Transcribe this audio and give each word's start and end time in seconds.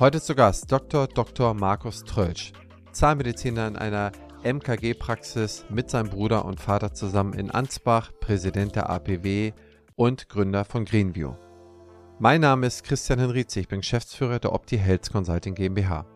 Heute 0.00 0.20
zu 0.20 0.36
Gast 0.36 0.70
Dr. 0.70 1.08
Dr. 1.08 1.54
Markus 1.54 2.04
Trölsch, 2.04 2.52
Zahnmediziner 2.92 3.66
in 3.66 3.74
einer 3.74 4.12
MKG-Praxis 4.44 5.64
mit 5.70 5.90
seinem 5.90 6.08
Bruder 6.08 6.44
und 6.44 6.60
Vater 6.60 6.94
zusammen 6.94 7.32
in 7.32 7.50
Ansbach, 7.50 8.12
Präsident 8.20 8.76
der 8.76 8.90
APW 8.90 9.50
und 9.96 10.28
Gründer 10.28 10.64
von 10.64 10.84
Greenview. 10.84 11.34
Mein 12.20 12.42
Name 12.42 12.68
ist 12.68 12.84
Christian 12.84 13.18
Henrizi, 13.18 13.58
ich 13.58 13.66
bin 13.66 13.80
Geschäftsführer 13.80 14.38
der 14.38 14.52
Opti 14.52 14.78
Health 14.78 15.10
Consulting 15.10 15.56
GmbH. 15.56 16.06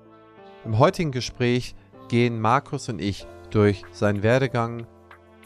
Im 0.65 0.79
heutigen 0.79 1.11
Gespräch 1.11 1.75
gehen 2.09 2.41
Markus 2.41 2.89
und 2.89 3.01
ich 3.01 3.27
durch 3.51 3.83
seinen 3.91 4.23
Werdegang. 4.23 4.87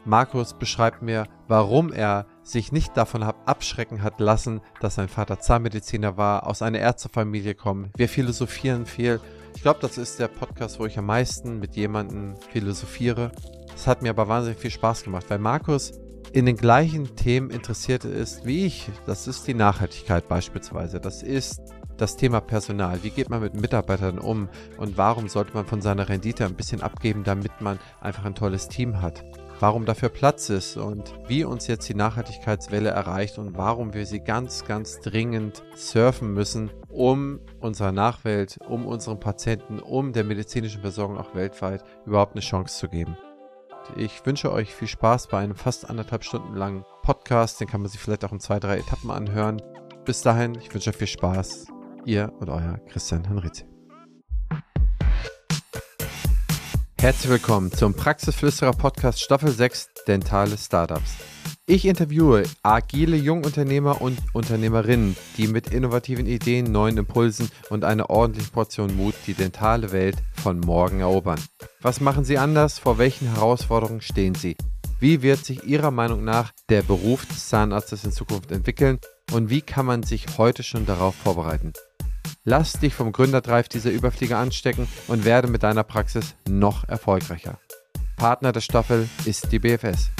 Markus 0.04 0.52
beschreibt 0.52 1.00
mir, 1.00 1.24
warum 1.48 1.90
er 1.90 2.26
sich 2.46 2.72
nicht 2.72 2.96
davon 2.96 3.22
abschrecken 3.22 4.02
hat 4.02 4.20
lassen, 4.20 4.60
dass 4.80 4.94
sein 4.94 5.08
Vater 5.08 5.40
Zahnmediziner 5.40 6.16
war, 6.16 6.46
aus 6.46 6.62
einer 6.62 6.78
Ärztefamilie 6.78 7.54
kommt. 7.54 7.90
Wir 7.96 8.08
philosophieren 8.08 8.86
viel. 8.86 9.20
Ich 9.54 9.62
glaube, 9.62 9.80
das 9.80 9.98
ist 9.98 10.20
der 10.20 10.28
Podcast, 10.28 10.78
wo 10.78 10.86
ich 10.86 10.98
am 10.98 11.06
meisten 11.06 11.58
mit 11.58 11.76
jemandem 11.76 12.34
philosophiere. 12.52 13.32
Es 13.74 13.86
hat 13.86 14.02
mir 14.02 14.10
aber 14.10 14.28
wahnsinnig 14.28 14.58
viel 14.58 14.70
Spaß 14.70 15.02
gemacht, 15.02 15.26
weil 15.28 15.38
Markus 15.38 15.92
in 16.32 16.46
den 16.46 16.56
gleichen 16.56 17.16
Themen 17.16 17.50
interessiert 17.50 18.04
ist 18.04 18.44
wie 18.44 18.66
ich. 18.66 18.88
Das 19.06 19.26
ist 19.26 19.46
die 19.46 19.54
Nachhaltigkeit 19.54 20.28
beispielsweise. 20.28 21.00
Das 21.00 21.22
ist 21.22 21.60
das 21.96 22.16
Thema 22.16 22.40
Personal. 22.40 23.02
Wie 23.02 23.10
geht 23.10 23.30
man 23.30 23.40
mit 23.40 23.54
Mitarbeitern 23.54 24.18
um 24.18 24.48
und 24.76 24.98
warum 24.98 25.28
sollte 25.28 25.54
man 25.54 25.66
von 25.66 25.80
seiner 25.80 26.08
Rendite 26.08 26.44
ein 26.44 26.54
bisschen 26.54 26.82
abgeben, 26.82 27.24
damit 27.24 27.60
man 27.60 27.78
einfach 28.00 28.24
ein 28.24 28.34
tolles 28.34 28.68
Team 28.68 29.00
hat? 29.00 29.24
Warum 29.60 29.84
dafür 29.84 30.08
Platz 30.08 30.50
ist 30.50 30.76
und 30.76 31.14
wie 31.28 31.44
uns 31.44 31.66
jetzt 31.66 31.88
die 31.88 31.94
Nachhaltigkeitswelle 31.94 32.90
erreicht 32.90 33.38
und 33.38 33.56
warum 33.56 33.94
wir 33.94 34.06
sie 34.06 34.20
ganz, 34.20 34.64
ganz 34.64 35.00
dringend 35.00 35.62
surfen 35.74 36.32
müssen, 36.32 36.70
um 36.88 37.40
unserer 37.60 37.92
Nachwelt, 37.92 38.58
um 38.68 38.86
unseren 38.86 39.20
Patienten, 39.20 39.78
um 39.78 40.12
der 40.12 40.24
medizinischen 40.24 40.80
Versorgung 40.80 41.18
auch 41.18 41.34
weltweit 41.34 41.84
überhaupt 42.04 42.32
eine 42.32 42.40
Chance 42.40 42.78
zu 42.78 42.88
geben. 42.88 43.16
Ich 43.94 44.24
wünsche 44.26 44.52
euch 44.52 44.74
viel 44.74 44.88
Spaß 44.88 45.28
bei 45.28 45.38
einem 45.38 45.54
fast 45.54 45.88
anderthalb 45.88 46.24
Stunden 46.24 46.56
langen 46.56 46.84
Podcast. 47.02 47.60
Den 47.60 47.68
kann 47.68 47.82
man 47.82 47.90
sich 47.90 48.00
vielleicht 48.00 48.24
auch 48.24 48.32
in 48.32 48.40
zwei, 48.40 48.58
drei 48.58 48.78
Etappen 48.78 49.10
anhören. 49.10 49.62
Bis 50.04 50.22
dahin, 50.22 50.56
ich 50.56 50.72
wünsche 50.74 50.90
euch 50.90 50.96
viel 50.96 51.06
Spaß. 51.06 51.66
Ihr 52.04 52.32
und 52.38 52.48
euer 52.48 52.78
Christian 52.88 53.24
Henrizi. 53.24 53.64
Herzlich 56.98 57.30
willkommen 57.30 57.70
zum 57.70 57.92
Praxisflüsterer 57.92 58.72
Podcast 58.72 59.20
Staffel 59.20 59.50
6 59.50 59.90
Dentale 60.08 60.56
Startups. 60.56 61.16
Ich 61.66 61.84
interviewe 61.84 62.44
agile 62.62 63.16
Jungunternehmer 63.16 64.00
und 64.00 64.18
Unternehmerinnen, 64.32 65.14
die 65.36 65.46
mit 65.46 65.72
innovativen 65.72 66.26
Ideen, 66.26 66.72
neuen 66.72 66.96
Impulsen 66.96 67.50
und 67.68 67.84
einer 67.84 68.08
ordentlichen 68.08 68.50
Portion 68.50 68.96
Mut 68.96 69.14
die 69.26 69.34
dentale 69.34 69.92
Welt 69.92 70.16
von 70.32 70.58
morgen 70.58 71.00
erobern. 71.00 71.38
Was 71.82 72.00
machen 72.00 72.24
sie 72.24 72.38
anders? 72.38 72.78
Vor 72.78 72.96
welchen 72.96 73.28
Herausforderungen 73.34 74.00
stehen 74.00 74.34
sie? 74.34 74.56
Wie 74.98 75.20
wird 75.20 75.44
sich 75.44 75.64
Ihrer 75.64 75.90
Meinung 75.90 76.24
nach 76.24 76.52
der 76.70 76.80
Beruf 76.82 77.26
des 77.26 77.50
Zahnarztes 77.50 78.04
in 78.04 78.12
Zukunft 78.12 78.50
entwickeln? 78.50 78.98
Und 79.32 79.50
wie 79.50 79.60
kann 79.60 79.84
man 79.84 80.02
sich 80.02 80.38
heute 80.38 80.62
schon 80.62 80.86
darauf 80.86 81.14
vorbereiten? 81.14 81.74
Lass 82.44 82.74
dich 82.74 82.94
vom 82.94 83.12
Gründerdrive 83.12 83.68
dieser 83.68 83.90
Überflieger 83.90 84.38
anstecken 84.38 84.86
und 85.08 85.24
werde 85.24 85.48
mit 85.48 85.62
deiner 85.62 85.84
Praxis 85.84 86.34
noch 86.48 86.88
erfolgreicher. 86.88 87.58
Partner 88.16 88.52
der 88.52 88.60
Staffel 88.60 89.08
ist 89.24 89.52
die 89.52 89.58
BFS. 89.58 90.10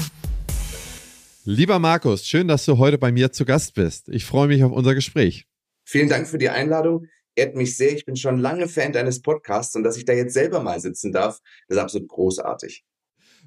Lieber 1.45 1.79
Markus, 1.79 2.25
schön, 2.25 2.47
dass 2.47 2.65
du 2.65 2.77
heute 2.77 2.97
bei 2.97 3.11
mir 3.11 3.31
zu 3.31 3.45
Gast 3.45 3.73
bist. 3.73 4.09
Ich 4.09 4.25
freue 4.25 4.47
mich 4.47 4.63
auf 4.63 4.71
unser 4.71 4.93
Gespräch. 4.95 5.47
Vielen 5.85 6.09
Dank 6.09 6.27
für 6.27 6.37
die 6.37 6.49
Einladung. 6.49 7.07
Ehrt 7.35 7.55
mich 7.55 7.77
sehr. 7.77 7.93
Ich 7.93 8.05
bin 8.05 8.15
schon 8.15 8.37
lange 8.37 8.67
Fan 8.67 8.91
deines 8.91 9.21
Podcasts 9.21 9.75
und 9.75 9.83
dass 9.83 9.95
ich 9.95 10.05
da 10.05 10.13
jetzt 10.13 10.33
selber 10.33 10.61
mal 10.61 10.79
sitzen 10.79 11.13
darf, 11.13 11.39
ist 11.69 11.77
absolut 11.77 12.09
großartig. 12.09 12.83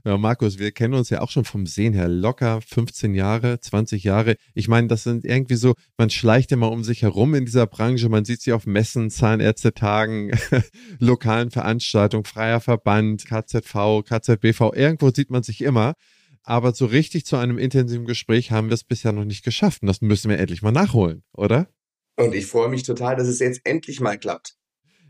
Ja, 0.05 0.17
Markus, 0.17 0.59
wir 0.59 0.73
kennen 0.73 0.95
uns 0.95 1.11
ja 1.11 1.21
auch 1.21 1.31
schon 1.31 1.45
vom 1.45 1.67
Sehen 1.67 1.93
her 1.93 2.09
locker 2.09 2.61
15 2.63 3.15
Jahre, 3.15 3.61
20 3.61 4.03
Jahre. 4.03 4.37
Ich 4.55 4.67
meine, 4.67 4.89
das 4.89 5.03
sind 5.03 5.27
irgendwie 5.27 5.57
so, 5.57 5.75
man 5.99 6.09
schleicht 6.09 6.53
immer 6.53 6.73
um 6.73 6.85
sich 6.85 7.03
herum 7.03 7.35
in 7.35 7.45
dieser 7.45 7.67
Branche, 7.67 8.09
man 8.09 8.25
sieht 8.25 8.41
sie 8.41 8.55
auf 8.55 8.65
Messen, 8.65 9.11
Zahnärztetagen, 9.11 10.31
lokalen 10.99 11.51
Veranstaltungen, 11.51 12.25
freier 12.25 12.61
Verband, 12.61 13.27
KZV, 13.27 14.03
KZBV, 14.09 14.73
irgendwo 14.75 15.11
sieht 15.11 15.31
man 15.31 15.43
sich 15.43 15.61
immer. 15.61 15.95
Aber 16.43 16.73
so 16.73 16.87
richtig 16.87 17.27
zu 17.27 17.37
einem 17.37 17.59
intensiven 17.59 18.07
Gespräch 18.07 18.51
haben 18.51 18.69
wir 18.69 18.75
es 18.75 18.85
bisher 18.85 19.13
noch 19.13 19.27
nicht 19.27 19.45
geschafft. 19.45 19.83
Und 19.83 19.89
das 19.89 20.01
müssen 20.01 20.31
wir 20.31 20.39
endlich 20.39 20.63
mal 20.63 20.73
nachholen, 20.73 21.23
oder? 21.33 21.69
Und 22.17 22.35
ich 22.35 22.47
freue 22.47 22.71
mich 22.71 22.83
total, 22.83 23.17
dass 23.17 23.29
es 23.29 23.39
jetzt 23.39 23.61
endlich 23.65 24.01
mal 24.01 24.19
klappt. 24.19 24.57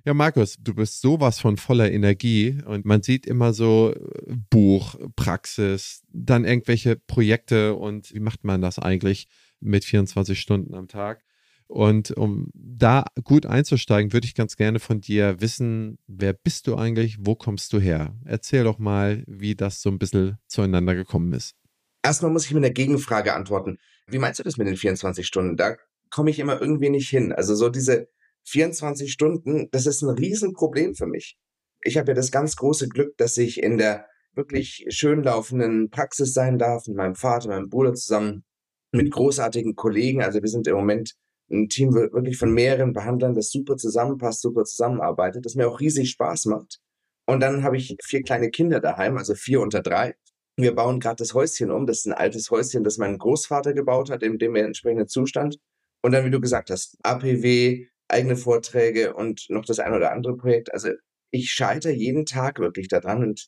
Ja, 0.07 0.15
Markus, 0.15 0.57
du 0.59 0.75
bist 0.75 1.03
sowas 1.03 1.41
von 1.41 1.59
voller 1.59 1.93
Energie 1.93 2.59
und 2.65 2.87
man 2.87 3.03
sieht 3.03 3.27
immer 3.27 3.53
so 3.53 3.93
äh, 3.95 4.35
Buch, 4.49 4.95
Praxis, 5.15 6.03
dann 6.11 6.47
irgendwelche 6.47 6.97
Projekte 6.97 7.75
und 7.75 8.15
wie 8.15 8.21
macht 8.21 8.43
man 8.43 8.63
das 8.63 8.79
eigentlich 8.79 9.29
mit 9.61 9.85
24 9.85 10.41
Stunden 10.41 10.75
am 10.75 10.89
Tag? 10.89 11.23
Und 11.67 12.13
um 12.13 12.51
da 12.55 13.05
gut 13.23 13.45
einzusteigen, 13.45 14.13
würde 14.13 14.27
ich 14.27 14.35
ganz 14.35 14.57
gerne 14.57 14.81
von 14.81 15.03
dir 15.03 15.41
wissen, 15.41 15.99
wer 16.07 16.33
bist 16.33 16.67
du 16.67 16.77
eigentlich, 16.77 17.19
wo 17.21 17.37
kommst 17.37 17.73
du 17.75 17.79
her? 17.79 18.17
Erzähl 18.25 18.65
doch 18.65 18.79
mal, 18.79 19.23
wie 19.27 19.55
das 19.55 19.83
so 19.83 19.91
ein 19.91 19.99
bisschen 19.99 20.39
zueinander 20.49 20.95
gekommen 20.95 21.33
ist. 21.35 21.55
Erstmal 22.03 22.33
muss 22.33 22.47
ich 22.47 22.55
mit 22.55 22.65
einer 22.65 22.73
Gegenfrage 22.73 23.35
antworten. 23.35 23.79
Wie 24.07 24.19
meinst 24.19 24.41
du 24.41 24.43
das 24.43 24.57
mit 24.57 24.67
den 24.67 24.77
24 24.77 25.27
Stunden? 25.27 25.57
Da 25.57 25.77
komme 26.09 26.31
ich 26.31 26.39
immer 26.39 26.61
irgendwie 26.61 26.91
nicht 26.91 27.11
hin. 27.11 27.33
Also 27.33 27.55
so 27.55 27.69
diese 27.69 28.09
24 28.47 29.13
Stunden, 29.13 29.69
das 29.71 29.87
ist 29.87 30.03
ein 30.03 30.11
Riesenproblem 30.11 30.95
für 30.95 31.07
mich. 31.07 31.37
Ich 31.83 31.97
habe 31.97 32.09
ja 32.09 32.15
das 32.15 32.31
ganz 32.31 32.57
große 32.57 32.89
Glück, 32.89 33.17
dass 33.17 33.37
ich 33.37 33.63
in 33.63 33.79
der 33.79 34.07
wirklich 34.35 34.87
schön 34.89 35.23
laufenden 35.23 35.91
Praxis 35.91 36.33
sein 36.33 36.59
darf, 36.59 36.87
mit 36.87 36.97
meinem 36.97 37.15
Vater, 37.15 37.49
meinem 37.49 37.69
Bruder 37.69 37.95
zusammen, 37.95 38.45
mit 38.93 39.11
großartigen 39.11 39.75
Kollegen. 39.75 40.23
Also 40.23 40.43
wir 40.43 40.49
sind 40.49 40.67
im 40.67 40.77
Moment 40.77 41.15
ein 41.51 41.69
Team 41.69 41.93
wirklich 41.95 42.39
von 42.39 42.53
mehreren 42.53 42.93
Behandlern, 42.93 43.35
das 43.35 43.51
super 43.51 43.77
zusammenpasst, 43.77 44.41
super 44.41 44.65
zusammenarbeitet, 44.65 45.45
das 45.45 45.55
mir 45.55 45.69
auch 45.69 45.81
riesig 45.81 46.11
Spaß 46.11 46.47
macht. 46.47 46.79
Und 47.27 47.41
dann 47.41 47.63
habe 47.63 47.77
ich 47.77 47.97
vier 48.03 48.23
kleine 48.23 48.51
Kinder 48.51 48.81
daheim, 48.81 49.17
also 49.17 49.35
vier 49.35 49.61
unter 49.61 49.83
drei. 49.83 50.15
Wir 50.57 50.75
bauen 50.75 51.01
gerade 51.01 51.17
das 51.17 51.35
Häuschen 51.35 51.71
um. 51.71 51.87
Das 51.87 51.99
ist 51.99 52.07
ein 52.07 52.13
altes 52.13 52.51
Häuschen, 52.51 52.85
das 52.85 52.99
mein 52.99 53.19
Großvater 53.19 53.73
gebaut 53.73 54.11
hat, 54.11 54.23
in 54.23 54.39
dem 54.39 54.57
entsprechenden 54.57 55.09
Zustand. 55.09 55.57
Und 56.03 56.13
dann, 56.13 56.25
wie 56.25 56.31
du 56.31 56.41
gesagt 56.41 56.71
hast, 56.71 56.97
APW, 57.03 57.87
eigene 58.11 58.37
Vorträge 58.37 59.15
und 59.15 59.47
noch 59.49 59.65
das 59.65 59.79
ein 59.79 59.93
oder 59.93 60.13
andere 60.13 60.37
Projekt. 60.37 60.73
Also 60.73 60.91
ich 61.31 61.51
scheitere 61.53 61.93
jeden 61.93 62.27
Tag 62.27 62.59
wirklich 62.59 62.89
daran 62.89 63.23
und 63.23 63.47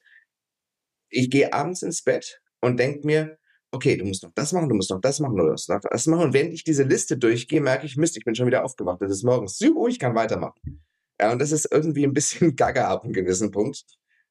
ich 1.11 1.31
gehe 1.31 1.53
abends 1.53 1.83
ins 1.83 2.03
Bett 2.03 2.41
und 2.61 2.78
denke 2.78 3.06
mir, 3.06 3.39
okay, 3.73 3.97
du 3.97 4.05
musst 4.05 4.23
noch 4.23 4.33
das 4.34 4.53
machen, 4.53 4.69
du 4.69 4.75
musst 4.75 4.91
noch 4.91 5.00
das 5.00 5.21
machen, 5.21 5.37
du 5.37 5.45
musst 5.45 5.69
noch 5.69 5.81
das 5.81 6.06
machen. 6.06 6.25
Und 6.25 6.34
wenn 6.34 6.53
ich 6.53 6.62
diese 6.65 6.84
Liste 6.84 7.17
durchgehe, 7.17 7.61
merke 7.61 7.87
ich, 7.87 7.97
Mist, 7.97 8.17
ich 8.17 8.25
bin 8.25 8.34
schon 8.34 8.47
wieder 8.47 8.65
aufgewacht. 8.65 9.00
Das 9.00 9.11
ist 9.11 9.25
morgens. 9.25 9.59
Juhu, 9.59 9.89
ich 9.89 9.99
kann 9.99 10.15
weitermachen. 10.15 10.84
Ja, 11.21 11.33
und 11.33 11.41
das 11.41 11.53
ist 11.53 11.69
irgendwie 11.71 12.05
ein 12.05 12.12
bisschen 12.12 12.55
gaga 12.56 12.89
ab 12.89 13.05
einem 13.05 13.12
gewissen 13.12 13.50
Punkt. 13.50 13.84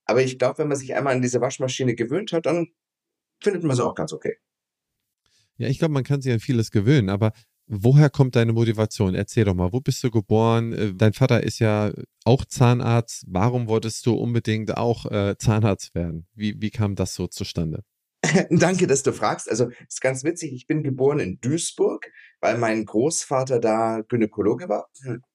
Aber 0.06 0.22
ich 0.22 0.38
glaube, 0.38 0.59
wenn 0.59 0.68
man 0.68 0.78
sich 0.78 0.96
einmal 0.96 1.16
an 1.16 1.22
diese 1.22 1.42
Waschmaschine 1.42 1.96
gewöhnt 1.96 2.31
hat, 2.34 2.46
dann 2.46 2.68
findet 3.42 3.63
man 3.63 3.75
sie 3.75 3.84
auch 3.84 3.96
ganz 3.96 4.13
okay. 4.13 4.38
Ja, 5.58 5.68
ich 5.68 5.80
glaube, 5.80 5.94
man 5.94 6.03
kann 6.03 6.22
sich 6.22 6.31
an 6.31 6.40
vieles 6.40 6.72
gewöhnen, 6.72 7.09
aber 7.09 7.34
Woher 7.73 8.09
kommt 8.09 8.35
deine 8.35 8.51
Motivation? 8.51 9.15
Erzähl 9.15 9.45
doch 9.45 9.53
mal, 9.53 9.71
wo 9.71 9.79
bist 9.79 10.03
du 10.03 10.11
geboren? 10.11 10.73
Äh, 10.73 10.93
dein 10.93 11.13
Vater 11.13 11.41
ist 11.41 11.59
ja 11.59 11.93
auch 12.25 12.43
Zahnarzt. 12.43 13.23
Warum 13.27 13.69
wolltest 13.69 14.05
du 14.05 14.13
unbedingt 14.13 14.75
auch 14.75 15.05
äh, 15.05 15.37
Zahnarzt 15.37 15.95
werden? 15.95 16.27
Wie, 16.35 16.61
wie 16.61 16.69
kam 16.69 16.95
das 16.95 17.13
so 17.13 17.27
zustande? 17.27 17.85
Danke, 18.49 18.87
dass 18.87 19.03
du 19.03 19.13
fragst. 19.13 19.49
Also, 19.49 19.69
ist 19.87 20.01
ganz 20.01 20.25
witzig. 20.25 20.51
Ich 20.51 20.67
bin 20.67 20.83
geboren 20.83 21.21
in 21.21 21.39
Duisburg, 21.39 22.11
weil 22.41 22.57
mein 22.57 22.83
Großvater 22.83 23.61
da 23.61 24.01
Gynäkologe 24.05 24.67
war. 24.67 24.89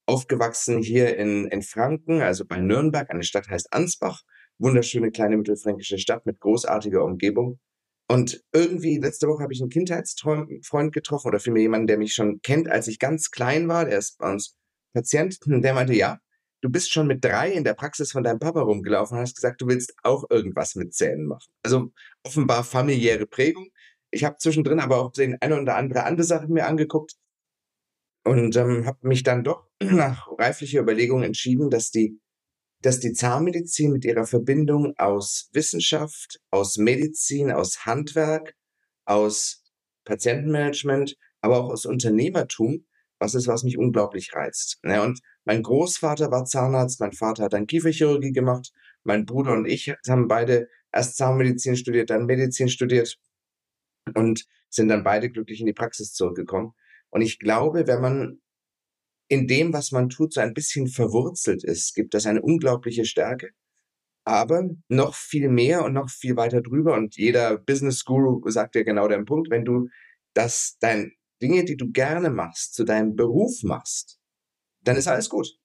Aufgewachsen 0.04 0.82
hier 0.82 1.16
in, 1.16 1.46
in 1.46 1.62
Franken, 1.62 2.20
also 2.20 2.44
bei 2.44 2.60
Nürnberg. 2.60 3.08
Eine 3.08 3.22
Stadt 3.22 3.48
heißt 3.48 3.72
Ansbach. 3.72 4.20
Wunderschöne 4.58 5.10
kleine 5.10 5.38
mittelfränkische 5.38 5.96
Stadt 5.96 6.26
mit 6.26 6.38
großartiger 6.40 7.02
Umgebung. 7.02 7.60
Und 8.08 8.44
irgendwie, 8.52 8.98
letzte 8.98 9.26
Woche 9.26 9.42
habe 9.42 9.52
ich 9.52 9.60
einen 9.60 9.70
Kindheitsfreund 9.70 10.92
getroffen 10.92 11.28
oder 11.28 11.40
vielmehr 11.40 11.62
jemanden, 11.62 11.88
der 11.88 11.98
mich 11.98 12.14
schon 12.14 12.40
kennt, 12.42 12.68
als 12.68 12.86
ich 12.86 12.98
ganz 12.98 13.30
klein 13.30 13.68
war. 13.68 13.84
Der 13.84 13.98
ist 13.98 14.18
bei 14.18 14.30
uns 14.30 14.56
Patient. 14.94 15.38
Und 15.46 15.62
der 15.62 15.74
meinte, 15.74 15.92
ja, 15.92 16.18
du 16.62 16.70
bist 16.70 16.92
schon 16.92 17.06
mit 17.06 17.24
drei 17.24 17.52
in 17.52 17.64
der 17.64 17.74
Praxis 17.74 18.12
von 18.12 18.22
deinem 18.22 18.38
Papa 18.38 18.60
rumgelaufen 18.60 19.16
und 19.16 19.22
hast 19.22 19.36
gesagt, 19.36 19.60
du 19.60 19.66
willst 19.66 19.94
auch 20.02 20.24
irgendwas 20.30 20.74
mit 20.74 20.94
Zähnen 20.94 21.26
machen. 21.26 21.50
Also 21.62 21.92
offenbar 22.24 22.64
familiäre 22.64 23.26
Prägung. 23.26 23.68
Ich 24.10 24.24
habe 24.24 24.36
zwischendrin 24.38 24.80
aber 24.80 24.98
auch 24.98 25.12
den 25.12 25.36
eine 25.40 25.60
oder 25.60 25.76
andere 25.76 26.04
andere 26.04 26.24
Sache 26.24 26.48
mir 26.48 26.66
angeguckt 26.66 27.14
und 28.24 28.56
ähm, 28.56 28.86
habe 28.86 29.06
mich 29.06 29.22
dann 29.22 29.44
doch 29.44 29.68
nach 29.82 30.28
reiflicher 30.38 30.80
Überlegung 30.80 31.22
entschieden, 31.22 31.70
dass 31.70 31.90
die 31.90 32.18
dass 32.86 33.00
die 33.00 33.12
Zahnmedizin 33.12 33.92
mit 33.92 34.04
ihrer 34.04 34.26
Verbindung 34.26 34.94
aus 34.96 35.50
Wissenschaft, 35.52 36.40
aus 36.50 36.76
Medizin, 36.78 37.50
aus 37.50 37.84
Handwerk, 37.84 38.54
aus 39.04 39.64
Patientenmanagement, 40.04 41.16
aber 41.40 41.58
auch 41.58 41.70
aus 41.70 41.84
Unternehmertum 41.84 42.86
was 43.18 43.34
ist, 43.34 43.48
was 43.48 43.64
mich 43.64 43.78
unglaublich 43.78 44.34
reizt. 44.34 44.78
Ja, 44.84 45.02
und 45.02 45.20
mein 45.44 45.62
Großvater 45.62 46.30
war 46.30 46.44
Zahnarzt, 46.44 47.00
mein 47.00 47.12
Vater 47.12 47.44
hat 47.44 47.52
dann 47.52 47.66
Kieferchirurgie 47.66 48.32
gemacht, 48.32 48.72
mein 49.04 49.24
Bruder 49.24 49.52
und 49.52 49.66
ich 49.66 49.94
haben 50.08 50.28
beide 50.28 50.68
erst 50.92 51.16
Zahnmedizin 51.16 51.76
studiert, 51.76 52.10
dann 52.10 52.26
Medizin 52.26 52.68
studiert 52.68 53.16
und 54.14 54.44
sind 54.68 54.88
dann 54.88 55.04
beide 55.04 55.30
glücklich 55.30 55.60
in 55.60 55.66
die 55.66 55.72
Praxis 55.72 56.12
zurückgekommen. 56.12 56.72
Und 57.10 57.22
ich 57.22 57.38
glaube, 57.38 57.86
wenn 57.86 58.00
man 58.00 58.40
in 59.28 59.46
dem, 59.46 59.72
was 59.72 59.92
man 59.92 60.08
tut, 60.08 60.32
so 60.32 60.40
ein 60.40 60.54
bisschen 60.54 60.86
verwurzelt 60.86 61.64
ist, 61.64 61.94
gibt 61.94 62.14
das 62.14 62.26
eine 62.26 62.42
unglaubliche 62.42 63.04
Stärke. 63.04 63.50
Aber 64.24 64.68
noch 64.88 65.14
viel 65.14 65.48
mehr 65.48 65.84
und 65.84 65.92
noch 65.92 66.10
viel 66.10 66.36
weiter 66.36 66.60
drüber. 66.60 66.94
Und 66.94 67.16
jeder 67.16 67.58
Business 67.58 68.04
Guru 68.04 68.40
sagt 68.50 68.74
ja 68.74 68.82
genau 68.82 69.08
den 69.08 69.24
Punkt, 69.24 69.50
wenn 69.50 69.64
du 69.64 69.88
das, 70.34 70.76
dein 70.80 71.12
Dinge, 71.42 71.64
die 71.64 71.76
du 71.76 71.90
gerne 71.90 72.30
machst, 72.30 72.74
zu 72.74 72.84
deinem 72.84 73.14
Beruf 73.14 73.62
machst, 73.62 74.18
dann 74.82 74.96
ist 74.96 75.08
alles 75.08 75.28
gut. 75.28 75.56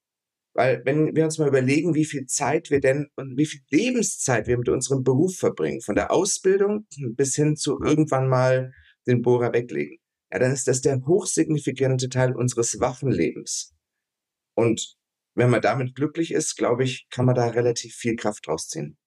Weil 0.54 0.82
wenn 0.86 1.16
wir 1.16 1.24
uns 1.24 1.38
mal 1.38 1.48
überlegen, 1.48 1.96
wie 1.96 2.06
viel 2.06 2.26
Zeit 2.26 2.70
wir 2.72 2.82
denn 2.82 3.08
und 3.16 3.38
wie 3.38 3.46
viel 3.46 3.62
Lebenszeit 3.70 4.48
wir 4.48 4.58
mit 4.58 4.70
unserem 4.70 5.04
Beruf 5.04 5.38
verbringen, 5.38 5.82
von 5.82 5.96
der 5.96 6.12
Ausbildung 6.12 6.88
bis 7.16 7.36
hin 7.36 7.56
zu 7.56 7.80
irgendwann 7.82 8.28
mal 8.28 8.74
den 9.08 9.22
Bohrer 9.22 9.54
weglegen, 9.54 10.01
ja, 10.32 10.40
dann 10.40 10.52
ist 10.52 10.68
das 10.68 10.82
der 10.82 11.06
hochsignifikante 11.06 12.10
Teil 12.10 12.36
unseres 12.36 12.80
Waffenlebens. 12.80 13.74
Und 14.56 14.96
wenn 15.36 15.50
man 15.50 15.62
damit 15.62 15.96
glücklich 15.96 16.32
ist, 16.32 16.56
glaube 16.56 16.84
ich, 16.84 17.08
kann 17.10 17.26
man 17.26 17.36
da 17.36 17.48
relativ 17.48 17.96
viel 17.96 18.16
Kraft 18.16 18.48
draus 18.48 18.68
ziehen. 18.68 18.98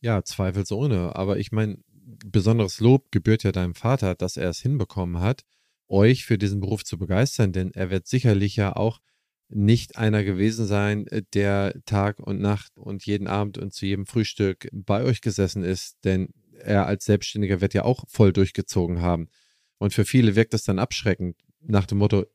Ja, 0.00 0.22
zweifelsohne. 0.22 1.14
Aber 1.16 1.38
ich 1.38 1.52
meine, 1.52 1.78
besonderes 2.24 2.80
Lob 2.80 3.10
gebührt 3.10 3.42
ja 3.42 3.52
deinem 3.52 3.74
Vater, 3.74 4.14
dass 4.14 4.36
er 4.36 4.50
es 4.50 4.60
hinbekommen 4.60 5.20
hat, 5.20 5.42
euch 5.88 6.24
für 6.24 6.38
diesen 6.38 6.60
Beruf 6.60 6.84
zu 6.84 6.98
begeistern, 6.98 7.52
denn 7.52 7.72
er 7.72 7.90
wird 7.90 8.06
sicherlich 8.06 8.56
ja 8.56 8.76
auch 8.76 9.00
nicht 9.48 9.96
einer 9.96 10.22
gewesen 10.22 10.66
sein, 10.66 11.06
äh, 11.08 11.22
der 11.34 11.74
Tag 11.84 12.20
und 12.20 12.40
Nacht 12.40 12.78
und 12.78 13.04
jeden 13.04 13.26
Abend 13.26 13.58
und 13.58 13.72
zu 13.72 13.84
jedem 13.84 14.06
Frühstück 14.06 14.68
bei 14.72 15.02
euch 15.02 15.20
gesessen 15.20 15.64
ist, 15.64 15.96
denn 16.04 16.28
er 16.60 16.86
als 16.86 17.04
Selbstständiger 17.04 17.60
wird 17.60 17.74
ja 17.74 17.84
auch 17.84 18.04
voll 18.08 18.32
durchgezogen 18.32 19.02
haben. 19.02 19.28
Und 19.80 19.94
für 19.94 20.04
viele 20.04 20.36
wirkt 20.36 20.52
das 20.52 20.64
dann 20.64 20.78
abschreckend 20.78 21.36
nach 21.62 21.86
dem 21.86 21.98
Motto, 21.98 22.26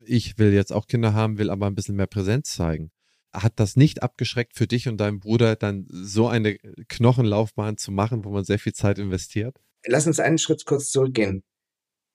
ich 0.00 0.38
will 0.38 0.52
jetzt 0.52 0.70
auch 0.72 0.86
Kinder 0.86 1.14
haben, 1.14 1.38
will 1.38 1.48
aber 1.48 1.66
ein 1.66 1.74
bisschen 1.74 1.96
mehr 1.96 2.06
Präsenz 2.06 2.54
zeigen. 2.54 2.92
Hat 3.32 3.58
das 3.58 3.74
nicht 3.74 4.02
abgeschreckt 4.02 4.54
für 4.54 4.66
dich 4.66 4.86
und 4.86 4.98
deinen 4.98 5.18
Bruder, 5.18 5.56
dann 5.56 5.86
so 5.88 6.28
eine 6.28 6.56
Knochenlaufbahn 6.88 7.78
zu 7.78 7.90
machen, 7.90 8.24
wo 8.24 8.30
man 8.30 8.44
sehr 8.44 8.58
viel 8.58 8.74
Zeit 8.74 8.98
investiert? 8.98 9.56
Lass 9.86 10.06
uns 10.06 10.20
einen 10.20 10.38
Schritt 10.38 10.66
kurz 10.66 10.90
zurückgehen. 10.90 11.42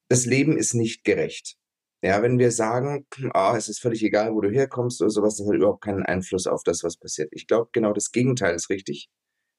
Das 0.08 0.26
Leben 0.26 0.56
ist 0.56 0.76
nicht 0.76 1.04
gerecht. 1.04 1.56
Ja, 2.04 2.22
wenn 2.22 2.38
wir 2.38 2.52
sagen, 2.52 3.08
ah, 3.34 3.56
es 3.58 3.70
ist 3.70 3.82
völlig 3.82 4.04
egal, 4.04 4.34
wo 4.34 4.40
du 4.40 4.52
herkommst 4.52 5.02
oder 5.02 5.10
sowas, 5.10 5.38
das 5.38 5.48
hat 5.48 5.56
überhaupt 5.56 5.84
keinen 5.84 6.04
Einfluss 6.04 6.46
auf 6.46 6.64
das, 6.64 6.84
was 6.84 6.96
passiert. 6.98 7.30
Ich 7.32 7.48
glaube, 7.48 7.70
genau 7.74 7.92
das 7.92 8.12
Gegenteil 8.12 8.56
ist 8.56 8.70
richtig. 8.70 9.10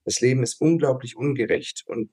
Das 0.05 0.21
Leben 0.21 0.43
ist 0.45 0.61
unglaublich 0.61 1.17
ungerecht 1.17 1.83
und 1.87 2.11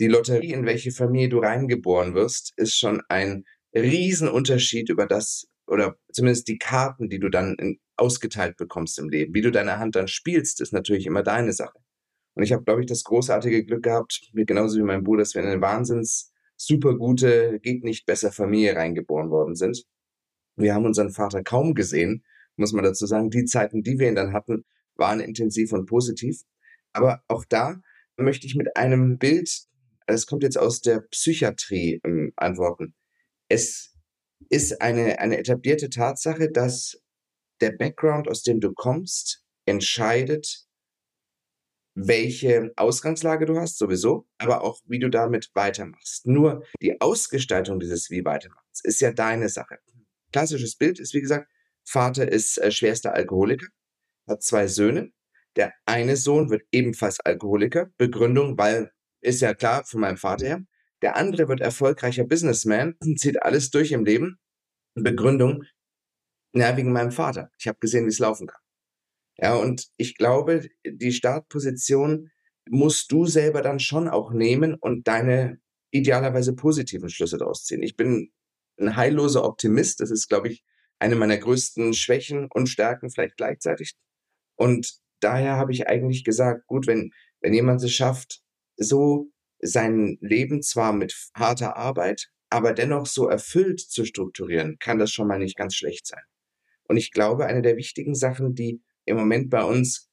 die 0.00 0.08
Lotterie, 0.08 0.52
in 0.52 0.66
welche 0.66 0.90
Familie 0.90 1.28
du 1.28 1.38
reingeboren 1.38 2.14
wirst, 2.14 2.52
ist 2.56 2.76
schon 2.76 3.02
ein 3.08 3.44
Riesenunterschied 3.74 4.88
über 4.88 5.06
das, 5.06 5.46
oder 5.66 5.96
zumindest 6.10 6.48
die 6.48 6.58
Karten, 6.58 7.08
die 7.08 7.20
du 7.20 7.28
dann 7.28 7.54
in, 7.56 7.78
ausgeteilt 7.96 8.56
bekommst 8.56 8.98
im 8.98 9.10
Leben. 9.10 9.34
Wie 9.34 9.42
du 9.42 9.52
deine 9.52 9.78
Hand 9.78 9.94
dann 9.94 10.08
spielst, 10.08 10.60
ist 10.60 10.72
natürlich 10.72 11.06
immer 11.06 11.22
deine 11.22 11.52
Sache. 11.52 11.78
Und 12.34 12.42
ich 12.42 12.52
habe, 12.52 12.64
glaube 12.64 12.80
ich, 12.80 12.86
das 12.86 13.04
großartige 13.04 13.64
Glück 13.64 13.82
gehabt, 13.82 14.30
mir 14.32 14.46
genauso 14.46 14.78
wie 14.78 14.82
mein 14.82 15.04
Bruder, 15.04 15.20
dass 15.22 15.34
wir 15.34 15.42
in 15.42 15.48
eine 15.48 15.60
wahnsinns 15.60 16.32
super 16.56 16.96
gute, 16.96 17.60
geht 17.60 17.84
nicht 17.84 18.06
besser 18.06 18.32
Familie 18.32 18.76
reingeboren 18.76 19.30
worden 19.30 19.54
sind. 19.54 19.84
Wir 20.56 20.74
haben 20.74 20.86
unseren 20.86 21.10
Vater 21.10 21.42
kaum 21.42 21.74
gesehen, 21.74 22.24
muss 22.56 22.72
man 22.72 22.84
dazu 22.84 23.06
sagen. 23.06 23.30
Die 23.30 23.44
Zeiten, 23.44 23.82
die 23.82 23.98
wir 23.98 24.08
ihn 24.08 24.14
dann 24.14 24.32
hatten, 24.32 24.64
waren 24.94 25.20
intensiv 25.20 25.72
und 25.72 25.86
positiv. 25.86 26.42
Aber 26.92 27.22
auch 27.28 27.44
da 27.44 27.80
möchte 28.16 28.46
ich 28.46 28.56
mit 28.56 28.76
einem 28.76 29.18
Bild, 29.18 29.69
es 30.14 30.26
kommt 30.26 30.42
jetzt 30.42 30.58
aus 30.58 30.80
der 30.80 31.00
Psychiatrie, 31.10 32.00
ähm, 32.04 32.32
antworten. 32.36 32.94
Es 33.48 33.94
ist 34.48 34.80
eine, 34.80 35.18
eine 35.18 35.38
etablierte 35.38 35.90
Tatsache, 35.90 36.50
dass 36.50 37.00
der 37.60 37.72
Background, 37.72 38.28
aus 38.28 38.42
dem 38.42 38.60
du 38.60 38.72
kommst, 38.72 39.44
entscheidet, 39.66 40.66
welche 41.94 42.72
Ausgangslage 42.76 43.46
du 43.46 43.58
hast, 43.58 43.78
sowieso, 43.78 44.26
aber 44.38 44.62
auch, 44.62 44.80
wie 44.86 44.98
du 44.98 45.10
damit 45.10 45.50
weitermachst. 45.54 46.26
Nur 46.26 46.64
die 46.80 47.00
Ausgestaltung 47.00 47.80
dieses 47.80 48.10
Wie 48.10 48.24
weitermachst 48.24 48.84
ist 48.84 49.00
ja 49.00 49.12
deine 49.12 49.48
Sache. 49.48 49.78
Klassisches 50.32 50.76
Bild 50.76 51.00
ist, 51.00 51.14
wie 51.14 51.20
gesagt, 51.20 51.50
Vater 51.84 52.30
ist 52.30 52.58
äh, 52.58 52.70
schwerster 52.70 53.14
Alkoholiker, 53.14 53.66
hat 54.28 54.42
zwei 54.42 54.66
Söhne. 54.66 55.10
Der 55.56 55.72
eine 55.84 56.16
Sohn 56.16 56.50
wird 56.50 56.62
ebenfalls 56.70 57.18
Alkoholiker. 57.20 57.90
Begründung, 57.98 58.56
weil, 58.56 58.92
ist 59.20 59.40
ja 59.40 59.54
klar, 59.54 59.84
von 59.84 60.00
meinem 60.00 60.16
Vater 60.16 60.46
her. 60.46 60.64
Der 61.02 61.16
andere 61.16 61.48
wird 61.48 61.60
erfolgreicher 61.60 62.24
Businessman, 62.24 62.96
zieht 63.16 63.42
alles 63.42 63.70
durch 63.70 63.92
im 63.92 64.04
Leben. 64.04 64.38
Begründung, 64.94 65.64
na, 66.52 66.76
wegen 66.76 66.92
meinem 66.92 67.12
Vater. 67.12 67.50
Ich 67.58 67.68
habe 67.68 67.78
gesehen, 67.78 68.06
wie 68.06 68.10
es 68.10 68.18
laufen 68.18 68.48
kann. 68.48 68.60
Ja, 69.38 69.54
und 69.54 69.88
ich 69.96 70.16
glaube, 70.16 70.68
die 70.84 71.12
Startposition 71.12 72.30
musst 72.68 73.10
du 73.12 73.24
selber 73.26 73.62
dann 73.62 73.80
schon 73.80 74.08
auch 74.08 74.32
nehmen 74.32 74.74
und 74.74 75.08
deine 75.08 75.60
idealerweise 75.92 76.54
positiven 76.54 77.08
Schlüsse 77.08 77.38
daraus 77.38 77.64
ziehen. 77.64 77.82
Ich 77.82 77.96
bin 77.96 78.32
ein 78.78 78.96
heilloser 78.96 79.44
Optimist. 79.44 80.00
Das 80.00 80.10
ist, 80.10 80.28
glaube 80.28 80.48
ich, 80.48 80.64
eine 80.98 81.16
meiner 81.16 81.38
größten 81.38 81.94
Schwächen 81.94 82.48
und 82.52 82.68
Stärken 82.68 83.10
vielleicht 83.10 83.36
gleichzeitig. 83.36 83.94
Und 84.56 85.00
daher 85.20 85.56
habe 85.56 85.72
ich 85.72 85.88
eigentlich 85.88 86.24
gesagt, 86.24 86.66
gut, 86.66 86.86
wenn, 86.86 87.12
wenn 87.40 87.54
jemand 87.54 87.82
es 87.82 87.92
schafft, 87.92 88.42
so 88.80 89.30
sein 89.60 90.16
Leben 90.20 90.62
zwar 90.62 90.92
mit 90.92 91.14
harter 91.34 91.76
Arbeit, 91.76 92.30
aber 92.48 92.72
dennoch 92.72 93.06
so 93.06 93.28
erfüllt 93.28 93.80
zu 93.80 94.04
strukturieren, 94.04 94.78
kann 94.80 94.98
das 94.98 95.12
schon 95.12 95.28
mal 95.28 95.38
nicht 95.38 95.56
ganz 95.56 95.74
schlecht 95.74 96.06
sein. 96.06 96.22
Und 96.84 96.96
ich 96.96 97.12
glaube, 97.12 97.46
eine 97.46 97.62
der 97.62 97.76
wichtigen 97.76 98.14
Sachen, 98.14 98.54
die 98.54 98.82
im 99.04 99.16
Moment 99.16 99.50
bei 99.50 99.62
uns 99.62 100.08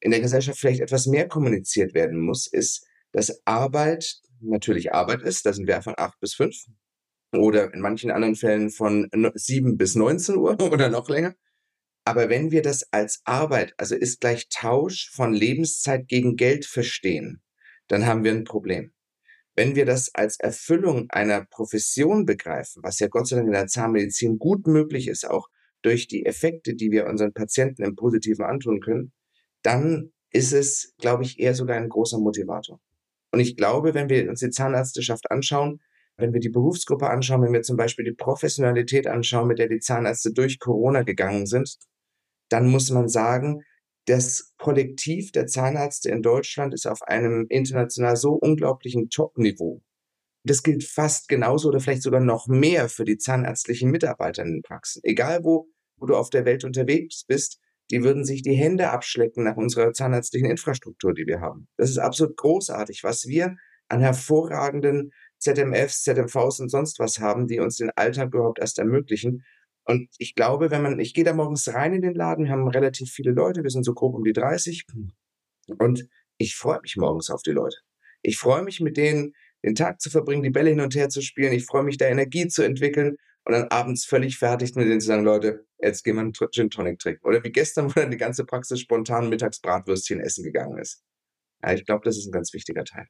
in 0.00 0.10
der 0.10 0.20
Gesellschaft 0.20 0.58
vielleicht 0.58 0.80
etwas 0.80 1.06
mehr 1.06 1.26
kommuniziert 1.26 1.94
werden 1.94 2.20
muss, 2.20 2.46
ist, 2.46 2.86
dass 3.12 3.42
Arbeit 3.44 4.20
natürlich 4.40 4.92
Arbeit 4.92 5.22
ist. 5.22 5.46
Da 5.46 5.52
sind 5.52 5.66
wir 5.66 5.82
von 5.82 5.94
acht 5.96 6.18
bis 6.20 6.34
fünf 6.34 6.56
oder 7.32 7.72
in 7.72 7.80
manchen 7.80 8.10
anderen 8.10 8.36
Fällen 8.36 8.70
von 8.70 9.08
sieben 9.34 9.76
bis 9.76 9.94
19 9.94 10.36
Uhr 10.36 10.60
oder 10.72 10.90
noch 10.90 11.08
länger. 11.08 11.34
Aber 12.04 12.28
wenn 12.28 12.50
wir 12.50 12.62
das 12.62 12.92
als 12.92 13.22
Arbeit, 13.24 13.74
also 13.76 13.94
ist 13.94 14.20
gleich 14.20 14.48
Tausch 14.48 15.10
von 15.12 15.32
Lebenszeit 15.32 16.08
gegen 16.08 16.36
Geld 16.36 16.66
verstehen, 16.66 17.42
dann 17.92 18.06
haben 18.06 18.24
wir 18.24 18.32
ein 18.32 18.44
Problem. 18.44 18.90
Wenn 19.54 19.76
wir 19.76 19.84
das 19.84 20.14
als 20.14 20.40
Erfüllung 20.40 21.10
einer 21.10 21.44
Profession 21.44 22.24
begreifen, 22.24 22.82
was 22.82 22.98
ja 23.00 23.08
Gott 23.08 23.28
sei 23.28 23.36
Dank 23.36 23.48
in 23.48 23.52
der 23.52 23.66
Zahnmedizin 23.66 24.38
gut 24.38 24.66
möglich 24.66 25.08
ist, 25.08 25.28
auch 25.28 25.48
durch 25.82 26.08
die 26.08 26.24
Effekte, 26.24 26.74
die 26.74 26.90
wir 26.90 27.06
unseren 27.06 27.34
Patienten 27.34 27.82
im 27.82 27.94
Positiven 27.94 28.46
antun 28.46 28.80
können, 28.80 29.12
dann 29.60 30.10
ist 30.30 30.54
es, 30.54 30.94
glaube 30.96 31.24
ich, 31.24 31.38
eher 31.38 31.54
sogar 31.54 31.76
ein 31.76 31.90
großer 31.90 32.18
Motivator. 32.18 32.80
Und 33.30 33.40
ich 33.40 33.58
glaube, 33.58 33.92
wenn 33.92 34.08
wir 34.08 34.26
uns 34.30 34.40
die 34.40 34.48
Zahnärzteschaft 34.48 35.30
anschauen, 35.30 35.82
wenn 36.16 36.32
wir 36.32 36.40
die 36.40 36.48
Berufsgruppe 36.48 37.10
anschauen, 37.10 37.42
wenn 37.42 37.52
wir 37.52 37.60
zum 37.60 37.76
Beispiel 37.76 38.06
die 38.06 38.14
Professionalität 38.14 39.06
anschauen, 39.06 39.48
mit 39.48 39.58
der 39.58 39.68
die 39.68 39.80
Zahnärzte 39.80 40.32
durch 40.32 40.58
Corona 40.58 41.02
gegangen 41.02 41.44
sind, 41.44 41.76
dann 42.48 42.70
muss 42.70 42.88
man 42.88 43.10
sagen, 43.10 43.60
das 44.06 44.52
Kollektiv 44.58 45.32
der 45.32 45.46
Zahnärzte 45.46 46.10
in 46.10 46.22
Deutschland 46.22 46.74
ist 46.74 46.86
auf 46.86 47.02
einem 47.02 47.46
international 47.48 48.16
so 48.16 48.32
unglaublichen 48.32 49.08
Top-Niveau. 49.10 49.82
Das 50.44 50.62
gilt 50.62 50.82
fast 50.82 51.28
genauso 51.28 51.68
oder 51.68 51.78
vielleicht 51.78 52.02
sogar 52.02 52.20
noch 52.20 52.48
mehr 52.48 52.88
für 52.88 53.04
die 53.04 53.16
zahnärztlichen 53.16 53.90
Mitarbeiter 53.90 54.42
in 54.42 54.54
den 54.54 54.62
Praxen. 54.62 55.00
Egal 55.04 55.44
wo, 55.44 55.68
wo 55.96 56.06
du 56.06 56.16
auf 56.16 56.30
der 56.30 56.44
Welt 56.44 56.64
unterwegs 56.64 57.24
bist, 57.24 57.60
die 57.92 58.02
würden 58.02 58.24
sich 58.24 58.42
die 58.42 58.54
Hände 58.54 58.90
abschlecken 58.90 59.44
nach 59.44 59.56
unserer 59.56 59.92
zahnärztlichen 59.92 60.50
Infrastruktur, 60.50 61.14
die 61.14 61.26
wir 61.26 61.40
haben. 61.40 61.68
Das 61.76 61.90
ist 61.90 61.98
absolut 61.98 62.36
großartig, 62.36 63.04
was 63.04 63.26
wir 63.26 63.56
an 63.88 64.00
hervorragenden 64.00 65.12
ZMFs, 65.38 66.02
ZMVs 66.02 66.60
und 66.60 66.70
sonst 66.70 66.98
was 66.98 67.18
haben, 67.18 67.46
die 67.46 67.60
uns 67.60 67.76
den 67.76 67.90
Alltag 67.94 68.34
überhaupt 68.34 68.58
erst 68.58 68.78
ermöglichen. 68.78 69.44
Und 69.84 70.08
ich 70.18 70.34
glaube, 70.34 70.70
wenn 70.70 70.82
man, 70.82 70.98
ich 71.00 71.14
gehe 71.14 71.24
da 71.24 71.32
morgens 71.32 71.68
rein 71.72 71.94
in 71.94 72.02
den 72.02 72.14
Laden, 72.14 72.44
wir 72.44 72.52
haben 72.52 72.68
relativ 72.68 73.10
viele 73.10 73.32
Leute, 73.32 73.62
wir 73.62 73.70
sind 73.70 73.84
so 73.84 73.94
grob 73.94 74.14
um 74.14 74.24
die 74.24 74.32
30 74.32 74.86
und 75.78 76.08
ich 76.38 76.54
freue 76.56 76.80
mich 76.82 76.96
morgens 76.96 77.30
auf 77.30 77.42
die 77.42 77.50
Leute. 77.50 77.76
Ich 78.22 78.38
freue 78.38 78.62
mich 78.62 78.80
mit 78.80 78.96
denen, 78.96 79.34
den 79.64 79.74
Tag 79.74 80.00
zu 80.00 80.10
verbringen, 80.10 80.42
die 80.42 80.50
Bälle 80.50 80.70
hin 80.70 80.80
und 80.80 80.94
her 80.94 81.08
zu 81.08 81.20
spielen. 81.20 81.52
Ich 81.52 81.66
freue 81.66 81.82
mich, 81.82 81.96
da 81.96 82.06
Energie 82.06 82.46
zu 82.48 82.62
entwickeln 82.62 83.16
und 83.44 83.52
dann 83.52 83.68
abends 83.68 84.04
völlig 84.04 84.38
fertig 84.38 84.74
mit 84.74 84.86
denen 84.86 85.00
zu 85.00 85.08
sagen, 85.08 85.24
Leute, 85.24 85.66
jetzt 85.78 86.04
gehen 86.04 86.16
wir 86.16 86.20
einen 86.20 86.32
Gin 86.32 86.70
Tonic 86.70 86.98
trinken. 86.98 87.26
Oder 87.26 87.42
wie 87.42 87.50
gestern, 87.50 87.86
wo 87.90 88.00
dann 88.00 88.10
die 88.10 88.16
ganze 88.16 88.44
Praxis 88.44 88.80
spontan 88.80 89.28
mittags 89.28 89.60
Bratwürstchen 89.60 90.20
essen 90.20 90.44
gegangen 90.44 90.78
ist. 90.78 91.02
Ja, 91.62 91.72
ich 91.72 91.84
glaube, 91.84 92.04
das 92.04 92.16
ist 92.16 92.26
ein 92.26 92.32
ganz 92.32 92.52
wichtiger 92.52 92.84
Teil. 92.84 93.06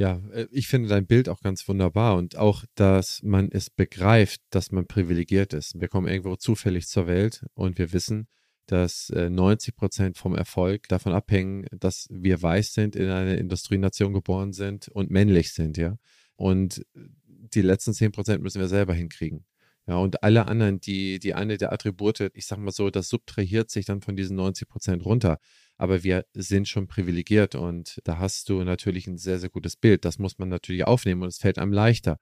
Ja, 0.00 0.22
äh, 0.32 0.46
ich 0.50 0.66
finde 0.66 0.88
dein 0.88 1.06
Bild 1.06 1.28
auch 1.28 1.42
ganz 1.42 1.68
wunderbar 1.68 2.16
und 2.16 2.34
auch, 2.36 2.64
dass 2.74 3.22
man 3.22 3.50
es 3.52 3.68
begreift, 3.68 4.40
dass 4.48 4.72
man 4.72 4.86
privilegiert 4.86 5.52
ist. 5.52 5.78
Wir 5.78 5.88
kommen 5.88 6.08
irgendwo 6.08 6.36
zufällig 6.36 6.88
zur 6.88 7.06
Welt 7.06 7.44
und 7.52 7.76
wir 7.76 7.92
wissen, 7.92 8.26
dass 8.64 9.10
90 9.14 9.68
äh, 9.68 9.76
Prozent 9.76 10.16
vom 10.16 10.34
Erfolg 10.34 10.88
davon 10.88 11.12
abhängen, 11.12 11.66
dass 11.72 12.06
wir 12.10 12.40
weiß 12.40 12.72
sind, 12.72 12.96
in 12.96 13.10
einer 13.10 13.36
Industrienation 13.36 14.14
geboren 14.14 14.54
sind 14.54 14.88
und 14.88 15.10
männlich 15.10 15.52
sind, 15.52 15.76
ja. 15.76 15.98
Und 16.34 16.82
die 16.94 17.60
letzten 17.60 17.92
10 17.92 18.12
Prozent 18.12 18.42
müssen 18.42 18.60
wir 18.60 18.68
selber 18.68 18.94
hinkriegen. 18.94 19.44
Ja, 19.90 19.96
und 19.96 20.22
alle 20.22 20.46
anderen, 20.46 20.78
die, 20.78 21.18
die 21.18 21.34
eine 21.34 21.58
der 21.58 21.72
Attribute, 21.72 22.30
ich 22.34 22.46
sag 22.46 22.58
mal 22.58 22.70
so, 22.70 22.90
das 22.90 23.08
subtrahiert 23.08 23.70
sich 23.70 23.86
dann 23.86 24.02
von 24.02 24.14
diesen 24.14 24.36
90 24.36 24.68
Prozent 24.68 25.04
runter. 25.04 25.40
Aber 25.78 26.04
wir 26.04 26.26
sind 26.32 26.68
schon 26.68 26.86
privilegiert 26.86 27.56
und 27.56 27.98
da 28.04 28.18
hast 28.18 28.48
du 28.48 28.62
natürlich 28.62 29.08
ein 29.08 29.18
sehr, 29.18 29.40
sehr 29.40 29.50
gutes 29.50 29.74
Bild. 29.74 30.04
Das 30.04 30.20
muss 30.20 30.38
man 30.38 30.48
natürlich 30.48 30.84
aufnehmen 30.84 31.22
und 31.22 31.28
es 31.28 31.38
fällt 31.38 31.58
einem 31.58 31.72
leichter. 31.72 32.18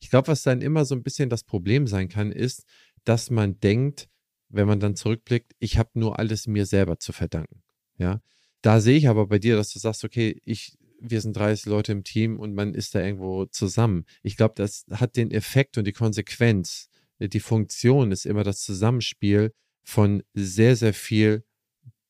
Ich 0.00 0.10
glaube, 0.10 0.26
was 0.26 0.42
dann 0.42 0.60
immer 0.60 0.84
so 0.84 0.96
ein 0.96 1.04
bisschen 1.04 1.30
das 1.30 1.44
Problem 1.44 1.86
sein 1.86 2.08
kann, 2.08 2.32
ist, 2.32 2.64
dass 3.04 3.30
man 3.30 3.60
denkt, 3.60 4.08
wenn 4.48 4.66
man 4.66 4.80
dann 4.80 4.96
zurückblickt, 4.96 5.52
ich 5.60 5.78
habe 5.78 5.90
nur 5.94 6.18
alles 6.18 6.48
mir 6.48 6.66
selber 6.66 6.98
zu 6.98 7.12
verdanken. 7.12 7.62
Ja, 7.98 8.20
da 8.62 8.80
sehe 8.80 8.98
ich 8.98 9.08
aber 9.08 9.28
bei 9.28 9.38
dir, 9.38 9.54
dass 9.54 9.72
du 9.72 9.78
sagst, 9.78 10.02
okay, 10.02 10.40
ich, 10.44 10.76
wir 11.00 11.20
sind 11.20 11.36
30 11.36 11.66
Leute 11.66 11.92
im 11.92 12.02
Team 12.02 12.40
und 12.40 12.52
man 12.52 12.74
ist 12.74 12.96
da 12.96 13.00
irgendwo 13.00 13.44
zusammen. 13.44 14.06
Ich 14.24 14.36
glaube, 14.36 14.54
das 14.56 14.86
hat 14.90 15.16
den 15.16 15.30
Effekt 15.30 15.78
und 15.78 15.86
die 15.86 15.92
Konsequenz. 15.92 16.90
Die 17.18 17.40
Funktion 17.40 18.12
ist 18.12 18.26
immer 18.26 18.44
das 18.44 18.60
Zusammenspiel 18.60 19.52
von 19.82 20.22
sehr, 20.34 20.76
sehr 20.76 20.94
viel 20.94 21.44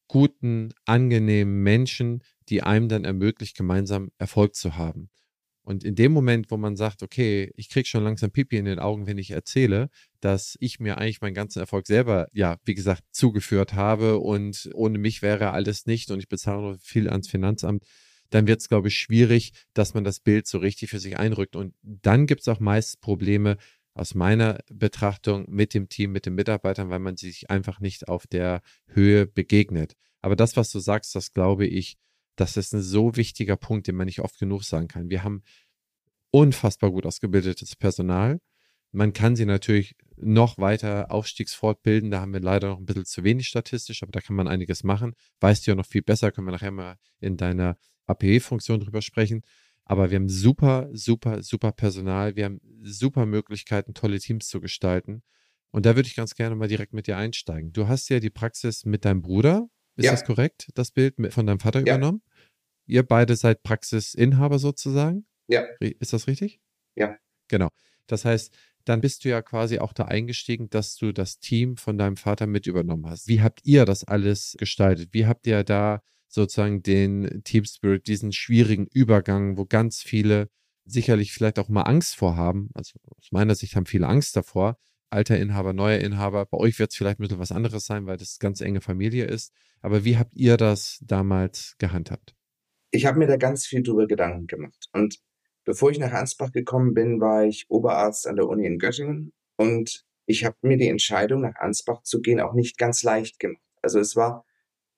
guten, 0.08 0.72
angenehmen 0.84 1.62
Menschen, 1.62 2.22
die 2.48 2.62
einem 2.62 2.88
dann 2.88 3.04
ermöglicht, 3.04 3.56
gemeinsam 3.56 4.10
Erfolg 4.18 4.54
zu 4.54 4.76
haben. 4.76 5.10
Und 5.62 5.82
in 5.82 5.96
dem 5.96 6.12
Moment, 6.12 6.52
wo 6.52 6.56
man 6.56 6.76
sagt, 6.76 7.02
okay, 7.02 7.50
ich 7.56 7.68
kriege 7.68 7.88
schon 7.88 8.04
langsam 8.04 8.30
Pipi 8.30 8.56
in 8.56 8.66
den 8.66 8.78
Augen, 8.78 9.08
wenn 9.08 9.18
ich 9.18 9.32
erzähle, 9.32 9.90
dass 10.20 10.56
ich 10.60 10.78
mir 10.78 10.96
eigentlich 10.96 11.20
meinen 11.20 11.34
ganzen 11.34 11.58
Erfolg 11.58 11.88
selber, 11.88 12.28
ja, 12.32 12.58
wie 12.64 12.75
gesagt, 12.75 13.02
zugeführt 13.10 13.75
habe 13.75 14.18
und 14.18 14.70
ohne 14.75 14.98
mich 14.98 15.22
wäre 15.22 15.50
alles 15.50 15.84
nicht 15.86 16.12
und 16.12 16.20
ich 16.20 16.28
bezahle 16.28 16.78
viel 16.80 17.08
ans 17.08 17.28
Finanzamt, 17.28 17.82
dann 18.30 18.46
wird 18.46 18.60
es, 18.60 18.68
glaube 18.68 18.88
ich, 18.88 18.96
schwierig, 18.96 19.52
dass 19.75 19.92
man 19.92 20.04
das 20.04 20.20
Bild 20.20 20.46
so 20.46 20.58
richtig 20.58 20.90
für 20.90 21.00
sich 21.00 21.18
einrückt. 21.18 21.56
Und 21.56 21.75
dann 21.82 22.26
gibt 22.26 22.42
es 22.42 22.48
auch 22.48 22.60
meist 22.60 23.00
Probleme 23.00 23.56
aus 23.97 24.15
meiner 24.15 24.59
Betrachtung 24.71 25.47
mit 25.49 25.73
dem 25.73 25.88
Team, 25.88 26.12
mit 26.12 26.26
den 26.26 26.35
Mitarbeitern, 26.35 26.91
weil 26.91 26.99
man 26.99 27.17
sich 27.17 27.50
einfach 27.50 27.81
nicht 27.81 28.09
auf 28.09 28.26
der 28.26 28.61
Höhe 28.88 29.26
begegnet. 29.26 29.95
Aber 30.21 30.37
das, 30.37 30.57
was 30.57 30.71
du 30.71 30.79
sagst, 30.81 31.15
das 31.15 31.33
glaube 31.33 31.67
ich, 31.67 31.97
das 32.37 32.59
ist 32.59 32.75
ein 32.75 32.83
so 32.83 33.17
wichtiger 33.17 33.57
Punkt, 33.57 33.87
den 33.87 33.97
man 33.97 34.07
nicht 34.07 34.21
oft 34.21 34.38
genug 34.38 34.65
sagen 34.65 34.88
kann. 34.88 35.09
Wir 35.09 35.25
haben 35.25 35.43
unfassbar 36.31 36.91
gut 36.91 37.07
ausgebildetes 37.07 37.76
Personal. 37.76 38.41
Man 38.93 39.15
kann 39.15 39.35
sie 39.35 39.47
natürlich 39.47 39.97
noch 40.17 40.59
weiter 40.59 41.11
aufstiegsfortbilden. 41.11 42.11
Da 42.11 42.21
haben 42.21 42.35
wir 42.35 42.41
leider 42.41 42.69
noch 42.69 42.79
ein 42.79 42.87
bisschen 42.87 43.07
zu 43.07 43.25
wenig 43.25 43.49
statistisch, 43.49 44.03
aber 44.03 44.12
da 44.12 44.21
kann 44.21 44.37
man 44.37 44.47
einiges 44.47 44.85
machen. 44.85 45.15
Weißt 45.41 45.67
du 45.67 45.71
ja 45.71 45.75
noch 45.75 45.87
viel 45.87 46.03
besser, 46.03 46.33
können 46.33 46.47
wir 46.47 46.53
nachher 46.53 46.71
mal 46.71 46.97
in 47.21 47.38
deiner 47.38 47.79
APE-Funktion 48.07 48.81
drüber 48.81 49.00
sprechen. 49.00 49.43
Aber 49.88 50.11
wir 50.11 50.16
haben 50.16 50.28
super, 50.28 50.90
super, 50.93 51.43
super 51.43 51.73
Personal. 51.73 52.35
Wir 52.35 52.47
haben 52.47 52.61
super 52.83 53.25
Möglichkeiten, 53.25 53.95
tolle 53.95 54.19
Teams 54.19 54.49
zu 54.49 54.61
gestalten. 54.61 55.23
Und 55.71 55.87
da 55.87 55.95
würde 55.95 56.09
ich 56.09 56.16
ganz 56.16 56.35
gerne 56.35 56.57
mal 56.57 56.69
direkt 56.69 56.93
mit 56.93 57.07
dir 57.07 57.16
einsteigen. 57.16 57.73
Du 57.73 57.87
hast 57.87 58.09
ja 58.09 58.19
die 58.19 58.31
Praxis 58.31 58.85
mit 58.85 59.05
deinem 59.05 59.23
Bruder, 59.23 59.69
ist 59.95 60.07
ja. 60.07 60.11
das 60.11 60.25
korrekt, 60.25 60.69
das 60.75 60.90
Bild 60.90 61.14
von 61.33 61.47
deinem 61.47 61.61
Vater 61.61 61.81
ja. 61.81 61.95
übernommen? 61.95 62.23
Ihr 62.87 63.05
beide 63.05 63.37
seid 63.37 63.62
Praxisinhaber 63.62 64.59
sozusagen? 64.59 65.26
Ja. 65.49 65.64
Ist 65.81 66.12
das 66.12 66.26
richtig? 66.26 66.61
Ja. 66.97 67.16
Genau. 67.49 67.69
Das 68.07 68.25
heißt, 68.25 68.52
dann 68.85 69.00
bist 69.00 69.25
du 69.25 69.28
ja 69.28 69.43
quasi 69.43 69.78
auch 69.78 69.93
da 69.93 70.05
eingestiegen, 70.05 70.69
dass 70.71 70.97
du 70.97 71.12
das 71.12 71.38
Team 71.38 71.76
von 71.76 71.99
deinem 71.99 72.16
Vater 72.16 72.47
mit 72.47 72.66
übernommen 72.66 73.07
hast. 73.07 73.28
Wie 73.28 73.40
habt 73.40 73.61
ihr 73.64 73.85
das 73.85 74.05
alles 74.05 74.57
gestaltet? 74.59 75.11
Wie 75.12 75.26
habt 75.26 75.47
ihr 75.47 75.64
da 75.64 76.02
sozusagen 76.28 76.83
den 76.83 77.42
Team 77.45 77.64
Spirit, 77.64 78.06
diesen 78.06 78.33
schwierigen 78.33 78.87
Übergang, 78.87 79.56
wo 79.56 79.64
ganz 79.64 80.02
viele 80.02 80.49
sicherlich 80.85 81.33
vielleicht 81.33 81.59
auch 81.59 81.68
mal 81.68 81.83
Angst 81.83 82.16
vorhaben. 82.16 82.71
Also 82.75 82.99
aus 83.16 83.28
meiner 83.33 83.54
Sicht 83.54 83.76
haben 83.76 83.87
viele 83.87 84.06
Angst 84.06 84.37
davor. 84.37 84.78
Alter 85.11 85.38
Inhaber, 85.38 85.73
neuer 85.73 85.99
Inhaber. 85.99 86.47
Bei 86.47 86.59
euch 86.59 86.78
wird 86.78 86.90
es 86.90 86.97
vielleicht 86.97 87.18
ein 87.18 87.23
bisschen 87.23 87.38
was 87.38 87.52
anderes 87.52 87.87
sein, 87.87 88.06
weil 88.06 88.16
das 88.16 88.38
ganz 88.38 88.61
enge 88.61 88.80
Familie 88.80 89.25
ist. 89.25 89.52
Aber 89.80 90.04
wie 90.04 90.16
habt 90.18 90.35
ihr 90.35 90.56
das 90.56 90.99
damals 91.02 91.76
gehandhabt? 91.78 92.35
Ich 92.90 93.06
habe 93.06 93.18
mir 93.18 93.26
da 93.26 93.37
ganz 93.37 93.66
viel 93.66 93.83
drüber 93.83 94.06
Gedanken 94.06 94.47
gemacht. 94.47 94.88
Und 94.92 95.18
bevor 95.64 95.90
ich 95.90 95.99
nach 95.99 96.12
Ansbach 96.12 96.52
gekommen 96.52 96.95
bin, 96.95 97.21
war 97.21 97.45
ich 97.45 97.66
Oberarzt 97.68 98.26
an 98.26 98.37
der 98.37 98.49
Uni 98.49 98.66
in 98.66 98.78
Göttingen. 98.78 99.33
Und 99.56 100.04
ich 100.26 100.45
habe 100.45 100.56
mir 100.62 100.76
die 100.76 100.88
Entscheidung, 100.88 101.42
nach 101.42 101.56
Ansbach 101.56 102.02
zu 102.02 102.21
gehen, 102.21 102.40
auch 102.40 102.54
nicht 102.54 102.78
ganz 102.78 103.02
leicht 103.02 103.38
gemacht. 103.38 103.62
Also 103.83 104.00
es 104.00 104.16
war 104.16 104.46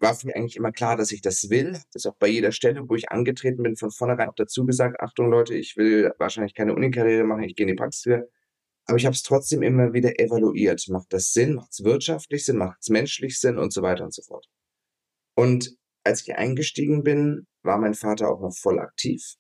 war 0.01 0.15
für 0.15 0.27
mich 0.27 0.37
eigentlich 0.37 0.57
immer 0.57 0.73
klar, 0.73 0.97
dass 0.97 1.13
ich 1.13 1.21
das 1.21 1.51
will. 1.51 1.73
Das 1.73 2.05
ist 2.05 2.07
auch 2.07 2.17
bei 2.17 2.29
jeder 2.29 2.53
Stelle, 2.53 2.89
wo 2.89 2.95
ich 2.95 3.11
angetreten 3.11 3.63
bin, 3.63 3.77
von 3.77 3.91
vornherein 3.91 4.29
auch 4.29 4.35
dazu 4.35 4.65
gesagt, 4.65 5.01
Achtung 5.01 5.31
Leute, 5.31 5.55
ich 5.55 5.77
will 5.77 6.13
wahrscheinlich 6.19 6.55
keine 6.55 6.75
Unikarriere 6.75 7.25
machen, 7.25 7.43
ich 7.43 7.57
gehe 7.57 7.65
in 7.65 7.69
die 7.69 7.75
Praxis 7.75 8.07
wieder. 8.07 8.25
Aber 8.87 8.97
ich 8.97 9.05
habe 9.05 9.15
es 9.15 9.23
trotzdem 9.23 9.63
immer 9.63 9.93
wieder 9.93 10.19
evaluiert. 10.19 10.87
Macht 10.89 11.13
das 11.13 11.33
Sinn? 11.33 11.55
Macht 11.55 11.73
es 11.73 11.85
wirtschaftlich 11.85 12.45
Sinn? 12.45 12.57
Macht 12.57 12.79
es 12.81 12.89
menschlich 12.89 13.39
Sinn? 13.39 13.59
Und 13.59 13.73
so 13.73 13.83
weiter 13.83 14.05
und 14.05 14.15
so 14.15 14.23
fort. 14.23 14.47
Und 15.37 15.77
als 16.05 16.23
ich 16.23 16.35
eingestiegen 16.35 17.03
bin, 17.03 17.47
war 17.63 17.79
mein 17.79 17.95
Vater 17.95 18.31
auch 18.31 18.41
noch 18.41 18.57
voll 18.57 18.79
aktiv. 18.79 19.35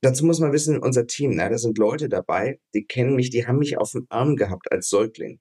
Dazu 0.00 0.24
muss 0.24 0.40
man 0.40 0.52
wissen, 0.52 0.78
unser 0.78 1.06
Team, 1.06 1.32
na, 1.34 1.48
da 1.48 1.58
sind 1.58 1.76
Leute 1.76 2.08
dabei, 2.08 2.60
die 2.72 2.84
kennen 2.84 3.16
mich, 3.16 3.30
die 3.30 3.46
haben 3.46 3.58
mich 3.58 3.76
auf 3.76 3.90
dem 3.92 4.06
Arm 4.08 4.36
gehabt 4.36 4.70
als 4.72 4.88
Säugling. 4.88 5.40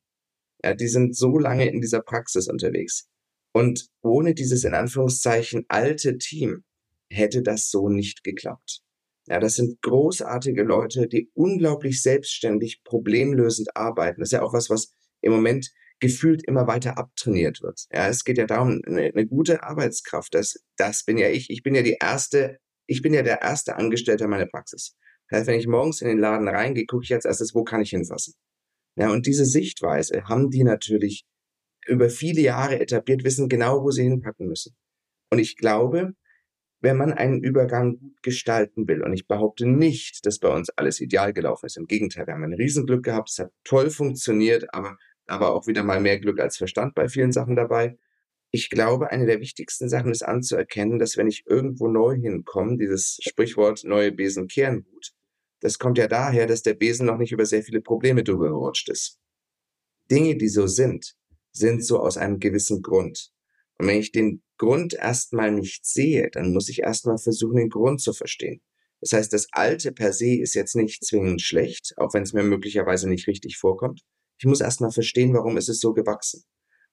Ja, 0.64 0.74
die 0.74 0.88
sind 0.88 1.16
so 1.16 1.38
lange 1.38 1.70
in 1.70 1.80
dieser 1.80 2.02
Praxis 2.02 2.48
unterwegs. 2.48 3.08
Und 3.58 3.90
ohne 4.04 4.36
dieses 4.36 4.66
in 4.66 4.76
Anführungszeichen 4.76 5.66
alte 5.68 6.20
Team 6.20 6.64
hätte 7.12 7.42
das 7.42 7.72
so 7.72 7.90
nicht 7.90 8.24
geklappt. 8.24 8.82
Ja, 9.28 9.40
das 9.40 9.56
sind 9.56 9.82
großartige 9.82 10.62
Leute, 10.62 11.08
die 11.08 11.32
unglaublich 11.34 12.04
selbstständig, 12.04 12.84
problemlösend 12.84 13.76
arbeiten. 13.76 14.20
Das 14.20 14.28
ist 14.28 14.34
ja 14.34 14.44
auch 14.44 14.54
was, 14.54 14.70
was 14.70 14.92
im 15.22 15.32
Moment 15.32 15.72
gefühlt 16.00 16.48
immer 16.48 16.68
weiter 16.68 17.00
abtrainiert 17.00 17.64
wird. 17.64 17.88
Ja, 17.92 18.08
es 18.08 18.24
geht 18.24 18.38
ja 18.38 18.46
darum, 18.46 18.80
eine, 18.86 19.06
eine 19.06 19.26
gute 19.26 19.64
Arbeitskraft. 19.64 20.36
Das, 20.36 20.64
das 20.76 21.04
bin 21.04 21.18
ja 21.18 21.30
ich. 21.30 21.50
Ich 21.50 21.64
bin 21.64 21.74
ja 21.74 21.82
die 21.82 21.98
erste, 22.00 22.60
ich 22.86 23.02
bin 23.02 23.16
ja 23.16 23.24
der 23.24 23.42
erste 23.42 23.76
Angestellte 23.76 24.28
meiner 24.28 24.46
Praxis. 24.46 24.96
Das 25.30 25.40
heißt, 25.40 25.48
wenn 25.48 25.60
ich 25.60 25.66
morgens 25.66 26.04
in 26.04 26.10
den 26.10 26.20
Laden 26.20 26.48
reingehe, 26.48 26.86
gucke 26.86 27.06
ich 27.06 27.14
als 27.16 27.26
erstes, 27.26 27.56
wo 27.56 27.64
kann 27.64 27.82
ich 27.82 27.90
hinfassen? 27.90 28.36
Ja, 28.98 29.10
und 29.10 29.26
diese 29.26 29.46
Sichtweise 29.46 30.26
haben 30.26 30.52
die 30.52 30.64
natürlich 30.64 31.26
über 31.88 32.10
viele 32.10 32.42
Jahre 32.42 32.80
etabliert, 32.80 33.24
wissen 33.24 33.50
genau, 33.50 33.84
wo 33.84 33.92
sie 33.92 34.04
hinpacken 34.04 34.48
müssen. 34.48 34.76
Und 35.32 35.40
ich 35.40 35.58
glaube, 35.58 36.14
wenn 36.80 36.98
man 36.98 37.14
einen 37.14 37.44
Übergang 37.44 37.98
gut 37.98 38.22
gestalten 38.22 38.88
will, 38.88 39.04
und 39.04 39.14
ich 39.14 39.28
behaupte 39.28 39.66
nicht, 39.66 40.26
dass 40.26 40.40
bei 40.40 40.50
uns 40.50 40.70
alles 40.70 41.02
ideal 41.02 41.34
gelaufen 41.34 41.66
ist. 41.66 41.78
Im 41.78 41.88
Gegenteil, 41.88 42.28
wir 42.28 42.34
haben 42.34 42.44
ein 42.44 42.54
Riesenglück 42.54 43.04
gehabt, 43.04 43.30
es 43.32 43.40
hat 43.40 43.52
toll 43.64 43.90
funktioniert, 43.90 44.74
aber, 44.74 44.98
aber 45.26 45.54
auch 45.54 45.68
wieder 45.68 45.84
mal 45.84 46.00
mehr 46.00 46.20
Glück 46.20 46.40
als 46.40 46.58
Verstand 46.58 46.94
bei 46.94 47.10
vielen 47.10 47.32
Sachen 47.32 47.56
dabei. 47.56 47.98
Ich 48.52 48.70
glaube, 48.70 49.12
eine 49.12 49.26
der 49.26 49.42
wichtigsten 49.42 49.90
Sachen 49.90 50.12
ist 50.12 50.24
anzuerkennen, 50.24 51.00
dass 51.00 51.18
wenn 51.18 51.28
ich 51.28 51.46
irgendwo 51.48 51.88
neu 51.88 52.16
hinkomme, 52.16 52.78
dieses 52.78 53.18
Sprichwort 53.22 53.84
neue 53.84 54.12
Besen 54.12 54.48
kehren 54.48 54.84
gut, 54.84 55.12
das 55.60 55.80
kommt 55.80 55.98
ja 55.98 56.08
daher, 56.08 56.46
dass 56.46 56.62
der 56.62 56.76
Besen 56.76 57.08
noch 57.08 57.18
nicht 57.18 57.32
über 57.32 57.46
sehr 57.46 57.64
viele 57.64 57.82
Probleme 57.82 58.24
drüber 58.24 58.50
gerutscht 58.50 58.90
ist. 58.90 59.20
Dinge, 60.10 60.38
die 60.38 60.48
so 60.48 60.68
sind, 60.68 61.16
sind 61.58 61.84
so 61.84 62.00
aus 62.00 62.18
einem 62.18 62.40
gewissen 62.40 62.82
Grund. 62.82 63.32
Und 63.78 63.88
wenn 63.88 64.00
ich 64.00 64.12
den 64.12 64.42
Grund 64.58 64.94
erstmal 64.94 65.52
nicht 65.52 65.86
sehe, 65.86 66.30
dann 66.32 66.54
muss 66.54 66.70
ich 66.70 66.80
erstmal 66.80 67.18
versuchen, 67.18 67.58
den 67.58 67.70
Grund 67.70 68.02
zu 68.02 68.14
verstehen. 68.14 68.62
Das 69.02 69.12
heißt, 69.12 69.32
das 69.32 69.48
Alte 69.52 69.92
per 69.92 70.12
se 70.14 70.40
ist 70.40 70.56
jetzt 70.56 70.76
nicht 70.76 71.06
zwingend 71.06 71.42
schlecht, 71.42 71.94
auch 71.98 72.14
wenn 72.14 72.24
es 72.24 72.34
mir 72.34 72.44
möglicherweise 72.44 73.08
nicht 73.08 73.28
richtig 73.28 73.58
vorkommt. 73.58 74.02
Ich 74.40 74.46
muss 74.46 74.62
erstmal 74.62 74.92
verstehen, 74.92 75.34
warum 75.34 75.58
ist 75.58 75.70
es 75.70 75.80
so 75.80 75.94
gewachsen. 75.94 76.44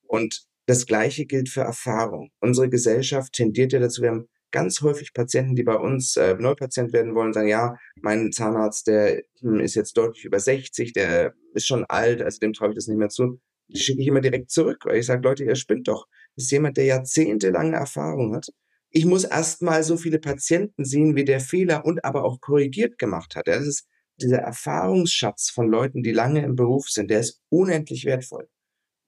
Und 0.06 0.44
das 0.66 0.86
Gleiche 0.86 1.26
gilt 1.26 1.48
für 1.48 1.62
Erfahrung. 1.62 2.30
Unsere 2.40 2.68
Gesellschaft 2.68 3.32
tendiert 3.32 3.72
ja 3.72 3.80
dazu, 3.80 4.02
wir 4.02 4.10
haben 4.10 4.28
ganz 4.50 4.82
häufig 4.82 5.12
Patienten, 5.12 5.56
die 5.56 5.64
bei 5.64 5.76
uns 5.76 6.16
äh, 6.16 6.36
Neupatient 6.38 6.92
werden 6.92 7.14
wollen, 7.14 7.32
sagen, 7.32 7.48
ja, 7.48 7.76
mein 8.00 8.32
Zahnarzt, 8.32 8.86
der 8.86 9.22
hm, 9.40 9.60
ist 9.60 9.74
jetzt 9.74 9.96
deutlich 9.96 10.24
über 10.24 10.38
60, 10.38 10.92
der 10.92 11.34
ist 11.54 11.66
schon 11.66 11.84
alt, 11.86 12.22
also 12.22 12.38
dem 12.38 12.52
traue 12.52 12.70
ich 12.70 12.76
das 12.76 12.86
nicht 12.86 12.98
mehr 12.98 13.08
zu 13.08 13.40
die 13.68 13.78
schicke 13.78 14.02
ich 14.02 14.08
immer 14.08 14.20
direkt 14.20 14.50
zurück, 14.50 14.84
weil 14.84 14.98
ich 14.98 15.06
sage, 15.06 15.22
Leute, 15.22 15.44
ihr 15.44 15.56
spinnt 15.56 15.88
doch. 15.88 16.06
Das 16.36 16.44
ist 16.44 16.50
jemand, 16.50 16.76
der 16.76 16.84
jahrzehntelange 16.84 17.76
Erfahrung 17.76 18.34
hat. 18.34 18.48
Ich 18.90 19.06
muss 19.06 19.24
erstmal 19.24 19.82
so 19.82 19.96
viele 19.96 20.20
Patienten 20.20 20.84
sehen, 20.84 21.16
wie 21.16 21.24
der 21.24 21.40
Fehler 21.40 21.84
und 21.84 22.04
aber 22.04 22.24
auch 22.24 22.40
korrigiert 22.40 22.98
gemacht 22.98 23.34
hat. 23.36 23.48
Das 23.48 23.66
ist 23.66 23.86
dieser 24.20 24.38
Erfahrungsschatz 24.38 25.50
von 25.50 25.68
Leuten, 25.68 26.02
die 26.02 26.12
lange 26.12 26.44
im 26.44 26.54
Beruf 26.54 26.88
sind, 26.88 27.10
der 27.10 27.20
ist 27.20 27.40
unendlich 27.48 28.04
wertvoll. 28.04 28.48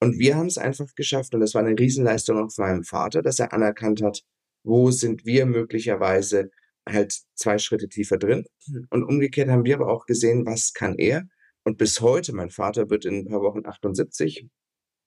Und 0.01 0.19
wir 0.19 0.37
haben 0.37 0.47
es 0.47 0.59
einfach 0.59 0.95
geschafft, 0.95 1.35
und 1.35 1.41
das 1.41 1.55
war 1.55 1.65
eine 1.65 1.79
Riesenleistung 1.79 2.39
auch 2.39 2.53
von 2.53 2.67
meinem 2.67 2.85
Vater, 2.85 3.23
dass 3.23 3.39
er 3.39 3.53
anerkannt 3.53 4.03
hat, 4.03 4.23
wo 4.63 4.91
sind 4.91 5.25
wir 5.25 5.47
möglicherweise 5.47 6.51
halt 6.89 7.15
zwei 7.35 7.59
Schritte 7.59 7.89
tiefer 7.89 8.19
drin. 8.19 8.45
Und 8.91 9.05
umgekehrt 9.05 9.49
haben 9.49 9.65
wir 9.65 9.77
aber 9.77 9.89
auch 9.89 10.07
gesehen, 10.07 10.45
was 10.47 10.73
kann 10.73 10.97
er. 10.99 11.27
Und 11.67 11.79
bis 11.79 12.01
heute, 12.01 12.33
mein 12.33 12.51
Vater 12.51 12.91
wird 12.91 13.05
in 13.05 13.17
ein 13.17 13.25
paar 13.27 13.43
Wochen 13.43 13.67
78, 13.67 14.49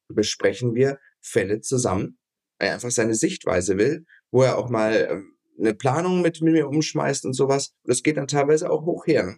besprechen 0.10 0.76
wir 0.76 1.00
Fälle 1.22 1.62
zusammen, 1.62 2.20
weil 2.60 2.68
er 2.68 2.74
einfach 2.74 2.92
seine 2.92 3.16
Sichtweise 3.16 3.78
will, 3.78 4.06
wo 4.30 4.44
er 4.44 4.58
auch 4.58 4.70
mal 4.70 5.08
ähm, 5.10 5.38
eine 5.58 5.74
Planung 5.74 6.22
mit 6.22 6.42
mir 6.42 6.68
umschmeißt 6.68 7.24
und 7.24 7.32
sowas. 7.32 7.74
Das 7.86 8.04
geht 8.04 8.18
dann 8.18 8.28
teilweise 8.28 8.70
auch 8.70 8.86
hoch 8.86 9.08
her. 9.08 9.38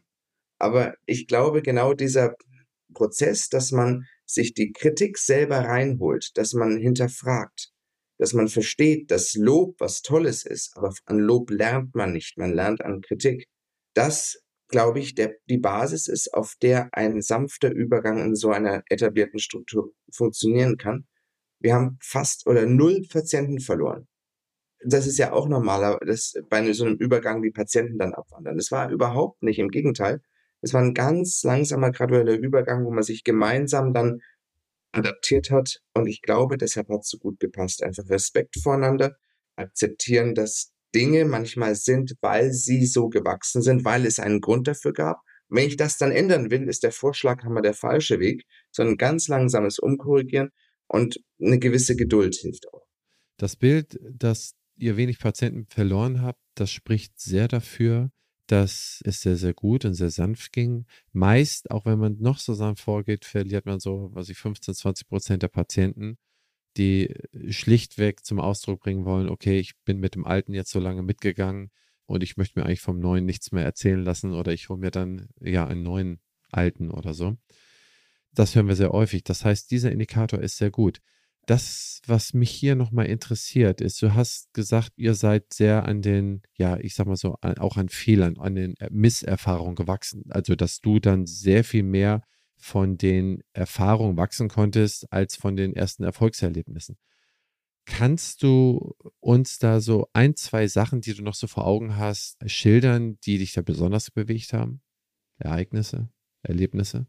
Aber 0.58 0.96
ich 1.06 1.28
glaube, 1.28 1.62
genau 1.62 1.94
dieser 1.94 2.34
Prozess, 2.92 3.50
dass 3.50 3.72
man 3.72 4.08
sich 4.25 4.56
die 4.56 4.72
Kritik 4.72 5.20
selber 5.20 5.60
reinholt, 5.60 6.32
dass 6.40 6.54
man 6.54 6.78
hinterfragt, 6.78 7.72
dass 8.18 8.34
man 8.34 8.48
versteht, 8.48 9.12
dass 9.12 9.36
Lob 9.36 9.75
was 9.80 10.01
Tolles 10.01 10.44
ist, 10.44 10.75
aber 10.75 10.92
an 11.06 11.20
Lob 11.20 11.51
lernt 11.51 11.94
man 11.94 12.13
nicht, 12.13 12.40
man 12.40 12.51
lernt 12.51 12.82
an 12.84 13.01
Kritik. 13.01 13.46
Das, 13.94 14.40
glaube 14.72 15.00
ich, 15.00 15.16
der, 15.16 15.36
die 15.50 15.58
Basis 15.58 16.08
ist, 16.08 16.34
auf 16.34 16.56
der 16.62 16.90
ein 16.94 17.22
sanfter 17.22 17.72
Übergang 17.72 18.18
in 18.20 18.36
so 18.36 18.50
einer 18.50 18.84
etablierten 18.90 19.40
Struktur 19.40 19.94
funktionieren 20.12 20.78
kann. 20.78 21.06
Wir 21.60 21.75
haben 21.75 21.98
fast 22.01 22.48
oder 22.48 22.66
null 22.66 23.06
Patienten 23.10 23.60
verloren. 23.60 24.08
Das 24.84 25.06
ist 25.06 25.20
ja 25.20 25.32
auch 25.32 25.48
normaler, 25.48 26.00
dass 26.00 26.34
bei 26.50 26.74
so 26.74 26.86
einem 26.86 26.96
Übergang 26.96 27.44
die 27.44 27.51
Patienten 27.51 28.00
dann 28.00 28.13
abwandern. 28.13 28.58
Das 28.58 28.72
war 28.72 28.90
überhaupt 28.90 29.44
nicht, 29.44 29.60
im 29.60 29.70
Gegenteil. 29.70 30.22
Es 30.62 30.74
war 30.74 30.82
ein 30.82 30.94
ganz 30.94 31.44
langsamer, 31.44 31.92
gradueller 31.92 32.34
Übergang, 32.34 32.86
wo 32.86 32.92
man 32.92 33.04
sich 33.04 33.24
gemeinsam 33.24 33.94
dann 33.94 34.22
adaptiert 34.92 35.51
hat. 35.51 35.82
Und 35.94 36.08
ich 36.08 36.22
glaube, 36.22 36.58
deshalb 36.58 36.90
hat 36.90 37.01
es 37.01 37.10
so 37.10 37.18
gut 37.18 37.40
gepasst. 37.40 37.84
Einfach 37.84 38.10
Respekt 38.10 38.56
voreinander, 38.62 39.16
akzeptieren, 39.56 40.34
dass 40.34 40.72
Dinge 40.93 41.25
manchmal 41.25 41.75
sind, 41.75 42.15
weil 42.21 42.51
sie 42.51 42.86
so 42.86 43.10
gewachsen 43.10 43.62
sind, 43.62 43.86
weil 43.86 44.05
es 44.05 44.19
einen 44.19 44.41
Grund 44.41 44.67
dafür 44.67 44.93
gab. 44.93 45.21
Wenn 45.50 45.67
ich 45.67 45.77
das 45.77 45.98
dann 45.98 46.12
ändern 46.12 46.50
will, 46.50 46.67
ist 46.67 46.83
der 46.83 46.91
Vorschlaghammer 46.91 47.62
der 47.62 47.74
falsche 47.74 48.19
Weg, 48.19 48.45
sondern 48.71 48.98
ganz 48.98 49.27
langsames 49.27 49.79
Umkorrigieren 49.79 50.50
und 50.88 51.19
eine 51.41 51.60
gewisse 51.60 51.95
Geduld 51.95 52.36
hilft 52.36 52.67
auch. 52.74 52.86
Das 53.38 53.55
Bild, 53.55 54.00
dass 54.12 54.53
ihr 54.77 54.98
wenig 54.98 55.19
Patienten 55.19 55.65
verloren 55.67 56.21
habt, 56.21 56.39
das 56.55 56.71
spricht 56.71 57.19
sehr 57.19 57.48
dafür, 57.48 58.12
dass 58.48 59.01
es 59.05 59.21
sehr, 59.21 59.38
sehr 59.38 59.53
gut 59.53 59.86
und 59.86 59.93
sehr 59.93 60.10
sanft 60.10 60.51
ging. 60.51 60.86
Meist, 61.13 61.71
auch 61.71 61.86
wenn 61.86 62.00
man 62.00 62.17
noch 62.19 62.38
so 62.38 62.53
sanft 62.53 62.83
vorgeht, 62.83 63.25
verliert 63.25 63.65
man 63.65 63.79
so, 63.79 64.10
was 64.13 64.29
ich, 64.29 64.38
15, 64.38 64.74
20 64.74 65.07
Prozent 65.07 65.43
der 65.43 65.48
Patienten, 65.48 66.17
die 66.78 67.13
schlichtweg 67.50 68.25
zum 68.25 68.40
Ausdruck 68.40 68.82
bringen 68.82 69.06
wollen, 69.06 69.30
okay, 69.30 69.60
ich 69.60 69.74
bin 69.84 70.00
mit 70.00 70.16
dem 70.16 70.25
Alten 70.25 70.54
jetzt 70.54 70.72
so 70.72 70.80
lange 70.80 71.04
mitgegangen 71.04 71.72
und 72.06 72.24
ich 72.24 72.38
möchte 72.38 72.60
mir 72.60 72.66
eigentlich 72.66 72.82
vom 72.82 73.00
Neuen 73.00 73.25
nichts 73.25 73.51
mehr 73.51 73.63
erzählen 73.63 74.04
lassen 74.04 74.34
oder 74.34 74.54
ich 74.54 74.70
hole 74.70 74.80
mir 74.80 74.92
dann 74.92 75.28
ja 75.40 75.68
einen 75.68 75.84
neuen 75.84 76.20
Alten 76.50 76.92
oder 76.92 77.13
so. 77.13 77.38
Das 78.34 78.56
hören 78.56 78.68
wir 78.68 78.75
sehr 78.75 78.92
häufig. 78.92 79.24
Das 79.24 79.44
heißt, 79.44 79.72
dieser 79.72 79.92
Indikator 79.92 80.40
ist 80.40 80.58
sehr 80.58 80.72
gut 80.72 81.01
das, 81.46 82.01
was 82.06 82.34
mich 82.34 82.51
hier 82.51 82.75
nochmal 82.75 83.08
interessiert, 83.08 83.82
ist, 83.82 84.01
du 84.01 84.13
hast 84.13 84.54
gesagt, 84.54 84.92
ihr 84.96 85.16
seid 85.16 85.54
sehr 85.54 85.86
an 85.86 86.01
den, 86.01 86.44
ja, 86.56 86.78
ich 86.78 86.96
sag 86.96 87.08
mal 87.08 87.16
so, 87.16 87.38
auch 87.42 87.78
an 87.78 87.90
Fehlern, 87.90 88.38
an 88.38 88.56
den 88.56 88.75
Misserfahrungen 88.90 89.75
gewachsen. 89.75 90.24
Also, 90.30 90.56
dass 90.56 90.82
du 90.82 91.00
dann 91.00 91.25
sehr 91.25 91.63
viel 91.63 91.84
mehr 91.84 92.22
von 92.62 92.98
den 92.98 93.44
Erfahrungen 93.53 94.18
wachsen 94.18 94.48
konntest, 94.48 95.12
als 95.12 95.36
von 95.36 95.56
den 95.56 95.75
ersten 95.75 96.03
Erfolgserlebnissen. 96.03 96.98
Kannst 97.86 98.44
du 98.44 98.96
uns 99.20 99.58
da 99.58 99.82
so 99.82 100.08
ein, 100.13 100.36
zwei 100.36 100.68
Sachen, 100.68 101.01
die 101.01 101.15
du 101.15 101.24
noch 101.24 101.34
so 101.34 101.48
vor 101.48 101.65
Augen 101.65 101.98
hast, 101.98 102.38
schildern, 102.46 103.18
die 103.25 103.39
dich 103.39 103.53
da 103.53 103.62
besonders 103.62 104.12
bewegt 104.12 104.53
haben? 104.53 104.82
Ereignisse, 105.39 106.10
Erlebnisse? 106.44 107.08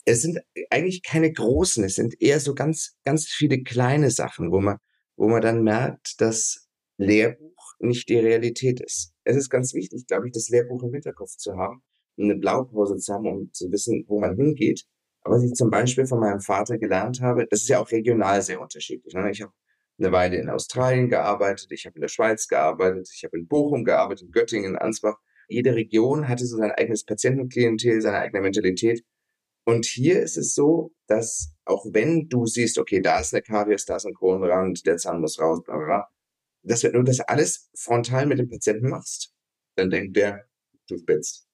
Es 0.04 0.22
sind 0.22 0.38
eigentlich 0.70 1.02
keine 1.02 1.32
großen, 1.32 1.84
es 1.84 1.96
sind 1.96 2.20
eher 2.20 2.40
so 2.40 2.54
ganz, 2.54 2.96
ganz 3.04 3.26
viele 3.26 3.62
kleine 3.62 4.10
Sachen, 4.10 4.50
wo 4.50 4.60
man, 4.60 4.78
wo 5.16 5.28
man 5.28 5.42
dann 5.42 5.62
merkt, 5.62 6.20
dass 6.20 6.68
Lehrbuch 6.96 7.74
nicht 7.78 8.08
die 8.08 8.18
Realität 8.18 8.80
ist. 8.80 9.12
Es 9.24 9.36
ist 9.36 9.50
ganz 9.50 9.74
wichtig, 9.74 10.06
glaube 10.06 10.26
ich, 10.26 10.32
das 10.32 10.48
Lehrbuch 10.48 10.82
im 10.82 10.94
Hinterkopf 10.94 11.36
zu 11.36 11.56
haben, 11.56 11.82
eine 12.18 12.36
Blaupause 12.36 12.96
zu 12.96 13.12
haben, 13.12 13.26
um 13.26 13.52
zu 13.52 13.70
wissen, 13.70 14.04
wo 14.08 14.18
man 14.18 14.36
hingeht 14.36 14.86
was 15.28 15.44
ich 15.44 15.52
zum 15.54 15.70
Beispiel 15.70 16.06
von 16.06 16.20
meinem 16.20 16.40
Vater 16.40 16.78
gelernt 16.78 17.20
habe, 17.20 17.46
das 17.46 17.62
ist 17.62 17.68
ja 17.68 17.80
auch 17.80 17.90
regional 17.90 18.42
sehr 18.42 18.60
unterschiedlich. 18.60 19.14
Ne? 19.14 19.30
Ich 19.30 19.42
habe 19.42 19.52
eine 19.98 20.12
Weile 20.12 20.36
in 20.36 20.48
Australien 20.48 21.08
gearbeitet, 21.08 21.70
ich 21.70 21.86
habe 21.86 21.96
in 21.96 22.02
der 22.02 22.08
Schweiz 22.08 22.48
gearbeitet, 22.48 23.10
ich 23.12 23.24
habe 23.24 23.36
in 23.38 23.46
Bochum 23.46 23.84
gearbeitet, 23.84 24.26
in 24.26 24.32
Göttingen, 24.32 24.72
in 24.72 24.76
Ansbach. 24.76 25.16
Jede 25.48 25.74
Region 25.74 26.28
hatte 26.28 26.46
so 26.46 26.58
sein 26.58 26.72
eigenes 26.72 27.04
Patientenklientel, 27.04 28.00
seine 28.00 28.18
eigene 28.18 28.42
Mentalität. 28.42 29.04
Und 29.64 29.86
hier 29.86 30.22
ist 30.22 30.36
es 30.36 30.54
so, 30.54 30.92
dass 31.08 31.52
auch 31.64 31.84
wenn 31.92 32.28
du 32.28 32.46
siehst, 32.46 32.78
okay, 32.78 33.00
da 33.00 33.20
ist 33.20 33.34
eine 33.34 33.42
Karies, 33.42 33.84
da 33.84 33.96
ist 33.96 34.06
ein 34.06 34.14
Kronenrand, 34.14 34.86
der 34.86 34.96
Zahn 34.96 35.20
muss 35.20 35.38
raus, 35.38 35.62
bla 35.64 35.76
bla 35.76 35.84
bla, 35.84 36.08
dass 36.62 36.84
wenn 36.84 36.92
du 36.92 37.02
das 37.02 37.20
alles 37.20 37.70
frontal 37.74 38.26
mit 38.26 38.38
dem 38.38 38.48
Patienten 38.48 38.88
machst, 38.88 39.34
dann 39.76 39.90
denkt 39.90 40.16
der, 40.16 40.46
du 40.88 40.98
spitzt. 40.98 41.46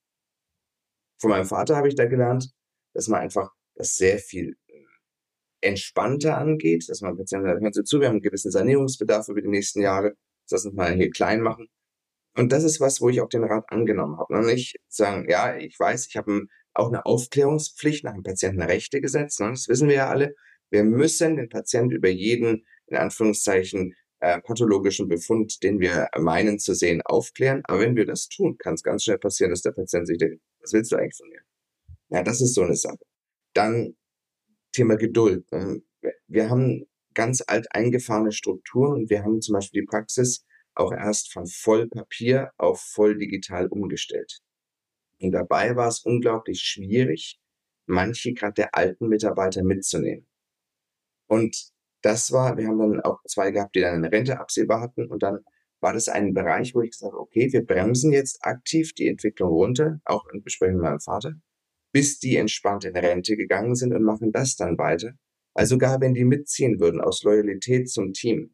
Von 1.21 1.31
meinem 1.31 1.47
Vater 1.47 1.77
habe 1.77 1.89
ich 1.89 1.95
da 1.95 2.07
gelernt, 2.07 2.51
dass 2.95 3.09
man 3.09 3.21
einfach 3.21 3.51
das 3.75 3.97
sehr 3.97 4.19
viel 4.19 4.57
äh, 4.67 4.85
entspannter 5.61 6.39
angeht, 6.39 6.89
dass 6.89 7.01
man 7.01 7.17
Patienten 7.17 7.61
sagt, 7.61 7.75
Sie 7.75 7.85
zu, 7.85 8.01
wir 8.01 8.09
haben 8.09 8.15
einen 8.15 8.23
gewissen 8.23 8.51
Sanierungsbedarf 8.51 9.29
über 9.29 9.43
die 9.43 9.49
nächsten 9.49 9.81
Jahre, 9.81 10.17
lass 10.51 10.65
uns 10.65 10.75
mal 10.75 10.95
hier 10.95 11.11
klein 11.11 11.41
machen. 11.41 11.69
Und 12.37 12.53
das 12.53 12.65
ist 12.65 12.81
was, 12.81 13.01
wo 13.01 13.09
ich 13.09 13.21
auch 13.21 13.29
den 13.29 13.45
Rat 13.45 13.65
angenommen 13.69 14.19
habe. 14.19 14.35
Und 14.35 14.47
nicht 14.47 14.77
sagen, 14.89 15.27
ja, 15.29 15.57
ich 15.57 15.79
weiß, 15.79 16.07
ich 16.09 16.17
habe 16.17 16.47
auch 16.75 16.89
eine 16.89 17.07
Aufklärungspflicht 17.07 18.05
nach 18.05 18.15
dem 18.15 18.25
Patientenrechtegesetz, 18.25 19.39
ne? 19.39 19.51
das 19.51 19.69
wissen 19.69 19.89
wir 19.89 19.95
ja 19.95 20.09
alle. 20.09 20.35
Wir 20.71 20.83
müssen 20.83 21.37
den 21.37 21.49
Patienten 21.49 21.93
über 21.95 22.09
jeden, 22.09 22.67
in 22.87 22.97
Anführungszeichen, 22.97 23.95
äh, 24.19 24.41
pathologischen 24.41 25.07
Befund, 25.07 25.63
den 25.63 25.79
wir 25.79 26.09
meinen 26.19 26.59
zu 26.59 26.75
sehen, 26.75 27.03
aufklären. 27.03 27.63
Aber 27.65 27.81
wenn 27.81 27.95
wir 27.95 28.07
das 28.07 28.29
tun, 28.29 28.57
kann 28.59 28.75
es 28.75 28.83
ganz 28.83 29.05
schnell 29.05 29.19
passieren, 29.19 29.51
dass 29.51 29.63
der 29.63 29.73
Patient 29.73 30.07
sich 30.07 30.19
denkt, 30.19 30.43
was 30.61 30.73
willst 30.73 30.91
du 30.91 30.97
eigentlich 30.97 31.17
von 31.17 31.29
mir? 31.29 31.43
Ja, 32.09 32.23
das 32.23 32.41
ist 32.41 32.55
so 32.55 32.63
eine 32.63 32.75
Sache. 32.75 32.99
Dann 33.53 33.97
Thema 34.73 34.97
Geduld. 34.97 35.51
Ne? 35.53 35.83
Wir 36.27 36.51
haben 36.51 36.87
ganz 37.15 37.43
alt 37.47 37.67
eingefahrene 37.71 38.33
Strukturen 38.33 39.03
und 39.03 39.11
wir 39.11 39.23
haben 39.23 39.41
zum 39.41 39.53
Beispiel 39.53 39.83
die 39.83 39.87
Praxis 39.87 40.45
auch 40.75 40.93
erst 40.93 41.33
von 41.33 41.47
Vollpapier 41.47 42.53
auf 42.57 42.81
voll 42.81 43.19
digital 43.19 43.67
umgestellt. 43.69 44.41
Und 45.21 45.33
dabei 45.33 45.77
war 45.77 45.89
es 45.89 46.01
unglaublich 46.01 46.61
schwierig, 46.61 47.39
manche 47.87 48.33
gerade 48.35 48.55
der 48.55 48.75
alten 48.75 49.09
Mitarbeiter 49.09 49.63
mitzunehmen. 49.63 50.27
Und 51.27 51.71
das 52.03 52.33
war, 52.33 52.57
wir 52.57 52.67
haben 52.67 52.79
dann 52.79 53.01
auch 53.01 53.21
zwei 53.27 53.51
gehabt, 53.51 53.75
die 53.75 53.81
dann 53.81 53.95
eine 53.95 54.13
Rente 54.13 54.39
absehbar 54.39 54.81
hatten 54.81 55.07
und 55.07 55.23
dann 55.23 55.39
war 55.81 55.93
das 55.93 56.09
ein 56.09 56.35
Bereich, 56.35 56.75
wo 56.75 56.83
ich 56.83 56.93
gesagt 56.93 57.13
habe, 57.13 57.21
okay, 57.21 57.53
wir 57.53 57.65
bremsen 57.65 58.13
jetzt 58.13 58.45
aktiv 58.45 58.95
die 58.95 59.09
Entwicklung 59.09 59.51
runter, 59.51 60.01
auch 60.05 60.27
in 60.29 60.43
Besprechung 60.43 60.77
mit 60.77 60.85
meinem 60.85 61.01
Vater 61.01 61.35
bis 61.95 62.19
die 62.19 62.37
entspannt 62.37 62.85
in 62.85 62.97
Rente 62.97 63.37
gegangen 63.37 63.77
sind 63.77 63.95
und 63.95 64.03
machen 64.03 64.33
das 64.33 64.57
dann 64.57 64.77
weiter. 64.77 65.13
Also 65.55 65.79
gar 65.79 66.01
wenn 66.01 66.13
die 66.13 66.25
mitziehen 66.25 66.81
würden 66.81 67.01
aus 67.01 67.23
Loyalität 67.23 67.89
zum 67.89 68.13
Team, 68.13 68.53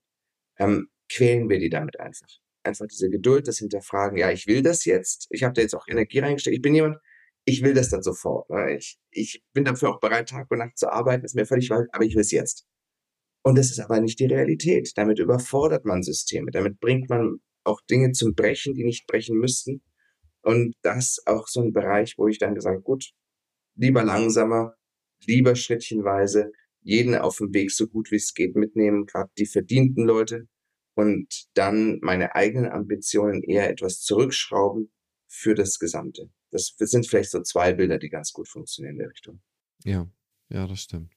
ähm, 0.58 0.90
quälen 1.10 1.48
wir 1.48 1.58
die 1.58 1.70
damit 1.70 1.98
einfach. 2.00 2.28
Einfach 2.62 2.86
diese 2.86 3.10
Geduld, 3.10 3.48
das 3.48 3.58
Hinterfragen, 3.58 4.18
ja, 4.18 4.30
ich 4.30 4.46
will 4.46 4.62
das 4.62 4.84
jetzt, 4.84 5.26
ich 5.30 5.42
habe 5.42 5.54
da 5.54 5.62
jetzt 5.62 5.74
auch 5.74 5.88
Energie 5.88 6.20
reingesteckt, 6.20 6.56
ich 6.56 6.62
bin 6.62 6.74
jemand, 6.74 6.98
ich 7.44 7.62
will 7.62 7.74
das 7.74 7.88
dann 7.88 8.02
sofort. 8.02 8.48
Ne? 8.50 8.76
Ich, 8.76 8.98
ich 9.10 9.42
bin 9.52 9.64
dafür 9.64 9.90
auch 9.90 10.00
bereit, 10.00 10.28
Tag 10.28 10.50
und 10.50 10.58
Nacht 10.58 10.78
zu 10.78 10.90
arbeiten, 10.90 11.24
ist 11.24 11.34
mir 11.34 11.46
völlig 11.46 11.70
weit, 11.70 11.88
aber 11.92 12.04
ich 12.04 12.14
will 12.14 12.20
es 12.20 12.30
jetzt. 12.30 12.66
Und 13.42 13.56
das 13.56 13.70
ist 13.70 13.80
aber 13.80 14.00
nicht 14.00 14.20
die 14.20 14.26
Realität. 14.26 14.92
Damit 14.96 15.18
überfordert 15.18 15.86
man 15.86 16.02
Systeme, 16.02 16.50
damit 16.50 16.78
bringt 16.80 17.08
man 17.08 17.38
auch 17.64 17.80
Dinge 17.90 18.12
zum 18.12 18.34
Brechen, 18.34 18.74
die 18.74 18.84
nicht 18.84 19.06
brechen 19.06 19.38
müssten. 19.38 19.82
Und 20.42 20.74
das 20.82 21.18
auch 21.26 21.48
so 21.48 21.60
ein 21.60 21.72
Bereich, 21.72 22.14
wo 22.18 22.28
ich 22.28 22.38
dann 22.38 22.54
gesagt, 22.54 22.84
gut, 22.84 23.10
lieber 23.74 24.04
langsamer, 24.04 24.74
lieber 25.26 25.54
schrittchenweise, 25.54 26.52
jeden 26.82 27.14
auf 27.14 27.38
dem 27.38 27.52
Weg 27.52 27.70
so 27.70 27.86
gut 27.86 28.10
wie 28.10 28.16
es 28.16 28.34
geht 28.34 28.56
mitnehmen, 28.56 29.06
gerade 29.06 29.30
die 29.38 29.46
verdienten 29.46 30.06
Leute 30.06 30.48
und 30.94 31.48
dann 31.54 31.98
meine 32.02 32.34
eigenen 32.34 32.70
Ambitionen 32.70 33.42
eher 33.42 33.70
etwas 33.70 34.00
zurückschrauben 34.00 34.92
für 35.28 35.54
das 35.54 35.78
Gesamte. 35.78 36.30
Das 36.50 36.74
sind 36.78 37.06
vielleicht 37.06 37.30
so 37.30 37.42
zwei 37.42 37.72
Bilder, 37.72 37.98
die 37.98 38.08
ganz 38.08 38.32
gut 38.32 38.48
funktionieren 38.48 38.94
in 38.94 38.98
der 38.98 39.10
Richtung. 39.10 39.40
Ja, 39.84 40.10
ja, 40.48 40.66
das 40.66 40.82
stimmt. 40.82 41.12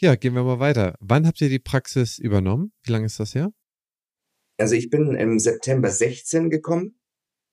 Ja, 0.00 0.14
gehen 0.14 0.34
wir 0.34 0.44
mal 0.44 0.60
weiter. 0.60 0.96
Wann 1.00 1.26
habt 1.26 1.40
ihr 1.40 1.48
die 1.48 1.58
Praxis 1.58 2.18
übernommen? 2.18 2.72
Wie 2.82 2.92
lange 2.92 3.06
ist 3.06 3.18
das 3.18 3.34
her? 3.34 3.52
Also 4.56 4.74
ich 4.74 4.90
bin 4.90 5.14
im 5.14 5.38
September 5.38 5.90
16 5.90 6.50
gekommen 6.50 7.00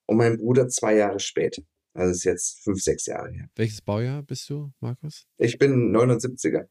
und 0.08 0.18
mein 0.18 0.38
Bruder 0.38 0.68
zwei 0.68 0.96
Jahre 0.96 1.20
später. 1.20 1.62
Also 1.94 2.12
ist 2.12 2.24
jetzt 2.24 2.64
fünf, 2.64 2.82
sechs 2.82 3.06
Jahre 3.06 3.32
her. 3.32 3.48
Welches 3.56 3.82
Baujahr 3.82 4.22
bist 4.22 4.50
du, 4.50 4.74
Markus? 4.80 5.26
Ich 5.38 5.58
bin 5.58 5.96
79er. 5.96 6.68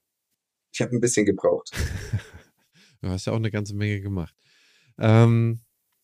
Ich 0.73 0.81
habe 0.81 0.93
ein 0.93 1.01
bisschen 1.01 1.25
gebraucht. 1.25 1.71
du 3.05 3.13
hast 3.13 3.27
ja 3.27 3.33
auch 3.33 3.37
eine 3.37 3.51
ganze 3.51 3.75
Menge 3.75 4.01
gemacht. 4.01 4.35
Ähm, 4.99 5.61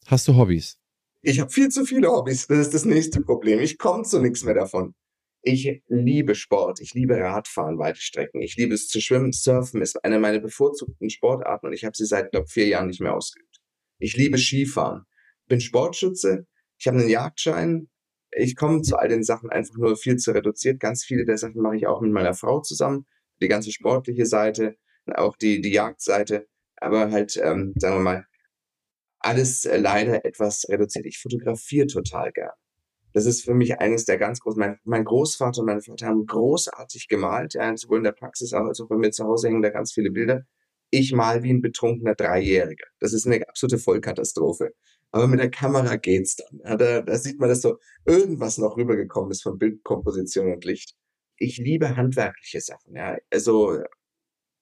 hast 0.07 0.29
du 0.29 0.37
Hobbys? 0.37 0.79
Ich 1.23 1.41
habe 1.41 1.51
viel 1.51 1.69
zu 1.69 1.85
viele 1.85 2.09
Hobbys. 2.09 2.47
Das 2.47 2.59
ist 2.59 2.75
das 2.75 2.85
nächste 2.85 3.21
Problem. 3.21 3.61
Ich 3.61 3.79
komme 3.79 4.05
zu 4.05 4.21
nichts 4.21 4.43
mehr 4.45 4.55
davon. 4.55 4.95
Ich 5.43 5.83
liebe 5.89 6.35
Sport. 6.35 6.81
Ich 6.81 6.95
liebe 6.95 7.17
Radfahren, 7.19 7.79
weite 7.79 8.01
Strecken. 8.01 8.43
Ich 8.43 8.57
liebe 8.57 8.75
es 8.75 8.89
zu 8.89 9.01
schwimmen. 9.01 9.33
Surfen 9.33 9.83
ist 9.83 10.05
eine 10.05 10.19
meiner 10.19 10.39
bevorzugten 10.39 11.11
Sportarten 11.11 11.67
und 11.67 11.73
ich 11.73 11.85
habe 11.85 11.97
sie 11.97 12.07
seit, 12.07 12.31
glaube 12.31 12.49
vier 12.49 12.69
Jahren 12.69 12.89
nicht 12.89 13.01
mehr 13.01 13.15
ausgeübt. 13.15 13.61
Ich 13.99 14.17
liebe 14.17 14.39
Skifahren. 14.39 15.05
Bin 15.47 15.61
Sportschütze. 15.61 16.47
Ich 16.79 16.87
habe 16.87 16.99
einen 16.99 17.09
Jagdschein 17.09 17.91
ich 18.33 18.57
komme 18.57 18.83
zu 18.83 18.97
all 18.97 19.09
den 19.09 19.25
Sachen 19.25 19.51
einfach 19.51 19.77
nur 19.77 19.97
viel 19.97 20.17
zu 20.17 20.33
reduziert. 20.33 20.81
Ganz 20.81 21.05
viele 21.05 21.25
der 21.25 21.39
Sachen 21.39 21.61
mache 21.61 21.77
ich 21.77 21.87
auch 21.87 22.01
mit 22.01 22.13
meiner 22.13 22.35
Frau 22.35 22.61
zusammen. 22.61 23.07
Die 23.43 23.49
ganze 23.49 23.73
sportliche 23.73 24.27
Seite, 24.27 24.77
auch 25.07 25.37
die, 25.37 25.61
die 25.61 25.73
Jagdseite. 25.73 26.47
Aber 26.81 27.11
halt, 27.11 27.37
ähm, 27.37 27.75
sagen 27.77 27.97
wir 27.97 28.01
mal, 28.01 28.27
alles 29.21 29.65
äh, 29.67 29.77
leider 29.77 30.25
etwas 30.25 30.67
reduziert. 30.69 31.07
Ich 31.07 31.19
fotografiere 31.19 31.87
total 31.87 32.33
gern. 32.33 32.51
Das 33.13 33.27
ist 33.27 33.45
für 33.45 33.55
mich 33.55 33.79
eines 33.81 34.05
der 34.05 34.19
ganz 34.19 34.41
großen. 34.41 34.59
Mein, 34.59 34.79
mein 34.85 35.05
Großvater 35.05 35.61
und 35.61 35.67
mein 35.67 35.81
Vater 35.81 36.07
haben 36.07 36.27
großartig 36.27 37.09
gemalt, 37.09 37.55
ja, 37.55 37.77
sowohl 37.77 37.99
in 37.99 38.05
der 38.05 38.13
Praxis 38.13 38.53
als 38.53 38.81
auch 38.81 38.89
bei 38.89 38.97
mir 38.97 39.11
zu 39.11 39.25
Hause 39.25 39.49
hängen 39.49 39.63
da 39.63 39.71
ganz 39.71 39.93
viele 39.93 40.11
Bilder. 40.11 40.43
Ich 40.91 41.13
mal 41.13 41.43
wie 41.43 41.53
ein 41.53 41.61
betrunkener 41.61 42.15
Dreijähriger. 42.15 42.87
Das 42.99 43.13
ist 43.13 43.27
eine 43.27 43.47
absolute 43.49 43.79
Vollkatastrophe. 43.79 44.73
Aber 45.13 45.27
mit 45.27 45.41
der 45.41 45.51
Kamera 45.51 45.97
geht's 45.97 46.37
dann. 46.37 46.61
Ja, 46.65 46.77
da, 46.77 47.03
da 47.03 47.19
sieht 47.19 47.39
man, 47.41 47.49
dass 47.49 47.63
so 47.63 47.79
irgendwas 48.07 48.59
noch 48.59 48.77
rübergekommen 48.77 49.31
ist 49.31 49.43
von 49.43 49.59
Bildkomposition 49.59 50.53
und 50.53 50.65
Licht. 50.65 50.95
Ich 51.37 51.59
liebe 51.59 51.97
handwerkliche 51.97 52.61
Sachen. 52.61 52.95
Ja, 52.95 53.17
also 53.31 53.81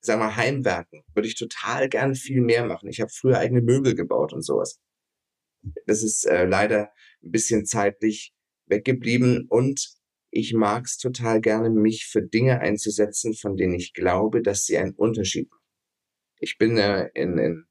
sagen 0.01 0.21
wir 0.21 0.37
Heimwerken 0.37 1.03
würde 1.15 1.29
ich 1.29 1.35
total 1.35 1.89
gern 1.89 2.15
viel 2.15 2.41
mehr 2.41 2.65
machen. 2.65 2.89
Ich 2.89 3.01
habe 3.01 3.11
früher 3.11 3.39
eigene 3.39 3.63
Möbel 3.63 3.95
gebaut 3.95 4.33
und 4.33 4.43
sowas. 4.43 4.81
Das 5.87 6.03
ist 6.03 6.25
äh, 6.25 6.45
leider 6.45 6.93
ein 7.23 7.31
bisschen 7.31 7.67
zeitlich 7.67 8.33
weggeblieben 8.67 9.47
und 9.49 9.99
ich 10.31 10.55
mag 10.55 10.85
es 10.85 10.99
total 10.99 11.41
gerne, 11.41 11.71
mich 11.71 12.07
für 12.07 12.23
Dinge 12.23 12.61
einzusetzen, 12.61 13.35
von 13.35 13.57
denen 13.57 13.75
ich 13.75 13.95
glaube, 13.95 14.43
dass 14.43 14.65
sie 14.65 14.77
einen 14.77 14.95
Unterschied 14.95 15.51
machen. 15.51 15.65
Ich 16.39 16.59
bin 16.59 16.77
äh, 16.77 17.09
in, 17.15 17.39
in 17.39 17.65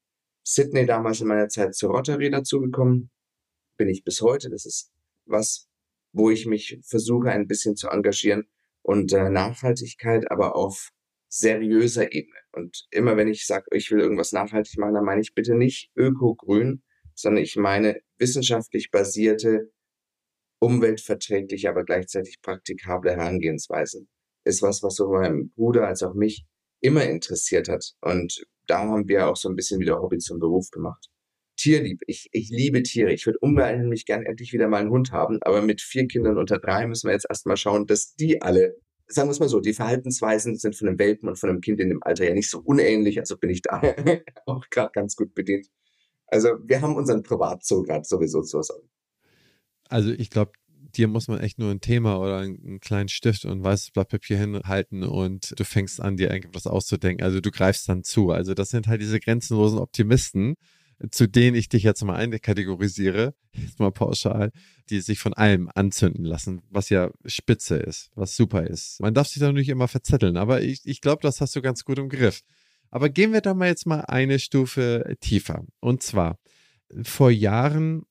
Sydney 0.43 0.85
damals 0.85 1.21
in 1.21 1.27
meiner 1.27 1.49
Zeit 1.49 1.75
zur 1.75 1.91
Rotary 1.91 2.29
dazugekommen. 2.29 3.11
Bin 3.77 3.89
ich 3.89 4.03
bis 4.03 4.21
heute. 4.21 4.49
Das 4.49 4.65
ist 4.65 4.91
was, 5.25 5.69
wo 6.13 6.29
ich 6.29 6.45
mich 6.45 6.79
versuche, 6.83 7.29
ein 7.29 7.47
bisschen 7.47 7.75
zu 7.75 7.89
engagieren 7.89 8.47
und 8.81 9.13
äh, 9.13 9.29
Nachhaltigkeit, 9.29 10.29
aber 10.31 10.55
auf 10.55 10.91
seriöser 11.29 12.11
Ebene. 12.13 12.39
Und 12.53 12.87
immer 12.91 13.17
wenn 13.17 13.27
ich 13.27 13.45
sage, 13.45 13.65
ich 13.71 13.91
will 13.91 13.99
irgendwas 13.99 14.31
nachhaltig 14.31 14.77
machen, 14.77 14.93
dann 14.93 15.05
meine 15.05 15.21
ich 15.21 15.33
bitte 15.33 15.55
nicht 15.55 15.91
öko-grün, 15.95 16.83
sondern 17.13 17.43
ich 17.43 17.55
meine 17.55 17.99
wissenschaftlich 18.17 18.91
basierte, 18.91 19.71
umweltverträgliche, 20.59 21.69
aber 21.69 21.83
gleichzeitig 21.83 22.41
praktikable 22.41 23.11
Herangehensweisen. 23.11 24.07
Ist 24.43 24.61
was, 24.61 24.81
was 24.81 24.95
sowohl 24.95 25.21
meinem 25.21 25.51
Bruder 25.51 25.87
als 25.87 26.03
auch 26.03 26.13
mich 26.13 26.45
immer 26.81 27.03
interessiert 27.03 27.67
hat. 27.69 27.93
Und 28.01 28.45
da 28.65 28.79
haben 28.79 29.07
wir 29.07 29.27
auch 29.27 29.35
so 29.35 29.49
ein 29.49 29.55
bisschen 29.55 29.79
wieder 29.79 30.01
Hobby 30.01 30.17
zum 30.19 30.39
Beruf 30.39 30.69
gemacht. 30.71 31.09
Tierlieb. 31.57 32.01
Ich, 32.07 32.29
ich 32.31 32.49
liebe 32.49 32.83
Tiere. 32.83 33.11
Ich 33.11 33.25
würde 33.25 33.39
unheimlich 33.39 34.05
gern 34.05 34.23
endlich 34.23 34.53
wieder 34.53 34.67
mal 34.67 34.81
einen 34.81 34.91
Hund 34.91 35.11
haben, 35.11 35.39
aber 35.41 35.61
mit 35.61 35.81
vier 35.81 36.07
Kindern 36.07 36.37
unter 36.37 36.59
drei 36.59 36.85
müssen 36.87 37.07
wir 37.07 37.13
jetzt 37.13 37.27
erstmal 37.29 37.57
schauen, 37.57 37.87
dass 37.87 38.13
die 38.15 38.41
alle, 38.41 38.75
sagen 39.07 39.27
wir 39.27 39.31
es 39.31 39.39
mal 39.39 39.49
so, 39.49 39.59
die 39.59 39.73
Verhaltensweisen 39.73 40.57
sind 40.57 40.75
von 40.75 40.87
einem 40.87 40.99
Welpen 40.99 41.29
und 41.29 41.37
von 41.37 41.49
einem 41.49 41.61
Kind 41.61 41.79
in 41.79 41.89
dem 41.89 42.03
Alter 42.03 42.27
ja 42.27 42.33
nicht 42.33 42.49
so 42.49 42.59
unähnlich, 42.59 43.19
also 43.19 43.37
bin 43.37 43.49
ich 43.49 43.61
da 43.61 43.81
auch 44.45 44.69
gerade 44.69 44.91
ganz 44.93 45.15
gut 45.15 45.33
bedient. 45.33 45.67
Also 46.27 46.49
wir 46.63 46.81
haben 46.81 46.95
unseren 46.95 47.23
Privatzoo 47.23 47.83
gerade 47.83 48.03
sowieso 48.03 48.41
zu 48.41 48.57
Hause. 48.57 48.81
Also 49.89 50.11
ich 50.11 50.29
glaube, 50.29 50.51
dir 50.95 51.07
muss 51.07 51.27
man 51.27 51.39
echt 51.39 51.59
nur 51.59 51.71
ein 51.71 51.79
Thema 51.81 52.19
oder 52.19 52.39
einen 52.39 52.79
kleinen 52.79 53.09
Stift 53.09 53.45
und 53.45 53.51
ein 53.51 53.63
weißes 53.63 53.91
Blatt 53.91 54.09
Papier 54.09 54.37
hinhalten 54.37 55.03
und 55.03 55.57
du 55.57 55.63
fängst 55.63 56.01
an, 56.01 56.17
dir 56.17 56.31
irgendwas 56.31 56.67
auszudenken. 56.67 57.23
Also 57.23 57.39
du 57.39 57.51
greifst 57.51 57.87
dann 57.87 58.03
zu. 58.03 58.31
Also 58.31 58.53
das 58.53 58.69
sind 58.69 58.87
halt 58.87 59.01
diese 59.01 59.19
grenzenlosen 59.19 59.79
Optimisten, 59.79 60.55
zu 61.11 61.27
denen 61.27 61.55
ich 61.55 61.69
dich 61.69 61.83
jetzt 61.83 62.03
mal 62.03 62.15
einkategorisiere, 62.15 63.35
jetzt 63.53 63.79
mal 63.79 63.91
pauschal, 63.91 64.51
die 64.89 64.99
sich 65.01 65.19
von 65.19 65.33
allem 65.33 65.69
anzünden 65.73 66.25
lassen, 66.25 66.61
was 66.69 66.89
ja 66.89 67.11
spitze 67.25 67.77
ist, 67.77 68.09
was 68.15 68.35
super 68.35 68.65
ist. 68.65 68.99
Man 68.99 69.13
darf 69.13 69.27
sich 69.27 69.39
da 69.39 69.51
nicht 69.51 69.69
immer 69.69 69.87
verzetteln, 69.87 70.37
aber 70.37 70.61
ich, 70.61 70.81
ich 70.85 71.01
glaube, 71.01 71.21
das 71.21 71.41
hast 71.41 71.55
du 71.55 71.61
ganz 71.61 71.83
gut 71.83 71.99
im 71.99 72.09
Griff. 72.09 72.41
Aber 72.89 73.09
gehen 73.09 73.33
wir 73.33 73.41
da 73.41 73.53
mal 73.53 73.67
jetzt 73.67 73.85
mal 73.85 74.01
eine 74.01 74.39
Stufe 74.39 75.17
tiefer. 75.19 75.65
Und 75.79 76.03
zwar, 76.03 76.39
vor 77.03 77.29
Jahren 77.29 78.03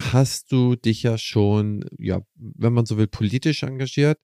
hast 0.00 0.50
du 0.52 0.76
dich 0.76 1.02
ja 1.02 1.18
schon, 1.18 1.84
ja, 1.98 2.20
wenn 2.34 2.72
man 2.72 2.86
so 2.86 2.96
will, 2.96 3.06
politisch 3.06 3.62
engagiert. 3.62 4.18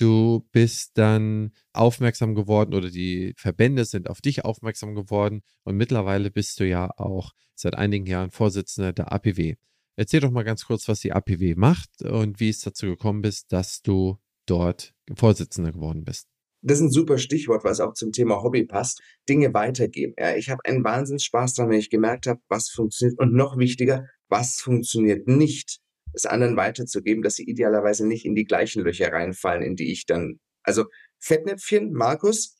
Du 0.00 0.48
bist 0.50 0.92
dann 0.96 1.52
aufmerksam 1.74 2.34
geworden 2.34 2.72
oder 2.72 2.88
die 2.88 3.34
Verbände 3.36 3.84
sind 3.84 4.08
auf 4.08 4.22
dich 4.22 4.46
aufmerksam 4.46 4.94
geworden 4.94 5.42
und 5.64 5.76
mittlerweile 5.76 6.30
bist 6.30 6.58
du 6.58 6.66
ja 6.66 6.90
auch 6.96 7.32
seit 7.54 7.74
einigen 7.74 8.06
Jahren 8.06 8.30
Vorsitzender 8.30 8.94
der 8.94 9.12
APW. 9.12 9.56
Erzähl 9.96 10.20
doch 10.20 10.30
mal 10.30 10.42
ganz 10.44 10.64
kurz, 10.64 10.88
was 10.88 11.00
die 11.00 11.12
APW 11.12 11.54
macht 11.54 12.00
und 12.00 12.40
wie 12.40 12.48
es 12.48 12.60
dazu 12.60 12.86
gekommen 12.86 13.22
ist, 13.24 13.52
dass 13.52 13.82
du 13.82 14.16
dort 14.46 14.94
Vorsitzender 15.14 15.70
geworden 15.70 16.04
bist. 16.04 16.28
Das 16.62 16.78
ist 16.78 16.84
ein 16.84 16.90
super 16.90 17.18
Stichwort, 17.18 17.64
was 17.64 17.80
auch 17.80 17.92
zum 17.92 18.10
Thema 18.10 18.42
Hobby 18.42 18.64
passt. 18.64 19.02
Dinge 19.28 19.52
weitergeben. 19.52 20.14
Ja, 20.18 20.34
ich 20.34 20.48
habe 20.48 20.64
einen 20.64 20.82
Wahnsinnsspaß 20.82 21.52
daran, 21.52 21.72
wenn 21.72 21.78
ich 21.78 21.90
gemerkt 21.90 22.26
habe, 22.26 22.40
was 22.48 22.70
funktioniert. 22.70 23.18
Und 23.18 23.34
noch 23.34 23.58
wichtiger, 23.58 24.06
was 24.28 24.56
funktioniert 24.56 25.28
nicht, 25.28 25.80
es 26.12 26.26
anderen 26.26 26.56
weiterzugeben, 26.56 27.22
dass 27.22 27.36
sie 27.36 27.44
idealerweise 27.44 28.06
nicht 28.06 28.24
in 28.24 28.34
die 28.34 28.44
gleichen 28.44 28.82
Löcher 28.82 29.12
reinfallen, 29.12 29.62
in 29.62 29.76
die 29.76 29.92
ich 29.92 30.06
dann, 30.06 30.40
also 30.62 30.84
Fettnäpfchen, 31.18 31.92
Markus, 31.92 32.56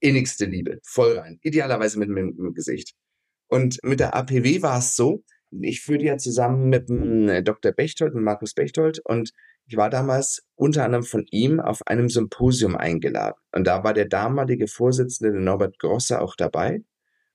innigste 0.00 0.46
Liebe, 0.46 0.80
voll 0.82 1.18
rein, 1.18 1.38
idealerweise 1.42 1.98
mit 1.98 2.08
dem 2.08 2.54
Gesicht. 2.54 2.94
Und 3.48 3.78
mit 3.82 4.00
der 4.00 4.14
APW 4.14 4.62
war 4.62 4.78
es 4.78 4.94
so, 4.96 5.22
ich 5.50 5.82
führe 5.82 5.98
die 5.98 6.06
ja 6.06 6.16
zusammen 6.16 6.68
mit 6.68 6.88
dem 6.88 7.28
äh, 7.28 7.42
Dr. 7.42 7.72
Bechtold, 7.72 8.14
mit 8.14 8.22
Markus 8.22 8.54
Bechtold 8.54 9.00
und 9.04 9.32
ich 9.66 9.76
war 9.76 9.88
damals 9.88 10.42
unter 10.56 10.84
anderem 10.84 11.04
von 11.04 11.26
ihm 11.30 11.60
auf 11.60 11.86
einem 11.86 12.08
Symposium 12.08 12.76
eingeladen. 12.76 13.36
Und 13.52 13.68
da 13.68 13.84
war 13.84 13.94
der 13.94 14.06
damalige 14.06 14.66
Vorsitzende 14.66 15.38
Norbert 15.40 15.78
Grosser 15.78 16.22
auch 16.22 16.34
dabei. 16.34 16.82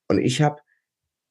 Und 0.09 0.19
ich 0.19 0.41
habe 0.41 0.57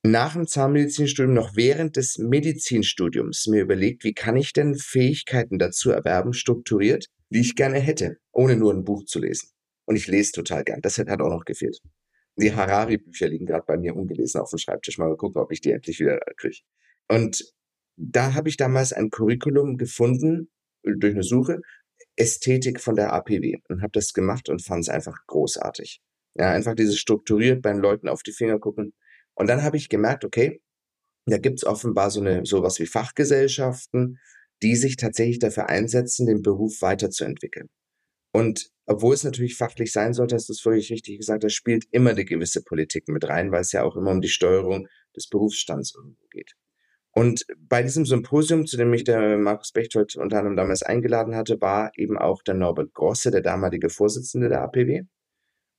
nach 0.07 0.35
dem 0.35 0.47
Zahnmedizinstudium 0.47 1.33
noch 1.35 1.57
während 1.57 1.97
des 1.97 2.19
Medizinstudiums 2.19 3.47
mir 3.47 3.63
überlegt, 3.63 4.05
wie 4.05 4.13
kann 4.13 4.37
ich 4.37 4.53
denn 4.53 4.75
Fähigkeiten 4.75 5.59
dazu 5.59 5.91
erwerben, 5.91 6.35
strukturiert, 6.35 7.07
wie 7.31 7.41
ich 7.41 7.55
gerne 7.55 7.79
hätte, 7.79 8.19
ohne 8.31 8.57
nur 8.57 8.73
ein 8.73 8.85
Buch 8.85 9.05
zu 9.07 9.19
lesen. 9.19 9.49
Und 9.87 9.97
ich 9.97 10.07
lese 10.07 10.33
total 10.33 10.63
gern. 10.63 10.83
Das 10.83 10.99
hat 10.99 11.09
auch 11.09 11.31
noch 11.31 11.45
gefehlt. 11.45 11.81
Die 12.37 12.55
Harari-Bücher 12.55 13.29
liegen 13.29 13.47
gerade 13.47 13.65
bei 13.67 13.79
mir 13.79 13.97
ungelesen 13.97 14.41
auf 14.41 14.51
dem 14.51 14.59
Schreibtisch. 14.59 14.99
Mal 14.99 15.17
gucken, 15.17 15.41
ob 15.41 15.53
ich 15.53 15.61
die 15.61 15.71
endlich 15.71 16.01
wieder 16.01 16.19
kriege. 16.37 16.59
Und 17.09 17.55
da 17.97 18.35
habe 18.35 18.49
ich 18.49 18.57
damals 18.57 18.93
ein 18.93 19.09
Curriculum 19.09 19.79
gefunden 19.79 20.51
durch 20.83 21.15
eine 21.15 21.23
Suche. 21.23 21.61
Ästhetik 22.17 22.81
von 22.81 22.97
der 22.97 23.13
APW 23.13 23.57
und 23.69 23.83
habe 23.83 23.93
das 23.93 24.13
gemacht 24.13 24.49
und 24.49 24.63
fand 24.63 24.83
es 24.83 24.89
einfach 24.89 25.17
großartig. 25.27 26.01
Ja, 26.35 26.51
einfach 26.51 26.75
dieses 26.75 26.99
strukturiert 26.99 27.63
bei 27.63 27.73
den 27.73 27.81
Leuten 27.81 28.09
auf 28.09 28.23
die 28.23 28.33
Finger 28.33 28.59
gucken. 28.59 28.93
Und 29.35 29.49
dann 29.49 29.63
habe 29.63 29.77
ich 29.77 29.89
gemerkt, 29.89 30.25
okay, 30.25 30.63
da 31.27 31.39
gibt's 31.39 31.65
offenbar 31.65 32.11
so 32.11 32.21
eine 32.21 32.45
sowas 32.45 32.79
wie 32.79 32.87
Fachgesellschaften, 32.87 34.19
die 34.63 34.77
sich 34.77 34.97
tatsächlich 34.97 35.39
dafür 35.39 35.69
einsetzen, 35.69 36.27
den 36.27 36.43
Beruf 36.43 36.81
weiterzuentwickeln. 36.83 37.69
Und 38.33 38.71
obwohl 38.87 39.15
es 39.15 39.25
natürlich 39.25 39.57
fachlich 39.57 39.93
sein 39.93 40.13
sollte, 40.13 40.35
hast 40.35 40.49
du 40.49 40.53
es 40.53 40.61
völlig 40.61 40.91
richtig 40.91 41.19
gesagt, 41.19 41.45
da 41.45 41.49
spielt 41.49 41.85
immer 41.91 42.11
eine 42.11 42.25
gewisse 42.25 42.63
Politik 42.63 43.09
mit 43.09 43.29
rein, 43.29 43.53
weil 43.53 43.63
es 43.63 43.73
ja 43.73 43.83
auch 43.83 43.97
immer 43.97 44.11
um 44.11 44.21
die 44.21 44.29
Steuerung 44.29 44.89
des 45.17 45.29
Berufsstands 45.29 45.97
geht. 46.31 46.55
Und 47.13 47.47
bei 47.59 47.83
diesem 47.83 48.05
Symposium, 48.05 48.67
zu 48.67 48.77
dem 48.77 48.91
mich 48.91 49.05
der 49.05 49.39
Markus 49.39 49.71
Bechtold 49.71 50.17
unter 50.17 50.39
anderem 50.39 50.57
damals 50.57 50.83
eingeladen 50.83 51.37
hatte, 51.37 51.61
war 51.61 51.93
eben 51.97 52.19
auch 52.19 52.43
der 52.43 52.55
Norbert 52.55 52.93
Grosse, 52.93 53.31
der 53.31 53.41
damalige 53.41 53.89
Vorsitzende 53.89 54.49
der 54.49 54.63
APW. 54.63 55.03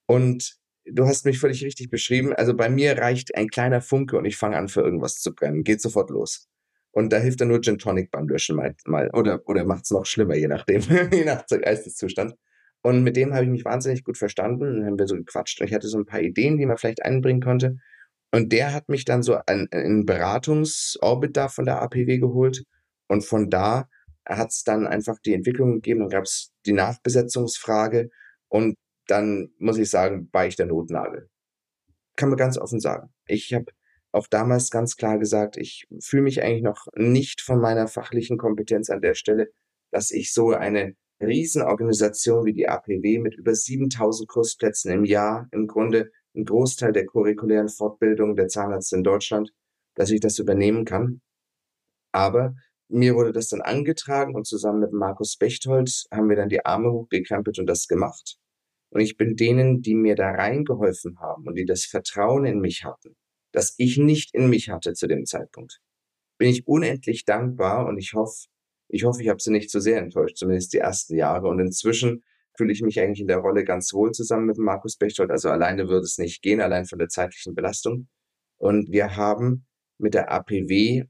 Und 0.08 0.58
du 0.86 1.06
hast 1.06 1.26
mich 1.26 1.40
völlig 1.40 1.64
richtig 1.64 1.90
beschrieben. 1.90 2.34
Also 2.34 2.56
bei 2.56 2.70
mir 2.70 2.98
reicht 2.98 3.36
ein 3.36 3.48
kleiner 3.48 3.82
Funke 3.82 4.18
und 4.18 4.26
ich 4.26 4.38
fange 4.38 4.58
an, 4.58 4.68
für 4.68 4.82
irgendwas 4.82 5.20
zu 5.20 5.34
brennen. 5.34 5.64
Geht 5.64 5.82
sofort 5.82 6.10
los. 6.10 6.48
Und 6.92 7.12
da 7.12 7.18
hilft 7.18 7.42
dann 7.42 7.50
nur 7.50 7.62
Gin 7.62 7.78
Tonic 7.78 8.10
beim 8.12 8.28
Löschen 8.28 8.56
mal, 8.56 8.76
mal 8.86 9.10
oder, 9.14 9.42
oder 9.48 9.66
macht 9.66 9.84
es 9.84 9.92
noch 9.92 10.06
schlimmer, 10.06 10.36
je 10.36 10.48
nachdem, 10.48 10.82
je 11.12 11.26
nach 11.26 11.46
Geisteszustand. 11.46 12.36
Und 12.82 13.04
mit 13.04 13.16
dem 13.16 13.34
habe 13.34 13.44
ich 13.46 13.50
mich 13.50 13.66
wahnsinnig 13.66 14.04
gut 14.04 14.18
verstanden. 14.18 14.78
Dann 14.78 14.86
haben 14.86 15.00
wir 15.00 15.08
so 15.08 15.16
gequatscht. 15.16 15.60
Und 15.60 15.68
ich 15.68 15.74
hatte 15.74 15.88
so 15.88 15.98
ein 15.98 16.06
paar 16.06 16.22
Ideen, 16.22 16.58
die 16.58 16.66
man 16.66 16.78
vielleicht 16.78 17.04
einbringen 17.04 17.42
konnte. 17.42 17.78
Und 18.32 18.52
der 18.52 18.74
hat 18.74 18.90
mich 18.90 19.06
dann 19.06 19.24
so 19.24 19.40
in 19.50 19.68
einen 19.72 20.06
Beratungsorbit 20.06 21.36
da 21.36 21.48
von 21.48 21.66
der 21.66 21.82
APW 21.82 22.20
geholt. 22.20 22.64
Und 23.08 23.26
von 23.26 23.50
da 23.50 23.90
hat 24.28 24.52
es 24.52 24.64
dann 24.64 24.86
einfach 24.88 25.18
die 25.26 25.34
Entwicklung 25.34 25.74
gegeben. 25.74 26.02
Dann 26.02 26.10
gab 26.10 26.26
es 26.26 26.52
die 26.66 26.74
Nachbesetzungsfrage. 26.74 28.10
Und 28.50 28.76
dann 29.08 29.50
muss 29.58 29.78
ich 29.78 29.90
sagen, 29.90 30.30
war 30.32 30.48
ich 30.48 30.56
der 30.56 30.66
Notnagel. 30.66 31.30
Kann 32.16 32.30
man 32.30 32.38
ganz 32.38 32.58
offen 32.58 32.80
sagen. 32.80 33.14
Ich 33.28 33.54
habe 33.54 33.66
auch 34.12 34.28
damals 34.28 34.72
ganz 34.72 34.96
klar 34.96 35.20
gesagt, 35.20 35.58
ich 35.58 35.88
fühle 36.00 36.24
mich 36.24 36.42
eigentlich 36.42 36.64
noch 36.64 36.88
nicht 36.96 37.42
von 37.42 37.60
meiner 37.60 37.88
fachlichen 37.88 38.38
Kompetenz 38.38 38.90
an 38.90 39.02
der 39.02 39.14
Stelle, 39.14 39.50
dass 39.92 40.12
ich 40.12 40.34
so 40.34 40.52
eine 40.52 40.96
Riesenorganisation 41.22 42.46
wie 42.46 42.54
die 42.54 42.68
APW 42.68 43.20
mit 43.20 43.36
über 43.36 43.54
7000 43.54 44.28
Kursplätzen 44.28 44.92
im 44.92 45.06
Jahr 45.06 45.48
im 45.52 45.68
Grunde 45.68 46.12
ein 46.36 46.46
Großteil 46.46 46.92
der 46.92 47.06
curriculären 47.06 47.70
Fortbildung 47.70 48.36
der 48.36 48.48
Zahnärzte 48.48 48.98
in 48.98 49.04
Deutschland, 49.04 49.54
dass 49.96 50.12
ich 50.12 50.20
das 50.20 50.40
übernehmen 50.40 50.86
kann. 50.86 51.22
Aber 52.12 52.56
mir 52.88 53.16
wurde 53.16 53.32
das 53.32 53.50
dann 53.50 53.62
angetragen 53.62 54.36
und 54.36 54.46
zusammen 54.46 54.80
mit 54.80 54.94
Markus 54.94 55.38
Bechtold 55.38 56.06
haben 56.12 56.30
wir 56.30 56.36
dann 56.36 56.50
die 56.50 56.66
Arme 56.66 56.92
hochgekrempelt 56.92 57.60
und 57.60 57.66
das 57.66 57.88
gemacht. 57.88 58.38
Und 58.90 59.02
ich 59.02 59.18
bin 59.18 59.36
denen, 59.36 59.82
die 59.82 59.96
mir 59.96 60.16
da 60.16 60.32
reingeholfen 60.32 61.20
haben 61.20 61.48
und 61.48 61.56
die 61.56 61.66
das 61.66 61.86
Vertrauen 61.86 62.46
in 62.46 62.60
mich 62.60 62.86
hatten, 62.86 63.16
das 63.52 63.76
ich 63.78 63.98
nicht 63.98 64.34
in 64.34 64.50
mich 64.50 64.70
hatte 64.70 64.94
zu 64.94 65.08
dem 65.08 65.26
Zeitpunkt, 65.26 65.80
bin 66.38 66.50
ich 66.50 66.68
unendlich 66.68 67.26
dankbar 67.26 67.88
und 67.88 67.98
ich 67.98 68.14
hoffe, 68.14 68.48
ich 68.88 69.04
hoffe, 69.04 69.22
ich 69.22 69.30
habe 69.30 69.42
sie 69.42 69.52
nicht 69.52 69.70
zu 69.70 69.80
sehr 69.80 70.00
enttäuscht, 70.00 70.38
zumindest 70.38 70.74
die 70.74 70.78
ersten 70.78 71.16
Jahre. 71.16 71.48
Und 71.48 71.60
inzwischen 71.60 72.24
fühle 72.56 72.72
ich 72.72 72.82
mich 72.82 73.00
eigentlich 73.00 73.22
in 73.22 73.28
der 73.28 73.38
Rolle 73.38 73.64
ganz 73.64 73.94
wohl 73.94 74.12
zusammen 74.12 74.46
mit 74.46 74.58
Markus 74.58 74.98
Bechtold. 74.98 75.32
Also 75.32 75.50
alleine 75.50 75.88
würde 75.88 76.06
es 76.06 76.18
nicht 76.18 76.42
gehen, 76.42 76.62
allein 76.62 76.86
von 76.86 77.00
der 77.00 77.10
zeitlichen 77.10 77.56
Belastung. 77.56 78.08
Und 78.58 78.92
wir 78.92 79.16
haben 79.16 79.66
mit 79.98 80.14
der 80.14 80.32
APW 80.32 81.04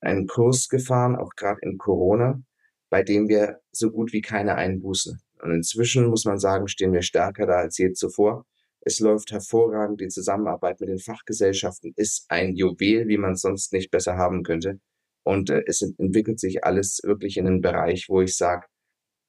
einen 0.00 0.26
Kurs 0.26 0.68
gefahren, 0.68 1.16
auch 1.16 1.30
gerade 1.36 1.60
in 1.62 1.78
Corona, 1.78 2.42
bei 2.90 3.02
dem 3.02 3.28
wir 3.28 3.60
so 3.70 3.90
gut 3.90 4.12
wie 4.12 4.20
keine 4.20 4.56
Einbußen 4.56 5.20
und 5.42 5.52
inzwischen 5.52 6.06
muss 6.06 6.24
man 6.24 6.38
sagen, 6.38 6.68
stehen 6.68 6.92
wir 6.92 7.02
stärker 7.02 7.46
da 7.46 7.54
als 7.54 7.76
je 7.76 7.92
zuvor. 7.92 8.46
Es 8.80 9.00
läuft 9.00 9.32
hervorragend. 9.32 10.00
Die 10.00 10.08
Zusammenarbeit 10.08 10.80
mit 10.80 10.88
den 10.88 10.98
Fachgesellschaften 10.98 11.92
ist 11.96 12.26
ein 12.28 12.54
Juwel, 12.54 13.08
wie 13.08 13.18
man 13.18 13.32
es 13.32 13.40
sonst 13.40 13.72
nicht 13.72 13.90
besser 13.90 14.16
haben 14.16 14.44
könnte. 14.44 14.80
Und 15.24 15.50
äh, 15.50 15.62
es 15.66 15.82
entwickelt 15.82 16.38
sich 16.38 16.64
alles 16.64 17.00
wirklich 17.04 17.36
in 17.36 17.46
einen 17.46 17.60
Bereich, 17.60 18.06
wo 18.08 18.20
ich 18.22 18.36
sage, 18.36 18.66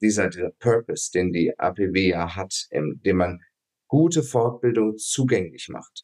dieser, 0.01 0.29
Purpose, 0.59 1.11
den 1.11 1.31
die 1.31 1.57
APW 1.57 2.09
ja 2.09 2.35
hat, 2.35 2.67
indem 2.69 3.17
man 3.17 3.39
gute 3.87 4.21
Fortbildung 4.21 4.97
zugänglich 4.97 5.69
macht, 5.69 6.03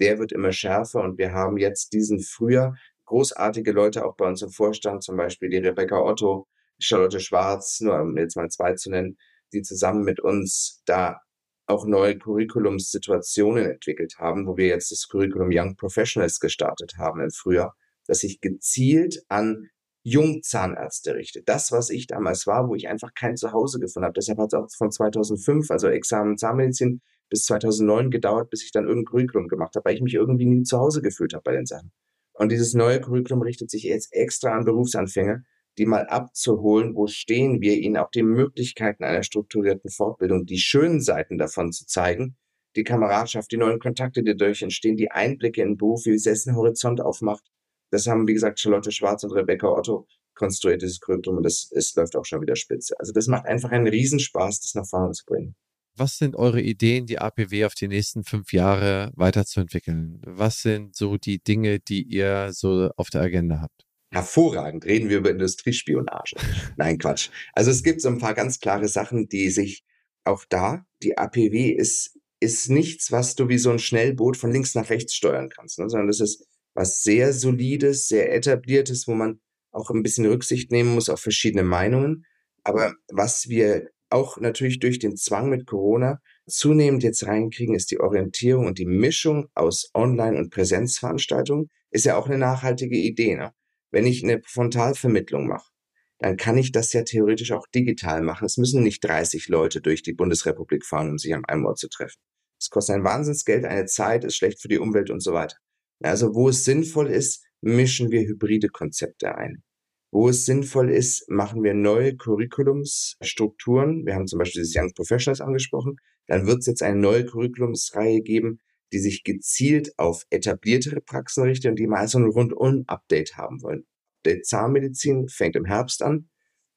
der 0.00 0.18
wird 0.18 0.32
immer 0.32 0.52
schärfer. 0.52 1.00
Und 1.00 1.16
wir 1.16 1.32
haben 1.32 1.56
jetzt 1.56 1.92
diesen 1.92 2.20
früher 2.20 2.74
großartige 3.06 3.72
Leute 3.72 4.04
auch 4.04 4.16
bei 4.16 4.26
uns 4.26 4.42
im 4.42 4.50
Vorstand, 4.50 5.02
zum 5.02 5.16
Beispiel 5.16 5.48
die 5.48 5.58
Rebecca 5.58 5.98
Otto, 5.98 6.46
Charlotte 6.78 7.20
Schwarz, 7.20 7.80
nur 7.80 8.00
um 8.00 8.16
jetzt 8.16 8.36
mal 8.36 8.48
zwei 8.50 8.74
zu 8.74 8.90
nennen, 8.90 9.16
die 9.52 9.62
zusammen 9.62 10.04
mit 10.04 10.20
uns 10.20 10.82
da 10.86 11.20
auch 11.66 11.84
neue 11.84 12.16
Curriculumssituationen 12.18 13.66
entwickelt 13.66 14.16
haben, 14.18 14.46
wo 14.46 14.56
wir 14.56 14.66
jetzt 14.66 14.90
das 14.92 15.08
Curriculum 15.08 15.48
Young 15.52 15.76
Professionals 15.76 16.38
gestartet 16.38 16.94
haben 16.96 17.20
im 17.20 17.30
Frühjahr, 17.30 17.76
das 18.06 18.20
sich 18.20 18.40
gezielt 18.40 19.24
an 19.28 19.68
Jungzahnärzte 20.04 21.16
richtet. 21.16 21.48
Das, 21.48 21.72
was 21.72 21.90
ich 21.90 22.06
damals 22.06 22.46
war, 22.46 22.68
wo 22.68 22.76
ich 22.76 22.86
einfach 22.86 23.12
kein 23.14 23.36
Zuhause 23.36 23.80
gefunden 23.80 24.04
habe. 24.04 24.14
Deshalb 24.14 24.38
hat 24.38 24.52
es 24.52 24.54
auch 24.54 24.68
von 24.76 24.92
2005, 24.92 25.68
also 25.72 25.88
Examen 25.88 26.36
Zahnmedizin, 26.36 27.00
bis 27.28 27.44
2009 27.46 28.12
gedauert, 28.12 28.50
bis 28.50 28.62
ich 28.62 28.70
dann 28.70 28.86
irgendein 28.86 29.10
Curriculum 29.10 29.48
gemacht 29.48 29.74
habe, 29.74 29.84
weil 29.84 29.96
ich 29.96 30.02
mich 30.02 30.14
irgendwie 30.14 30.46
nie 30.46 30.62
zu 30.62 30.78
Hause 30.78 31.02
gefühlt 31.02 31.34
habe 31.34 31.42
bei 31.42 31.52
den 31.52 31.66
Sachen. 31.66 31.90
Und 32.34 32.52
dieses 32.52 32.74
neue 32.74 33.00
Curriculum 33.00 33.42
richtet 33.42 33.68
sich 33.68 33.82
jetzt 33.82 34.12
extra 34.12 34.56
an 34.56 34.64
Berufsanfänger, 34.64 35.42
die 35.78 35.86
mal 35.86 36.06
abzuholen, 36.06 36.94
wo 36.94 37.06
stehen 37.06 37.60
wir, 37.60 37.74
ihnen 37.74 37.96
auch 37.96 38.10
die 38.10 38.22
Möglichkeiten 38.22 39.04
einer 39.04 39.22
strukturierten 39.22 39.90
Fortbildung, 39.90 40.46
die 40.46 40.58
schönen 40.58 41.00
Seiten 41.00 41.38
davon 41.38 41.72
zu 41.72 41.86
zeigen, 41.86 42.36
die 42.76 42.84
Kameradschaft, 42.84 43.50
die 43.52 43.56
neuen 43.56 43.78
Kontakte, 43.78 44.22
die 44.22 44.36
dadurch 44.36 44.62
entstehen, 44.62 44.96
die 44.96 45.10
Einblicke 45.10 45.62
in 45.62 45.70
den 45.70 45.76
Beruf, 45.76 46.06
wie 46.06 46.14
es 46.14 46.46
einen 46.46 46.56
Horizont 46.56 47.00
aufmacht. 47.00 47.44
Das 47.90 48.06
haben, 48.06 48.26
wie 48.26 48.34
gesagt, 48.34 48.60
Charlotte 48.60 48.92
Schwarz 48.92 49.24
und 49.24 49.32
Rebecca 49.32 49.68
Otto 49.68 50.06
konstruiert, 50.34 50.82
dieses 50.82 51.00
Curriculum, 51.00 51.38
und 51.38 51.42
das, 51.44 51.70
es 51.74 51.94
läuft 51.94 52.16
auch 52.16 52.24
schon 52.24 52.42
wieder 52.42 52.56
spitze. 52.56 52.94
Also 52.98 53.12
das 53.12 53.26
macht 53.26 53.46
einfach 53.46 53.70
einen 53.70 53.86
Riesenspaß, 53.86 54.60
das 54.60 54.74
nach 54.74 54.86
vorne 54.86 55.12
zu 55.12 55.24
bringen. 55.24 55.56
Was 55.98 56.18
sind 56.18 56.36
eure 56.36 56.60
Ideen, 56.60 57.06
die 57.06 57.18
APW 57.18 57.64
auf 57.64 57.74
die 57.74 57.88
nächsten 57.88 58.22
fünf 58.22 58.52
Jahre 58.52 59.12
weiterzuentwickeln? 59.16 60.20
Was 60.26 60.60
sind 60.60 60.94
so 60.94 61.16
die 61.16 61.42
Dinge, 61.42 61.80
die 61.80 62.02
ihr 62.02 62.50
so 62.52 62.90
auf 62.96 63.08
der 63.08 63.22
Agenda 63.22 63.62
habt? 63.62 63.85
Hervorragend 64.16 64.84
reden 64.84 65.08
wir 65.08 65.18
über 65.18 65.30
Industriespionage. 65.30 66.36
Nein, 66.76 66.98
Quatsch. 66.98 67.30
Also 67.52 67.70
es 67.70 67.82
gibt 67.82 68.00
so 68.00 68.08
ein 68.08 68.18
paar 68.18 68.34
ganz 68.34 68.60
klare 68.60 68.88
Sachen, 68.88 69.28
die 69.28 69.50
sich 69.50 69.84
auch 70.24 70.44
da, 70.48 70.84
die 71.02 71.18
APW 71.18 71.70
ist, 71.70 72.18
ist 72.40 72.70
nichts, 72.70 73.12
was 73.12 73.34
du 73.34 73.48
wie 73.48 73.58
so 73.58 73.70
ein 73.70 73.78
Schnellboot 73.78 74.36
von 74.36 74.50
links 74.50 74.74
nach 74.74 74.90
rechts 74.90 75.14
steuern 75.14 75.48
kannst, 75.48 75.78
ne? 75.78 75.88
sondern 75.88 76.08
das 76.08 76.20
ist 76.20 76.46
was 76.74 77.02
sehr 77.02 77.32
solides, 77.32 78.08
sehr 78.08 78.34
etabliertes, 78.34 79.06
wo 79.06 79.14
man 79.14 79.40
auch 79.70 79.90
ein 79.90 80.02
bisschen 80.02 80.26
Rücksicht 80.26 80.70
nehmen 80.70 80.94
muss 80.94 81.08
auf 81.08 81.20
verschiedene 81.20 81.62
Meinungen. 81.62 82.24
Aber 82.64 82.94
was 83.08 83.48
wir 83.48 83.88
auch 84.10 84.38
natürlich 84.38 84.78
durch 84.78 84.98
den 84.98 85.16
Zwang 85.16 85.50
mit 85.50 85.66
Corona 85.66 86.20
zunehmend 86.46 87.02
jetzt 87.02 87.26
reinkriegen, 87.26 87.74
ist 87.74 87.90
die 87.90 88.00
Orientierung 88.00 88.66
und 88.66 88.78
die 88.78 88.86
Mischung 88.86 89.48
aus 89.54 89.90
Online- 89.94 90.38
und 90.38 90.50
Präsenzveranstaltungen. 90.50 91.70
Ist 91.90 92.04
ja 92.04 92.16
auch 92.16 92.26
eine 92.26 92.38
nachhaltige 92.38 92.96
Idee. 92.96 93.36
Ne? 93.36 93.52
Wenn 93.90 94.06
ich 94.06 94.22
eine 94.22 94.40
Frontalvermittlung 94.44 95.46
mache, 95.46 95.70
dann 96.18 96.36
kann 96.36 96.56
ich 96.56 96.72
das 96.72 96.92
ja 96.92 97.02
theoretisch 97.02 97.52
auch 97.52 97.66
digital 97.74 98.22
machen. 98.22 98.46
Es 98.46 98.56
müssen 98.56 98.82
nicht 98.82 99.04
30 99.04 99.48
Leute 99.48 99.80
durch 99.80 100.02
die 100.02 100.14
Bundesrepublik 100.14 100.84
fahren, 100.84 101.10
um 101.10 101.18
sich 101.18 101.34
an 101.34 101.44
einem 101.44 101.66
Ort 101.66 101.78
zu 101.78 101.88
treffen. 101.88 102.18
Es 102.58 102.70
kostet 102.70 102.96
ein 102.96 103.04
Wahnsinnsgeld, 103.04 103.64
eine 103.64 103.84
Zeit, 103.84 104.24
ist 104.24 104.36
schlecht 104.36 104.60
für 104.62 104.68
die 104.68 104.78
Umwelt 104.78 105.10
und 105.10 105.20
so 105.20 105.32
weiter. 105.32 105.56
Also 106.02 106.34
wo 106.34 106.48
es 106.48 106.64
sinnvoll 106.64 107.08
ist, 107.08 107.44
mischen 107.60 108.10
wir 108.10 108.22
hybride 108.22 108.68
Konzepte 108.68 109.34
ein. 109.34 109.62
Wo 110.10 110.28
es 110.28 110.46
sinnvoll 110.46 110.90
ist, 110.90 111.28
machen 111.28 111.62
wir 111.62 111.74
neue 111.74 112.16
Curriculumsstrukturen. 112.16 114.06
Wir 114.06 114.14
haben 114.14 114.26
zum 114.26 114.38
Beispiel 114.38 114.62
das 114.62 114.72
Young 114.74 114.92
Professionals 114.94 115.40
angesprochen. 115.40 115.96
Dann 116.26 116.46
wird 116.46 116.60
es 116.60 116.66
jetzt 116.66 116.82
eine 116.82 116.98
neue 116.98 117.26
Curriculumsreihe 117.26 118.22
geben, 118.22 118.60
die 118.92 118.98
sich 118.98 119.24
gezielt 119.24 119.98
auf 119.98 120.24
etabliertere 120.30 121.00
Praxen 121.00 121.44
richten 121.44 121.68
und 121.68 121.78
die 121.78 121.86
mal 121.86 122.08
so 122.08 122.18
ein 122.18 122.26
Rundum-Update 122.26 123.36
haben 123.36 123.62
wollen. 123.62 123.86
Der 124.24 124.42
Zahnmedizin 124.42 125.28
fängt 125.28 125.56
im 125.56 125.64
Herbst 125.64 126.02
an. 126.02 126.28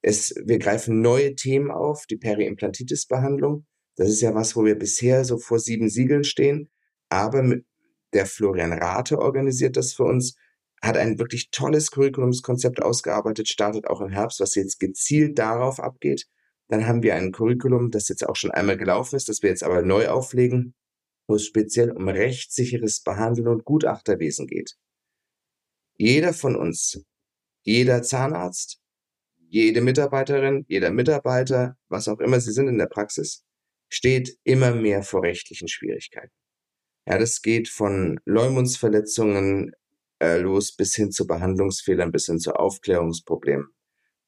Es, 0.02 0.34
wir 0.46 0.60
greifen 0.60 1.02
neue 1.02 1.36
Themen 1.36 1.72
auf, 1.72 2.06
die 2.06 2.18
Periimplantitis-Behandlung. 2.18 3.66
Das 3.96 4.10
ist 4.10 4.22
ja 4.22 4.34
was, 4.34 4.56
wo 4.56 4.64
wir 4.64 4.76
bisher 4.76 5.26
so 5.26 5.38
vor 5.38 5.60
sieben 5.60 5.90
Siegeln 5.90 6.24
stehen. 6.24 6.70
Aber 7.10 7.58
der 8.14 8.26
Florian 8.26 8.74
Rate 8.74 9.20
organisiert 9.20 9.78
das 9.78 9.94
für 9.94 10.04
uns, 10.04 10.36
hat 10.82 10.96
ein 10.96 11.20
wirklich 11.20 11.52
tolles 11.52 11.92
Curriculumskonzept 11.92 12.82
ausgearbeitet, 12.82 13.50
startet 13.50 13.88
auch 13.88 14.02
im 14.02 14.10
Herbst, 14.10 14.40
was 14.40 14.56
jetzt 14.56 14.80
gezielt 14.80 15.38
darauf 15.38 15.80
abgeht. 15.80 16.28
Dann 16.70 16.88
haben 16.88 17.04
wir 17.04 17.16
ein 17.16 17.32
Curriculum, 17.32 17.92
das 17.92 18.08
jetzt 18.08 18.28
auch 18.28 18.36
schon 18.36 18.52
einmal 18.52 18.78
gelaufen 18.78 19.16
ist, 19.16 19.28
das 19.28 19.42
wir 19.42 19.50
jetzt 19.50 19.64
aber 19.64 19.82
neu 19.82 20.08
auflegen, 20.08 20.76
wo 21.30 21.36
es 21.36 21.46
speziell 21.46 21.92
um 21.92 22.10
rechtssicheres 22.10 23.02
Behandeln 23.02 23.48
und 23.48 23.64
Gutachterwesen 23.64 24.48
geht. 24.48 24.76
Jeder 25.96 26.34
von 26.34 26.56
uns, 26.56 27.06
jeder 27.62 28.02
Zahnarzt, 28.02 28.82
jede 29.38 29.82
Mitarbeiterin, 29.82 30.66
jeder 30.68 30.90
Mitarbeiter, 30.90 31.78
was 31.88 32.08
auch 32.08 32.20
immer 32.20 32.40
sie 32.40 32.52
sind 32.52 32.68
in 32.68 32.80
der 32.80 32.88
Praxis, 32.88 33.44
steht 33.90 34.38
immer 34.44 34.74
mehr 34.74 35.04
vor 35.04 35.22
rechtlichen 35.22 35.68
Schwierigkeiten. 35.68 36.34
Ja, 37.08 37.20
das 37.20 37.42
geht 37.42 37.70
von 37.70 38.20
Leumundsverletzungen 38.26 39.74
äh, 40.20 40.38
los 40.38 40.76
bis 40.76 40.96
hin 40.96 41.12
zu 41.12 41.28
Behandlungsfehlern, 41.28 42.12
bis 42.12 42.26
hin 42.26 42.40
zu 42.40 42.54
Aufklärungsproblemen. 42.54 43.68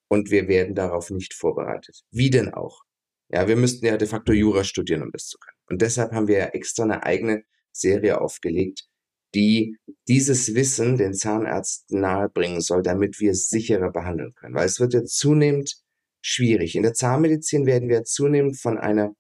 Und 0.08 0.30
wir 0.30 0.48
werden 0.48 0.76
darauf 0.76 1.10
nicht 1.10 1.34
vorbereitet. 1.34 2.04
Wie 2.12 2.30
denn 2.30 2.54
auch? 2.54 2.84
Ja, 3.30 3.48
wir 3.48 3.56
müssten 3.56 3.86
ja 3.86 3.98
de 3.98 4.08
facto 4.08 4.34
Jura 4.34 4.64
studieren, 4.64 5.04
um 5.04 5.12
das 5.12 5.26
zu 5.28 5.38
können. 5.40 5.58
Und 5.72 5.82
deshalb 5.82 6.12
haben 6.12 6.28
wir 6.28 6.38
ja 6.38 6.46
extra 6.48 6.84
eine 6.84 7.04
eigene 7.04 7.44
Serie 7.72 8.20
aufgelegt, 8.20 8.90
die 9.34 9.78
dieses 10.10 10.54
Wissen 10.54 10.98
den 10.98 11.14
Zahnärzten 11.14 12.02
nahebringen 12.02 12.60
soll, 12.60 12.82
damit 12.82 13.22
wir 13.22 13.34
sicherer 13.34 13.90
behandeln 13.90 14.34
können. 14.34 14.54
Weil 14.54 14.66
es 14.66 14.82
wird 14.82 14.94
ja 14.94 15.06
zunehmend 15.06 15.82
schwierig. 16.22 16.76
In 16.76 16.84
der 16.84 16.94
Zahnmedizin 16.94 17.66
werden 17.66 17.88
wir 17.88 18.04
zunehmend 18.04 18.60
von 18.60 18.78
einer, 18.78 19.14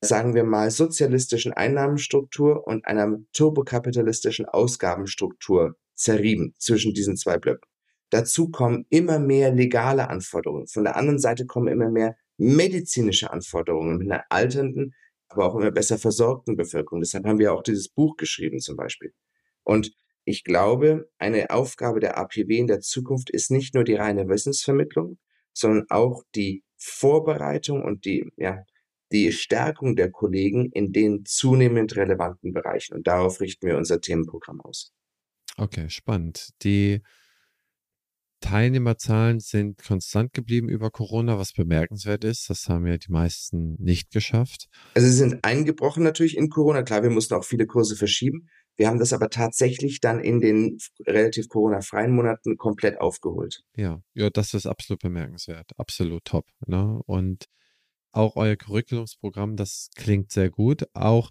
sagen 0.00 0.36
wir 0.36 0.44
mal, 0.44 0.70
sozialistischen 0.70 1.52
Einnahmenstruktur 1.52 2.64
und 2.64 2.86
einer 2.86 3.18
turbokapitalistischen 3.32 4.46
Ausgabenstruktur 4.46 5.74
zerrieben 5.96 6.54
zwischen 6.60 6.94
diesen 6.94 7.16
zwei 7.16 7.36
Blöcken. 7.36 7.68
Dazu 8.10 8.50
kommen 8.50 8.86
immer 8.90 9.18
mehr 9.18 9.52
legale 9.52 10.08
Anforderungen. 10.08 10.68
Von 10.68 10.84
der 10.84 10.94
anderen 10.94 11.18
Seite 11.18 11.46
kommen 11.46 11.66
immer 11.66 11.90
mehr 11.90 12.14
medizinische 12.38 13.32
Anforderungen 13.32 13.98
mit 13.98 14.08
einer 14.08 14.24
alternden, 14.28 14.94
aber 15.28 15.46
auch 15.46 15.56
immer 15.56 15.70
besser 15.70 15.98
versorgten 15.98 16.56
Bevölkerung. 16.56 17.00
Deshalb 17.00 17.24
haben 17.26 17.38
wir 17.38 17.52
auch 17.52 17.62
dieses 17.62 17.88
Buch 17.88 18.16
geschrieben 18.16 18.60
zum 18.60 18.76
Beispiel. 18.76 19.12
Und 19.64 19.92
ich 20.24 20.44
glaube, 20.44 21.08
eine 21.18 21.50
Aufgabe 21.50 22.00
der 22.00 22.18
APW 22.18 22.58
in 22.58 22.66
der 22.66 22.80
Zukunft 22.80 23.30
ist 23.30 23.50
nicht 23.50 23.74
nur 23.74 23.84
die 23.84 23.94
reine 23.94 24.28
Wissensvermittlung, 24.28 25.18
sondern 25.52 25.86
auch 25.88 26.22
die 26.34 26.64
Vorbereitung 26.76 27.82
und 27.82 28.04
die, 28.04 28.28
ja, 28.36 28.64
die 29.12 29.32
Stärkung 29.32 29.94
der 29.94 30.10
Kollegen 30.10 30.70
in 30.72 30.92
den 30.92 31.24
zunehmend 31.24 31.96
relevanten 31.96 32.52
Bereichen. 32.52 32.94
Und 32.94 33.06
darauf 33.06 33.40
richten 33.40 33.66
wir 33.66 33.76
unser 33.76 34.00
Themenprogramm 34.00 34.60
aus. 34.60 34.92
Okay, 35.56 35.88
spannend. 35.88 36.50
Die 36.62 37.02
Teilnehmerzahlen 38.40 39.40
sind 39.40 39.82
konstant 39.82 40.32
geblieben 40.32 40.68
über 40.68 40.90
Corona, 40.90 41.38
was 41.38 41.52
bemerkenswert 41.52 42.24
ist. 42.24 42.50
Das 42.50 42.68
haben 42.68 42.86
ja 42.86 42.98
die 42.98 43.10
meisten 43.10 43.76
nicht 43.82 44.10
geschafft. 44.10 44.68
Also 44.94 45.08
sie 45.08 45.14
sind 45.14 45.44
eingebrochen 45.44 46.02
natürlich 46.02 46.36
in 46.36 46.50
Corona. 46.50 46.82
Klar, 46.82 47.02
wir 47.02 47.10
mussten 47.10 47.34
auch 47.34 47.44
viele 47.44 47.66
Kurse 47.66 47.96
verschieben. 47.96 48.48
Wir 48.76 48.88
haben 48.88 48.98
das 48.98 49.14
aber 49.14 49.30
tatsächlich 49.30 50.00
dann 50.00 50.20
in 50.20 50.40
den 50.40 50.78
relativ 51.06 51.48
Corona-freien 51.48 52.14
Monaten 52.14 52.58
komplett 52.58 53.00
aufgeholt. 53.00 53.62
Ja, 53.74 54.02
ja, 54.12 54.28
das 54.28 54.52
ist 54.52 54.66
absolut 54.66 55.00
bemerkenswert. 55.00 55.70
Absolut 55.78 56.24
top. 56.26 56.46
Ne? 56.66 57.00
Und 57.06 57.46
auch 58.12 58.36
euer 58.36 58.56
Curriculumsprogramm, 58.56 59.56
das 59.56 59.88
klingt 59.94 60.30
sehr 60.30 60.50
gut. 60.50 60.86
Auch 60.92 61.30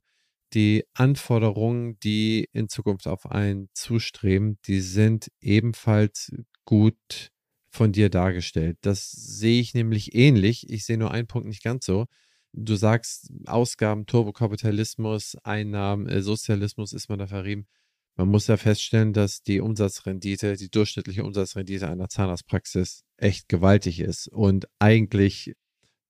die 0.54 0.86
Anforderungen, 0.94 2.00
die 2.00 2.48
in 2.52 2.70
Zukunft 2.70 3.08
auf 3.08 3.30
einen 3.30 3.70
zustreben, 3.74 4.58
die 4.66 4.82
sind 4.82 5.32
ebenfalls 5.42 6.32
gut 6.66 7.32
von 7.70 7.92
dir 7.92 8.10
dargestellt. 8.10 8.78
Das 8.82 9.12
sehe 9.12 9.62
ich 9.62 9.74
nämlich 9.74 10.16
ähnlich. 10.16 10.70
Ich 10.70 10.86
sehe 10.86 10.98
nur 10.98 11.12
einen 11.12 11.28
Punkt 11.28 11.48
nicht 11.48 11.64
ganz 11.64 11.86
so. 11.86 12.06
Du 12.54 12.76
sagst 12.76 13.32
Ausgaben, 13.46 14.06
Turbokapitalismus, 14.06 15.36
Einnahmen, 15.44 16.08
äh, 16.08 16.22
Sozialismus 16.22 16.94
ist 16.94 17.10
man 17.10 17.20
da 17.20 17.28
verrieben. 17.28 17.68
Man 18.16 18.30
muss 18.30 18.48
ja 18.48 18.56
feststellen, 18.56 19.12
dass 19.12 19.44
die 19.44 19.60
Umsatzrendite, 19.60 20.56
die 20.56 20.70
durchschnittliche 20.70 21.26
Umsatzrendite 21.26 21.90
einer 21.90 22.08
Zahnarztpraxis 22.08 23.04
echt 23.18 23.50
gewaltig 23.50 24.00
ist. 24.00 24.30
Und 24.30 24.68
eigentlich 24.80 25.54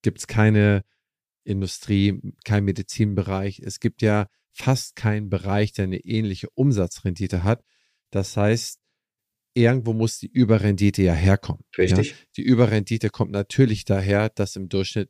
gibt 0.03 0.19
es 0.19 0.27
keine 0.27 0.83
Industrie, 1.43 2.21
kein 2.43 2.63
Medizinbereich. 2.63 3.59
Es 3.59 3.79
gibt 3.79 4.03
ja 4.03 4.27
fast 4.51 4.95
keinen 4.95 5.29
Bereich, 5.31 5.73
der 5.73 5.85
eine 5.85 5.97
ähnliche 5.97 6.49
Umsatzrendite 6.51 7.43
hat. 7.43 7.63
Das 8.11 8.37
heißt, 8.37 8.79
irgendwo 9.55 9.93
muss 9.93 10.19
die 10.19 10.27
Überrendite 10.27 11.01
ja 11.01 11.13
herkommen. 11.13 11.63
Richtig. 11.77 12.09
Ja? 12.09 12.15
Die 12.37 12.43
Überrendite 12.43 13.09
kommt 13.09 13.31
natürlich 13.31 13.85
daher, 13.85 14.29
dass 14.29 14.55
im 14.55 14.69
Durchschnitt 14.69 15.09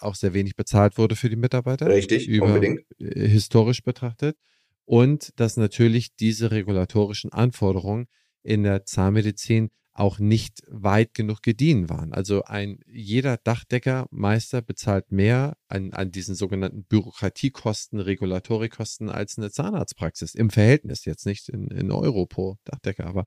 auch 0.00 0.16
sehr 0.16 0.34
wenig 0.34 0.56
bezahlt 0.56 0.98
wurde 0.98 1.16
für 1.16 1.30
die 1.30 1.36
Mitarbeiter. 1.36 1.88
Richtig, 1.88 2.28
über, 2.28 2.46
unbedingt. 2.46 2.80
Äh, 2.98 3.28
historisch 3.28 3.82
betrachtet. 3.82 4.36
Und 4.84 5.30
dass 5.36 5.56
natürlich 5.56 6.14
diese 6.16 6.50
regulatorischen 6.50 7.32
Anforderungen 7.32 8.06
in 8.42 8.64
der 8.64 8.84
Zahnmedizin 8.84 9.70
auch 9.94 10.18
nicht 10.18 10.60
weit 10.66 11.14
genug 11.14 11.40
gediehen 11.42 11.88
waren. 11.88 12.12
Also 12.12 12.42
ein 12.42 12.80
jeder 12.86 13.36
Dachdeckermeister 13.36 14.60
bezahlt 14.60 15.12
mehr 15.12 15.56
an, 15.68 15.92
an 15.92 16.10
diesen 16.10 16.34
sogenannten 16.34 16.84
Bürokratiekosten, 16.84 18.00
Regulatorikosten 18.00 19.08
als 19.08 19.38
eine 19.38 19.52
Zahnarztpraxis. 19.52 20.34
Im 20.34 20.50
Verhältnis 20.50 21.04
jetzt 21.04 21.26
nicht 21.26 21.48
in, 21.48 21.68
in 21.68 21.92
Euro 21.92 22.26
pro 22.26 22.56
Dachdecker, 22.64 23.06
aber 23.06 23.24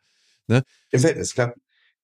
ne? 0.47 0.63
Im 0.91 0.99
Verhältnis, 0.99 1.33
klar. 1.33 1.53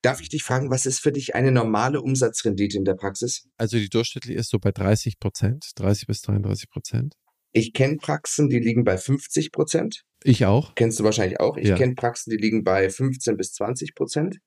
Darf 0.01 0.19
ich 0.19 0.27
dich 0.27 0.43
fragen, 0.43 0.69
was 0.69 0.85
ist 0.85 0.99
für 0.99 1.13
dich 1.13 1.33
eine 1.33 1.51
normale 1.51 2.01
Umsatzrendite 2.01 2.77
in 2.77 2.83
der 2.83 2.95
Praxis? 2.95 3.47
Also 3.57 3.77
die 3.77 3.87
durchschnittliche 3.87 4.37
ist 4.37 4.49
so 4.49 4.59
bei 4.59 4.71
30 4.71 5.17
Prozent, 5.17 5.71
30 5.75 6.07
bis 6.07 6.21
33 6.21 6.69
Prozent. 6.69 7.13
Ich 7.53 7.71
kenne 7.71 7.97
Praxen, 7.97 8.49
die 8.49 8.59
liegen 8.59 8.83
bei 8.83 8.97
50 8.97 9.51
Prozent. 9.51 10.03
Ich 10.23 10.45
auch. 10.45 10.75
Kennst 10.75 10.99
du 10.99 11.03
wahrscheinlich 11.03 11.39
auch. 11.39 11.55
Ich 11.55 11.69
ja. 11.69 11.77
kenne 11.77 11.95
Praxen, 11.95 12.31
die 12.31 12.37
liegen 12.37 12.63
bei 12.63 12.89
15 12.89 13.37
bis 13.37 13.53
20 13.53 13.95
Prozent. 13.95 14.39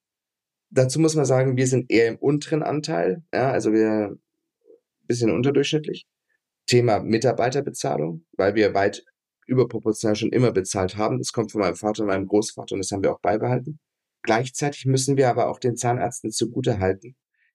Dazu 0.70 1.00
muss 1.00 1.14
man 1.14 1.24
sagen, 1.24 1.56
wir 1.56 1.66
sind 1.66 1.90
eher 1.90 2.08
im 2.08 2.16
unteren 2.16 2.62
Anteil, 2.62 3.22
ja, 3.32 3.50
also 3.50 3.72
wir 3.72 4.10
ein 4.10 4.20
bisschen 5.06 5.30
unterdurchschnittlich. 5.30 6.04
Thema 6.66 6.98
Mitarbeiterbezahlung, 7.00 8.26
weil 8.36 8.56
wir 8.56 8.74
weit 8.74 9.04
überproportional 9.46 10.16
schon 10.16 10.32
immer 10.32 10.52
bezahlt 10.52 10.96
haben. 10.96 11.18
Das 11.18 11.32
kommt 11.32 11.52
von 11.52 11.60
meinem 11.60 11.76
Vater 11.76 12.02
und 12.02 12.08
meinem 12.08 12.26
Großvater 12.26 12.74
und 12.74 12.80
das 12.80 12.90
haben 12.90 13.02
wir 13.02 13.12
auch 13.12 13.20
beibehalten. 13.20 13.78
Gleichzeitig 14.26 14.86
müssen 14.86 15.16
wir 15.16 15.30
aber 15.30 15.48
auch 15.48 15.60
den 15.60 15.76
Zahnärzten 15.76 16.32
zugutehalten, 16.32 17.14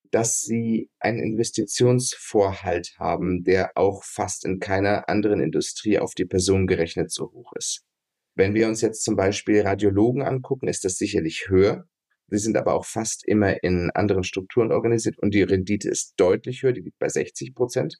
dass 0.09 0.39
sie 0.39 0.89
einen 0.99 1.19
Investitionsvorhalt 1.19 2.95
haben, 2.97 3.43
der 3.43 3.71
auch 3.75 4.05
fast 4.05 4.45
in 4.45 4.59
keiner 4.59 5.09
anderen 5.09 5.41
Industrie 5.41 5.99
auf 5.99 6.13
die 6.13 6.23
Person 6.23 6.67
gerechnet 6.67 7.11
so 7.11 7.29
hoch 7.33 7.51
ist. 7.57 7.83
Wenn 8.35 8.53
wir 8.53 8.69
uns 8.69 8.79
jetzt 8.79 9.03
zum 9.03 9.17
Beispiel 9.17 9.61
Radiologen 9.61 10.21
angucken, 10.21 10.69
ist 10.69 10.85
das 10.85 10.95
sicherlich 10.95 11.49
höher. 11.49 11.83
Sie 12.29 12.37
sind 12.37 12.55
aber 12.55 12.73
auch 12.73 12.85
fast 12.85 13.27
immer 13.27 13.61
in 13.65 13.91
anderen 13.93 14.23
Strukturen 14.23 14.71
organisiert 14.71 15.19
und 15.19 15.33
die 15.33 15.43
Rendite 15.43 15.89
ist 15.89 16.13
deutlich 16.15 16.63
höher, 16.63 16.71
die 16.71 16.83
liegt 16.83 16.99
bei 16.99 17.09
60 17.09 17.53
Prozent. 17.53 17.97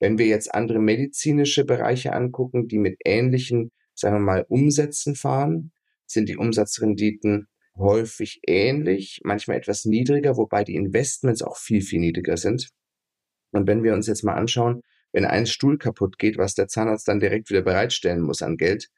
Wenn 0.00 0.16
wir 0.16 0.28
jetzt 0.28 0.54
andere 0.54 0.78
medizinische 0.78 1.66
Bereiche 1.66 2.14
angucken, 2.14 2.68
die 2.68 2.78
mit 2.78 2.96
ähnlichen, 3.04 3.70
sagen 3.94 4.16
wir 4.16 4.20
mal, 4.20 4.46
Umsätzen 4.48 5.14
fahren, 5.14 5.72
sind 6.06 6.30
die 6.30 6.38
Umsatzrenditen 6.38 7.48
häufig 7.78 8.40
ähnlich, 8.46 9.20
manchmal 9.24 9.56
etwas 9.56 9.84
niedriger, 9.84 10.36
wobei 10.36 10.64
die 10.64 10.74
Investments 10.74 11.42
auch 11.42 11.56
viel, 11.56 11.82
viel 11.82 12.00
niedriger 12.00 12.36
sind. 12.36 12.70
Und 13.52 13.66
wenn 13.66 13.82
wir 13.82 13.94
uns 13.94 14.06
jetzt 14.06 14.24
mal 14.24 14.34
anschauen, 14.34 14.82
wenn 15.12 15.24
ein 15.24 15.46
Stuhl 15.46 15.78
kaputt 15.78 16.18
geht, 16.18 16.36
was 16.36 16.54
der 16.54 16.68
Zahnarzt 16.68 17.08
dann 17.08 17.20
direkt 17.20 17.50
wieder 17.50 17.62
bereitstellen 17.62 18.20
muss 18.20 18.42
an 18.42 18.56
Geld, 18.56 18.88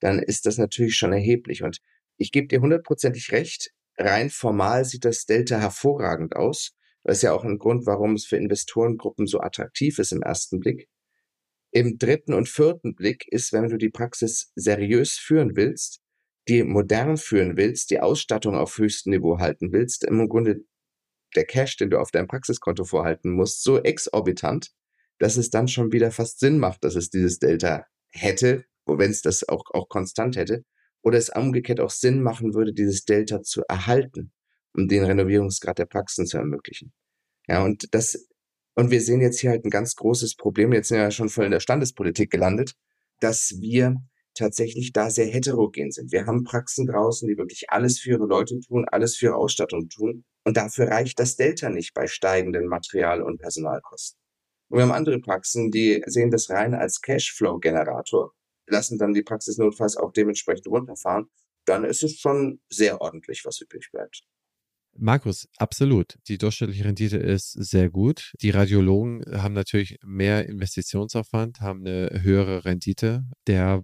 dann 0.00 0.18
ist 0.18 0.46
das 0.46 0.58
natürlich 0.58 0.96
schon 0.96 1.12
erheblich. 1.12 1.62
Und 1.62 1.78
ich 2.16 2.30
gebe 2.32 2.46
dir 2.46 2.60
hundertprozentig 2.60 3.32
recht, 3.32 3.72
rein 3.98 4.30
formal 4.30 4.84
sieht 4.84 5.04
das 5.04 5.26
Delta 5.26 5.58
hervorragend 5.58 6.36
aus. 6.36 6.72
Das 7.02 7.18
ist 7.18 7.22
ja 7.22 7.32
auch 7.32 7.44
ein 7.44 7.58
Grund, 7.58 7.86
warum 7.86 8.14
es 8.14 8.26
für 8.26 8.36
Investorengruppen 8.36 9.26
so 9.26 9.40
attraktiv 9.40 9.98
ist 9.98 10.12
im 10.12 10.22
ersten 10.22 10.60
Blick. 10.60 10.88
Im 11.70 11.98
dritten 11.98 12.32
und 12.32 12.48
vierten 12.48 12.94
Blick 12.94 13.26
ist, 13.28 13.52
wenn 13.52 13.68
du 13.68 13.76
die 13.76 13.90
Praxis 13.90 14.52
seriös 14.54 15.12
führen 15.12 15.56
willst, 15.56 16.00
die 16.48 16.62
modern 16.62 17.16
führen 17.16 17.56
willst, 17.56 17.90
die 17.90 18.00
Ausstattung 18.00 18.54
auf 18.54 18.78
höchstem 18.78 19.12
Niveau 19.12 19.38
halten 19.38 19.72
willst, 19.72 20.04
im 20.04 20.28
Grunde 20.28 20.64
der 21.34 21.44
Cash, 21.44 21.76
den 21.76 21.90
du 21.90 21.98
auf 21.98 22.10
deinem 22.10 22.28
Praxiskonto 22.28 22.84
vorhalten 22.84 23.32
musst, 23.32 23.62
so 23.62 23.82
exorbitant, 23.82 24.70
dass 25.18 25.36
es 25.36 25.50
dann 25.50 25.68
schon 25.68 25.92
wieder 25.92 26.10
fast 26.10 26.38
Sinn 26.38 26.58
macht, 26.58 26.84
dass 26.84 26.94
es 26.94 27.10
dieses 27.10 27.38
Delta 27.38 27.86
hätte, 28.10 28.64
wenn 28.86 29.10
es 29.10 29.22
das 29.22 29.48
auch, 29.48 29.64
auch 29.72 29.88
konstant 29.88 30.36
hätte 30.36 30.64
oder 31.02 31.18
es 31.18 31.30
umgekehrt 31.30 31.80
auch 31.80 31.90
Sinn 31.90 32.22
machen 32.22 32.54
würde, 32.54 32.72
dieses 32.72 33.04
Delta 33.04 33.42
zu 33.42 33.62
erhalten, 33.68 34.32
um 34.74 34.88
den 34.88 35.04
Renovierungsgrad 35.04 35.78
der 35.78 35.86
Praxen 35.86 36.26
zu 36.26 36.38
ermöglichen. 36.38 36.92
Ja, 37.48 37.64
und 37.64 37.92
das, 37.92 38.28
und 38.74 38.90
wir 38.90 39.00
sehen 39.00 39.20
jetzt 39.20 39.40
hier 39.40 39.50
halt 39.50 39.64
ein 39.64 39.70
ganz 39.70 39.94
großes 39.96 40.36
Problem, 40.36 40.72
jetzt 40.72 40.88
sind 40.88 40.98
wir 40.98 41.04
ja 41.04 41.10
schon 41.10 41.28
voll 41.28 41.46
in 41.46 41.52
der 41.52 41.60
Standespolitik 41.60 42.30
gelandet, 42.30 42.74
dass 43.20 43.54
wir 43.60 43.96
tatsächlich 44.36 44.92
da 44.92 45.10
sehr 45.10 45.26
heterogen 45.26 45.90
sind. 45.90 46.12
Wir 46.12 46.26
haben 46.26 46.44
Praxen 46.44 46.86
draußen, 46.86 47.28
die 47.28 47.36
wirklich 47.36 47.70
alles 47.70 47.98
für 47.98 48.10
ihre 48.10 48.26
Leute 48.26 48.60
tun, 48.60 48.86
alles 48.90 49.16
für 49.16 49.26
ihre 49.26 49.36
Ausstattung 49.36 49.88
tun. 49.88 50.24
Und 50.44 50.56
dafür 50.56 50.88
reicht 50.88 51.18
das 51.18 51.36
Delta 51.36 51.70
nicht 51.70 51.94
bei 51.94 52.06
steigenden 52.06 52.66
Material- 52.66 53.22
und 53.22 53.38
Personalkosten. 53.38 54.18
Und 54.68 54.78
wir 54.78 54.84
haben 54.84 54.92
andere 54.92 55.20
Praxen, 55.20 55.70
die 55.70 56.02
sehen 56.06 56.30
das 56.30 56.50
rein 56.50 56.74
als 56.74 57.00
Cashflow-Generator 57.00 58.32
lassen 58.68 58.98
dann 58.98 59.12
die 59.12 59.22
Praxis 59.22 59.58
notfalls 59.58 59.96
auch 59.96 60.12
dementsprechend 60.12 60.66
runterfahren, 60.66 61.26
dann 61.64 61.84
ist 61.84 62.02
es 62.02 62.18
schon 62.18 62.60
sehr 62.68 63.00
ordentlich, 63.00 63.42
was 63.44 63.60
übrig 63.60 63.88
bleibt. 63.92 64.22
Markus, 64.98 65.46
absolut. 65.58 66.16
Die 66.26 66.38
durchschnittliche 66.38 66.86
Rendite 66.86 67.18
ist 67.18 67.52
sehr 67.52 67.90
gut. 67.90 68.32
Die 68.40 68.50
Radiologen 68.50 69.22
haben 69.42 69.52
natürlich 69.52 69.98
mehr 70.02 70.48
Investitionsaufwand, 70.48 71.60
haben 71.60 71.80
eine 71.80 72.22
höhere 72.22 72.64
Rendite. 72.64 73.24
Der 73.46 73.82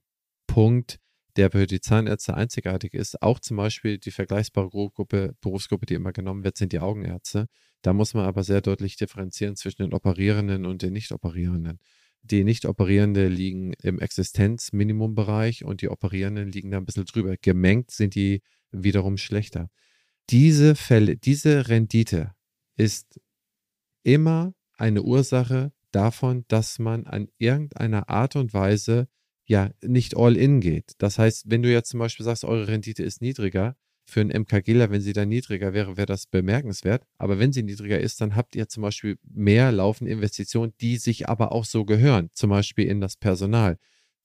Punkt, 0.53 0.99
der 1.37 1.51
für 1.51 1.67
die 1.67 1.81
Zahnärzte 1.81 2.35
einzigartig 2.35 2.93
ist, 2.93 3.23
auch 3.23 3.41
zum 3.41 3.57
Beispiel 3.57 3.97
die 3.97 4.11
vergleichbare 4.11 4.69
Gruppe, 4.69 5.35
Berufsgruppe, 5.41 5.87
die 5.87 5.95
immer 5.95 6.13
genommen 6.13 6.45
wird, 6.45 6.59
sind 6.59 6.75
die 6.75 6.81
Augenärzte. 6.81 7.47
Da 7.81 7.95
muss 7.95 8.13
man 8.13 8.27
aber 8.27 8.45
sehr 8.45 8.61
deutlich 8.61 8.97
differenzieren 8.97 9.57
zwischen 9.57 9.81
den 9.81 9.95
Operierenden 9.95 10.67
und 10.67 10.83
den 10.83 10.93
Nicht-Operierenden. 10.93 11.79
Die 12.21 12.45
Nicht-Operierende 12.45 13.29
liegen 13.29 13.73
im 13.83 13.99
Existenzminimumbereich 13.99 15.65
und 15.65 15.81
die 15.81 15.89
Operierenden 15.89 16.53
liegen 16.53 16.71
da 16.71 16.77
ein 16.77 16.85
bisschen 16.85 17.07
drüber. 17.07 17.37
Gemengt 17.41 17.91
sind 17.91 18.15
die 18.15 18.43
wiederum 18.73 19.17
schlechter. 19.17 19.71
Diese 20.29 20.75
Fälle, 20.75 21.17
diese 21.17 21.69
Rendite 21.69 22.35
ist 22.77 23.19
immer 24.03 24.53
eine 24.77 25.03
Ursache 25.03 25.73
davon, 25.93 26.45
dass 26.49 26.79
man 26.79 27.07
an 27.07 27.29
irgendeiner 27.39 28.11
Art 28.11 28.37
und 28.37 28.53
Weise 28.53 29.09
ja 29.53 29.71
nicht 29.83 30.17
all 30.17 30.37
in 30.37 30.61
geht. 30.61 30.93
Das 30.99 31.19
heißt, 31.19 31.45
wenn 31.49 31.63
du 31.63 31.71
jetzt 31.71 31.91
zum 31.91 32.01
Beispiel 32.01 32.25
sagst, 32.25 32.45
eure 32.45 32.67
Rendite 32.69 33.03
ist 33.03 33.21
niedriger, 33.21 33.77
für 34.05 34.21
einen 34.21 34.43
MKGler, 34.43 34.91
wenn 34.91 35.01
sie 35.01 35.13
dann 35.13 35.29
niedriger 35.29 35.73
wäre, 35.73 35.97
wäre 35.97 36.07
das 36.07 36.27
bemerkenswert. 36.27 37.05
Aber 37.19 37.39
wenn 37.39 37.53
sie 37.53 37.63
niedriger 37.63 38.01
ist, 38.01 38.21
dann 38.21 38.35
habt 38.35 38.57
ihr 38.57 38.69
zum 38.69 38.83
Beispiel 38.83 39.17
mehr 39.23 39.71
laufende 39.71 40.11
Investitionen, 40.11 40.73
die 40.81 40.97
sich 40.97 41.29
aber 41.29 41.53
auch 41.53 41.65
so 41.65 41.85
gehören, 41.85 42.29
zum 42.33 42.51
Beispiel 42.51 42.89
in 42.89 43.01
das 43.01 43.17
Personal 43.17 43.79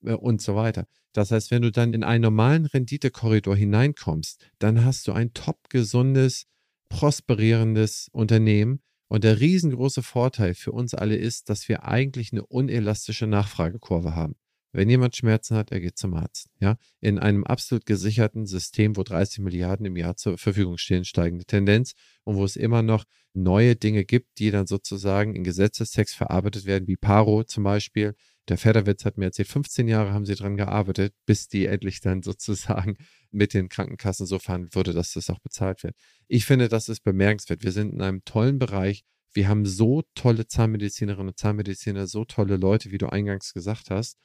äh, 0.03 0.13
und 0.13 0.41
so 0.41 0.55
weiter. 0.55 0.87
Das 1.13 1.31
heißt, 1.31 1.51
wenn 1.51 1.61
du 1.61 1.71
dann 1.71 1.93
in 1.93 2.03
einen 2.03 2.23
normalen 2.23 2.65
Renditekorridor 2.65 3.55
hineinkommst, 3.55 4.49
dann 4.59 4.83
hast 4.83 5.07
du 5.07 5.13
ein 5.13 5.33
top 5.33 5.69
gesundes, 5.69 6.45
prosperierendes 6.89 8.09
Unternehmen. 8.11 8.81
Und 9.09 9.23
der 9.23 9.39
riesengroße 9.39 10.03
Vorteil 10.03 10.53
für 10.53 10.73
uns 10.73 10.93
alle 10.93 11.15
ist, 11.15 11.49
dass 11.49 11.69
wir 11.69 11.85
eigentlich 11.85 12.33
eine 12.33 12.45
unelastische 12.45 13.25
Nachfragekurve 13.25 14.15
haben. 14.15 14.35
Wenn 14.77 14.91
jemand 14.91 15.15
Schmerzen 15.15 15.57
hat, 15.57 15.71
er 15.71 15.79
geht 15.79 15.97
zum 15.97 16.13
Arzt. 16.13 16.51
Ja, 16.59 16.77
in 17.01 17.17
einem 17.17 17.43
absolut 17.43 17.87
gesicherten 17.87 18.45
System, 18.45 18.95
wo 18.95 19.01
30 19.01 19.39
Milliarden 19.39 19.87
im 19.87 19.95
Jahr 19.95 20.17
zur 20.17 20.37
Verfügung 20.37 20.77
stehen, 20.77 21.03
steigende 21.03 21.45
Tendenz 21.45 21.93
und 22.25 22.35
wo 22.35 22.45
es 22.45 22.55
immer 22.55 22.83
noch 22.83 23.03
neue 23.33 23.75
Dinge 23.75 24.05
gibt, 24.05 24.37
die 24.37 24.51
dann 24.51 24.67
sozusagen 24.67 25.35
in 25.35 25.43
Gesetzestext 25.43 26.13
verarbeitet 26.13 26.67
werden, 26.67 26.87
wie 26.87 26.95
Paro 26.95 27.43
zum 27.43 27.63
Beispiel, 27.63 28.13
der 28.49 28.59
Federwitz 28.59 29.03
hat 29.03 29.17
mir 29.17 29.25
erzählt, 29.25 29.47
15 29.47 29.87
Jahre 29.87 30.13
haben 30.13 30.27
sie 30.27 30.35
daran 30.35 30.57
gearbeitet, 30.57 31.15
bis 31.25 31.47
die 31.47 31.65
endlich 31.65 31.99
dann 31.99 32.21
sozusagen 32.21 32.97
mit 33.31 33.55
den 33.55 33.69
Krankenkassen 33.69 34.27
so 34.27 34.37
verhandelt 34.37 34.75
wurde, 34.75 34.93
dass 34.93 35.11
das 35.13 35.31
auch 35.31 35.39
bezahlt 35.39 35.81
wird. 35.81 35.95
Ich 36.27 36.45
finde, 36.45 36.69
das 36.69 36.87
ist 36.87 37.03
bemerkenswert. 37.03 37.63
Wir 37.63 37.71
sind 37.71 37.93
in 37.93 38.01
einem 38.03 38.23
tollen 38.25 38.59
Bereich. 38.59 39.05
Wir 39.33 39.47
haben 39.47 39.65
so 39.65 40.03
tolle 40.13 40.45
Zahnmedizinerinnen 40.45 41.29
und 41.29 41.39
Zahnmediziner, 41.39 42.05
so 42.05 42.25
tolle 42.25 42.57
Leute, 42.57 42.91
wie 42.91 42.99
du 42.99 43.07
eingangs 43.07 43.53
gesagt 43.53 43.89
hast. 43.89 44.19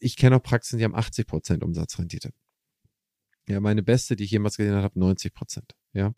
Ich 0.00 0.16
kenne 0.16 0.36
auch 0.36 0.42
Praxen, 0.42 0.78
die 0.78 0.84
haben 0.84 0.94
80 0.94 1.26
Prozent 1.26 1.64
Umsatzrendite. 1.64 2.30
Ja, 3.48 3.60
meine 3.60 3.82
beste, 3.82 4.14
die 4.16 4.24
ich 4.24 4.30
jemals 4.30 4.56
gesehen 4.56 4.74
habe, 4.74 4.98
90 4.98 5.32
Prozent. 5.32 5.74
Ja. 5.92 6.14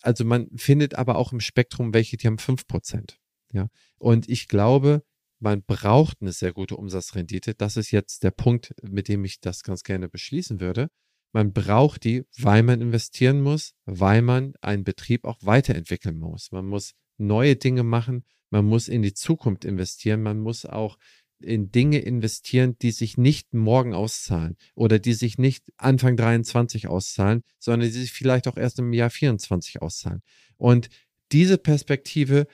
Also 0.00 0.24
man 0.24 0.48
findet 0.56 0.94
aber 0.94 1.16
auch 1.16 1.32
im 1.32 1.40
Spektrum 1.40 1.92
welche, 1.92 2.16
die 2.16 2.26
haben 2.26 2.38
5 2.38 2.66
Prozent. 2.66 3.18
Ja. 3.52 3.68
Und 3.98 4.28
ich 4.28 4.48
glaube, 4.48 5.02
man 5.40 5.62
braucht 5.62 6.20
eine 6.20 6.32
sehr 6.32 6.52
gute 6.52 6.76
Umsatzrendite. 6.76 7.54
Das 7.54 7.76
ist 7.76 7.90
jetzt 7.90 8.22
der 8.22 8.30
Punkt, 8.30 8.74
mit 8.82 9.08
dem 9.08 9.24
ich 9.24 9.40
das 9.40 9.62
ganz 9.62 9.82
gerne 9.82 10.08
beschließen 10.08 10.60
würde. 10.60 10.88
Man 11.32 11.52
braucht 11.52 12.04
die, 12.04 12.24
weil 12.38 12.62
man 12.62 12.80
investieren 12.80 13.40
muss, 13.40 13.74
weil 13.84 14.22
man 14.22 14.54
einen 14.60 14.84
Betrieb 14.84 15.24
auch 15.24 15.38
weiterentwickeln 15.42 16.18
muss. 16.18 16.50
Man 16.52 16.66
muss 16.66 16.94
neue 17.18 17.56
Dinge 17.56 17.82
machen, 17.82 18.24
man 18.50 18.64
muss 18.64 18.88
in 18.88 19.02
die 19.02 19.12
Zukunft 19.12 19.64
investieren, 19.64 20.22
man 20.22 20.38
muss 20.38 20.64
auch 20.64 20.96
in 21.40 21.70
Dinge 21.70 22.00
investieren, 22.00 22.76
die 22.80 22.90
sich 22.90 23.16
nicht 23.16 23.54
morgen 23.54 23.94
auszahlen 23.94 24.56
oder 24.74 24.98
die 24.98 25.14
sich 25.14 25.38
nicht 25.38 25.64
Anfang 25.76 26.16
23 26.16 26.88
auszahlen, 26.88 27.42
sondern 27.58 27.88
die 27.88 27.98
sich 27.98 28.12
vielleicht 28.12 28.48
auch 28.48 28.56
erst 28.56 28.78
im 28.78 28.92
Jahr 28.92 29.10
24 29.10 29.80
auszahlen. 29.82 30.22
Und 30.56 30.88
diese 31.32 31.58
Perspektive, 31.58 32.46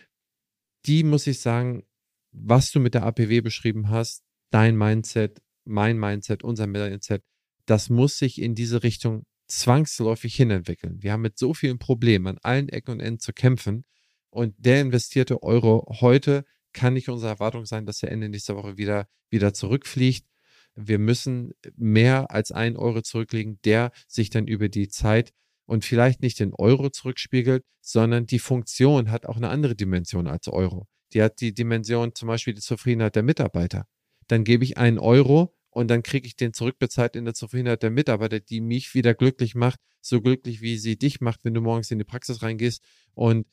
die 0.87 1.05
muss 1.05 1.27
ich 1.27 1.41
sagen, 1.41 1.85
was 2.33 2.71
du 2.73 2.81
mit 2.81 2.95
der 2.95 3.05
APW 3.05 3.41
beschrieben 3.41 3.89
hast, 3.89 4.23
dein 4.51 4.77
Mindset, 4.77 5.41
mein 5.65 5.99
Mindset, 5.99 6.43
unser 6.43 6.67
Mindset, 6.67 7.23
das 7.67 7.89
muss 7.89 8.19
sich 8.19 8.41
in 8.41 8.55
diese 8.55 8.83
Richtung 8.83 9.25
zwangsläufig 9.47 10.35
hinentwickeln. 10.35 11.03
Wir 11.03 11.13
haben 11.13 11.23
mit 11.23 11.39
so 11.39 11.55
vielen 11.55 11.79
Problemen 11.79 12.27
an 12.27 12.39
allen 12.43 12.69
Ecken 12.69 12.93
und 12.93 13.01
Enden 13.01 13.21
zu 13.21 13.33
kämpfen 13.33 13.85
und 14.31 14.55
der 14.59 14.81
investierte 14.81 15.43
Euro 15.43 15.87
heute 16.01 16.45
kann 16.75 16.93
nicht 16.93 17.09
unsere 17.09 17.31
Erwartung 17.33 17.65
sein, 17.65 17.87
dass 17.87 18.03
er 18.03 18.13
Ende 18.13 18.29
nächster 18.29 18.57
Woche 18.57 18.77
wieder, 18.77 19.09
wieder 19.31 19.55
zurückfliegt. 19.55 20.27
Wir 20.75 20.99
müssen 20.99 21.53
mehr 21.77 22.31
als 22.31 22.53
einen 22.53 22.77
Euro 22.77 23.01
zurücklegen, 23.01 23.61
der 23.65 23.93
sich 24.09 24.29
dann 24.29 24.47
über 24.47 24.69
die 24.69 24.89
Zeit 24.89 25.33
und 25.65 25.85
vielleicht 25.85 26.21
nicht 26.21 26.41
den 26.41 26.53
Euro 26.53 26.91
zurückspiegelt, 26.91 27.65
sondern 27.81 28.27
die 28.27 28.39
Funktion 28.39 29.11
hat 29.11 29.25
auch 29.25 29.37
eine 29.37 29.49
andere 29.49 29.75
Dimension 29.75 30.27
als 30.27 30.49
Euro 30.49 30.87
die 31.15 31.23
hat 31.23 31.41
die 31.41 31.55
Dimension 31.55 32.15
zum 32.15 32.29
Beispiel 32.29 32.55
die 32.55 32.61
Zufriedenheit 32.61 33.15
der 33.15 33.23
Mitarbeiter. 33.23 33.87
Dann 34.27 34.45
gebe 34.45 34.65
ich 34.65 34.77
einen 34.77 34.99
Euro 34.99 35.55
und 35.71 35.89
dann 35.89 36.03
kriege 36.03 36.27
ich 36.27 36.37
den 36.37 36.53
zurückbezahlt 36.53 37.17
in 37.17 37.25
der 37.25 37.35
Zufriedenheit 37.35 37.83
der 37.83 37.91
Mitarbeiter, 37.91 38.41
die 38.41 38.61
mich 38.61 38.95
wieder 38.95 39.15
glücklich 39.15 39.55
macht, 39.55 39.79
so 40.01 40.21
glücklich 40.21 40.61
wie 40.61 40.77
sie 40.77 40.99
dich 40.99 41.21
macht, 41.21 41.45
wenn 41.45 41.55
du 41.55 41.61
morgens 41.61 41.91
in 41.91 41.99
die 41.99 42.05
Praxis 42.05 42.43
reingehst 42.43 42.83
und 43.15 43.47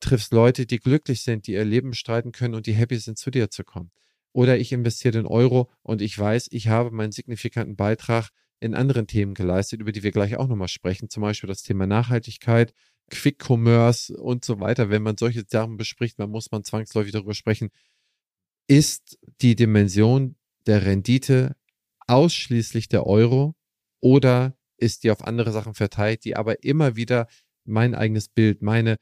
triffst 0.00 0.32
Leute, 0.32 0.66
die 0.66 0.78
glücklich 0.78 1.22
sind, 1.22 1.46
die 1.46 1.52
ihr 1.52 1.64
Leben 1.64 1.94
streiten 1.94 2.32
können 2.32 2.54
und 2.54 2.66
die 2.66 2.72
happy 2.72 2.96
sind, 2.98 3.18
zu 3.18 3.30
dir 3.30 3.50
zu 3.50 3.64
kommen. 3.64 3.90
Oder 4.32 4.58
ich 4.58 4.72
investiere 4.72 5.12
den 5.12 5.26
Euro 5.26 5.70
und 5.82 6.02
ich 6.02 6.18
weiß, 6.18 6.48
ich 6.50 6.68
habe 6.68 6.90
meinen 6.90 7.12
signifikanten 7.12 7.76
Beitrag 7.76 8.30
in 8.60 8.74
anderen 8.74 9.06
Themen 9.06 9.34
geleistet, 9.34 9.80
über 9.80 9.92
die 9.92 10.02
wir 10.02 10.12
gleich 10.12 10.36
auch 10.36 10.46
nochmal 10.46 10.68
sprechen, 10.68 11.08
zum 11.08 11.22
Beispiel 11.22 11.48
das 11.48 11.62
Thema 11.62 11.86
Nachhaltigkeit, 11.86 12.74
Quick 13.10 13.42
Commerce 13.48 14.16
und 14.16 14.44
so 14.44 14.60
weiter, 14.60 14.90
wenn 14.90 15.02
man 15.02 15.16
solche 15.16 15.44
Sachen 15.46 15.76
bespricht, 15.76 16.18
dann 16.18 16.30
muss 16.30 16.50
man 16.50 16.62
zwangsläufig 16.62 17.12
darüber 17.12 17.34
sprechen, 17.34 17.70
ist 18.68 19.18
die 19.40 19.56
Dimension 19.56 20.36
der 20.66 20.84
Rendite 20.84 21.56
ausschließlich 22.06 22.88
der 22.88 23.06
Euro 23.06 23.56
oder 24.00 24.56
ist 24.76 25.04
die 25.04 25.10
auf 25.10 25.24
andere 25.24 25.52
Sachen 25.52 25.74
verteilt, 25.74 26.24
die 26.24 26.36
aber 26.36 26.62
immer 26.62 26.96
wieder 26.96 27.26
mein 27.64 27.94
eigenes 27.94 28.28
Bild, 28.28 28.62
meine, 28.62 28.96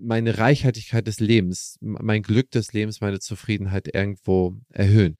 meine 0.00 0.38
Reichhaltigkeit 0.38 1.06
des 1.06 1.20
Lebens, 1.20 1.76
mein 1.80 2.22
Glück 2.22 2.50
des 2.50 2.72
Lebens, 2.72 3.00
meine 3.00 3.20
Zufriedenheit 3.20 3.94
irgendwo 3.94 4.56
erhöhen. 4.70 5.16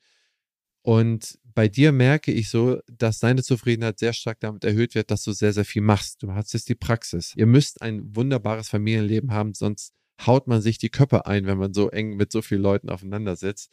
Und 0.83 1.39
bei 1.55 1.68
dir 1.68 1.93
merke 1.93 2.33
ich 2.33 2.51
so, 2.51 2.81
dass 2.87 3.18
deine 3.18 3.43
Zufriedenheit 3.43 3.99
sehr 3.99 4.12
stark 4.12 4.41
damit 4.41 4.64
erhöht 4.64 4.95
wird, 4.95 5.11
dass 5.11 5.24
du 5.24 5.33
sehr, 5.33 5.53
sehr 5.53 5.64
viel 5.64 5.83
machst. 5.83 6.22
Du 6.22 6.33
hast 6.33 6.53
jetzt 6.53 6.68
die 6.68 6.74
Praxis. 6.74 7.35
Ihr 7.37 7.47
müsst 7.47 7.83
ein 7.83 8.14
wunderbares 8.14 8.68
Familienleben 8.68 9.33
haben, 9.33 9.55
sonst 9.55 9.93
haut 10.24 10.47
man 10.47 10.62
sich 10.62 10.79
die 10.79 10.89
Köpfe 10.89 11.26
ein, 11.26 11.47
wenn 11.47 11.59
man 11.59 11.74
so 11.74 11.91
eng 11.91 12.16
mit 12.16 12.33
so 12.33 12.43
vielen 12.43 12.62
Leuten 12.62 12.91
aufeinander 12.91 13.37
sitzt. 13.37 13.70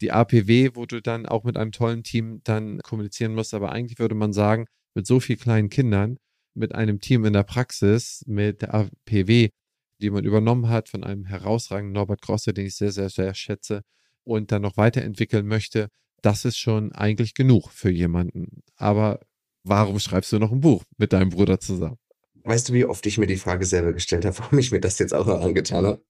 Die 0.00 0.10
APW, 0.10 0.70
wo 0.74 0.84
du 0.84 1.00
dann 1.00 1.26
auch 1.26 1.44
mit 1.44 1.56
einem 1.56 1.72
tollen 1.72 2.02
Team 2.02 2.40
dann 2.44 2.80
kommunizieren 2.80 3.34
musst, 3.34 3.54
aber 3.54 3.72
eigentlich 3.72 3.98
würde 3.98 4.14
man 4.14 4.32
sagen, 4.32 4.66
mit 4.94 5.06
so 5.06 5.20
vielen 5.20 5.38
kleinen 5.38 5.70
Kindern, 5.70 6.18
mit 6.54 6.74
einem 6.74 7.00
Team 7.00 7.24
in 7.24 7.32
der 7.32 7.44
Praxis, 7.44 8.24
mit 8.26 8.62
der 8.62 8.74
APW, 8.74 9.50
die 10.02 10.10
man 10.10 10.24
übernommen 10.24 10.68
hat 10.68 10.88
von 10.88 11.04
einem 11.04 11.24
herausragenden 11.24 11.92
Norbert 11.92 12.22
Grosse, 12.22 12.52
den 12.52 12.66
ich 12.66 12.76
sehr, 12.76 12.92
sehr, 12.92 13.08
sehr 13.08 13.34
schätze 13.34 13.82
und 14.24 14.52
dann 14.52 14.62
noch 14.62 14.76
weiterentwickeln 14.76 15.46
möchte, 15.46 15.88
das 16.20 16.44
ist 16.44 16.58
schon 16.58 16.92
eigentlich 16.92 17.34
genug 17.34 17.70
für 17.70 17.90
jemanden. 17.90 18.62
Aber 18.76 19.20
warum 19.64 19.98
schreibst 19.98 20.32
du 20.32 20.38
noch 20.38 20.52
ein 20.52 20.60
Buch 20.60 20.84
mit 20.98 21.12
deinem 21.12 21.30
Bruder 21.30 21.58
zusammen? 21.60 21.98
Weißt 22.44 22.68
du, 22.68 22.72
wie 22.72 22.84
oft 22.84 23.06
ich 23.06 23.18
mir 23.18 23.26
die 23.26 23.36
Frage 23.36 23.64
selber 23.64 23.92
gestellt 23.92 24.24
habe, 24.24 24.38
warum 24.40 24.58
ich 24.58 24.72
mir 24.72 24.80
das 24.80 24.98
jetzt 24.98 25.14
auch 25.14 25.26
noch 25.26 25.40
angetan 25.40 25.86
habe? 25.86 26.02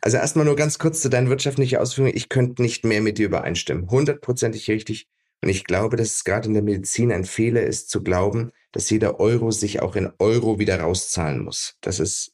Also 0.00 0.16
erstmal 0.16 0.44
nur 0.44 0.56
ganz 0.56 0.78
kurz 0.78 1.00
zu 1.00 1.10
deinen 1.10 1.28
wirtschaftlichen 1.28 1.78
Ausführungen. 1.78 2.16
Ich 2.16 2.28
könnte 2.28 2.62
nicht 2.62 2.84
mehr 2.84 3.00
mit 3.00 3.18
dir 3.18 3.26
übereinstimmen. 3.26 3.90
Hundertprozentig 3.90 4.68
richtig. 4.70 5.08
Und 5.42 5.48
ich 5.48 5.64
glaube, 5.64 5.96
dass 5.96 6.14
es 6.14 6.24
gerade 6.24 6.48
in 6.48 6.54
der 6.54 6.62
Medizin 6.62 7.12
ein 7.12 7.24
Fehler 7.24 7.62
ist, 7.62 7.90
zu 7.90 8.02
glauben, 8.02 8.52
dass 8.72 8.90
jeder 8.90 9.18
Euro 9.20 9.50
sich 9.50 9.80
auch 9.80 9.96
in 9.96 10.10
Euro 10.18 10.58
wieder 10.58 10.80
rauszahlen 10.80 11.44
muss. 11.44 11.76
Das 11.80 12.00
ist, 12.00 12.32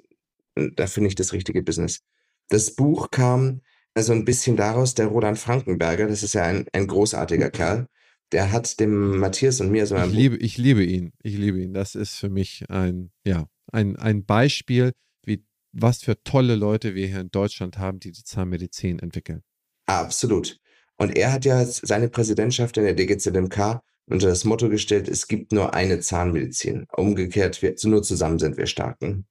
da 0.55 0.87
finde 0.87 1.09
ich 1.09 1.15
das 1.15 1.33
richtige 1.33 1.63
Business. 1.63 2.01
Das 2.49 2.75
Buch 2.75 3.11
kam 3.11 3.61
also 3.95 4.13
ein 4.13 4.25
bisschen 4.25 4.57
daraus, 4.57 4.95
der 4.95 5.07
Roland 5.07 5.39
Frankenberger, 5.39 6.09
das 6.09 6.23
ist 6.23 6.35
ja 6.35 6.43
ein, 6.43 6.67
ein 6.73 6.89
großartiger 6.89 7.51
Kerl, 7.51 7.87
der 8.33 8.51
hat 8.51 8.81
dem 8.81 9.19
Matthias 9.19 9.61
und 9.61 9.71
mir 9.71 9.87
so 9.87 9.95
ein. 9.95 10.11
Ich 10.11 10.17
liebe, 10.17 10.37
ich 10.37 10.59
liebe 10.59 10.85
ihn. 10.85 11.13
Ich 11.23 11.37
liebe 11.37 11.63
ihn. 11.63 11.73
Das 11.73 11.95
ist 11.95 12.17
für 12.17 12.29
mich 12.29 12.65
ein, 12.69 13.13
ja, 13.25 13.47
ein, 13.73 13.97
ein 13.97 14.25
Beispiel, 14.25 14.93
wie, 15.25 15.45
was 15.73 16.03
für 16.03 16.21
tolle 16.25 16.57
Leute 16.57 16.97
wir 16.97 17.07
hier 17.07 17.21
in 17.21 17.31
Deutschland 17.31 17.79
haben, 17.79 18.01
die 18.01 18.11
die 18.11 18.25
Zahnmedizin 18.25 18.99
entwickeln. 18.99 19.43
Absolut. 19.87 20.59
Und 20.97 21.17
er 21.17 21.33
hat 21.33 21.45
ja 21.45 21.65
seine 21.65 22.09
Präsidentschaft 22.09 22.77
in 22.77 22.85
der 22.85 22.95
DGZMK 22.95 23.81
unter 24.07 24.29
das 24.29 24.45
Motto 24.45 24.69
gestellt, 24.69 25.09
es 25.09 25.29
gibt 25.29 25.53
nur 25.53 25.75
eine 25.75 26.01
Zahnmedizin. 26.01 26.87
Umgekehrt, 26.93 27.63
wir, 27.63 27.75
nur 27.85 28.03
zusammen 28.03 28.39
sind 28.39 28.57
wir 28.57 28.67
starken. 28.67 29.27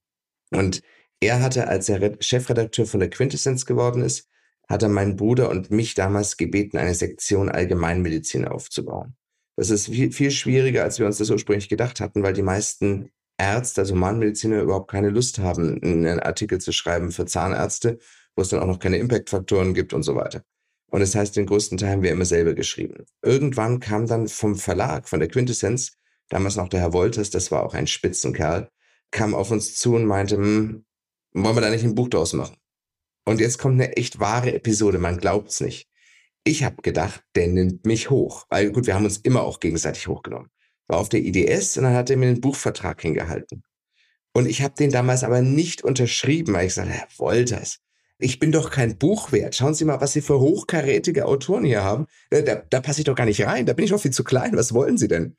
Und 0.50 0.82
Er 1.24 1.42
hatte, 1.42 1.70
als 1.70 1.88
er 1.88 2.18
Chefredakteur 2.20 2.86
von 2.86 3.00
der 3.00 3.10
Quintessenz 3.10 3.66
geworden 3.66 4.02
ist, 4.02 4.28
hat 4.68 4.84
er 4.84 4.90
meinen 4.90 5.16
Bruder 5.16 5.50
und 5.50 5.72
mich 5.72 5.94
damals 5.94 6.36
gebeten, 6.36 6.78
eine 6.78 6.94
Sektion 6.94 7.48
Allgemeinmedizin 7.48 8.46
aufzubauen. 8.46 9.16
Das 9.56 9.70
ist 9.70 9.86
viel, 9.86 10.12
viel 10.12 10.32
schwieriger, 10.32 10.84
als 10.84 11.00
wir 11.00 11.06
uns 11.06 11.20
das 11.20 11.30
ursprünglich 11.30 11.70
gedacht 11.70 12.02
hatten, 12.02 12.24
weil 12.24 12.34
die 12.34 12.42
meisten 12.42 13.10
Ärzte, 13.38 13.82
also 13.82 13.94
Humanmediziner, 13.94 14.62
überhaupt 14.62 14.92
keine 14.92 15.12
Lust 15.12 15.40
haben, 15.40 15.82
einen 15.82 16.20
Artikel 16.20 16.60
zu 16.60 16.74
schreiben 16.74 17.10
für 17.14 17.26
Zahnärzte, 17.26 18.00
wo 18.36 18.42
es 18.42 18.50
dann 18.50 18.60
auch 18.60 18.68
noch 18.68 18.80
keine 18.80 18.98
Impact-Faktoren 18.98 19.74
gibt 19.74 19.94
und 19.94 20.04
so 20.04 20.16
weiter. 20.16 20.44
Und 20.88 21.00
das 21.00 21.16
heißt, 21.16 21.38
den 21.38 21.46
größten 21.46 21.78
Teil 21.78 21.92
haben 21.92 22.04
wir 22.04 22.12
immer 22.12 22.26
selber 22.26 22.54
geschrieben. 22.54 23.06
Irgendwann 23.22 23.80
kam 23.80 24.08
dann 24.08 24.28
vom 24.28 24.58
Verlag, 24.58 25.08
von 25.08 25.22
der 25.22 25.30
Quintessenz, 25.30 25.94
damals 26.28 26.58
noch 26.58 26.68
der 26.68 26.82
Herr 26.82 26.92
Wolters, 26.92 27.30
das 27.30 27.50
war 27.50 27.64
auch 27.64 27.76
ein 27.76 27.88
Spitzenkerl, 27.88 28.70
kam 29.10 29.34
auf 29.34 29.52
uns 29.52 29.76
zu 29.78 29.96
und 29.96 30.06
meinte, 30.06 30.36
hm, 30.36 30.84
wollen 31.34 31.56
wir 31.56 31.62
da 31.62 31.70
nicht 31.70 31.84
ein 31.84 31.96
Buch 31.96 32.10
draus 32.10 32.34
machen? 32.34 32.58
Und 33.26 33.40
jetzt 33.40 33.58
kommt 33.58 33.76
eine 33.76 33.96
echt 33.96 34.20
wahre 34.20 34.54
Episode, 34.54 34.98
man 34.98 35.18
glaubt's 35.18 35.62
nicht. 35.62 35.88
Ich 36.44 36.64
habe 36.64 36.82
gedacht, 36.82 37.24
der 37.36 37.48
nimmt 37.48 37.86
mich 37.86 38.10
hoch. 38.10 38.46
Weil 38.50 38.72
gut, 38.72 38.86
wir 38.86 38.96
haben 38.96 39.06
uns 39.06 39.18
immer 39.18 39.44
auch 39.44 39.60
gegenseitig 39.60 40.08
hochgenommen. 40.08 40.50
War 40.88 41.00
auf 41.00 41.10
der 41.10 41.22
IDS 41.22 41.78
und 41.78 41.86
dann 41.86 41.94
hat 41.94 42.10
er 42.10 42.18
mir 42.18 42.28
einen 42.28 42.42
Buchvertrag 42.42 43.02
hingehalten. 43.02 43.64
Und 44.34 44.48
ich 44.48 44.62
habe 44.62 44.74
den 44.74 44.92
damals 44.92 45.24
aber 45.24 45.42
nicht 45.42 45.84
unterschrieben, 45.84 46.54
weil 46.54 46.68
ich 46.68 46.74
gesagt 46.74 46.90
Herr 46.90 47.08
Wolters, 47.18 47.80
ich 48.18 48.40
bin 48.40 48.52
doch 48.52 48.72
kein 48.72 48.98
Buch 48.98 49.32
wert. 49.32 49.56
Schauen 49.56 49.74
Sie 49.74 49.86
mal, 49.86 50.02
was 50.02 50.14
Sie 50.14 50.22
für 50.22 50.40
hochkarätige 50.40 51.26
Autoren 51.26 51.64
hier 51.64 51.84
haben. 51.84 52.08
Da, 52.30 52.42
da, 52.42 52.56
da 52.56 52.82
passe 52.82 53.02
ich 53.02 53.06
doch 53.06 53.16
gar 53.16 53.26
nicht 53.26 53.46
rein. 53.46 53.66
Da 53.66 53.74
bin 53.74 53.86
ich 53.86 53.92
doch 53.92 54.02
viel 54.02 54.12
zu 54.12 54.24
klein. 54.24 54.56
Was 54.56 54.74
wollen 54.74 54.98
Sie 54.98 55.08
denn? 55.08 55.38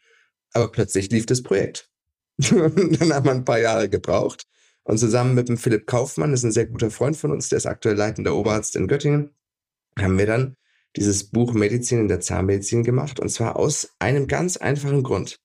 Aber 0.53 0.71
plötzlich 0.71 1.11
lief 1.11 1.27
das 1.27 1.43
Projekt. 1.43 1.91
dann 2.39 3.13
haben 3.13 3.27
wir 3.27 3.33
ein 3.33 3.45
paar 3.45 3.59
Jahre 3.61 3.89
gebraucht. 3.89 4.47
Und 4.85 4.99
zusammen 4.99 5.35
mit 5.35 5.49
dem 5.49 5.57
Philipp 5.57 5.87
Kaufmann, 5.87 6.31
das 6.31 6.41
ist 6.41 6.45
ein 6.45 6.53
sehr 6.53 6.67
guter 6.67 6.91
Freund 6.91 7.17
von 7.17 7.33
uns, 7.33 7.49
der 7.49 7.57
ist 7.57 7.67
aktuell 7.67 7.97
leitender 7.97 8.35
Oberarzt 8.37 8.77
in 8.77 8.87
Göttingen, 8.87 9.31
haben 9.99 10.19
wir 10.19 10.27
dann 10.27 10.57
dieses 10.97 11.25
Buch 11.25 11.55
Medizin 11.55 12.01
in 12.01 12.09
der 12.09 12.21
Zahnmedizin 12.21 12.85
gemacht. 12.85 13.19
Und 13.19 13.31
zwar 13.31 13.57
aus 13.57 13.95
einem 13.99 14.27
ganz 14.27 14.57
einfachen 14.57 15.03
Grund. 15.03 15.41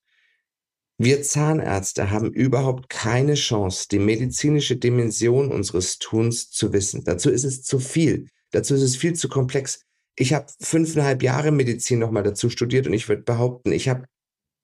Wir 0.97 1.23
Zahnärzte 1.23 2.11
haben 2.11 2.33
überhaupt 2.33 2.89
keine 2.89 3.35
Chance, 3.35 3.87
die 3.89 3.99
medizinische 3.99 4.75
Dimension 4.75 5.49
unseres 5.49 5.97
Tuns 5.97 6.51
zu 6.51 6.73
wissen. 6.73 7.05
Dazu 7.05 7.29
ist 7.29 7.45
es 7.45 7.63
zu 7.63 7.79
viel. 7.79 8.27
Dazu 8.51 8.75
ist 8.75 8.81
es 8.81 8.97
viel 8.97 9.13
zu 9.13 9.29
komplex. 9.29 9.85
Ich 10.17 10.33
habe 10.33 10.47
fünfeinhalb 10.59 11.23
Jahre 11.23 11.51
Medizin 11.51 11.99
nochmal 11.99 12.23
dazu 12.23 12.49
studiert 12.49 12.85
und 12.87 12.93
ich 12.93 13.07
würde 13.07 13.21
behaupten, 13.21 13.71
ich 13.71 13.87
habe 13.87 14.03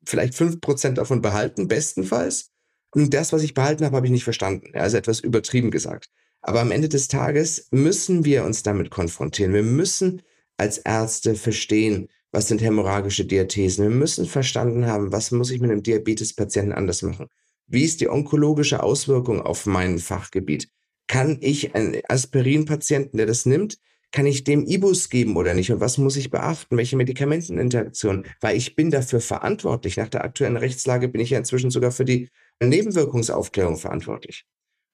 vielleicht 0.05 0.35
fünf 0.35 0.59
Prozent 0.59 0.97
davon 0.97 1.21
behalten, 1.21 1.69
bestenfalls. 1.69 2.51
Und 2.95 3.13
das, 3.13 3.33
was 3.33 3.43
ich 3.43 3.53
behalten 3.53 3.83
habe, 3.83 3.97
habe 3.97 4.07
ich 4.07 4.11
nicht 4.11 4.23
verstanden. 4.23 4.71
Also 4.73 4.95
etwas 4.95 5.19
übertrieben 5.19 5.69
gesagt. 5.69 6.09
Aber 6.41 6.61
am 6.61 6.71
Ende 6.71 6.87
des 6.87 7.09
Tages 7.09 7.67
müssen 7.71 8.23
wir 8.23 8.45
uns 8.45 8.63
damit 8.63 8.89
konfrontieren. 8.89 9.53
Wir 9.53 9.63
müssen 9.63 10.21
als 10.57 10.77
Ärzte 10.77 11.35
verstehen, 11.35 12.07
was 12.31 12.47
sind 12.47 12.61
hämorrhagische 12.61 13.25
Diathesen. 13.25 13.83
Wir 13.83 13.95
müssen 13.95 14.25
verstanden 14.25 14.85
haben, 14.85 15.11
was 15.11 15.31
muss 15.31 15.51
ich 15.51 15.59
mit 15.59 15.71
einem 15.71 15.83
Diabetespatienten 15.83 16.73
anders 16.73 17.01
machen. 17.01 17.27
Wie 17.67 17.83
ist 17.83 17.99
die 17.99 18.09
onkologische 18.09 18.81
Auswirkung 18.81 19.41
auf 19.41 19.65
mein 19.65 19.99
Fachgebiet? 19.99 20.69
Kann 21.07 21.37
ich 21.41 21.75
einen 21.75 21.99
Aspirin-Patienten, 22.07 23.17
der 23.17 23.25
das 23.25 23.45
nimmt, 23.45 23.77
kann 24.11 24.25
ich 24.25 24.45
dem 24.45 24.65
Ibus 24.65 25.09
geben 25.09 25.35
oder 25.35 25.53
nicht? 25.53 25.71
Und 25.71 25.81
was 25.81 25.97
muss 25.97 26.15
ich 26.15 26.31
beachten? 26.31 26.77
Welche 26.77 26.95
Medikamenteninteraktion? 26.95 28.25
Weil 28.39 28.55
ich 28.55 28.75
bin 28.75 28.89
dafür 28.89 29.19
verantwortlich. 29.19 29.97
Nach 29.97 30.07
der 30.07 30.23
aktuellen 30.23 30.55
Rechtslage 30.55 31.09
bin 31.09 31.19
ich 31.19 31.31
ja 31.31 31.37
inzwischen 31.37 31.69
sogar 31.69 31.91
für 31.91 32.05
die 32.05 32.29
Nebenwirkungsaufklärung 32.61 33.77
verantwortlich. 33.77 34.45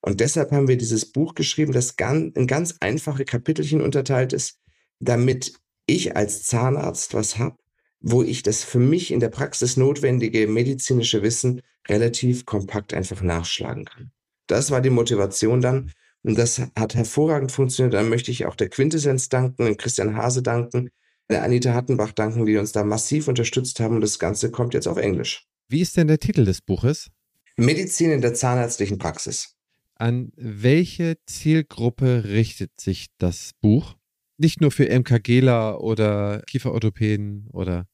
Und 0.01 0.19
deshalb 0.19 0.51
haben 0.51 0.67
wir 0.67 0.77
dieses 0.77 1.11
Buch 1.11 1.35
geschrieben, 1.35 1.73
das 1.73 1.95
in 1.99 2.47
ganz 2.47 2.75
einfache 2.79 3.23
Kapitelchen 3.23 3.81
unterteilt 3.81 4.33
ist, 4.33 4.59
damit 4.99 5.53
ich 5.85 6.15
als 6.15 6.43
Zahnarzt 6.43 7.13
was 7.13 7.37
habe, 7.37 7.57
wo 7.99 8.23
ich 8.23 8.41
das 8.41 8.63
für 8.63 8.79
mich 8.79 9.11
in 9.11 9.19
der 9.19 9.29
Praxis 9.29 9.77
notwendige 9.77 10.47
medizinische 10.47 11.21
Wissen 11.21 11.61
relativ 11.87 12.45
kompakt 12.45 12.93
einfach 12.93 13.21
nachschlagen 13.21 13.85
kann. 13.85 14.11
Das 14.47 14.71
war 14.71 14.81
die 14.81 14.89
Motivation 14.89 15.61
dann 15.61 15.91
und 16.23 16.37
das 16.37 16.61
hat 16.77 16.95
hervorragend 16.95 17.51
funktioniert. 17.51 17.93
Dann 17.93 18.09
möchte 18.09 18.31
ich 18.31 18.45
auch 18.45 18.55
der 18.55 18.69
Quintessenz 18.69 19.29
danken, 19.29 19.65
dem 19.65 19.77
Christian 19.77 20.15
Hase 20.15 20.41
danken, 20.41 20.89
der 21.29 21.43
Anita 21.43 21.73
Hattenbach 21.73 22.11
danken, 22.11 22.45
die 22.45 22.57
uns 22.57 22.71
da 22.71 22.83
massiv 22.83 23.27
unterstützt 23.27 23.79
haben 23.79 23.95
und 23.95 24.01
das 24.01 24.19
Ganze 24.19 24.51
kommt 24.51 24.73
jetzt 24.73 24.87
auf 24.87 24.97
Englisch. 24.97 25.47
Wie 25.69 25.81
ist 25.81 25.95
denn 25.95 26.07
der 26.07 26.19
Titel 26.19 26.43
des 26.43 26.61
Buches? 26.61 27.09
Medizin 27.57 28.11
in 28.11 28.21
der 28.21 28.33
zahnärztlichen 28.33 28.97
Praxis. 28.97 29.55
An 29.95 30.31
welche 30.35 31.17
Zielgruppe 31.25 32.23
richtet 32.25 32.79
sich 32.79 33.07
das 33.17 33.51
Buch? 33.61 33.95
nicht 34.41 34.59
nur 34.59 34.71
für 34.71 34.89
MKGler 34.89 35.81
oder 35.81 36.41
Kieferorthopäden 36.47 37.47
oder 37.53 37.85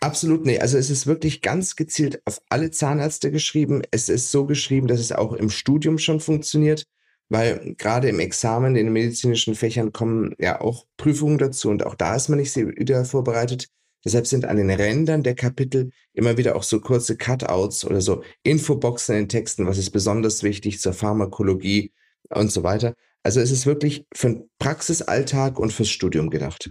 Absolut 0.00 0.44
nee. 0.44 0.58
Also 0.58 0.76
es 0.76 0.90
ist 0.90 1.06
wirklich 1.06 1.40
ganz 1.40 1.76
gezielt 1.76 2.20
auf 2.26 2.42
alle 2.50 2.70
Zahnärzte 2.70 3.30
geschrieben. 3.30 3.82
Es 3.90 4.10
ist 4.10 4.30
so 4.30 4.44
geschrieben, 4.44 4.86
dass 4.86 5.00
es 5.00 5.12
auch 5.12 5.32
im 5.32 5.48
Studium 5.48 5.96
schon 5.96 6.20
funktioniert, 6.20 6.84
weil 7.30 7.74
gerade 7.78 8.10
im 8.10 8.20
Examen 8.20 8.76
in 8.76 8.84
den 8.84 8.92
medizinischen 8.92 9.54
Fächern 9.54 9.92
kommen 9.92 10.34
ja 10.38 10.60
auch 10.60 10.84
Prüfungen 10.98 11.38
dazu 11.38 11.70
und 11.70 11.86
auch 11.86 11.94
da 11.94 12.16
ist 12.16 12.28
man 12.28 12.38
nicht 12.38 12.54
wieder 12.54 13.06
vorbereitet. 13.06 13.68
Deshalb 14.04 14.26
sind 14.26 14.44
an 14.44 14.56
den 14.56 14.70
Rändern 14.70 15.22
der 15.22 15.34
Kapitel 15.34 15.90
immer 16.12 16.36
wieder 16.36 16.56
auch 16.56 16.62
so 16.62 16.80
kurze 16.80 17.16
Cutouts 17.16 17.84
oder 17.84 18.00
so 18.00 18.22
Infoboxen 18.42 19.14
in 19.14 19.22
den 19.22 19.28
Texten, 19.28 19.66
was 19.66 19.78
ist 19.78 19.90
besonders 19.90 20.42
wichtig 20.42 20.80
zur 20.80 20.92
Pharmakologie 20.92 21.92
und 22.28 22.52
so 22.52 22.62
weiter. 22.62 22.94
Also 23.22 23.40
es 23.40 23.50
ist 23.50 23.64
wirklich 23.64 24.06
für 24.14 24.28
den 24.28 24.50
Praxisalltag 24.58 25.58
und 25.58 25.72
fürs 25.72 25.88
Studium 25.88 26.28
gedacht. 26.28 26.70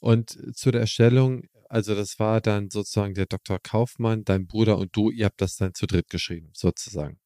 Und 0.00 0.38
zu 0.56 0.70
der 0.70 0.80
Erstellung, 0.80 1.44
also 1.68 1.94
das 1.94 2.18
war 2.18 2.40
dann 2.40 2.70
sozusagen 2.70 3.14
der 3.14 3.26
Dr. 3.26 3.58
Kaufmann, 3.62 4.24
dein 4.24 4.46
Bruder 4.46 4.78
und 4.78 4.96
du, 4.96 5.10
ihr 5.10 5.26
habt 5.26 5.42
das 5.42 5.56
dann 5.56 5.74
zu 5.74 5.86
dritt 5.86 6.08
geschrieben, 6.08 6.50
sozusagen. 6.54 7.18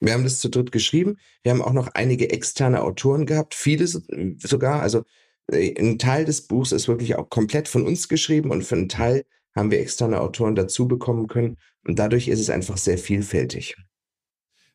Wir 0.00 0.12
haben 0.12 0.24
das 0.24 0.38
zu 0.38 0.50
dritt 0.50 0.70
geschrieben. 0.70 1.16
Wir 1.42 1.52
haben 1.52 1.62
auch 1.62 1.72
noch 1.72 1.88
einige 1.94 2.30
externe 2.30 2.82
Autoren 2.82 3.24
gehabt, 3.24 3.54
viele 3.54 3.86
sogar. 3.86 4.82
Also 4.82 5.04
ein 5.52 5.98
Teil 5.98 6.24
des 6.24 6.46
Buchs 6.46 6.72
ist 6.72 6.88
wirklich 6.88 7.16
auch 7.16 7.28
komplett 7.28 7.68
von 7.68 7.86
uns 7.86 8.08
geschrieben 8.08 8.50
und 8.50 8.62
für 8.62 8.76
einen 8.76 8.88
Teil 8.88 9.24
haben 9.54 9.70
wir 9.70 9.80
externe 9.80 10.20
Autoren 10.20 10.54
dazu 10.54 10.88
bekommen 10.88 11.26
können. 11.28 11.58
Und 11.86 11.98
dadurch 11.98 12.28
ist 12.28 12.40
es 12.40 12.50
einfach 12.50 12.76
sehr 12.76 12.98
vielfältig. 12.98 13.76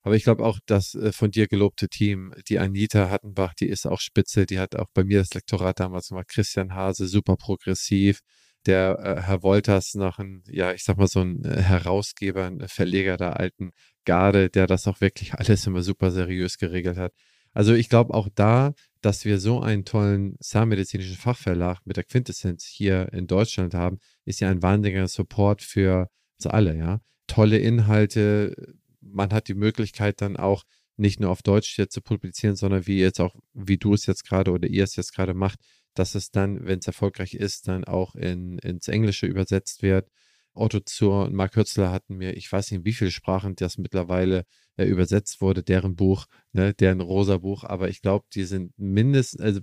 Aber 0.02 0.16
ich 0.16 0.24
glaube 0.24 0.46
auch, 0.46 0.60
das 0.66 0.96
äh, 0.96 1.12
von 1.12 1.32
dir 1.32 1.48
gelobte 1.48 1.90
Team, 1.90 2.34
die 2.48 2.60
Anita 2.60 3.10
Hattenbach, 3.10 3.54
die 3.54 3.68
ist 3.68 3.86
auch 3.86 4.00
spitze, 4.00 4.46
die 4.46 4.60
hat 4.60 4.76
auch 4.76 4.88
bei 4.94 5.04
mir 5.04 5.20
das 5.20 5.34
Lektorat 5.34 5.80
damals 5.80 6.10
gemacht. 6.10 6.30
Christian 6.30 6.74
Hase, 6.74 7.08
super 7.08 7.36
progressiv. 7.36 8.22
Der 8.66 9.00
äh, 9.00 9.22
Herr 9.22 9.44
Wolters, 9.44 9.96
noch 9.96 10.20
ein, 10.20 10.44
ja, 10.48 10.74
ich 10.74 10.84
sag 10.84 10.98
mal 10.98 11.08
so 11.08 11.22
ein 11.22 11.44
äh, 11.44 11.62
Herausgeber, 11.62 12.46
ein 12.46 12.68
Verleger 12.68 13.18
der 13.18 13.40
alten 13.40 13.72
Garde, 14.06 14.50
der 14.50 14.68
das 14.68 14.88
auch 14.88 15.02
wirklich 15.02 15.34
alles 15.36 15.68
immer 15.68 15.82
super 15.82 16.12
seriös 16.12 16.58
geregelt 16.58 16.98
hat. 16.98 17.14
Also 17.54 17.74
ich 17.74 17.90
glaube 17.90 18.14
auch 18.14 18.30
da, 18.34 18.74
dass 19.02 19.26
wir 19.26 19.40
so 19.40 19.62
einen 19.62 19.86
tollen 19.86 20.38
zahnmedizinischen 20.40 21.16
Fachverlag 21.16 21.80
mit 21.86 21.98
der 21.98 22.04
Quintessenz 22.04 22.66
hier 22.66 23.12
in 23.14 23.28
Deutschland 23.28 23.74
haben, 23.74 24.00
ist 24.26 24.40
ja 24.40 24.50
ein 24.50 24.62
wahnsinniger 24.62 25.08
Support 25.08 25.62
für 25.62 26.10
uns 26.38 26.48
alle, 26.48 26.76
ja. 26.76 27.02
Tolle 27.28 27.60
Inhalte, 27.60 28.56
man 29.02 29.32
hat 29.32 29.48
die 29.48 29.54
Möglichkeit 29.54 30.22
dann 30.22 30.36
auch 30.36 30.64
nicht 30.98 31.20
nur 31.20 31.30
auf 31.30 31.42
Deutsch 31.42 31.78
jetzt 31.78 31.94
zu 31.94 32.02
publizieren, 32.02 32.56
sondern 32.56 32.86
wie 32.86 33.00
jetzt 33.00 33.22
auch, 33.22 33.36
wie 33.54 33.78
du 33.78 33.94
es 33.94 34.06
jetzt 34.06 34.26
gerade 34.26 34.52
oder 34.52 34.68
ihr 34.68 34.84
es 34.84 34.96
jetzt 34.96 35.14
gerade 35.14 35.34
macht, 35.34 35.60
dass 35.94 36.16
es 36.16 36.32
dann, 36.32 36.66
wenn 36.66 36.80
es 36.80 36.88
erfolgreich 36.88 37.34
ist, 37.34 37.68
dann 37.68 37.86
auch 37.86 38.16
in, 38.16 38.58
ins 38.60 38.88
Englische 38.88 39.26
übersetzt 39.26 39.82
wird. 39.82 40.10
Otto 40.54 40.80
Zur 40.82 41.26
und 41.26 41.34
Mark 41.34 41.56
Hürzler 41.56 41.92
hatten 41.92 42.18
mir, 42.18 42.36
ich 42.36 42.52
weiß 42.52 42.72
nicht, 42.72 42.84
wie 42.84 42.94
viele 42.94 43.12
Sprachen 43.12 43.56
das 43.56 43.78
mittlerweile 43.78 44.46
äh, 44.80 44.86
übersetzt 44.86 45.42
wurde, 45.42 45.62
deren 45.62 45.96
Buch, 45.96 46.26
ne, 46.54 46.74
deren 46.74 47.02
rosa 47.02 47.38
Buch, 47.38 47.66
aber 47.66 47.90
ich 47.90 48.02
glaube, 48.02 48.26
die 48.34 48.46
sind 48.46 48.72
mindestens, 48.78 49.42
also 49.42 49.60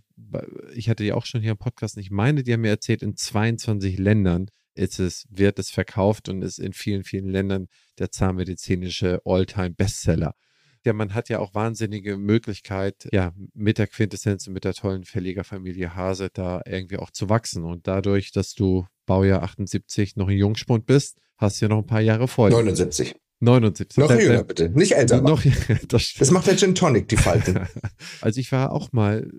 ich 0.74 0.90
hatte 0.90 1.04
die 1.04 1.12
auch 1.12 1.24
schon 1.24 1.40
hier 1.40 1.52
im 1.52 1.56
Podcast, 1.56 1.96
ich 1.96 2.10
meine, 2.10 2.42
die 2.42 2.52
haben 2.52 2.60
mir 2.60 2.68
erzählt, 2.68 3.02
in 3.02 3.16
22 3.16 3.98
Ländern 3.98 4.50
ist 4.74 5.00
es, 5.00 5.26
wird 5.30 5.58
es 5.58 5.70
verkauft 5.70 6.28
und 6.28 6.42
ist 6.42 6.58
in 6.58 6.74
vielen, 6.74 7.02
vielen 7.02 7.30
Ländern 7.30 7.68
der 7.98 8.10
zahnmedizinische 8.10 9.22
All-Time-Bestseller. 9.24 10.34
Ja, 10.84 10.92
man 10.92 11.14
hat 11.14 11.30
ja 11.30 11.38
auch 11.38 11.54
wahnsinnige 11.54 12.18
Möglichkeit, 12.18 13.08
ja, 13.10 13.32
mit 13.54 13.78
der 13.78 13.86
Quintessenz 13.86 14.46
und 14.46 14.52
mit 14.52 14.64
der 14.64 14.74
tollen 14.74 15.04
Verlegerfamilie 15.04 15.96
Hase 15.96 16.28
da 16.32 16.60
irgendwie 16.66 16.98
auch 16.98 17.10
zu 17.10 17.30
wachsen. 17.30 17.64
Und 17.64 17.88
dadurch, 17.88 18.32
dass 18.32 18.54
du 18.54 18.86
Baujahr 19.06 19.42
78 19.42 20.14
noch 20.16 20.28
ein 20.28 20.36
Jungspund 20.36 20.84
bist, 20.84 21.18
hast 21.38 21.60
du 21.60 21.64
ja 21.64 21.68
noch 21.70 21.78
ein 21.78 21.86
paar 21.86 22.02
Jahre 22.02 22.28
vor. 22.28 22.50
79. 22.50 23.16
79. 23.40 23.98
Noch 23.98 24.10
jünger, 24.10 24.44
bitte. 24.44 24.70
Nicht 24.70 24.92
älter. 24.92 25.20
Noch, 25.20 25.42
das, 25.88 26.14
das 26.18 26.30
macht 26.30 26.46
der 26.46 26.56
Gin 26.56 26.74
Tonic, 26.74 27.08
die 27.08 27.16
Falten. 27.16 27.66
also 28.20 28.40
ich 28.40 28.50
war 28.52 28.72
auch 28.72 28.92
mal 28.92 29.30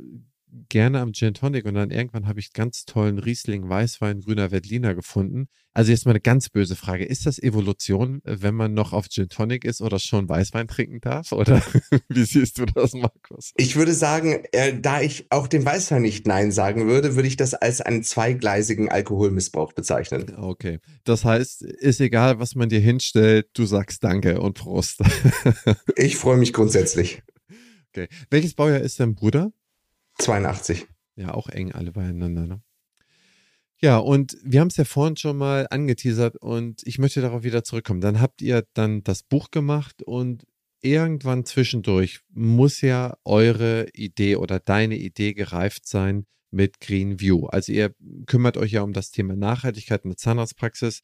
gerne 0.69 0.99
am 0.99 1.13
Gin 1.13 1.33
Tonic 1.33 1.65
und 1.65 1.75
dann 1.75 1.91
irgendwann 1.91 2.27
habe 2.27 2.39
ich 2.39 2.53
ganz 2.53 2.85
tollen 2.85 3.19
Riesling, 3.19 3.67
Weißwein, 3.67 4.21
grüner 4.21 4.51
Veltliner 4.51 4.95
gefunden. 4.95 5.47
Also 5.73 5.91
jetzt 5.91 6.05
mal 6.05 6.11
eine 6.11 6.21
ganz 6.21 6.49
böse 6.49 6.75
Frage. 6.75 7.05
Ist 7.05 7.25
das 7.25 7.37
Evolution, 7.37 8.21
wenn 8.23 8.55
man 8.55 8.73
noch 8.73 8.93
auf 8.93 9.09
Gin 9.09 9.29
Tonic 9.29 9.63
ist 9.63 9.81
oder 9.81 9.99
schon 9.99 10.27
Weißwein 10.27 10.67
trinken 10.67 11.01
darf? 11.01 11.31
Oder 11.31 11.61
wie 12.09 12.25
siehst 12.25 12.57
du 12.57 12.65
das, 12.65 12.93
Markus? 12.93 13.51
Ich 13.55 13.75
würde 13.75 13.93
sagen, 13.93 14.43
äh, 14.53 14.79
da 14.79 15.01
ich 15.01 15.27
auch 15.29 15.47
dem 15.47 15.65
Weißwein 15.65 16.01
nicht 16.01 16.25
Nein 16.25 16.51
sagen 16.51 16.87
würde, 16.87 17.15
würde 17.15 17.27
ich 17.27 17.37
das 17.37 17.53
als 17.53 17.81
einen 17.81 18.03
zweigleisigen 18.03 18.89
Alkoholmissbrauch 18.89 19.73
bezeichnen. 19.73 20.35
Okay. 20.35 20.79
Das 21.03 21.23
heißt, 21.23 21.61
ist 21.61 22.01
egal, 22.01 22.39
was 22.39 22.55
man 22.55 22.69
dir 22.69 22.79
hinstellt, 22.79 23.49
du 23.53 23.65
sagst 23.65 24.03
Danke 24.03 24.41
und 24.41 24.55
Prost. 24.55 25.01
ich 25.95 26.17
freue 26.17 26.37
mich 26.37 26.53
grundsätzlich. 26.53 27.21
Okay. 27.91 28.07
Welches 28.29 28.53
Baujahr 28.53 28.81
ist 28.81 28.99
dein 28.99 29.15
Bruder? 29.15 29.51
82. 30.19 30.87
Ja, 31.15 31.33
auch 31.33 31.49
eng 31.49 31.71
alle 31.71 31.91
beieinander. 31.91 32.45
Ne? 32.45 32.61
Ja, 33.79 33.97
und 33.97 34.37
wir 34.43 34.59
haben 34.59 34.69
es 34.69 34.77
ja 34.77 34.85
vorhin 34.85 35.17
schon 35.17 35.37
mal 35.37 35.67
angeteasert 35.69 36.37
und 36.37 36.81
ich 36.85 36.97
möchte 36.97 37.21
darauf 37.21 37.43
wieder 37.43 37.63
zurückkommen. 37.63 38.01
Dann 38.01 38.19
habt 38.19 38.41
ihr 38.41 38.65
dann 38.73 39.03
das 39.03 39.23
Buch 39.23 39.51
gemacht 39.51 40.01
und 40.03 40.45
irgendwann 40.81 41.45
zwischendurch 41.45 42.19
muss 42.29 42.81
ja 42.81 43.17
eure 43.23 43.87
Idee 43.93 44.35
oder 44.35 44.59
deine 44.59 44.97
Idee 44.97 45.33
gereift 45.33 45.87
sein 45.87 46.25
mit 46.49 46.79
Green 46.79 47.19
View. 47.19 47.45
Also 47.47 47.71
ihr 47.71 47.93
kümmert 48.25 48.57
euch 48.57 48.71
ja 48.71 48.81
um 48.81 48.93
das 48.93 49.11
Thema 49.11 49.35
Nachhaltigkeit 49.35 50.03
in 50.03 50.11
der 50.11 50.17
Zahnarztpraxis 50.17 51.01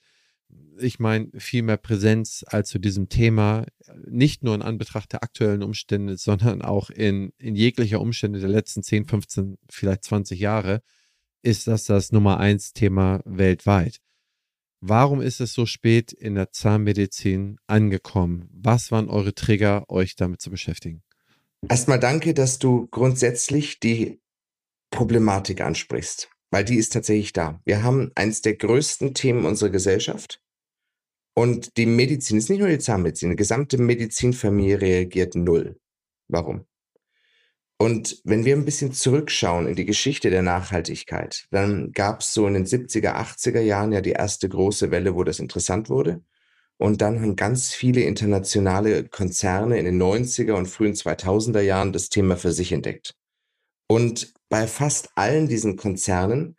ich 0.78 1.00
meine, 1.00 1.30
viel 1.38 1.64
mehr 1.64 1.78
Präsenz 1.78 2.44
als 2.48 2.70
zu 2.70 2.80
diesem 2.80 3.10
Thema, 3.10 3.66
nicht 4.06 4.44
nur 4.44 4.56
in 4.56 4.62
Anbetracht 4.62 5.14
der 5.14 5.24
aktuellen 5.24 5.64
Umstände, 5.64 6.18
sondern 6.18 6.62
auch 6.62 6.90
in, 6.90 7.32
in 7.38 7.56
jeglicher 7.56 8.02
Umstände 8.02 8.40
der 8.40 8.50
letzten 8.50 8.84
10, 8.84 9.06
15, 9.06 9.58
vielleicht 9.70 10.04
20 10.04 10.40
Jahre, 10.40 10.82
ist 11.42 11.68
das 11.68 11.86
das 11.86 12.12
Nummer 12.12 12.40
eins 12.40 12.74
Thema 12.74 13.22
weltweit. 13.26 14.00
Warum 14.80 15.22
ist 15.22 15.40
es 15.40 15.54
so 15.54 15.66
spät 15.66 16.12
in 16.12 16.36
der 16.36 16.52
Zahnmedizin 16.52 17.58
angekommen? 17.68 18.50
Was 18.52 18.92
waren 18.92 19.10
eure 19.10 19.34
Trigger, 19.34 19.90
euch 19.90 20.16
damit 20.16 20.42
zu 20.42 20.50
beschäftigen? 20.50 21.04
Erstmal 21.70 22.00
danke, 22.00 22.34
dass 22.34 22.60
du 22.60 22.88
grundsätzlich 22.92 23.80
die 23.80 24.20
Problematik 24.92 25.62
ansprichst, 25.62 26.30
weil 26.52 26.66
die 26.66 26.76
ist 26.76 26.92
tatsächlich 26.92 27.32
da. 27.32 27.62
Wir 27.64 27.84
haben 27.84 28.12
eines 28.16 28.42
der 28.42 28.56
größten 28.56 29.14
Themen 29.14 29.46
unserer 29.46 29.70
Gesellschaft, 29.70 30.42
und 31.36 31.78
die 31.78 31.86
Medizin 31.86 32.38
ist 32.38 32.50
nicht 32.50 32.60
nur 32.60 32.70
die 32.70 32.80
Zahnmedizin, 32.80 33.32
die 33.32 33.36
gesamte 33.36 33.78
Medizinfamilie 33.78 34.82
reagiert 34.82 35.36
null. 35.36 35.80
Warum? 36.28 36.66
Und 37.78 38.22
wenn 38.24 38.46
wir 38.46 38.56
ein 38.56 38.66
bisschen 38.66 38.94
zurückschauen 38.94 39.68
in 39.68 39.76
die 39.76 39.86
Geschichte 39.86 40.30
der 40.30 40.42
Nachhaltigkeit, 40.42 41.48
dann 41.52 41.92
gab 41.92 42.22
es 42.22 42.34
so 42.34 42.48
in 42.48 42.54
den 42.54 42.66
70er, 42.66 43.16
80er 43.16 43.60
Jahren 43.60 43.92
ja 43.92 44.02
die 44.02 44.12
erste 44.12 44.48
große 44.48 44.92
Welle, 44.92 45.16
wo 45.16 45.24
das 45.24 45.40
interessant 45.40 45.90
wurde. 45.90 46.24
Und 46.78 47.02
dann 47.02 47.22
haben 47.22 47.36
ganz 47.36 47.74
viele 47.74 48.02
internationale 48.02 49.08
Konzerne 49.08 49.80
in 49.80 49.86
den 49.86 50.02
90er 50.02 50.54
und 50.54 50.68
frühen 50.68 50.94
2000er 50.94 51.62
Jahren 51.62 51.94
das 51.94 52.10
Thema 52.10 52.38
für 52.38 52.52
sich 52.52 52.72
entdeckt. 52.72 53.16
Und 53.88 54.34
bei 54.50 54.68
fast 54.68 55.10
allen 55.16 55.48
diesen 55.48 55.76
Konzernen 55.76 56.56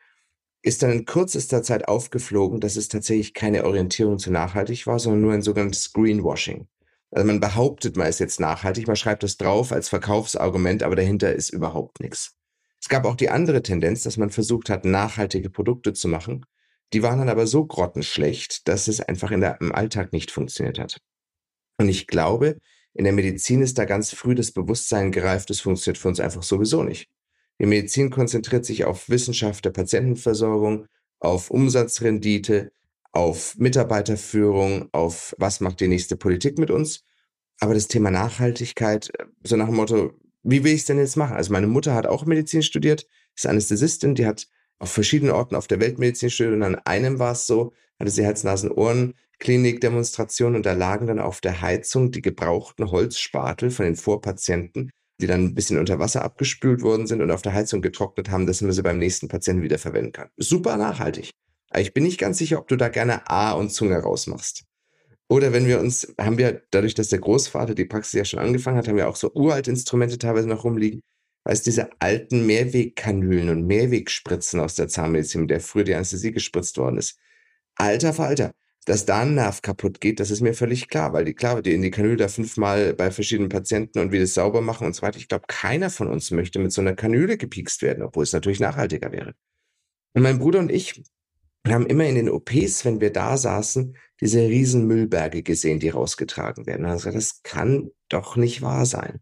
ist 0.65 0.83
dann 0.83 0.93
in 0.93 1.05
kürzester 1.05 1.62
Zeit 1.62 1.89
aufgeflogen, 1.89 2.59
dass 2.59 2.77
es 2.77 2.89
tatsächlich 2.89 3.35
keine 3.35 3.65
Orientierung 3.65 4.19
zu 4.19 4.33
nachhaltig 4.33 4.87
war, 4.87 4.99
sondern 4.99 5.21
nur 5.21 5.35
ein 5.35 5.43
sogenanntes 5.43 5.93
Greenwashing. 5.93 6.67
Also 7.11 7.27
man 7.27 7.39
behauptet, 7.39 7.99
man 7.99 8.09
ist 8.09 8.19
jetzt 8.19 8.41
nachhaltig, 8.41 8.87
man 8.87 8.97
schreibt 8.97 9.23
das 9.23 9.37
drauf 9.37 9.73
als 9.73 9.91
Verkaufsargument, 9.91 10.83
aber 10.83 10.97
dahinter 10.97 11.35
ist 11.35 11.51
überhaupt 11.51 12.01
nichts. 12.01 12.35
Es 12.81 12.89
gab 12.89 13.05
auch 13.05 13.15
die 13.15 13.29
andere 13.29 13.62
Tendenz, 13.62 14.05
dass 14.05 14.17
man 14.17 14.31
versucht 14.31 14.71
hat, 14.71 14.87
nachhaltige 14.87 15.51
Produkte 15.51 15.93
zu 15.93 16.09
machen. 16.09 16.47
Die 16.95 17.03
waren 17.03 17.19
dann 17.19 17.29
aber 17.29 17.47
so 17.47 17.67
grottenschlecht, 17.67 18.67
dass 18.67 18.89
es 18.89 19.03
einfach 19.03 19.33
in 19.33 19.43
der, 19.43 19.61
im 19.61 19.71
Alltag 19.71 20.12
nicht 20.12 20.31
funktioniert 20.31 20.79
hat. 20.79 20.99
Und 21.77 21.91
ich 21.91 22.07
glaube, 22.07 22.57
in 22.95 23.05
der 23.05 23.12
Medizin 23.12 23.61
ist 23.61 23.77
da 23.77 23.85
ganz 23.85 24.15
früh 24.15 24.35
das 24.35 24.53
Bewusstsein 24.53 25.12
gereift, 25.12 25.51
das 25.51 25.61
funktioniert 25.61 25.99
für 25.99 26.09
uns 26.09 26.21
einfach 26.21 26.43
sowieso 26.43 26.83
nicht. 26.83 27.11
Die 27.61 27.66
Medizin 27.66 28.11
konzentriert 28.11 28.64
sich 28.64 28.84
auf 28.84 29.09
Wissenschaft 29.09 29.64
der 29.64 29.70
Patientenversorgung, 29.70 30.86
auf 31.20 31.50
Umsatzrendite, 31.50 32.72
auf 33.12 33.55
Mitarbeiterführung, 33.57 34.88
auf 34.92 35.34
was 35.38 35.61
macht 35.61 35.80
die 35.80 35.88
nächste 35.88 36.16
Politik 36.16 36.59
mit 36.59 36.70
uns. 36.70 37.05
Aber 37.61 37.74
das 37.74 37.88
Thema 37.88 38.11
Nachhaltigkeit, 38.11 39.11
äh, 39.18 39.26
so 39.44 39.57
nach 39.57 39.66
dem 39.66 39.76
Motto, 39.76 40.12
wie 40.42 40.64
will 40.64 40.72
ich 40.72 40.80
es 40.80 40.86
denn 40.86 40.98
jetzt 40.98 41.16
machen? 41.16 41.36
Also 41.36 41.52
meine 41.52 41.68
Mutter 41.68 41.94
hat 41.94 42.07
auch 42.07 42.26
Medizin 42.26 42.62
studiert, 42.62 43.07
ist 43.34 43.46
Anästhesistin, 43.46 44.14
die 44.14 44.26
hat 44.26 44.48
auf 44.78 44.90
verschiedenen 44.90 45.32
Orten 45.32 45.55
auf 45.55 45.66
der 45.68 45.80
Welt 45.80 45.98
Medizin 45.98 46.30
studiert 46.30 46.57
und 46.57 46.62
an 46.62 46.76
einem 46.84 47.18
war 47.18 47.32
es 47.32 47.46
so, 47.46 47.72
hatte 47.98 48.11
sie 48.11 48.24
Herz-Nasen-Ohren-Klinik-Demonstration 48.24 50.57
und 50.57 50.66
da 50.66 50.72
lagen 50.72 51.07
dann 51.07 51.20
auf 51.20 51.40
der 51.40 51.62
Heizung 51.62 52.11
die 52.11 52.22
gebrauchten 52.22 52.90
Holzspatel 52.90 53.70
von 53.70 53.84
den 53.86 53.96
Vorpatienten 53.96 54.90
die 55.21 55.27
dann 55.27 55.45
ein 55.45 55.55
bisschen 55.55 55.79
unter 55.79 55.99
Wasser 55.99 56.23
abgespült 56.23 56.83
worden 56.83 57.07
sind 57.07 57.23
und 57.23 57.31
auf 57.31 57.43
der 57.43 57.53
Heizung 57.53 57.83
getrocknet 57.83 58.31
haben, 58.31 58.47
dass 58.47 58.61
man 58.61 58.73
sie 58.73 58.83
beim 58.83 58.99
nächsten 58.99 59.29
Patienten 59.29 59.62
wieder 59.62 59.79
verwenden 59.79 60.12
kann. 60.12 60.29
Super 60.37 60.77
nachhaltig. 60.77 61.31
Aber 61.71 61.81
ich 61.81 61.93
bin 61.93 62.05
nicht 62.05 62.19
ganz 62.19 62.39
sicher, 62.39 62.59
ob 62.59 62.69
du 62.69 62.77
da 62.77 62.89
gerne 62.89 63.29
A 63.29 63.53
und 63.53 63.71
Zunge 63.71 63.97
rausmachst. 63.99 64.65
Oder 65.29 65.53
wenn 65.53 65.67
wir 65.67 65.81
uns, 65.81 66.15
haben 66.21 66.39
wir, 66.39 66.62
dadurch, 66.71 66.95
dass 66.95 67.09
der 67.09 67.19
Großvater 67.19 67.75
die 67.75 67.87
Praxis 67.87 68.12
ja 68.12 68.25
schon 68.25 68.41
angefangen 68.41 68.77
hat, 68.77 68.89
haben 68.89 68.97
wir 68.97 69.09
auch 69.09 69.17
so 69.17 69.33
uralte 69.33 69.71
Instrumente 69.71 70.19
teilweise 70.19 70.49
noch 70.49 70.65
rumliegen. 70.65 71.01
Weil 71.45 71.55
es 71.55 71.62
diese 71.62 71.91
alten 72.01 72.47
Mehrwegkanülen 72.47 73.49
und 73.51 73.67
Mehrwegspritzen 73.67 74.61
aus 74.61 74.77
der 74.77 74.89
Zahnmedizin, 74.89 75.43
mit 75.43 75.51
der 75.51 75.61
früher 75.61 75.85
die 75.85 75.95
Anästhesie 75.95 76.33
gespritzt 76.33 76.79
worden 76.79 76.99
ist. 76.99 77.19
Alter 77.77 78.12
Falter 78.12 78.55
dass 78.85 79.07
da 79.07 79.20
ein 79.22 79.35
Nerv 79.35 79.62
kaputt 79.62 80.01
geht, 80.01 80.20
das 80.20 80.30
ist 80.30 80.41
mir 80.41 80.55
völlig 80.55 80.89
klar, 80.89 81.12
weil 81.12 81.24
die, 81.24 81.35
klar, 81.35 81.62
die 81.62 81.72
in 81.72 81.82
die 81.82 81.91
Kanüle 81.91 82.16
da 82.16 82.28
fünfmal 82.28 82.95
bei 82.95 83.11
verschiedenen 83.11 83.49
Patienten 83.49 83.99
und 83.99 84.12
wie 84.12 84.18
das 84.18 84.35
sauber 84.35 84.61
machen 84.61 84.87
und 84.87 84.95
so 84.95 85.03
weiter. 85.03 85.18
Ich 85.18 85.28
glaube, 85.28 85.45
keiner 85.49 85.91
von 85.91 86.09
uns 86.09 86.30
möchte 86.30 86.59
mit 86.59 86.72
so 86.72 86.80
einer 86.80 86.95
Kanüle 86.95 87.37
gepiekst 87.37 87.82
werden, 87.82 88.03
obwohl 88.03 88.24
es 88.24 88.32
natürlich 88.32 88.61
nachhaltiger 88.61 89.12
wäre. 89.12 89.35
Und 90.12 90.22
mein 90.22 90.39
Bruder 90.39 90.61
und 90.61 90.70
ich 90.70 91.03
haben 91.66 91.87
immer 91.87 92.05
in 92.05 92.14
den 92.14 92.28
OPs, 92.28 92.85
wenn 92.85 93.01
wir 93.01 93.11
da 93.11 93.37
saßen, 93.37 93.97
diese 94.20 94.41
riesen 94.41 94.87
Müllberge 94.87 95.43
gesehen, 95.43 95.80
die 95.80 95.89
rausgetragen 95.89 96.66
werden. 96.66 96.85
Und 96.85 97.05
das 97.05 97.43
kann 97.43 97.91
doch 98.09 98.37
nicht 98.37 98.62
wahr 98.62 98.87
sein. 98.87 99.20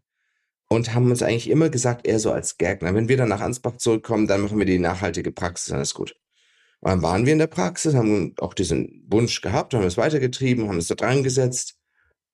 Und 0.67 0.93
haben 0.93 1.09
uns 1.09 1.21
eigentlich 1.21 1.49
immer 1.49 1.69
gesagt, 1.69 2.05
eher 2.07 2.19
so 2.19 2.31
als 2.31 2.57
Gärtner, 2.57 2.93
wenn 2.95 3.07
wir 3.07 3.17
dann 3.17 3.29
nach 3.29 3.41
Ansbach 3.41 3.77
zurückkommen, 3.77 4.27
dann 4.27 4.41
machen 4.41 4.57
wir 4.57 4.65
die 4.65 4.79
nachhaltige 4.79 5.31
Praxis, 5.31 5.67
dann 5.67 5.81
ist 5.81 5.93
gut. 5.93 6.15
Und 6.83 6.89
dann 6.89 7.01
waren 7.01 7.25
wir 7.25 7.31
in 7.31 7.39
der 7.39 7.47
Praxis, 7.47 7.95
haben 7.95 8.33
auch 8.39 8.53
diesen 8.53 9.05
Wunsch 9.07 9.39
gehabt, 9.39 9.73
haben 9.73 9.85
es 9.85 9.95
weitergetrieben, 9.95 10.67
haben 10.67 10.79
es 10.79 10.87
da 10.87 10.95
dran 10.95 11.23
gesetzt 11.23 11.77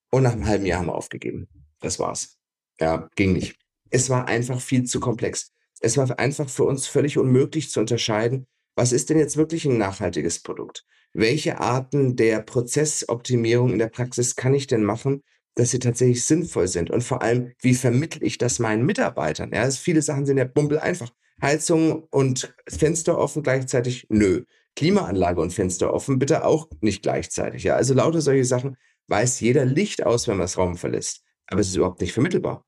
und 0.09 0.23
nach 0.23 0.31
einem 0.31 0.47
halben 0.47 0.65
Jahr 0.65 0.79
haben 0.79 0.87
wir 0.87 0.95
aufgegeben. 0.95 1.47
Das 1.81 1.99
war's. 1.99 2.39
Ja, 2.79 3.07
ging 3.15 3.33
nicht. 3.33 3.59
Es 3.91 4.09
war 4.09 4.27
einfach 4.27 4.59
viel 4.59 4.85
zu 4.85 4.99
komplex. 4.99 5.51
Es 5.81 5.97
war 5.97 6.17
einfach 6.17 6.49
für 6.49 6.63
uns 6.63 6.87
völlig 6.87 7.19
unmöglich 7.19 7.69
zu 7.69 7.79
unterscheiden, 7.79 8.47
was 8.75 8.91
ist 8.91 9.11
denn 9.11 9.19
jetzt 9.19 9.37
wirklich 9.37 9.65
ein 9.65 9.77
nachhaltiges 9.77 10.39
Produkt? 10.41 10.83
Welche 11.13 11.59
Arten 11.59 12.15
der 12.15 12.41
Prozessoptimierung 12.41 13.71
in 13.71 13.77
der 13.77 13.89
Praxis 13.89 14.35
kann 14.35 14.55
ich 14.55 14.65
denn 14.65 14.83
machen, 14.83 15.21
dass 15.53 15.69
sie 15.69 15.79
tatsächlich 15.79 16.25
sinnvoll 16.25 16.67
sind? 16.67 16.89
Und 16.89 17.03
vor 17.03 17.21
allem, 17.21 17.51
wie 17.61 17.75
vermittle 17.75 18.25
ich 18.25 18.39
das 18.39 18.57
meinen 18.57 18.83
Mitarbeitern? 18.83 19.51
Ja, 19.53 19.69
viele 19.69 20.01
Sachen 20.01 20.25
sind 20.25 20.39
ja 20.39 20.45
bumpel 20.45 20.79
einfach. 20.79 21.11
Heizung 21.41 22.03
und 22.09 22.53
Fenster 22.67 23.17
offen 23.17 23.43
gleichzeitig? 23.43 24.07
Nö. 24.09 24.43
Klimaanlage 24.75 25.41
und 25.41 25.53
Fenster 25.53 25.93
offen 25.93 26.19
bitte 26.19 26.45
auch 26.45 26.69
nicht 26.81 27.01
gleichzeitig. 27.01 27.63
Ja, 27.63 27.75
also 27.75 27.93
lauter 27.93 28.21
solche 28.21 28.45
Sachen 28.45 28.77
weiß 29.07 29.39
jeder 29.39 29.65
Licht 29.65 30.05
aus, 30.05 30.27
wenn 30.27 30.37
man 30.37 30.45
das 30.45 30.57
Raum 30.57 30.77
verlässt. 30.77 31.23
Aber 31.47 31.61
es 31.61 31.69
ist 31.69 31.75
überhaupt 31.75 32.01
nicht 32.01 32.13
vermittelbar. 32.13 32.65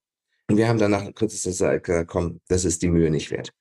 Und 0.49 0.57
wir 0.57 0.67
haben 0.67 0.79
dann 0.79 0.91
nach 0.91 1.13
kürzester 1.13 1.51
Zeit 1.51 1.83
gesagt, 1.83 2.09
komm, 2.09 2.41
das 2.47 2.65
ist 2.65 2.81
die 2.81 2.89
Mühe 2.89 3.09
nicht 3.09 3.31
wert. 3.31 3.53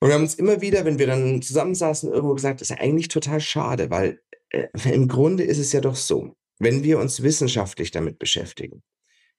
Und 0.00 0.08
wir 0.08 0.14
haben 0.14 0.22
uns 0.22 0.34
immer 0.34 0.62
wieder, 0.62 0.84
wenn 0.84 0.98
wir 0.98 1.06
dann 1.06 1.42
zusammensaßen, 1.42 2.10
irgendwo 2.10 2.34
gesagt, 2.34 2.60
das 2.60 2.70
ist 2.70 2.80
eigentlich 2.80 3.08
total 3.08 3.40
schade, 3.40 3.90
weil 3.90 4.20
äh, 4.48 4.68
im 4.90 5.08
Grunde 5.08 5.44
ist 5.44 5.58
es 5.58 5.72
ja 5.72 5.80
doch 5.80 5.96
so, 5.96 6.36
wenn 6.58 6.82
wir 6.84 6.98
uns 6.98 7.22
wissenschaftlich 7.22 7.90
damit 7.90 8.18
beschäftigen, 8.18 8.82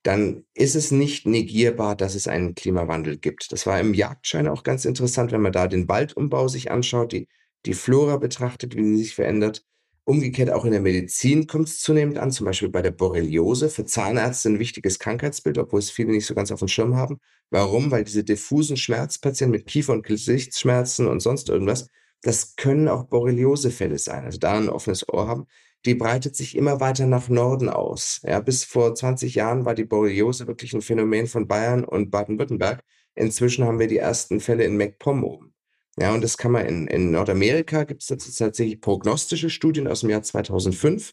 dann 0.02 0.44
ist 0.54 0.74
es 0.74 0.90
nicht 0.90 1.26
negierbar, 1.26 1.94
dass 1.94 2.14
es 2.14 2.26
einen 2.26 2.54
Klimawandel 2.54 3.18
gibt. 3.18 3.52
Das 3.52 3.66
war 3.66 3.80
im 3.80 3.94
Jagdschein 3.94 4.48
auch 4.48 4.64
ganz 4.64 4.84
interessant, 4.84 5.32
wenn 5.32 5.42
man 5.42 5.52
da 5.52 5.68
den 5.68 5.88
Waldumbau 5.88 6.48
sich 6.48 6.70
anschaut, 6.70 7.12
die, 7.12 7.28
die 7.66 7.74
Flora 7.74 8.16
betrachtet, 8.16 8.74
wie 8.76 8.84
sie 8.84 8.96
sich 8.96 9.14
verändert. 9.14 9.64
Umgekehrt 10.04 10.50
auch 10.50 10.64
in 10.64 10.72
der 10.72 10.80
Medizin 10.80 11.46
kommt 11.46 11.68
es 11.68 11.80
zunehmend 11.80 12.18
an, 12.18 12.32
zum 12.32 12.46
Beispiel 12.46 12.68
bei 12.68 12.82
der 12.82 12.90
Borreliose. 12.90 13.70
Für 13.70 13.84
Zahnärzte 13.84 14.48
ein 14.48 14.58
wichtiges 14.58 14.98
Krankheitsbild, 14.98 15.58
obwohl 15.58 15.78
es 15.78 15.92
viele 15.92 16.10
nicht 16.10 16.26
so 16.26 16.34
ganz 16.34 16.50
auf 16.50 16.58
dem 16.58 16.66
Schirm 16.66 16.96
haben. 16.96 17.20
Warum? 17.50 17.92
Weil 17.92 18.02
diese 18.02 18.24
diffusen 18.24 18.76
Schmerzpatienten 18.76 19.52
mit 19.52 19.66
Kiefer- 19.68 19.92
und 19.92 20.04
Gesichtsschmerzen 20.04 21.06
und 21.06 21.20
sonst 21.20 21.48
irgendwas, 21.48 21.86
das 22.22 22.56
können 22.56 22.88
auch 22.88 23.04
Borreliosefälle 23.04 23.98
sein. 23.98 24.24
Also 24.24 24.38
da 24.38 24.56
ein 24.58 24.68
offenes 24.68 25.08
Ohr 25.08 25.28
haben 25.28 25.46
die 25.84 25.94
breitet 25.94 26.36
sich 26.36 26.56
immer 26.56 26.80
weiter 26.80 27.06
nach 27.06 27.28
Norden 27.28 27.68
aus. 27.68 28.20
Ja, 28.24 28.40
bis 28.40 28.64
vor 28.64 28.94
20 28.94 29.34
Jahren 29.34 29.64
war 29.64 29.74
die 29.74 29.84
Borreliose 29.84 30.46
wirklich 30.46 30.72
ein 30.72 30.82
Phänomen 30.82 31.26
von 31.26 31.48
Bayern 31.48 31.84
und 31.84 32.10
Baden-Württemberg. 32.10 32.82
Inzwischen 33.14 33.64
haben 33.64 33.78
wir 33.78 33.88
die 33.88 33.98
ersten 33.98 34.40
Fälle 34.40 34.64
in 34.64 34.76
MacPom 34.76 35.24
oben. 35.24 35.54
Ja, 35.98 36.14
und 36.14 36.22
das 36.22 36.38
kann 36.38 36.52
man 36.52 36.66
in, 36.66 36.86
in 36.86 37.10
Nordamerika 37.10 37.84
gibt 37.84 38.02
es 38.02 38.08
dazu 38.08 38.30
tatsächlich 38.32 38.80
prognostische 38.80 39.50
Studien 39.50 39.86
aus 39.88 40.00
dem 40.00 40.10
Jahr 40.10 40.22
2005, 40.22 41.12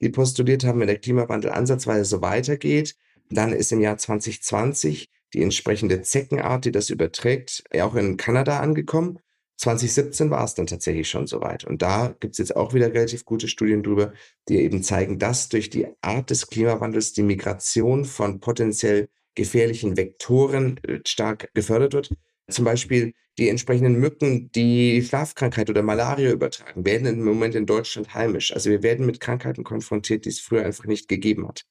die 0.00 0.10
postuliert 0.10 0.64
haben, 0.64 0.80
wenn 0.80 0.86
der 0.86 0.98
Klimawandel 0.98 1.50
ansatzweise 1.50 2.04
so 2.04 2.22
weitergeht, 2.22 2.94
dann 3.30 3.52
ist 3.52 3.72
im 3.72 3.80
Jahr 3.80 3.98
2020 3.98 5.10
die 5.34 5.42
entsprechende 5.42 6.02
Zeckenart, 6.02 6.64
die 6.64 6.72
das 6.72 6.90
überträgt, 6.90 7.64
auch 7.80 7.94
in 7.94 8.16
Kanada 8.16 8.60
angekommen. 8.60 9.18
2017 9.60 10.30
war 10.30 10.42
es 10.44 10.54
dann 10.54 10.66
tatsächlich 10.66 11.10
schon 11.10 11.26
soweit. 11.26 11.64
Und 11.64 11.82
da 11.82 12.14
gibt 12.18 12.32
es 12.32 12.38
jetzt 12.38 12.56
auch 12.56 12.72
wieder 12.72 12.94
relativ 12.94 13.26
gute 13.26 13.46
Studien 13.46 13.82
drüber, 13.82 14.14
die 14.48 14.56
eben 14.56 14.82
zeigen, 14.82 15.18
dass 15.18 15.50
durch 15.50 15.68
die 15.68 15.86
Art 16.00 16.30
des 16.30 16.46
Klimawandels 16.46 17.12
die 17.12 17.22
Migration 17.22 18.06
von 18.06 18.40
potenziell 18.40 19.10
gefährlichen 19.34 19.98
Vektoren 19.98 20.80
äh, 20.84 21.00
stark 21.06 21.50
gefördert 21.52 21.92
wird. 21.92 22.10
Zum 22.48 22.64
Beispiel 22.64 23.12
die 23.36 23.50
entsprechenden 23.50 24.00
Mücken, 24.00 24.50
die 24.52 25.02
Schlafkrankheit 25.02 25.68
oder 25.68 25.82
Malaria 25.82 26.30
übertragen, 26.30 26.86
werden 26.86 27.06
im 27.06 27.24
Moment 27.24 27.54
in 27.54 27.66
Deutschland 27.66 28.14
heimisch. 28.14 28.54
Also 28.54 28.70
wir 28.70 28.82
werden 28.82 29.04
mit 29.04 29.20
Krankheiten 29.20 29.62
konfrontiert, 29.62 30.24
die 30.24 30.30
es 30.30 30.40
früher 30.40 30.64
einfach 30.64 30.86
nicht 30.86 31.06
gegeben 31.06 31.46
hat. 31.46 31.66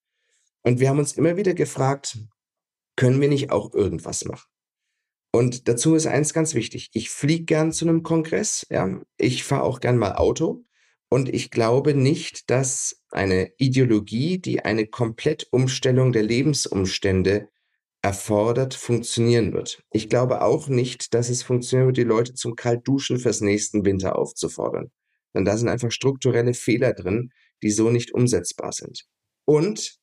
Und 0.61 0.79
wir 0.79 0.89
haben 0.89 0.99
uns 0.99 1.13
immer 1.13 1.37
wieder 1.37 1.55
gefragt, 1.55 2.19
können 2.95 3.19
wir 3.19 3.29
nicht 3.29 3.51
auch 3.51 3.73
irgendwas 3.73 4.25
machen? 4.25 4.47
Und 5.31 5.67
dazu 5.67 5.95
ist 5.95 6.07
eins 6.07 6.33
ganz 6.33 6.55
wichtig. 6.55 6.89
Ich 6.93 7.09
fliege 7.09 7.45
gern 7.45 7.71
zu 7.71 7.85
einem 7.87 8.03
Kongress, 8.03 8.65
ja. 8.69 9.01
Ich 9.17 9.43
fahre 9.43 9.63
auch 9.63 9.79
gern 9.79 9.97
mal 9.97 10.15
Auto. 10.15 10.63
Und 11.09 11.29
ich 11.29 11.49
glaube 11.49 11.95
nicht, 11.95 12.49
dass 12.51 13.01
eine 13.09 13.51
Ideologie, 13.57 14.39
die 14.39 14.63
eine 14.63 14.85
Komplettumstellung 14.87 16.11
der 16.11 16.23
Lebensumstände 16.23 17.49
erfordert, 18.01 18.75
funktionieren 18.75 19.53
wird. 19.53 19.83
Ich 19.91 20.07
glaube 20.07 20.41
auch 20.41 20.67
nicht, 20.67 21.13
dass 21.13 21.29
es 21.29 21.43
funktionieren 21.43 21.87
wird, 21.87 21.97
die 21.97 22.03
Leute 22.03 22.33
zum 22.33 22.55
Kaltduschen 22.55 23.17
fürs 23.17 23.41
nächsten 23.41 23.85
Winter 23.85 24.17
aufzufordern. 24.17 24.91
Denn 25.33 25.45
da 25.45 25.57
sind 25.57 25.67
einfach 25.67 25.91
strukturelle 25.91 26.53
Fehler 26.53 26.93
drin, 26.93 27.31
die 27.61 27.71
so 27.71 27.89
nicht 27.89 28.13
umsetzbar 28.13 28.71
sind. 28.71 29.05
Und 29.45 29.99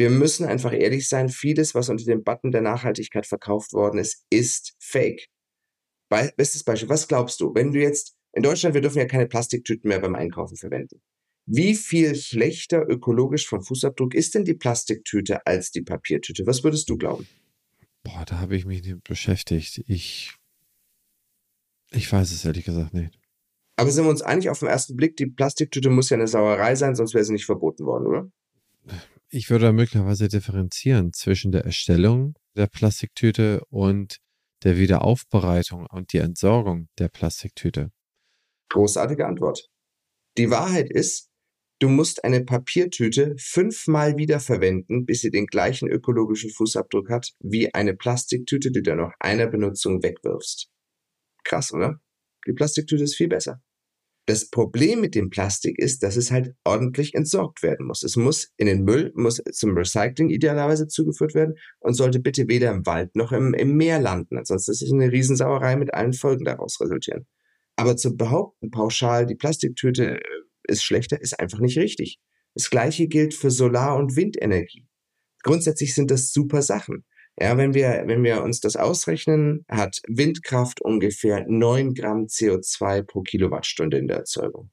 wir 0.00 0.08
müssen 0.08 0.46
einfach 0.46 0.72
ehrlich 0.72 1.10
sein, 1.10 1.28
vieles, 1.28 1.74
was 1.74 1.90
unter 1.90 2.06
dem 2.06 2.24
Button 2.24 2.52
der 2.52 2.62
Nachhaltigkeit 2.62 3.26
verkauft 3.26 3.74
worden 3.74 3.98
ist, 3.98 4.24
ist 4.30 4.74
fake. 4.80 5.26
Be 6.08 6.32
bestes 6.38 6.64
Beispiel, 6.64 6.88
was 6.88 7.06
glaubst 7.06 7.38
du, 7.42 7.54
wenn 7.54 7.70
du 7.70 7.80
jetzt, 7.80 8.16
in 8.32 8.42
Deutschland, 8.42 8.74
wir 8.74 8.80
dürfen 8.80 8.98
ja 8.98 9.04
keine 9.04 9.26
Plastiktüten 9.26 9.88
mehr 9.88 10.00
beim 10.00 10.14
Einkaufen 10.14 10.56
verwenden. 10.56 11.02
Wie 11.44 11.74
viel 11.74 12.14
schlechter 12.14 12.88
ökologisch 12.88 13.46
vom 13.46 13.62
Fußabdruck 13.62 14.14
ist 14.14 14.34
denn 14.34 14.46
die 14.46 14.54
Plastiktüte 14.54 15.44
als 15.46 15.70
die 15.70 15.82
Papiertüte? 15.82 16.46
Was 16.46 16.64
würdest 16.64 16.88
du 16.88 16.96
glauben? 16.96 17.26
Boah, 18.02 18.24
da 18.24 18.38
habe 18.38 18.56
ich 18.56 18.64
mich 18.64 18.82
nicht 18.82 19.04
beschäftigt. 19.04 19.84
Ich, 19.86 20.34
ich 21.90 22.10
weiß 22.10 22.32
es 22.32 22.46
ehrlich 22.46 22.64
gesagt 22.64 22.94
nicht. 22.94 23.18
Aber 23.76 23.90
sind 23.90 24.04
wir 24.04 24.10
uns 24.10 24.22
einig 24.22 24.48
auf 24.48 24.60
den 24.60 24.68
ersten 24.68 24.96
Blick, 24.96 25.16
die 25.16 25.26
Plastiktüte 25.26 25.90
muss 25.90 26.08
ja 26.08 26.16
eine 26.16 26.26
Sauerei 26.26 26.74
sein, 26.74 26.94
sonst 26.94 27.12
wäre 27.12 27.24
sie 27.24 27.32
nicht 27.32 27.44
verboten 27.44 27.84
worden, 27.84 28.06
oder? 28.06 28.30
Ich 29.32 29.48
würde 29.48 29.72
möglicherweise 29.72 30.26
differenzieren 30.26 31.12
zwischen 31.12 31.52
der 31.52 31.64
Erstellung 31.64 32.34
der 32.56 32.66
Plastiktüte 32.66 33.62
und 33.70 34.18
der 34.64 34.76
Wiederaufbereitung 34.76 35.86
und 35.86 36.12
die 36.12 36.18
Entsorgung 36.18 36.88
der 36.98 37.08
Plastiktüte. 37.08 37.92
Großartige 38.70 39.26
Antwort. 39.26 39.68
Die 40.36 40.50
Wahrheit 40.50 40.90
ist, 40.90 41.30
du 41.78 41.88
musst 41.88 42.24
eine 42.24 42.44
Papiertüte 42.44 43.36
fünfmal 43.38 44.16
wiederverwenden, 44.16 45.06
bis 45.06 45.20
sie 45.20 45.30
den 45.30 45.46
gleichen 45.46 45.88
ökologischen 45.88 46.50
Fußabdruck 46.50 47.08
hat 47.08 47.30
wie 47.38 47.72
eine 47.72 47.94
Plastiktüte, 47.94 48.72
die 48.72 48.82
du 48.82 48.96
nach 48.96 49.12
einer 49.20 49.46
Benutzung 49.46 50.02
wegwirfst. 50.02 50.68
Krass, 51.44 51.72
oder? 51.72 52.00
Die 52.48 52.52
Plastiktüte 52.52 53.04
ist 53.04 53.14
viel 53.14 53.28
besser. 53.28 53.62
Das 54.30 54.48
Problem 54.48 55.00
mit 55.00 55.16
dem 55.16 55.28
Plastik 55.28 55.76
ist, 55.80 56.04
dass 56.04 56.14
es 56.14 56.30
halt 56.30 56.54
ordentlich 56.62 57.16
entsorgt 57.16 57.64
werden 57.64 57.84
muss. 57.84 58.04
Es 58.04 58.14
muss 58.14 58.52
in 58.58 58.68
den 58.68 58.84
Müll, 58.84 59.10
muss 59.16 59.42
zum 59.50 59.76
Recycling 59.76 60.30
idealerweise 60.30 60.86
zugeführt 60.86 61.34
werden 61.34 61.56
und 61.80 61.94
sollte 61.94 62.20
bitte 62.20 62.46
weder 62.46 62.70
im 62.70 62.86
Wald 62.86 63.16
noch 63.16 63.32
im, 63.32 63.54
im 63.54 63.76
Meer 63.76 63.98
landen. 63.98 64.38
Ansonsten 64.38 64.70
ist 64.70 64.82
es 64.82 64.92
eine 64.92 65.10
Riesensauerei 65.10 65.74
mit 65.74 65.94
allen 65.94 66.12
Folgen 66.12 66.44
daraus 66.44 66.80
resultieren. 66.80 67.26
Aber 67.74 67.96
zu 67.96 68.16
behaupten, 68.16 68.70
pauschal, 68.70 69.26
die 69.26 69.34
Plastiktüte 69.34 70.18
äh, 70.18 70.22
ist 70.68 70.84
schlechter, 70.84 71.20
ist 71.20 71.40
einfach 71.40 71.58
nicht 71.58 71.76
richtig. 71.76 72.20
Das 72.54 72.70
gleiche 72.70 73.08
gilt 73.08 73.34
für 73.34 73.50
Solar- 73.50 73.96
und 73.96 74.14
Windenergie. 74.14 74.86
Grundsätzlich 75.42 75.92
sind 75.92 76.12
das 76.12 76.32
super 76.32 76.62
Sachen. 76.62 77.04
Ja, 77.40 77.56
wenn 77.56 77.72
wir, 77.72 78.02
wenn 78.06 78.22
wir 78.22 78.42
uns 78.42 78.60
das 78.60 78.76
ausrechnen, 78.76 79.64
hat 79.66 80.02
Windkraft 80.06 80.82
ungefähr 80.82 81.46
9 81.48 81.94
Gramm 81.94 82.26
CO2 82.26 83.02
pro 83.02 83.22
Kilowattstunde 83.22 83.96
in 83.96 84.08
der 84.08 84.18
Erzeugung. 84.18 84.70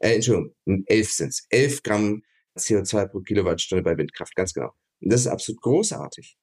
Äh, 0.00 0.16
Entschuldigung, 0.16 0.54
11 0.86 1.12
sind 1.12 1.28
es. 1.28 1.46
11 1.50 1.82
Gramm 1.84 2.22
CO2 2.58 3.06
pro 3.06 3.20
Kilowattstunde 3.20 3.84
bei 3.84 3.96
Windkraft, 3.96 4.34
ganz 4.34 4.52
genau. 4.52 4.72
Und 5.00 5.12
das 5.12 5.20
ist 5.20 5.26
absolut 5.28 5.62
großartig. 5.62 6.36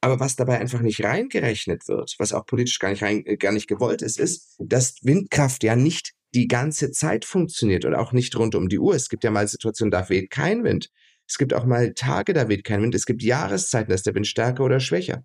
Aber 0.00 0.20
was 0.20 0.36
dabei 0.36 0.60
einfach 0.60 0.80
nicht 0.80 1.02
reingerechnet 1.02 1.88
wird, 1.88 2.14
was 2.18 2.32
auch 2.32 2.46
politisch 2.46 2.78
gar 2.78 2.90
nicht, 2.90 3.02
rein, 3.02 3.26
äh, 3.26 3.36
gar 3.36 3.52
nicht 3.52 3.66
gewollt 3.66 4.00
ist, 4.00 4.20
ist, 4.20 4.54
dass 4.58 4.96
Windkraft 5.02 5.64
ja 5.64 5.74
nicht 5.74 6.12
die 6.34 6.46
ganze 6.46 6.92
Zeit 6.92 7.24
funktioniert 7.24 7.84
und 7.84 7.94
auch 7.94 8.12
nicht 8.12 8.36
rund 8.36 8.54
um 8.54 8.68
die 8.68 8.78
Uhr. 8.78 8.94
Es 8.94 9.08
gibt 9.08 9.24
ja 9.24 9.32
mal 9.32 9.48
Situationen, 9.48 9.90
da 9.90 10.08
weht 10.08 10.30
kein 10.30 10.62
Wind. 10.62 10.90
Es 11.28 11.38
gibt 11.38 11.54
auch 11.54 11.64
mal 11.64 11.94
Tage, 11.94 12.32
da 12.32 12.48
weht 12.48 12.64
kein 12.64 12.82
Wind. 12.82 12.94
Es 12.94 13.06
gibt 13.06 13.22
Jahreszeiten, 13.22 13.88
da 13.88 13.94
ist 13.94 14.06
der 14.06 14.14
Wind 14.14 14.26
stärker 14.26 14.64
oder 14.64 14.80
schwächer. 14.80 15.24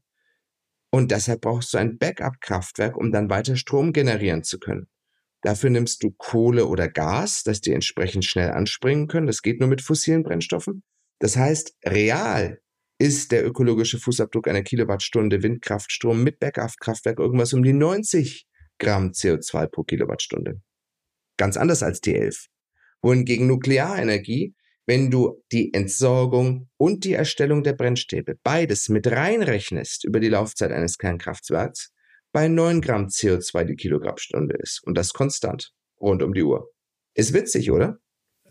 Und 0.91 1.12
deshalb 1.12 1.41
brauchst 1.41 1.74
du 1.74 1.78
ein 1.78 1.97
Backup-Kraftwerk, 1.97 2.97
um 2.97 3.12
dann 3.12 3.30
weiter 3.30 3.56
Strom 3.56 3.93
generieren 3.93 4.43
zu 4.43 4.60
können. 4.60 4.88
Dafür 5.41 5.70
nimmst 5.70 6.04
du 6.04 6.12
Kohle 6.12 6.66
oder 6.66 6.89
Gas, 6.89 7.43
dass 7.43 7.62
die 7.62 7.72
entsprechend 7.72 8.26
schnell 8.26 8.52
anspringen 8.52 9.08
können. 9.08 9.28
Das 9.28 9.41
geht 9.41 9.60
nur 9.60 9.70
mit 9.70 9.82
fossilen 9.82 10.24
Brennstoffen. 10.24 10.84
Das 11.20 11.38
heißt, 11.38 11.76
real 11.86 12.60
ist 12.97 13.32
der 13.32 13.45
ökologische 13.45 14.00
Fußabdruck 14.00 14.47
einer 14.47 14.64
Kilowattstunde 14.64 15.41
Windkraftstrom 15.41 16.24
mit 16.24 16.39
Backup-Kraftwerk 16.39 17.20
irgendwas 17.20 17.54
um 17.54 17.64
die 17.64 17.74
90 17.74 18.47
Gramm 18.80 19.12
CO2 19.12 19.68
pro 19.68 19.84
Kilowattstunde. 19.84 20.62
Ganz 21.38 21.56
anders 21.56 21.84
als 21.84 22.02
die 22.02 22.16
11. 22.16 22.47
Wohingegen 23.02 23.47
Nuklearenergie 23.47 24.54
wenn 24.89 25.11
du 25.11 25.43
die 25.51 25.71
Entsorgung 25.71 26.67
und 26.77 27.03
die 27.03 27.13
Erstellung 27.13 27.61
der 27.61 27.73
Brennstäbe 27.73 28.39
beides 28.41 28.89
mit 28.89 29.05
reinrechnest 29.05 30.03
über 30.03 30.19
die 30.19 30.29
Laufzeit 30.29 30.71
eines 30.71 30.97
Kernkraftwerks, 30.97 31.93
bei 32.31 32.47
9 32.47 32.81
Gramm 32.81 33.05
CO2 33.05 33.65
die 33.65 33.75
Kilogrammmstunde 33.75 34.57
ist. 34.57 34.81
Und 34.83 34.97
das 34.97 35.13
konstant, 35.13 35.73
rund 36.01 36.23
um 36.23 36.33
die 36.33 36.41
Uhr. 36.41 36.71
Ist 37.13 37.33
witzig, 37.33 37.69
oder? 37.69 37.99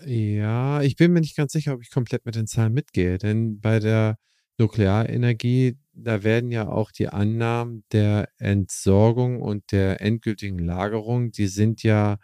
Ja, 0.06 0.80
ich 0.80 0.94
bin 0.94 1.12
mir 1.12 1.22
nicht 1.22 1.36
ganz 1.36 1.50
sicher, 1.50 1.74
ob 1.74 1.82
ich 1.82 1.90
komplett 1.90 2.24
mit 2.24 2.36
den 2.36 2.46
Zahlen 2.46 2.72
mitgehe, 2.72 3.18
denn 3.18 3.58
bei 3.58 3.80
der 3.80 4.14
Nuklearenergie, 4.58 5.76
da 5.92 6.22
werden 6.22 6.52
ja 6.52 6.68
auch 6.68 6.92
die 6.92 7.08
Annahmen 7.08 7.82
der 7.90 8.28
Entsorgung 8.38 9.42
und 9.42 9.72
der 9.72 10.00
endgültigen 10.00 10.60
Lagerung, 10.60 11.32
die 11.32 11.48
sind 11.48 11.82
ja 11.82 12.18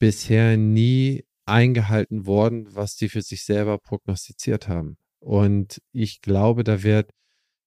bisher 0.00 0.56
nie 0.56 1.25
eingehalten 1.46 2.26
worden, 2.26 2.74
was 2.74 2.96
die 2.96 3.08
für 3.08 3.22
sich 3.22 3.44
selber 3.44 3.78
prognostiziert 3.78 4.68
haben. 4.68 4.96
Und 5.20 5.80
ich 5.92 6.20
glaube, 6.20 6.64
da 6.64 6.82
wird 6.82 7.10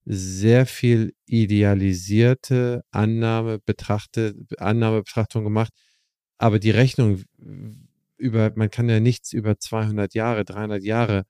sehr 0.05 0.65
viel 0.65 1.13
idealisierte 1.25 2.83
Annahme 2.91 3.59
betrachtet, 3.59 4.37
Annahmebetrachtung 4.59 5.43
gemacht. 5.43 5.73
Aber 6.37 6.59
die 6.59 6.71
Rechnung 6.71 7.23
über, 8.17 8.51
man 8.55 8.69
kann 8.69 8.89
ja 8.89 8.99
nichts 8.99 9.33
über 9.33 9.57
200 9.57 10.13
Jahre, 10.13 10.45
300 10.45 10.83
Jahre 10.83 11.25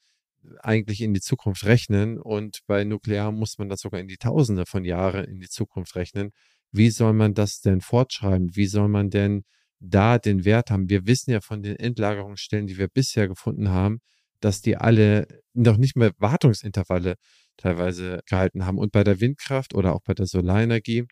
eigentlich 0.62 1.02
in 1.02 1.14
die 1.14 1.22
Zukunft 1.22 1.66
rechnen. 1.66 2.20
Und 2.20 2.60
bei 2.68 2.84
Nuklear 2.84 3.32
muss 3.32 3.58
man 3.58 3.70
das 3.70 3.82
sogar 3.82 4.00
in 4.00 4.08
die 4.08 4.18
Tausende 4.18 4.66
von 4.66 4.86
Jahren 4.86 5.26
in 5.26 5.40
die 5.40 5.50
Zukunft 5.50 5.96
rechnen. 5.96 6.32
Wie 6.72 6.90
soll 6.90 7.14
man 7.14 7.34
das 7.34 7.62
denn 7.62 7.82
fortschreiben? 7.82 8.56
Wie 8.56 8.68
soll 8.68 8.88
man 8.88 9.10
denn 9.10 9.44
da 9.80 10.18
den 10.18 10.46
Wert 10.46 10.72
haben. 10.72 10.90
Wir 10.90 11.06
wissen 11.08 11.32
ja 11.32 11.42
von 11.42 11.62
den 11.62 11.76
Endlagerungsstellen, 11.76 12.68
die 12.68 12.78
wir 12.78 12.88
bisher 12.88 13.28
gefunden 13.28 13.70
haben, 13.70 14.00
dass 14.40 14.62
die 14.62 14.78
alle 14.78 15.28
noch 15.54 15.78
nicht 15.78 15.96
mehr 15.96 16.12
Wartungsintervalle 16.18 17.16
teilweise 17.58 18.22
gehalten 18.26 18.66
haben. 18.66 18.78
Und 18.78 18.92
bei 18.92 19.04
der 19.04 19.20
Windkraft 19.20 19.74
oder 19.74 19.94
auch 19.94 20.02
bei 20.04 20.14
der 20.14 20.28
Solarenergie, 20.28 21.06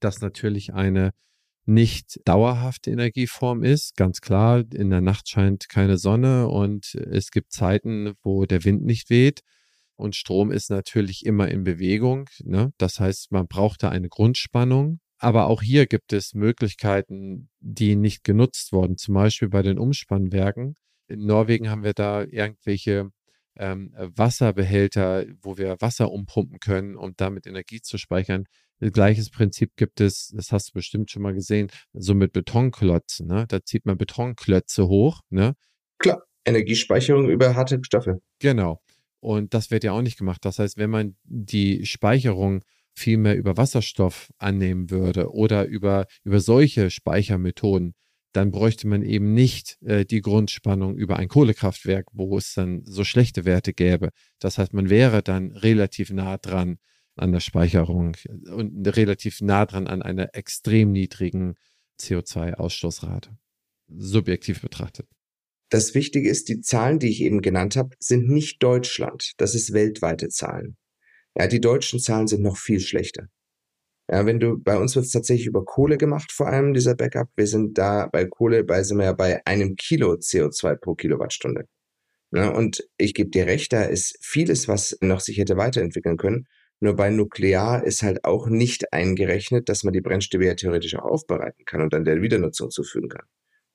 das 0.00 0.20
natürlich 0.20 0.74
eine 0.74 1.12
nicht 1.66 2.20
dauerhafte 2.24 2.90
Energieform 2.90 3.64
ist. 3.64 3.96
Ganz 3.96 4.20
klar, 4.20 4.64
in 4.72 4.90
der 4.90 5.00
Nacht 5.00 5.28
scheint 5.28 5.68
keine 5.68 5.98
Sonne 5.98 6.48
und 6.48 6.94
es 6.94 7.30
gibt 7.30 7.52
Zeiten, 7.52 8.12
wo 8.22 8.46
der 8.46 8.64
Wind 8.64 8.84
nicht 8.84 9.10
weht. 9.10 9.40
Und 9.96 10.14
Strom 10.14 10.52
ist 10.52 10.70
natürlich 10.70 11.26
immer 11.26 11.48
in 11.48 11.64
Bewegung. 11.64 12.28
Ne? 12.44 12.72
Das 12.78 13.00
heißt, 13.00 13.32
man 13.32 13.48
braucht 13.48 13.82
da 13.82 13.88
eine 13.88 14.08
Grundspannung. 14.08 15.00
Aber 15.18 15.46
auch 15.46 15.62
hier 15.62 15.86
gibt 15.86 16.12
es 16.12 16.34
Möglichkeiten, 16.34 17.48
die 17.60 17.96
nicht 17.96 18.24
genutzt 18.24 18.72
wurden, 18.72 18.96
zum 18.96 19.14
Beispiel 19.14 19.48
bei 19.48 19.62
den 19.62 19.78
Umspannwerken. 19.78 20.74
In 21.08 21.24
Norwegen 21.24 21.70
haben 21.70 21.84
wir 21.84 21.94
da 21.94 22.22
irgendwelche 22.22 23.10
ähm, 23.58 23.92
Wasserbehälter, 23.96 25.24
wo 25.40 25.56
wir 25.56 25.76
Wasser 25.80 26.10
umpumpen 26.10 26.60
können, 26.60 26.96
um 26.96 27.14
damit 27.16 27.46
Energie 27.46 27.80
zu 27.80 27.98
speichern. 27.98 28.44
Gleiches 28.80 29.30
Prinzip 29.30 29.74
gibt 29.76 30.02
es, 30.02 30.28
das 30.34 30.52
hast 30.52 30.68
du 30.68 30.72
bestimmt 30.74 31.10
schon 31.10 31.22
mal 31.22 31.32
gesehen, 31.32 31.68
so 31.94 32.14
mit 32.14 32.32
Betonklötzen. 32.32 33.26
Ne? 33.26 33.46
Da 33.48 33.64
zieht 33.64 33.86
man 33.86 33.96
Betonklötze 33.96 34.86
hoch. 34.86 35.22
Ne? 35.30 35.54
Klar, 35.98 36.22
Energiespeicherung 36.44 37.30
über 37.30 37.54
harte 37.54 37.80
Stoffe. 37.82 38.20
Genau. 38.38 38.82
Und 39.20 39.54
das 39.54 39.70
wird 39.70 39.82
ja 39.82 39.92
auch 39.92 40.02
nicht 40.02 40.18
gemacht. 40.18 40.44
Das 40.44 40.58
heißt, 40.58 40.76
wenn 40.76 40.90
man 40.90 41.16
die 41.24 41.86
Speicherung 41.86 42.62
viel 42.96 43.18
mehr 43.18 43.36
über 43.36 43.56
Wasserstoff 43.56 44.30
annehmen 44.38 44.90
würde 44.90 45.32
oder 45.32 45.66
über, 45.66 46.06
über 46.24 46.40
solche 46.40 46.90
Speichermethoden, 46.90 47.94
dann 48.32 48.50
bräuchte 48.50 48.86
man 48.86 49.02
eben 49.02 49.32
nicht 49.32 49.78
äh, 49.82 50.04
die 50.04 50.20
Grundspannung 50.20 50.96
über 50.96 51.16
ein 51.16 51.28
Kohlekraftwerk, 51.28 52.08
wo 52.12 52.36
es 52.36 52.54
dann 52.54 52.82
so 52.84 53.04
schlechte 53.04 53.44
Werte 53.44 53.72
gäbe. 53.72 54.10
Das 54.38 54.58
heißt, 54.58 54.74
man 54.74 54.90
wäre 54.90 55.22
dann 55.22 55.52
relativ 55.52 56.10
nah 56.10 56.36
dran 56.36 56.78
an 57.16 57.32
der 57.32 57.40
Speicherung 57.40 58.14
und 58.50 58.86
relativ 58.86 59.40
nah 59.40 59.64
dran 59.64 59.86
an 59.86 60.02
einer 60.02 60.34
extrem 60.34 60.92
niedrigen 60.92 61.54
CO2-Ausstoßrate, 61.98 63.30
subjektiv 63.88 64.60
betrachtet. 64.60 65.08
Das 65.70 65.94
Wichtige 65.94 66.28
ist, 66.28 66.48
die 66.48 66.60
Zahlen, 66.60 66.98
die 66.98 67.08
ich 67.08 67.22
eben 67.22 67.40
genannt 67.40 67.76
habe, 67.76 67.96
sind 67.98 68.28
nicht 68.28 68.62
Deutschland. 68.62 69.32
Das 69.38 69.54
ist 69.54 69.72
weltweite 69.72 70.28
Zahlen. 70.28 70.76
Ja, 71.36 71.46
die 71.46 71.60
deutschen 71.60 72.00
Zahlen 72.00 72.26
sind 72.26 72.42
noch 72.42 72.56
viel 72.56 72.80
schlechter. 72.80 73.28
Ja, 74.10 74.24
wenn 74.24 74.38
du, 74.40 74.56
bei 74.58 74.78
uns 74.78 74.94
wird 74.94 75.06
es 75.06 75.12
tatsächlich 75.12 75.46
über 75.46 75.64
Kohle 75.64 75.98
gemacht, 75.98 76.32
vor 76.32 76.46
allem 76.46 76.72
dieser 76.72 76.94
Backup. 76.94 77.28
Wir 77.36 77.46
sind 77.46 77.76
da 77.76 78.06
bei 78.06 78.24
Kohle, 78.24 78.64
bei 78.64 78.82
sind 78.82 78.98
wir 78.98 79.06
ja 79.06 79.12
bei 79.12 79.44
einem 79.44 79.74
Kilo 79.76 80.12
CO2 80.12 80.76
pro 80.76 80.94
Kilowattstunde. 80.94 81.66
Ja, 82.32 82.50
und 82.50 82.86
ich 82.98 83.14
gebe 83.14 83.30
dir 83.30 83.46
recht, 83.46 83.72
da 83.72 83.82
ist 83.82 84.16
vieles, 84.20 84.68
was 84.68 84.96
noch 85.00 85.20
sich 85.20 85.38
hätte 85.38 85.56
weiterentwickeln 85.56 86.16
können. 86.16 86.46
Nur 86.80 86.94
bei 86.94 87.10
Nuklear 87.10 87.84
ist 87.84 88.02
halt 88.02 88.24
auch 88.24 88.48
nicht 88.48 88.92
eingerechnet, 88.92 89.68
dass 89.68 89.82
man 89.82 89.92
die 89.92 90.00
Brennstäbe 90.00 90.46
ja 90.46 90.54
theoretisch 90.54 90.94
auch 90.96 91.04
aufbereiten 91.04 91.64
kann 91.64 91.80
und 91.80 91.92
dann 91.92 92.04
der 92.04 92.20
Wiedernutzung 92.22 92.70
zufügen 92.70 93.08
kann. 93.08 93.24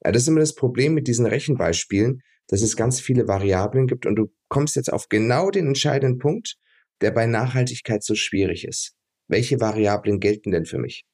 Ja, 0.03 0.11
das 0.11 0.23
ist 0.23 0.27
immer 0.27 0.39
das 0.39 0.55
Problem 0.55 0.93
mit 0.93 1.07
diesen 1.07 1.25
Rechenbeispielen, 1.25 2.21
dass 2.47 2.61
es 2.61 2.75
ganz 2.75 2.99
viele 2.99 3.27
Variablen 3.27 3.87
gibt 3.87 4.05
und 4.05 4.15
du 4.15 4.31
kommst 4.49 4.75
jetzt 4.75 4.91
auf 4.91 5.09
genau 5.09 5.51
den 5.51 5.67
entscheidenden 5.67 6.19
Punkt, 6.19 6.57
der 7.01 7.11
bei 7.11 7.25
Nachhaltigkeit 7.25 8.03
so 8.03 8.15
schwierig 8.15 8.65
ist. 8.65 8.93
Welche 9.27 9.59
Variablen 9.59 10.19
gelten 10.19 10.51
denn 10.51 10.65
für 10.65 10.77
mich? 10.77 11.05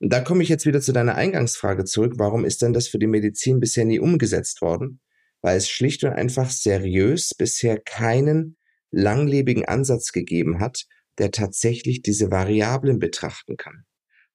Und 0.00 0.12
da 0.12 0.20
komme 0.20 0.42
ich 0.42 0.48
jetzt 0.48 0.66
wieder 0.66 0.80
zu 0.80 0.92
deiner 0.92 1.14
Eingangsfrage 1.14 1.84
zurück. 1.84 2.14
Warum 2.16 2.44
ist 2.44 2.62
denn 2.62 2.72
das 2.72 2.88
für 2.88 2.98
die 2.98 3.06
Medizin 3.06 3.60
bisher 3.60 3.84
nie 3.84 3.98
umgesetzt 3.98 4.60
worden? 4.60 5.00
Weil 5.40 5.56
es 5.56 5.68
schlicht 5.68 6.04
und 6.04 6.12
einfach 6.12 6.50
seriös 6.50 7.34
bisher 7.34 7.78
keinen 7.80 8.56
langlebigen 8.90 9.64
Ansatz 9.64 10.12
gegeben 10.12 10.60
hat, 10.60 10.84
der 11.18 11.30
tatsächlich 11.30 12.02
diese 12.02 12.30
Variablen 12.30 12.98
betrachten 12.98 13.56
kann. 13.56 13.84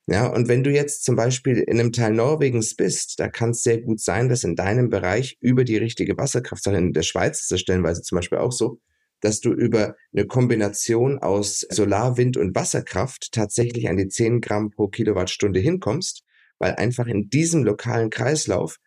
Ja, 0.08 0.26
und 0.28 0.48
wenn 0.48 0.64
du 0.64 0.72
jetzt 0.72 1.04
zum 1.04 1.16
Beispiel 1.16 1.58
in 1.60 1.80
einem 1.80 1.92
Teil 1.92 2.14
Norwegens 2.14 2.76
bist, 2.76 3.20
da 3.20 3.28
kann 3.28 3.52
es 3.52 3.62
sehr 3.62 3.80
gut 3.80 4.00
sein, 4.00 4.28
dass 4.28 4.44
in 4.44 4.56
deinem 4.56 4.90
Bereich 4.90 5.38
über 5.40 5.64
die 5.64 5.78
richtige 5.78 6.18
Wasserkraft, 6.18 6.66
in 6.66 6.94
der 6.94 7.04
Schweiz 7.04 7.42
ist 7.42 7.52
das 7.52 7.60
stellenweise 7.60 8.02
zum 8.02 8.16
Beispiel 8.16 8.40
auch 8.40 8.52
so, 8.52 8.80
dass 9.22 9.40
du 9.40 9.54
über 9.54 9.96
eine 10.14 10.26
Kombination 10.26 11.20
aus 11.20 11.66
Solar, 11.70 12.18
Wind 12.18 12.38
und 12.38 12.56
Wasserkraft 12.56 13.32
tatsächlich 13.32 13.90
an 13.90 13.98
die 13.98 14.08
10 14.08 14.42
Gramm 14.42 14.70
pro 14.70 14.88
Kilowattstunde 14.88 15.60
hinkommst, 15.60 16.24
weil 16.58 16.76
einfach 16.76 17.08
in 17.08 17.30
diesem 17.30 17.64
lokalen 17.64 18.10
Kreislauf, 18.10 18.78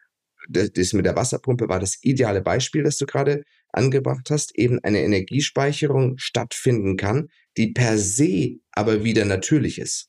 das 0.48 0.92
mit 0.92 1.06
der 1.06 1.16
Wasserpumpe 1.16 1.68
war 1.68 1.78
das 1.78 1.98
ideale 2.02 2.42
Beispiel, 2.42 2.82
das 2.82 2.96
du 2.96 3.06
gerade 3.06 3.42
angebracht 3.72 4.30
hast, 4.30 4.56
eben 4.56 4.78
eine 4.82 5.00
Energiespeicherung 5.00 6.18
stattfinden 6.18 6.96
kann, 6.96 7.28
die 7.56 7.72
per 7.72 7.98
se 7.98 8.58
aber 8.72 9.04
wieder 9.04 9.24
natürlich 9.24 9.78
ist. 9.78 10.08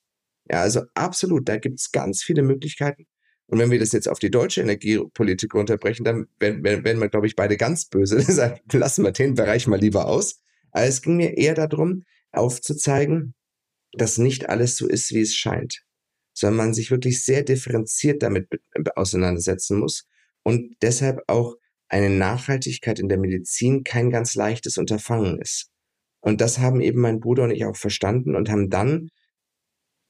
Ja, 0.49 0.61
also 0.61 0.81
absolut, 0.93 1.47
da 1.47 1.57
gibt's 1.57 1.91
ganz 1.91 2.23
viele 2.23 2.43
Möglichkeiten. 2.43 3.05
Und 3.47 3.59
wenn 3.59 3.71
wir 3.71 3.79
das 3.79 3.91
jetzt 3.91 4.07
auf 4.07 4.19
die 4.19 4.31
deutsche 4.31 4.61
Energiepolitik 4.61 5.53
runterbrechen, 5.53 6.05
dann 6.05 6.27
werden, 6.39 6.63
werden 6.63 6.99
wir, 6.99 7.09
glaube 7.09 7.27
ich, 7.27 7.35
beide 7.35 7.57
ganz 7.57 7.85
böse. 7.85 8.17
Lassen 8.71 9.03
wir 9.03 9.11
den 9.11 9.35
Bereich 9.35 9.67
mal 9.67 9.79
lieber 9.79 10.07
aus. 10.07 10.41
Aber 10.71 10.85
es 10.85 11.01
ging 11.01 11.17
mir 11.17 11.37
eher 11.37 11.53
darum, 11.53 12.03
aufzuzeigen, 12.31 13.35
dass 13.93 14.17
nicht 14.17 14.49
alles 14.49 14.75
so 14.75 14.87
ist, 14.87 15.11
wie 15.11 15.21
es 15.21 15.35
scheint, 15.35 15.83
sondern 16.33 16.57
man 16.57 16.73
sich 16.73 16.89
wirklich 16.89 17.23
sehr 17.23 17.43
differenziert 17.43 18.23
damit 18.23 18.47
auseinandersetzen 18.95 19.77
muss 19.77 20.07
und 20.41 20.75
deshalb 20.81 21.21
auch 21.27 21.55
eine 21.89 22.09
Nachhaltigkeit 22.09 22.99
in 22.99 23.07
der 23.07 23.19
Medizin 23.19 23.83
kein 23.83 24.09
ganz 24.09 24.33
leichtes 24.33 24.77
Unterfangen 24.77 25.39
ist. 25.39 25.69
Und 26.21 26.41
das 26.41 26.57
haben 26.57 26.81
eben 26.81 27.01
mein 27.01 27.19
Bruder 27.19 27.43
und 27.43 27.51
ich 27.51 27.65
auch 27.65 27.75
verstanden 27.75 28.35
und 28.35 28.49
haben 28.49 28.69
dann 28.69 29.09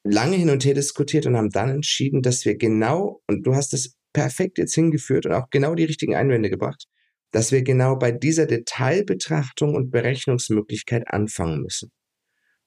lange 0.04 0.36
hin 0.36 0.50
und 0.50 0.66
her 0.66 0.74
diskutiert 0.74 1.26
und 1.26 1.38
haben 1.38 1.50
dann 1.50 1.70
entschieden, 1.70 2.22
dass 2.22 2.46
wir 2.46 2.58
genau, 2.58 3.22
und 3.28 3.46
du 3.46 3.56
hast 3.56 3.74
es 3.74 3.96
perfekt 4.14 4.58
jetzt 4.58 4.76
hingeführt 4.76 5.26
und 5.26 5.34
auch 5.34 5.50
genau 5.50 5.76
die 5.76 5.86
richtigen 5.86 6.16
Einwände 6.16 6.50
gebracht, 6.50 6.86
dass 7.32 7.52
wir 7.52 7.64
genau 7.64 7.96
bei 7.96 8.12
dieser 8.12 8.46
Detailbetrachtung 8.46 9.76
und 9.76 9.90
Berechnungsmöglichkeit 9.90 11.08
anfangen 11.08 11.62
müssen. 11.62 11.92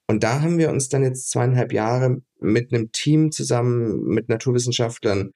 Und 0.07 0.23
da 0.23 0.41
haben 0.41 0.57
wir 0.57 0.69
uns 0.69 0.89
dann 0.89 1.03
jetzt 1.03 1.29
zweieinhalb 1.29 1.73
Jahre 1.73 2.21
mit 2.39 2.73
einem 2.73 2.91
Team 2.91 3.31
zusammen 3.31 4.03
mit 4.05 4.29
Naturwissenschaftlern 4.29 5.31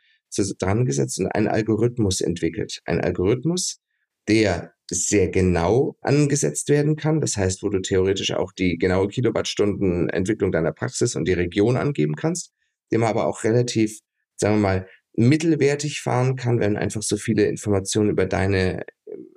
dran 0.59 0.85
gesetzt 0.85 1.19
und 1.19 1.27
einen 1.27 1.49
Algorithmus 1.49 2.21
entwickelt. 2.21 2.79
Ein 2.85 3.01
Algorithmus, 3.01 3.79
der 4.29 4.73
sehr 4.93 5.29
genau 5.29 5.95
angesetzt 6.01 6.69
werden 6.69 6.95
kann. 6.95 7.21
Das 7.21 7.37
heißt, 7.37 7.63
wo 7.63 7.69
du 7.69 7.79
theoretisch 7.81 8.31
auch 8.31 8.51
die 8.51 8.77
genaue 8.77 9.07
Kilowattstundenentwicklung 9.07 10.51
deiner 10.51 10.71
Praxis 10.71 11.15
und 11.15 11.27
die 11.27 11.33
Region 11.33 11.77
angeben 11.77 12.15
kannst, 12.15 12.51
dem 12.91 13.03
aber 13.03 13.25
auch 13.27 13.43
relativ, 13.43 13.99
sagen 14.35 14.55
wir 14.55 14.61
mal, 14.61 14.87
mittelwertig 15.13 16.01
fahren 16.01 16.35
kann, 16.35 16.59
wenn 16.59 16.77
einfach 16.77 17.01
so 17.01 17.17
viele 17.17 17.45
Informationen 17.45 18.09
über 18.09 18.25
deine 18.25 18.83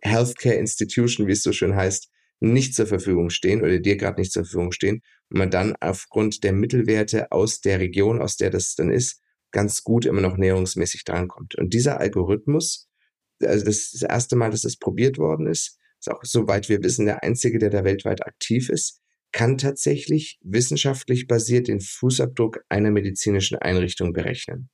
Healthcare 0.02 0.55
Institution, 0.55 1.26
wie 1.26 1.32
es 1.32 1.42
so 1.42 1.52
schön 1.52 1.74
heißt, 1.74 2.09
nicht 2.40 2.74
zur 2.74 2.86
Verfügung 2.86 3.30
stehen 3.30 3.62
oder 3.62 3.78
dir 3.78 3.96
gerade 3.96 4.20
nicht 4.20 4.32
zur 4.32 4.44
Verfügung 4.44 4.72
stehen 4.72 5.02
und 5.30 5.38
man 5.38 5.50
dann 5.50 5.74
aufgrund 5.80 6.44
der 6.44 6.52
Mittelwerte 6.52 7.32
aus 7.32 7.61
der 7.61 7.80
Region, 7.80 8.20
aus 8.20 8.36
der 8.36 8.50
das 8.50 8.74
dann 8.74 8.90
ist, 8.90 9.20
ganz 9.50 9.82
gut 9.82 10.05
immer 10.05 10.20
noch 10.20 10.36
näherungsmäßig 10.36 11.05
drankommt. 11.05 11.55
Und 11.55 11.72
dieser 11.74 12.00
Algorithmus 12.00 12.88
also 13.47 13.64
das 13.64 13.76
ist 13.76 13.95
das 13.95 14.03
erste 14.03 14.36
Mal, 14.36 14.51
dass 14.51 14.62
das 14.62 14.76
probiert 14.76 15.18
worden 15.18 15.47
ist. 15.47 15.78
Ist 16.01 16.11
auch, 16.11 16.20
soweit 16.22 16.68
wir 16.68 16.82
wissen, 16.82 17.07
der 17.07 17.22
einzige, 17.22 17.59
der 17.59 17.70
da 17.70 17.84
weltweit 17.84 18.26
aktiv 18.26 18.68
ist, 18.68 19.01
kann 19.32 19.59
tatsächlich 19.59 20.38
wissenschaftlich 20.42 21.26
basiert 21.26 21.68
den 21.68 21.80
Fußabdruck 21.80 22.64
einer 22.68 22.90
medizinischen 22.90 23.59
Einrichtung 23.59 24.12
berechnen. 24.12 24.70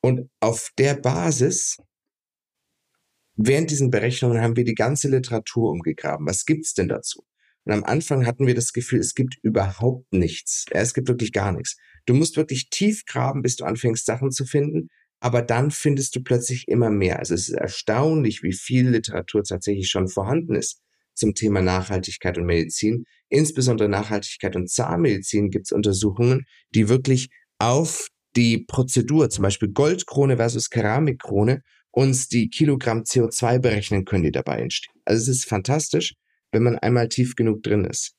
Und 0.00 0.30
auf 0.40 0.70
der 0.78 0.94
Basis, 0.94 1.76
während 3.34 3.70
diesen 3.70 3.90
Berechnungen 3.90 4.40
haben 4.40 4.56
wir 4.56 4.64
die 4.64 4.74
ganze 4.74 5.08
Literatur 5.08 5.70
umgegraben. 5.70 6.26
Was 6.26 6.46
gibt's 6.46 6.74
denn 6.74 6.88
dazu? 6.88 7.26
Und 7.64 7.72
am 7.72 7.84
Anfang 7.84 8.24
hatten 8.24 8.46
wir 8.46 8.54
das 8.54 8.72
Gefühl, 8.72 9.00
es 9.00 9.14
gibt 9.14 9.36
überhaupt 9.42 10.12
nichts. 10.12 10.64
es 10.70 10.94
gibt 10.94 11.08
wirklich 11.08 11.32
gar 11.32 11.52
nichts. 11.52 11.76
Du 12.06 12.14
musst 12.14 12.36
wirklich 12.36 12.70
tief 12.70 13.04
graben, 13.04 13.42
bis 13.42 13.56
du 13.56 13.64
anfängst, 13.64 14.06
Sachen 14.06 14.30
zu 14.30 14.44
finden 14.44 14.88
aber 15.20 15.42
dann 15.42 15.70
findest 15.70 16.14
du 16.16 16.22
plötzlich 16.22 16.68
immer 16.68 16.90
mehr. 16.90 17.18
Also 17.18 17.34
es 17.34 17.48
ist 17.48 17.54
erstaunlich, 17.54 18.42
wie 18.42 18.52
viel 18.52 18.88
Literatur 18.90 19.42
tatsächlich 19.42 19.88
schon 19.88 20.08
vorhanden 20.08 20.54
ist 20.54 20.80
zum 21.14 21.34
Thema 21.34 21.62
Nachhaltigkeit 21.62 22.36
und 22.38 22.44
Medizin. 22.44 23.04
Insbesondere 23.28 23.88
Nachhaltigkeit 23.88 24.54
und 24.54 24.70
Zahnmedizin 24.70 25.50
gibt 25.50 25.66
es 25.66 25.72
Untersuchungen, 25.72 26.44
die 26.74 26.88
wirklich 26.88 27.28
auf 27.58 28.08
die 28.36 28.58
Prozedur, 28.58 29.30
zum 29.30 29.42
Beispiel 29.42 29.70
Goldkrone 29.70 30.36
versus 30.36 30.68
Keramikkrone, 30.68 31.62
uns 31.90 32.28
die 32.28 32.50
Kilogramm 32.50 33.02
CO2 33.02 33.58
berechnen 33.58 34.04
können, 34.04 34.24
die 34.24 34.30
dabei 34.30 34.58
entstehen. 34.58 35.00
Also 35.06 35.22
es 35.22 35.38
ist 35.38 35.48
fantastisch, 35.48 36.14
wenn 36.52 36.62
man 36.62 36.76
einmal 36.78 37.08
tief 37.08 37.34
genug 37.34 37.62
drin 37.62 37.86
ist. 37.86 38.12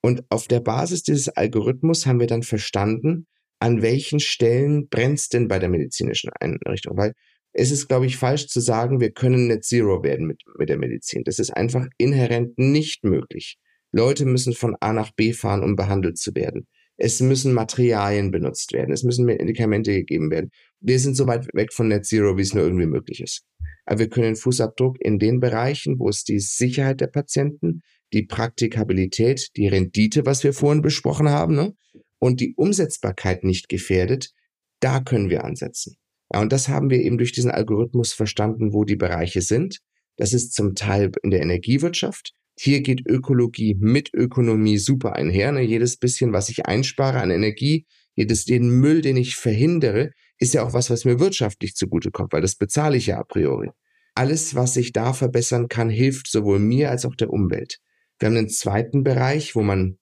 Und 0.00 0.24
auf 0.30 0.48
der 0.48 0.60
Basis 0.60 1.02
dieses 1.02 1.28
Algorithmus 1.28 2.06
haben 2.06 2.20
wir 2.20 2.26
dann 2.26 2.42
verstanden, 2.42 3.26
an 3.60 3.82
welchen 3.82 4.20
Stellen 4.20 4.88
brennt's 4.88 5.28
denn 5.28 5.48
bei 5.48 5.58
der 5.58 5.68
medizinischen 5.68 6.30
Einrichtung? 6.40 6.96
Weil 6.96 7.12
es 7.52 7.70
ist, 7.70 7.88
glaube 7.88 8.06
ich, 8.06 8.16
falsch 8.16 8.46
zu 8.46 8.60
sagen, 8.60 9.00
wir 9.00 9.10
können 9.10 9.48
Net 9.48 9.64
Zero 9.64 10.02
werden 10.02 10.26
mit, 10.26 10.42
mit 10.58 10.68
der 10.68 10.78
Medizin. 10.78 11.24
Das 11.24 11.38
ist 11.38 11.50
einfach 11.50 11.86
inhärent 11.96 12.58
nicht 12.58 13.04
möglich. 13.04 13.56
Leute 13.92 14.26
müssen 14.26 14.52
von 14.52 14.76
A 14.80 14.92
nach 14.92 15.12
B 15.12 15.32
fahren, 15.32 15.64
um 15.64 15.74
behandelt 15.74 16.18
zu 16.18 16.34
werden. 16.34 16.66
Es 16.96 17.20
müssen 17.20 17.52
Materialien 17.52 18.30
benutzt 18.30 18.72
werden. 18.72 18.92
Es 18.92 19.02
müssen 19.02 19.24
Medikamente 19.24 19.92
gegeben 19.92 20.30
werden. 20.30 20.50
Wir 20.80 20.98
sind 20.98 21.14
so 21.14 21.26
weit 21.26 21.48
weg 21.54 21.72
von 21.72 21.88
Net 21.88 22.04
Zero, 22.04 22.36
wie 22.36 22.42
es 22.42 22.54
nur 22.54 22.64
irgendwie 22.64 22.86
möglich 22.86 23.20
ist. 23.20 23.44
Aber 23.86 24.00
wir 24.00 24.08
können 24.08 24.36
Fußabdruck 24.36 25.00
in 25.00 25.18
den 25.18 25.40
Bereichen, 25.40 25.98
wo 25.98 26.08
es 26.08 26.24
die 26.24 26.40
Sicherheit 26.40 27.00
der 27.00 27.06
Patienten, 27.06 27.80
die 28.12 28.24
Praktikabilität, 28.24 29.48
die 29.56 29.68
Rendite, 29.68 30.26
was 30.26 30.44
wir 30.44 30.52
vorhin 30.52 30.82
besprochen 30.82 31.28
haben, 31.28 31.54
ne? 31.54 31.72
Und 32.18 32.40
die 32.40 32.54
Umsetzbarkeit 32.56 33.44
nicht 33.44 33.68
gefährdet, 33.68 34.32
da 34.80 35.00
können 35.00 35.30
wir 35.30 35.44
ansetzen. 35.44 35.96
Ja, 36.32 36.40
und 36.40 36.52
das 36.52 36.68
haben 36.68 36.90
wir 36.90 37.00
eben 37.00 37.18
durch 37.18 37.32
diesen 37.32 37.50
Algorithmus 37.50 38.12
verstanden, 38.12 38.72
wo 38.72 38.84
die 38.84 38.96
Bereiche 38.96 39.40
sind. 39.40 39.80
Das 40.16 40.32
ist 40.32 40.52
zum 40.52 40.74
Teil 40.74 41.10
in 41.22 41.30
der 41.30 41.42
Energiewirtschaft, 41.42 42.32
Hier 42.60 42.80
geht 42.80 43.06
Ökologie 43.06 43.76
mit 43.78 44.12
Ökonomie 44.12 44.78
super 44.78 45.14
einher. 45.14 45.52
Ne? 45.52 45.60
Jedes 45.62 45.96
bisschen, 45.96 46.32
was 46.32 46.48
ich 46.48 46.66
einspare 46.66 47.20
an 47.20 47.30
Energie, 47.30 47.86
jedes, 48.16 48.46
den 48.46 48.68
Müll, 48.68 49.00
den 49.00 49.16
ich 49.16 49.36
verhindere, 49.36 50.10
ist 50.38 50.54
ja 50.54 50.64
auch 50.64 50.72
was, 50.72 50.90
was 50.90 51.04
mir 51.04 51.20
wirtschaftlich 51.20 51.76
zugutekommt, 51.76 52.32
weil 52.32 52.42
das 52.42 52.56
bezahle 52.56 52.96
ich 52.96 53.06
ja 53.06 53.18
a 53.18 53.22
priori. 53.22 53.70
Alles, 54.16 54.56
was 54.56 54.76
ich 54.76 54.92
da 54.92 55.12
verbessern 55.12 55.68
kann, 55.68 55.88
hilft 55.88 56.28
sowohl 56.28 56.58
mir 56.58 56.90
als 56.90 57.04
auch 57.06 57.14
der 57.14 57.30
Umwelt. 57.30 57.78
Wir 58.18 58.26
haben 58.26 58.36
einen 58.36 58.48
zweiten 58.48 59.04
Bereich, 59.04 59.54
wo 59.54 59.62
man 59.62 59.98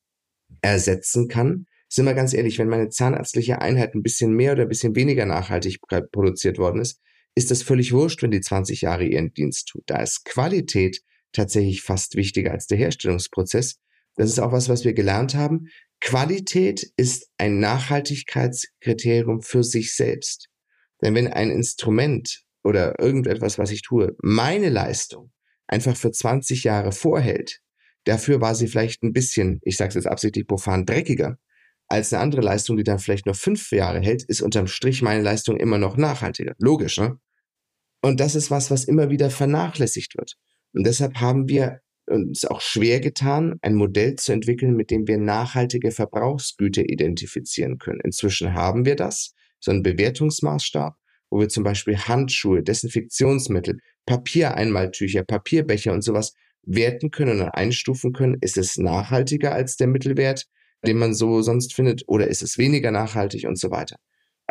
ersetzen 0.62 1.28
kann. 1.28 1.66
Sind 1.96 2.04
wir 2.04 2.12
ganz 2.12 2.34
ehrlich, 2.34 2.58
wenn 2.58 2.68
meine 2.68 2.90
zahnärztliche 2.90 3.62
Einheit 3.62 3.94
ein 3.94 4.02
bisschen 4.02 4.34
mehr 4.34 4.52
oder 4.52 4.64
ein 4.64 4.68
bisschen 4.68 4.94
weniger 4.94 5.24
nachhaltig 5.24 5.80
produziert 6.12 6.58
worden 6.58 6.82
ist, 6.82 7.00
ist 7.34 7.50
das 7.50 7.62
völlig 7.62 7.94
wurscht, 7.94 8.22
wenn 8.22 8.30
die 8.30 8.42
20 8.42 8.82
Jahre 8.82 9.06
ihren 9.06 9.32
Dienst 9.32 9.68
tut. 9.68 9.84
Da 9.86 10.02
ist 10.02 10.26
Qualität 10.26 11.00
tatsächlich 11.32 11.80
fast 11.80 12.14
wichtiger 12.14 12.52
als 12.52 12.66
der 12.66 12.76
Herstellungsprozess. 12.76 13.80
Das 14.14 14.28
ist 14.28 14.38
auch 14.40 14.52
was, 14.52 14.68
was 14.68 14.84
wir 14.84 14.92
gelernt 14.92 15.34
haben. 15.34 15.68
Qualität 16.02 16.86
ist 16.98 17.30
ein 17.38 17.60
Nachhaltigkeitskriterium 17.60 19.40
für 19.40 19.64
sich 19.64 19.94
selbst. 19.94 20.50
Denn 21.00 21.14
wenn 21.14 21.28
ein 21.28 21.50
Instrument 21.50 22.42
oder 22.62 23.00
irgendetwas, 23.00 23.56
was 23.58 23.70
ich 23.70 23.80
tue, 23.80 24.14
meine 24.20 24.68
Leistung 24.68 25.32
einfach 25.66 25.96
für 25.96 26.12
20 26.12 26.62
Jahre 26.62 26.92
vorhält, 26.92 27.62
dafür 28.04 28.42
war 28.42 28.54
sie 28.54 28.68
vielleicht 28.68 29.02
ein 29.02 29.14
bisschen, 29.14 29.60
ich 29.62 29.78
sage 29.78 29.88
es 29.88 29.94
jetzt 29.94 30.08
absichtlich 30.08 30.46
profan, 30.46 30.84
dreckiger, 30.84 31.38
als 31.88 32.12
eine 32.12 32.22
andere 32.22 32.42
Leistung, 32.42 32.76
die 32.76 32.84
dann 32.84 32.98
vielleicht 32.98 33.26
nur 33.26 33.34
fünf 33.34 33.70
Jahre 33.70 34.00
hält, 34.00 34.22
ist 34.24 34.42
unterm 34.42 34.66
Strich 34.66 35.02
meine 35.02 35.22
Leistung 35.22 35.56
immer 35.56 35.78
noch 35.78 35.96
nachhaltiger. 35.96 36.54
Logisch, 36.58 36.98
ne? 36.98 37.18
Und 38.02 38.20
das 38.20 38.34
ist 38.34 38.50
was, 38.50 38.70
was 38.70 38.84
immer 38.84 39.10
wieder 39.10 39.30
vernachlässigt 39.30 40.16
wird. 40.16 40.34
Und 40.72 40.86
deshalb 40.86 41.16
haben 41.16 41.48
wir 41.48 41.80
uns 42.06 42.44
auch 42.44 42.60
schwer 42.60 43.00
getan, 43.00 43.58
ein 43.62 43.74
Modell 43.74 44.16
zu 44.16 44.32
entwickeln, 44.32 44.76
mit 44.76 44.90
dem 44.90 45.08
wir 45.08 45.18
nachhaltige 45.18 45.90
Verbrauchsgüter 45.90 46.82
identifizieren 46.88 47.78
können. 47.78 48.00
Inzwischen 48.04 48.54
haben 48.54 48.84
wir 48.84 48.96
das, 48.96 49.34
so 49.58 49.72
einen 49.72 49.82
Bewertungsmaßstab, 49.82 50.94
wo 51.30 51.40
wir 51.40 51.48
zum 51.48 51.64
Beispiel 51.64 51.98
Handschuhe, 51.98 52.62
Desinfektionsmittel, 52.62 53.78
Papiereinmaltücher, 54.06 55.24
Papierbecher 55.24 55.92
und 55.92 56.02
sowas 56.02 56.34
werten 56.62 57.10
können 57.10 57.40
und 57.40 57.48
einstufen 57.48 58.12
können. 58.12 58.36
Ist 58.40 58.56
es 58.58 58.76
nachhaltiger 58.76 59.52
als 59.52 59.76
der 59.76 59.88
Mittelwert, 59.88 60.46
den 60.84 60.98
man 60.98 61.14
so 61.14 61.42
sonst 61.42 61.74
findet, 61.74 62.04
oder 62.06 62.28
ist 62.28 62.42
es 62.42 62.58
weniger 62.58 62.90
nachhaltig 62.90 63.46
und 63.46 63.58
so 63.58 63.70
weiter? 63.70 63.96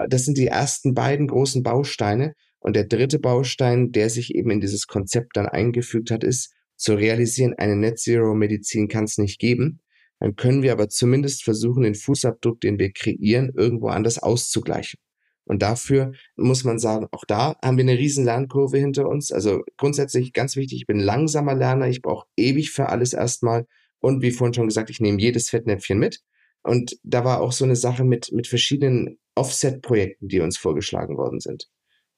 Das 0.10 0.26
sind 0.26 0.38
die 0.38 0.48
ersten 0.48 0.94
beiden 0.94 1.28
großen 1.28 1.64
Bausteine. 1.64 2.34
Und 2.60 2.76
der 2.76 2.86
dritte 2.86 3.20
Baustein, 3.20 3.92
der 3.92 4.10
sich 4.10 4.34
eben 4.34 4.50
in 4.50 4.60
dieses 4.60 4.88
Konzept 4.88 5.38
dann 5.38 5.46
eingefügt 5.46 6.10
hat, 6.10 6.24
ist 6.24 6.52
zu 6.76 6.96
realisieren, 6.96 7.54
eine 7.58 7.76
Net 7.76 8.00
Zero 8.00 8.34
Medizin 8.34 8.88
kann 8.88 9.06
es 9.06 9.18
nicht 9.18 9.40
geben. 9.40 9.82
Dann 10.20 10.36
können 10.36 10.64
wir 10.64 10.72
aber 10.72 10.90
zumindest 10.90 11.44
versuchen, 11.44 11.84
den 11.84 11.96
Fußabdruck, 11.96 12.60
den 12.62 12.80
wir 12.80 12.92
kreieren, 12.92 13.52
irgendwo 13.56 13.90
anders 13.90 14.18
auszugleichen. 14.18 15.00
Und 15.46 15.62
dafür 15.62 16.14
muss 16.36 16.64
man 16.64 16.80
sagen, 16.80 17.08
auch 17.12 17.24
da 17.26 17.56
haben 17.64 17.78
wir 17.78 17.84
eine 17.84 17.98
riesen 17.98 18.26
Lernkurve 18.26 18.80
hinter 18.80 19.08
uns. 19.08 19.32
Also 19.32 19.62
grundsätzlich 19.78 20.34
ganz 20.34 20.56
wichtig, 20.56 20.80
ich 20.80 20.88
bin 20.88 21.00
langsamer 21.00 21.54
Lerner, 21.54 21.88
ich 21.88 22.02
brauche 22.02 22.28
ewig 22.36 22.72
für 22.72 22.90
alles 22.90 23.14
erstmal. 23.14 23.68
Und 24.00 24.22
wie 24.22 24.32
vorhin 24.32 24.54
schon 24.54 24.68
gesagt, 24.68 24.90
ich 24.90 25.00
nehme 25.00 25.22
jedes 25.22 25.50
Fettnäpfchen 25.50 25.98
mit. 25.98 26.22
Und 26.64 26.98
da 27.04 27.24
war 27.24 27.42
auch 27.42 27.52
so 27.52 27.64
eine 27.64 27.76
Sache 27.76 28.04
mit, 28.04 28.32
mit 28.32 28.48
verschiedenen 28.48 29.20
Offset-Projekten, 29.36 30.28
die 30.28 30.40
uns 30.40 30.58
vorgeschlagen 30.58 31.18
worden 31.18 31.40
sind. 31.40 31.70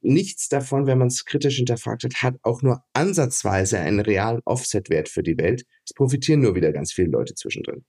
Nichts 0.01 0.47
davon, 0.47 0.85
wenn 0.85 0.99
man 0.99 1.07
es 1.07 1.25
kritisch 1.25 1.57
hinterfragt 1.57 2.03
hat, 2.03 2.23
hat 2.23 2.35
auch 2.43 2.61
nur 2.61 2.83
ansatzweise 2.93 3.79
einen 3.79 3.99
realen 3.99 4.41
Offset-Wert 4.45 5.09
für 5.09 5.23
die 5.23 5.37
Welt. 5.37 5.65
Es 5.83 5.93
profitieren 5.93 6.41
nur 6.41 6.55
wieder 6.55 6.71
ganz 6.71 6.93
viele 6.93 7.09
Leute 7.09 7.33
zwischendrin. 7.33 7.83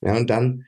Ja, 0.00 0.16
und 0.16 0.30
dann, 0.30 0.64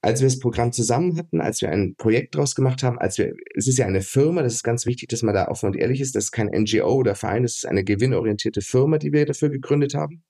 als 0.00 0.20
wir 0.20 0.26
das 0.26 0.38
Programm 0.38 0.72
zusammen 0.72 1.16
hatten, 1.18 1.40
als 1.40 1.60
wir 1.60 1.70
ein 1.70 1.94
Projekt 1.96 2.34
draus 2.34 2.54
gemacht 2.54 2.82
haben, 2.82 2.98
als 2.98 3.18
wir, 3.18 3.34
es 3.54 3.68
ist 3.68 3.78
ja 3.78 3.86
eine 3.86 4.00
Firma, 4.00 4.42
das 4.42 4.54
ist 4.54 4.62
ganz 4.62 4.86
wichtig, 4.86 5.10
dass 5.10 5.22
man 5.22 5.34
da 5.34 5.48
offen 5.48 5.66
und 5.66 5.76
ehrlich 5.76 6.00
ist, 6.00 6.16
das 6.16 6.24
ist 6.24 6.32
kein 6.32 6.48
NGO 6.48 6.94
oder 6.94 7.14
Verein, 7.14 7.42
das 7.42 7.56
ist 7.56 7.66
eine 7.66 7.84
gewinnorientierte 7.84 8.62
Firma, 8.62 8.98
die 8.98 9.12
wir 9.12 9.26
dafür 9.26 9.50
gegründet 9.50 9.94
haben, 9.94 10.24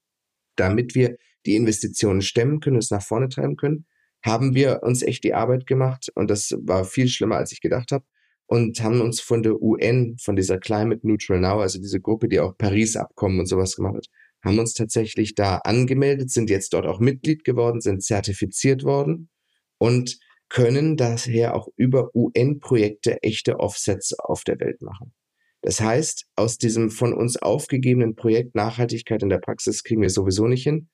damit 0.56 0.94
wir 0.96 1.16
die 1.46 1.56
Investitionen 1.56 2.22
stemmen 2.22 2.60
können, 2.60 2.76
es 2.76 2.90
nach 2.90 3.02
vorne 3.02 3.28
treiben 3.28 3.56
können, 3.56 3.86
haben 4.24 4.54
wir 4.54 4.82
uns 4.82 5.02
echt 5.02 5.24
die 5.24 5.34
Arbeit 5.34 5.66
gemacht 5.66 6.10
und 6.14 6.30
das 6.30 6.54
war 6.62 6.84
viel 6.84 7.08
schlimmer, 7.08 7.36
als 7.36 7.52
ich 7.52 7.60
gedacht 7.60 7.92
habe 7.92 8.04
und 8.46 8.82
haben 8.82 9.00
uns 9.00 9.20
von 9.20 9.42
der 9.42 9.60
UN, 9.60 10.16
von 10.18 10.36
dieser 10.36 10.58
Climate 10.58 11.06
Neutral 11.06 11.40
Now, 11.40 11.60
also 11.60 11.78
diese 11.80 12.00
Gruppe, 12.00 12.28
die 12.28 12.40
auch 12.40 12.56
Paris-Abkommen 12.56 13.40
und 13.40 13.46
sowas 13.46 13.76
gemacht 13.76 13.96
hat, 13.96 14.06
haben 14.44 14.58
uns 14.58 14.74
tatsächlich 14.74 15.34
da 15.34 15.58
angemeldet, 15.58 16.30
sind 16.30 16.50
jetzt 16.50 16.72
dort 16.72 16.86
auch 16.86 17.00
Mitglied 17.00 17.44
geworden, 17.44 17.80
sind 17.80 18.02
zertifiziert 18.02 18.84
worden 18.84 19.30
und 19.78 20.18
können 20.48 20.96
daher 20.96 21.54
auch 21.54 21.68
über 21.76 22.14
UN-Projekte 22.14 23.22
echte 23.22 23.58
Offsets 23.58 24.18
auf 24.18 24.44
der 24.44 24.60
Welt 24.60 24.82
machen. 24.82 25.14
Das 25.62 25.80
heißt, 25.80 26.26
aus 26.36 26.58
diesem 26.58 26.90
von 26.90 27.14
uns 27.14 27.40
aufgegebenen 27.40 28.16
Projekt 28.16 28.54
Nachhaltigkeit 28.54 29.22
in 29.22 29.28
der 29.28 29.38
Praxis 29.38 29.84
kriegen 29.84 30.02
wir 30.02 30.10
sowieso 30.10 30.46
nicht 30.46 30.64
hin, 30.64 30.90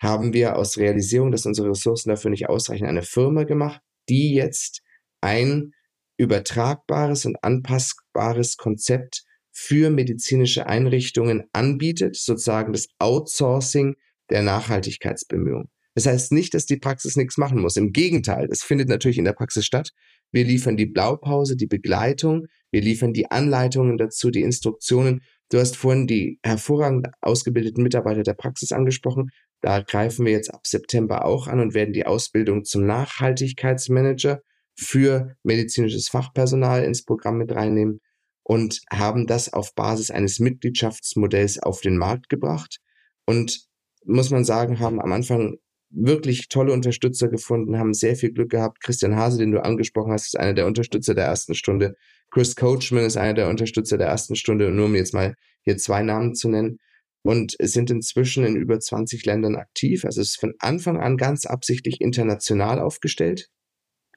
haben 0.00 0.32
wir 0.32 0.56
aus 0.56 0.78
Realisierung, 0.78 1.30
dass 1.30 1.46
unsere 1.46 1.70
Ressourcen 1.70 2.08
dafür 2.08 2.30
nicht 2.30 2.48
ausreichen, 2.48 2.86
eine 2.86 3.02
Firma 3.02 3.44
gemacht, 3.44 3.80
die 4.08 4.34
jetzt 4.34 4.80
ein 5.20 5.72
übertragbares 6.16 7.26
und 7.26 7.42
anpassbares 7.42 8.56
Konzept 8.56 9.24
für 9.52 9.90
medizinische 9.90 10.66
Einrichtungen 10.66 11.44
anbietet, 11.52 12.16
sozusagen 12.16 12.72
das 12.72 12.88
Outsourcing 12.98 13.94
der 14.30 14.42
Nachhaltigkeitsbemühungen. 14.42 15.68
Das 15.94 16.06
heißt 16.06 16.32
nicht, 16.32 16.54
dass 16.54 16.66
die 16.66 16.76
Praxis 16.76 17.16
nichts 17.16 17.36
machen 17.36 17.60
muss. 17.60 17.76
Im 17.76 17.92
Gegenteil, 17.92 18.48
es 18.50 18.62
findet 18.62 18.88
natürlich 18.88 19.18
in 19.18 19.24
der 19.24 19.32
Praxis 19.32 19.66
statt. 19.66 19.90
Wir 20.30 20.44
liefern 20.44 20.76
die 20.76 20.86
Blaupause, 20.86 21.56
die 21.56 21.66
Begleitung, 21.66 22.46
wir 22.70 22.80
liefern 22.80 23.12
die 23.12 23.30
Anleitungen 23.30 23.98
dazu, 23.98 24.30
die 24.30 24.42
Instruktionen. 24.42 25.22
Du 25.50 25.58
hast 25.58 25.76
vorhin 25.76 26.06
die 26.06 26.38
hervorragend 26.44 27.08
ausgebildeten 27.20 27.82
Mitarbeiter 27.82 28.22
der 28.22 28.34
Praxis 28.34 28.70
angesprochen. 28.70 29.30
Da 29.60 29.80
greifen 29.80 30.24
wir 30.24 30.32
jetzt 30.32 30.52
ab 30.52 30.66
September 30.66 31.24
auch 31.24 31.46
an 31.46 31.60
und 31.60 31.74
werden 31.74 31.92
die 31.92 32.06
Ausbildung 32.06 32.64
zum 32.64 32.86
Nachhaltigkeitsmanager 32.86 34.40
für 34.74 35.36
medizinisches 35.42 36.08
Fachpersonal 36.08 36.84
ins 36.84 37.04
Programm 37.04 37.36
mit 37.36 37.52
reinnehmen 37.52 38.00
und 38.42 38.80
haben 38.90 39.26
das 39.26 39.52
auf 39.52 39.74
Basis 39.74 40.10
eines 40.10 40.38
Mitgliedschaftsmodells 40.38 41.62
auf 41.62 41.80
den 41.82 41.96
Markt 41.98 42.28
gebracht 42.28 42.78
und 43.26 43.68
muss 44.04 44.30
man 44.30 44.44
sagen, 44.44 44.80
haben 44.80 45.00
am 45.00 45.12
Anfang 45.12 45.58
wirklich 45.90 46.48
tolle 46.48 46.72
Unterstützer 46.72 47.28
gefunden, 47.28 47.78
haben 47.78 47.94
sehr 47.94 48.16
viel 48.16 48.32
Glück 48.32 48.50
gehabt. 48.50 48.80
Christian 48.80 49.16
Hase, 49.16 49.38
den 49.38 49.50
du 49.50 49.62
angesprochen 49.62 50.12
hast, 50.12 50.26
ist 50.26 50.38
einer 50.38 50.54
der 50.54 50.66
Unterstützer 50.66 51.14
der 51.14 51.26
ersten 51.26 51.54
Stunde. 51.54 51.96
Chris 52.30 52.54
Coachman 52.54 53.04
ist 53.04 53.16
einer 53.16 53.34
der 53.34 53.48
Unterstützer 53.48 53.98
der 53.98 54.06
ersten 54.06 54.36
Stunde, 54.36 54.70
nur 54.70 54.86
um 54.86 54.94
jetzt 54.94 55.12
mal 55.12 55.34
hier 55.62 55.76
zwei 55.76 56.02
Namen 56.02 56.34
zu 56.34 56.48
nennen. 56.48 56.78
Und 57.22 57.54
sind 57.60 57.90
inzwischen 57.90 58.44
in 58.44 58.56
über 58.56 58.80
20 58.80 59.26
Ländern 59.26 59.56
aktiv. 59.56 60.04
Also 60.06 60.22
es 60.22 60.30
ist 60.30 60.40
von 60.40 60.54
Anfang 60.58 60.98
an 60.98 61.18
ganz 61.18 61.44
absichtlich 61.44 62.00
international 62.00 62.78
aufgestellt 62.80 63.50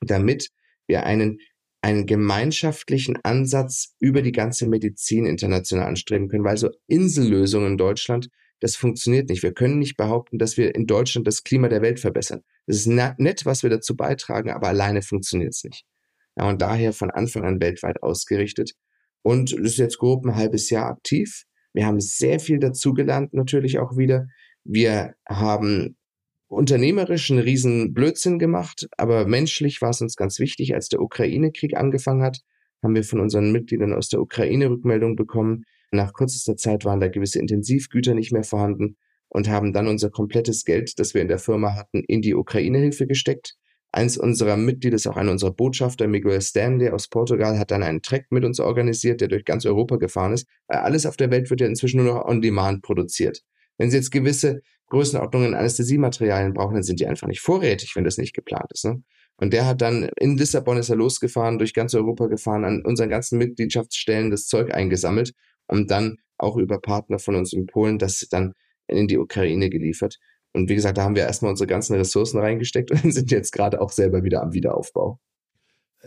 damit 0.08 0.49
wir 0.88 1.04
einen, 1.06 1.39
einen 1.82 2.06
gemeinschaftlichen 2.06 3.18
Ansatz 3.24 3.95
über 3.99 4.22
die 4.22 4.32
ganze 4.32 4.68
Medizin 4.68 5.26
international 5.26 5.88
anstreben 5.88 6.30
können, 6.30 6.43
weil 6.43 6.58
so 6.58 6.70
Insellösungen 6.88 7.74
in 7.74 7.78
Deutschland, 7.78 8.30
das 8.60 8.76
funktioniert 8.76 9.30
nicht. 9.30 9.43
Wir 9.43 9.54
können 9.54 9.80
nicht 9.80 9.97
behaupten, 9.97 10.38
dass 10.38 10.58
wir 10.58 10.74
in 10.76 10.86
Deutschland 10.86 11.28
das 11.28 11.43
Klima 11.43 11.68
der 11.68 11.82
Welt 11.82 11.99
verbessern. 11.99 12.41
Das 12.66 12.78
ist 12.78 12.88
nett, 12.88 13.45
was 13.45 13.64
wir 13.64 13.70
dazu 13.70 13.95
beitragen, 13.95 14.51
aber 14.51 14.70
alleine 14.70 15.01
funktioniert 15.01 15.54
es 15.54 15.64
nicht. 15.64 15.84
Ja, 16.38 16.47
und 16.49 16.62
daher 16.62 16.93
von 16.93 17.12
Anfang 17.12 17.43
an 17.43 17.62
weltweit 17.62 18.01
ausgerichtet. 18.01 18.72
Und 19.22 19.51
das 19.51 19.60
ist 19.60 19.78
jetzt 19.78 19.97
grob 19.97 20.26
ein 20.26 20.36
halbes 20.36 20.70
Jahr 20.70 20.89
aktiv. 20.89 21.43
Wir 21.74 21.86
haben 21.86 21.99
sehr 21.99 22.39
viel 22.39 22.59
dazugelernt, 22.59 23.34
natürlich 23.34 23.80
auch 23.80 23.97
wieder. 23.97 24.28
Wir 24.63 25.15
haben 25.28 25.97
unternehmerisch 26.47 27.32
einen 27.32 27.39
riesen 27.39 27.93
Blödsinn 27.93 28.39
gemacht, 28.39 28.88
aber 28.97 29.26
menschlich 29.28 29.82
war 29.82 29.89
es 29.89 30.01
uns 30.01 30.15
ganz 30.15 30.39
wichtig. 30.39 30.76
Als 30.76 30.88
der 30.88 31.01
Ukraine-Krieg 31.01 31.76
angefangen 31.76 32.21
hat, 32.21 32.41
haben 32.84 32.95
wir 32.95 33.03
von 33.03 33.19
unseren 33.19 33.51
Mitgliedern 33.51 33.93
aus 33.93 34.09
der 34.09 34.21
Ukraine 34.21 34.69
Rückmeldung 34.69 35.15
bekommen. 35.15 35.65
Nach 35.91 36.13
kürzester 36.13 36.55
Zeit 36.55 36.86
waren 36.86 36.99
da 36.99 37.07
gewisse 37.07 37.39
Intensivgüter 37.39 38.13
nicht 38.13 38.32
mehr 38.32 38.43
vorhanden 38.43 38.97
und 39.30 39.49
haben 39.49 39.74
dann 39.74 39.88
unser 39.88 40.09
komplettes 40.09 40.63
Geld, 40.63 40.99
das 40.99 41.13
wir 41.13 41.21
in 41.21 41.28
der 41.28 41.39
Firma 41.39 41.76
hatten, 41.76 42.03
in 42.07 42.21
die 42.21 42.36
Ukraine-Hilfe 42.36 43.07
gesteckt. 43.07 43.55
Eins 43.96 44.18
unserer 44.18 44.58
Mitglieder 44.58 44.96
ist 44.96 45.06
auch 45.06 45.18
einer 45.18 45.32
unserer 45.32 45.52
Botschafter, 45.52 46.08
Miguel 46.08 46.41
Stanley 46.41 46.89
aus 46.89 47.08
Portugal, 47.08 47.60
hat 47.60 47.70
dann 47.70 47.84
einen 47.84 48.02
Track 48.02 48.26
mit 48.32 48.44
uns 48.44 48.60
organisiert, 48.60 49.22
der 49.22 49.28
durch 49.28 49.46
ganz 49.46 49.68
Europa 49.68 49.98
gefahren 49.98 50.34
ist. 50.34 50.48
Alles 50.68 51.06
auf 51.06 51.16
der 51.16 51.30
Welt 51.30 51.52
wird 51.52 51.62
ja 51.62 51.68
inzwischen 51.68 52.04
nur 52.04 52.12
noch 52.12 52.26
on 52.26 52.41
demand 52.41 52.82
produziert. 52.82 53.44
Wenn 53.78 53.91
Sie 53.91 53.98
jetzt 53.98 54.10
gewisse 54.10 54.62
Größenordnungen 54.88 55.54
Anästhesiematerialien 55.54 56.54
brauchen, 56.54 56.74
dann 56.74 56.82
sind 56.82 57.02
die 57.02 57.06
einfach 57.06 57.28
nicht 57.28 57.41
vorrätig, 57.41 57.96
wenn 57.96 58.04
das 58.04 58.18
nicht 58.18 58.34
geplant 58.34 58.72
ist. 58.74 58.84
Ne? 58.84 59.04
Und 59.38 59.54
der 59.54 59.68
hat 59.68 59.82
dann 59.82 60.10
in 60.20 60.38
Lissabon 60.38 60.78
ist 60.78 60.89
er 60.89 60.96
losgefahren, 60.96 61.60
durch 61.60 61.76
ganz 61.76 61.94
Europa 61.94 62.26
gefahren, 62.26 62.66
an 62.66 62.84
unseren 62.84 63.10
ganzen 63.10 63.38
Mitgliedschaftsstellen 63.38 64.32
das 64.32 64.48
Zeug 64.48 64.74
eingesammelt 64.74 65.34
und 65.68 65.91
dann 65.91 66.18
auch 66.39 66.58
über 66.58 66.82
Partner 66.82 67.20
von 67.20 67.36
uns 67.36 67.54
in 67.54 67.68
Polen 67.68 68.00
das 68.00 68.26
dann 68.32 68.54
in 68.88 69.08
die 69.08 69.20
Ukraine 69.20 69.70
geliefert. 69.70 70.18
Und 70.54 70.70
wie 70.70 70.76
gesagt, 70.76 70.97
da 70.97 71.04
haben 71.04 71.16
wir 71.16 71.24
erstmal 71.24 71.51
unsere 71.51 71.68
ganzen 71.68 71.95
Ressourcen 71.95 72.39
reingesteckt 72.39 72.91
und 72.91 72.97
sind 73.12 73.32
jetzt 73.32 73.51
gerade 73.51 73.82
auch 73.82 73.91
selber 73.91 74.24
wieder 74.24 74.41
am 74.41 74.54
Wiederaufbau. 74.54 75.20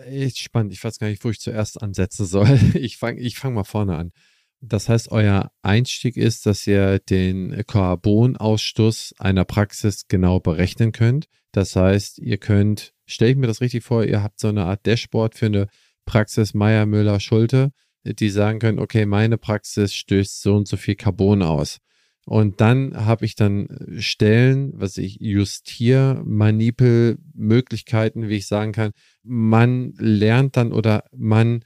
Echt 0.04 0.38
spannend. 0.38 0.72
Ich 0.72 0.82
weiß 0.84 0.98
gar 0.98 1.08
nicht, 1.08 1.24
wo 1.24 1.30
ich 1.30 1.40
zuerst 1.40 1.82
ansetzen 1.82 2.26
soll. 2.26 2.58
Ich 2.74 2.98
fange 2.98 3.20
ich 3.20 3.36
fang 3.38 3.54
mal 3.54 3.64
vorne 3.64 3.96
an. 3.96 4.12
Das 4.60 4.88
heißt, 4.88 5.10
euer 5.12 5.50
Einstieg 5.62 6.16
ist, 6.16 6.46
dass 6.46 6.66
ihr 6.66 6.98
den 6.98 7.64
Carbonausstoß 7.66 9.14
einer 9.18 9.44
Praxis 9.44 10.08
genau 10.08 10.40
berechnen 10.40 10.92
könnt. 10.92 11.26
Das 11.52 11.76
heißt, 11.76 12.18
ihr 12.18 12.38
könnt, 12.38 12.92
stelle 13.06 13.32
ich 13.32 13.36
mir 13.36 13.46
das 13.46 13.60
richtig 13.60 13.84
vor, 13.84 14.04
ihr 14.04 14.22
habt 14.22 14.40
so 14.40 14.48
eine 14.48 14.64
Art 14.64 14.86
Dashboard 14.86 15.34
für 15.34 15.46
eine 15.46 15.68
Praxis 16.04 16.54
Meier, 16.54 16.86
Müller, 16.86 17.20
Schulte, 17.20 17.72
die 18.04 18.30
sagen 18.30 18.58
können, 18.58 18.78
okay, 18.78 19.04
meine 19.06 19.36
Praxis 19.38 19.94
stößt 19.94 20.42
so 20.42 20.54
und 20.54 20.68
so 20.68 20.76
viel 20.76 20.94
Carbon 20.94 21.42
aus. 21.42 21.78
Und 22.26 22.60
dann 22.60 23.06
habe 23.06 23.24
ich 23.24 23.36
dann 23.36 23.68
Stellen, 23.98 24.72
was 24.74 24.98
ich 24.98 25.18
justiere, 25.20 26.20
Manipel, 26.24 27.18
Möglichkeiten, 27.34 28.28
wie 28.28 28.36
ich 28.36 28.48
sagen 28.48 28.72
kann. 28.72 28.90
Man 29.22 29.94
lernt 29.96 30.56
dann 30.56 30.72
oder 30.72 31.04
man 31.16 31.64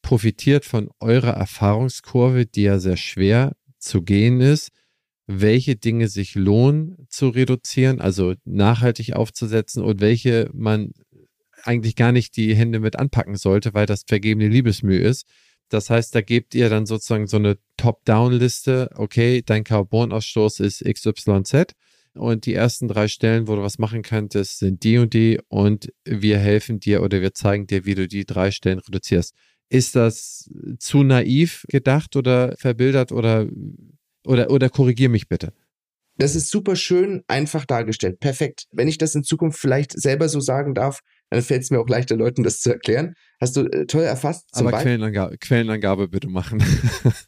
profitiert 0.00 0.64
von 0.64 0.88
eurer 1.00 1.32
Erfahrungskurve, 1.32 2.46
die 2.46 2.62
ja 2.62 2.78
sehr 2.78 2.96
schwer 2.96 3.54
zu 3.78 4.00
gehen 4.00 4.40
ist, 4.40 4.70
welche 5.26 5.76
Dinge 5.76 6.08
sich 6.08 6.34
lohnen 6.34 7.06
zu 7.10 7.28
reduzieren, 7.28 8.00
also 8.00 8.34
nachhaltig 8.46 9.12
aufzusetzen 9.12 9.84
und 9.84 10.00
welche 10.00 10.48
man 10.54 10.92
eigentlich 11.64 11.94
gar 11.94 12.12
nicht 12.12 12.38
die 12.38 12.54
Hände 12.54 12.80
mit 12.80 12.96
anpacken 12.96 13.36
sollte, 13.36 13.74
weil 13.74 13.84
das 13.84 14.04
vergebene 14.06 14.48
Liebesmühe 14.48 15.00
ist. 15.00 15.26
Das 15.70 15.88
heißt, 15.88 16.14
da 16.14 16.20
gebt 16.20 16.54
ihr 16.54 16.68
dann 16.68 16.84
sozusagen 16.84 17.26
so 17.26 17.38
eine 17.38 17.58
Top-Down-Liste. 17.76 18.90
Okay, 18.96 19.42
dein 19.44 19.64
Carbonausstoß 19.64 20.60
ist 20.60 20.84
XYZ 20.84 21.74
und 22.14 22.46
die 22.46 22.54
ersten 22.54 22.88
drei 22.88 23.08
Stellen, 23.08 23.46
wo 23.46 23.56
du 23.56 23.62
was 23.62 23.78
machen 23.78 24.02
könntest, 24.02 24.58
sind 24.58 24.82
die 24.82 24.98
und 24.98 25.14
die 25.14 25.40
und 25.48 25.92
wir 26.04 26.38
helfen 26.38 26.80
dir 26.80 27.02
oder 27.02 27.20
wir 27.20 27.34
zeigen 27.34 27.66
dir, 27.66 27.84
wie 27.86 27.94
du 27.94 28.08
die 28.08 28.24
drei 28.24 28.50
Stellen 28.50 28.80
reduzierst. 28.80 29.34
Ist 29.68 29.94
das 29.94 30.50
zu 30.78 31.04
naiv 31.04 31.64
gedacht 31.68 32.16
oder 32.16 32.56
verbildert 32.58 33.12
oder, 33.12 33.46
oder, 34.26 34.50
oder 34.50 34.68
korrigier 34.68 35.08
mich 35.08 35.28
bitte? 35.28 35.52
Das 36.16 36.34
ist 36.34 36.50
super 36.50 36.76
schön 36.76 37.22
einfach 37.28 37.64
dargestellt. 37.64 38.20
Perfekt. 38.20 38.66
Wenn 38.72 38.88
ich 38.88 38.98
das 38.98 39.14
in 39.14 39.22
Zukunft 39.22 39.58
vielleicht 39.58 39.98
selber 39.98 40.28
so 40.28 40.40
sagen 40.40 40.74
darf, 40.74 41.00
dann 41.30 41.42
fällt 41.42 41.62
es 41.62 41.70
mir 41.70 41.80
auch 41.80 41.88
leichter, 41.88 42.16
Leuten 42.16 42.42
das 42.42 42.60
zu 42.60 42.70
erklären. 42.70 43.14
Hast 43.40 43.56
du 43.56 43.62
äh, 43.62 43.86
toll 43.86 44.02
erfasst. 44.02 44.48
Aber 44.52 44.72
Quellenangabe, 44.72 45.38
Quellenangabe 45.38 46.08
bitte 46.08 46.28
machen. 46.28 46.62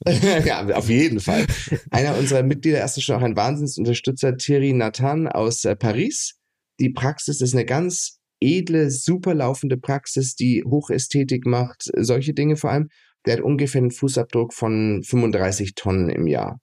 ja, 0.45 0.67
auf 0.75 0.89
jeden 0.89 1.21
Fall. 1.21 1.47
Einer 1.91 2.19
unserer 2.19 2.43
Mitglieder, 2.43 2.85
ist 2.85 3.01
schon 3.03 3.17
auch 3.17 3.23
ein 3.23 3.37
Wahnsinnsunterstützer, 3.37 4.37
Thierry 4.37 4.73
Nathan 4.73 5.29
aus 5.29 5.65
äh, 5.65 5.77
Paris. 5.77 6.35
Die 6.81 6.91
Praxis 6.91 7.41
ist 7.41 7.55
eine 7.55 7.65
ganz 7.65 8.19
edle, 8.41 8.91
super 8.91 9.35
laufende 9.35 9.77
Praxis, 9.77 10.35
die 10.35 10.65
Hochästhetik 10.65 11.47
macht, 11.47 11.89
solche 11.97 12.35
Dinge 12.35 12.57
vor 12.57 12.71
allem. 12.71 12.89
Der 13.25 13.35
hat 13.35 13.41
ungefähr 13.41 13.81
einen 13.81 13.93
Fußabdruck 13.93 14.53
von 14.53 15.03
35 15.05 15.75
Tonnen 15.77 16.11
im 16.11 16.27
Jahr. 16.27 16.59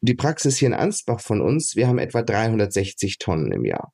Die 0.00 0.14
Praxis 0.14 0.58
hier 0.58 0.68
in 0.68 0.74
Ansbach 0.74 1.20
von 1.20 1.40
uns, 1.40 1.74
wir 1.74 1.88
haben 1.88 1.98
etwa 1.98 2.22
360 2.22 3.18
Tonnen 3.18 3.50
im 3.50 3.64
Jahr. 3.64 3.92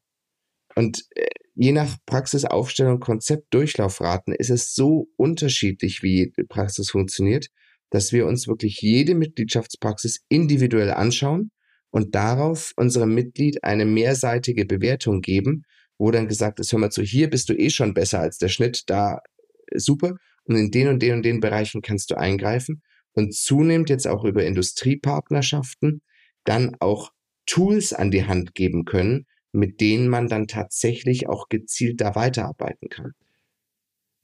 Und 0.75 1.05
äh, 1.15 1.27
je 1.55 1.73
nach 1.73 1.97
Praxisaufstellung, 2.07 3.01
Konzept, 3.01 3.53
Durchlaufraten 3.53 4.35
ist 4.35 4.51
es 4.51 4.75
so 4.75 5.09
unterschiedlich, 5.17 6.03
wie 6.03 6.33
Praxis 6.49 6.91
funktioniert, 6.91 7.49
dass 7.91 8.13
wir 8.13 8.27
uns 8.27 8.49
wirklich 8.49 8.81
jede 8.81 9.15
Mitgliedschaftspraxis 9.15 10.25
individuell 10.29 10.91
anschauen 10.91 11.51
und 11.91 12.15
darauf 12.15 12.73
unserem 12.77 13.15
Mitglied 13.15 13.65
eine 13.65 13.85
mehrseitige 13.85 14.65
Bewertung 14.65 15.21
geben, 15.21 15.65
wo 15.99 16.11
dann 16.11 16.27
gesagt 16.27 16.59
ist, 16.59 16.73
hör 16.73 16.79
mal 16.79 16.91
zu, 16.91 17.03
hier 17.03 17.29
bist 17.29 17.49
du 17.49 17.55
eh 17.55 17.71
schon 17.71 17.93
besser 17.93 18.21
als 18.21 18.39
der 18.39 18.49
Schnitt, 18.49 18.85
da 18.87 19.21
äh, 19.67 19.79
super. 19.79 20.17
Und 20.45 20.57
in 20.57 20.71
den 20.71 20.89
und 20.89 21.01
den 21.01 21.15
und 21.15 21.23
den 21.23 21.41
Bereichen 21.41 21.83
kannst 21.83 22.11
du 22.11 22.17
eingreifen 22.17 22.83
und 23.13 23.35
zunehmend 23.35 23.91
jetzt 23.91 24.09
auch 24.09 24.25
über 24.25 24.45
Industriepartnerschaften 24.45 26.03
dann 26.45 26.77
auch 26.81 27.13
Tools 27.47 27.93
an 27.93 28.11
die 28.11 28.25
Hand 28.25 28.55
geben 28.55 28.85
können, 28.85 29.27
mit 29.53 29.81
denen 29.81 30.09
man 30.09 30.29
dann 30.29 30.49
tatsächlich 30.49 31.29
auch 31.29 31.49
gezielt 31.49 32.01
da 32.01 32.15
weiterarbeiten 32.15 32.89
kann. 32.89 33.13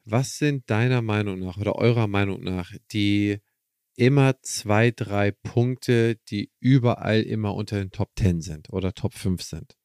Was 0.04 0.38
sind 0.38 0.70
deiner 0.70 1.02
Meinung 1.02 1.38
nach 1.38 1.58
oder 1.58 1.76
eurer 1.76 2.06
Meinung 2.06 2.42
nach 2.42 2.72
die 2.92 3.38
immer 3.94 4.40
zwei, 4.42 4.90
drei 4.90 5.32
Punkte, 5.32 6.16
die 6.30 6.50
überall 6.60 7.20
immer 7.20 7.54
unter 7.54 7.76
den 7.76 7.90
Top 7.90 8.10
10 8.18 8.40
sind 8.40 8.70
oder 8.70 8.94
Top 8.94 9.12
5 9.12 9.42
sind? 9.42 9.76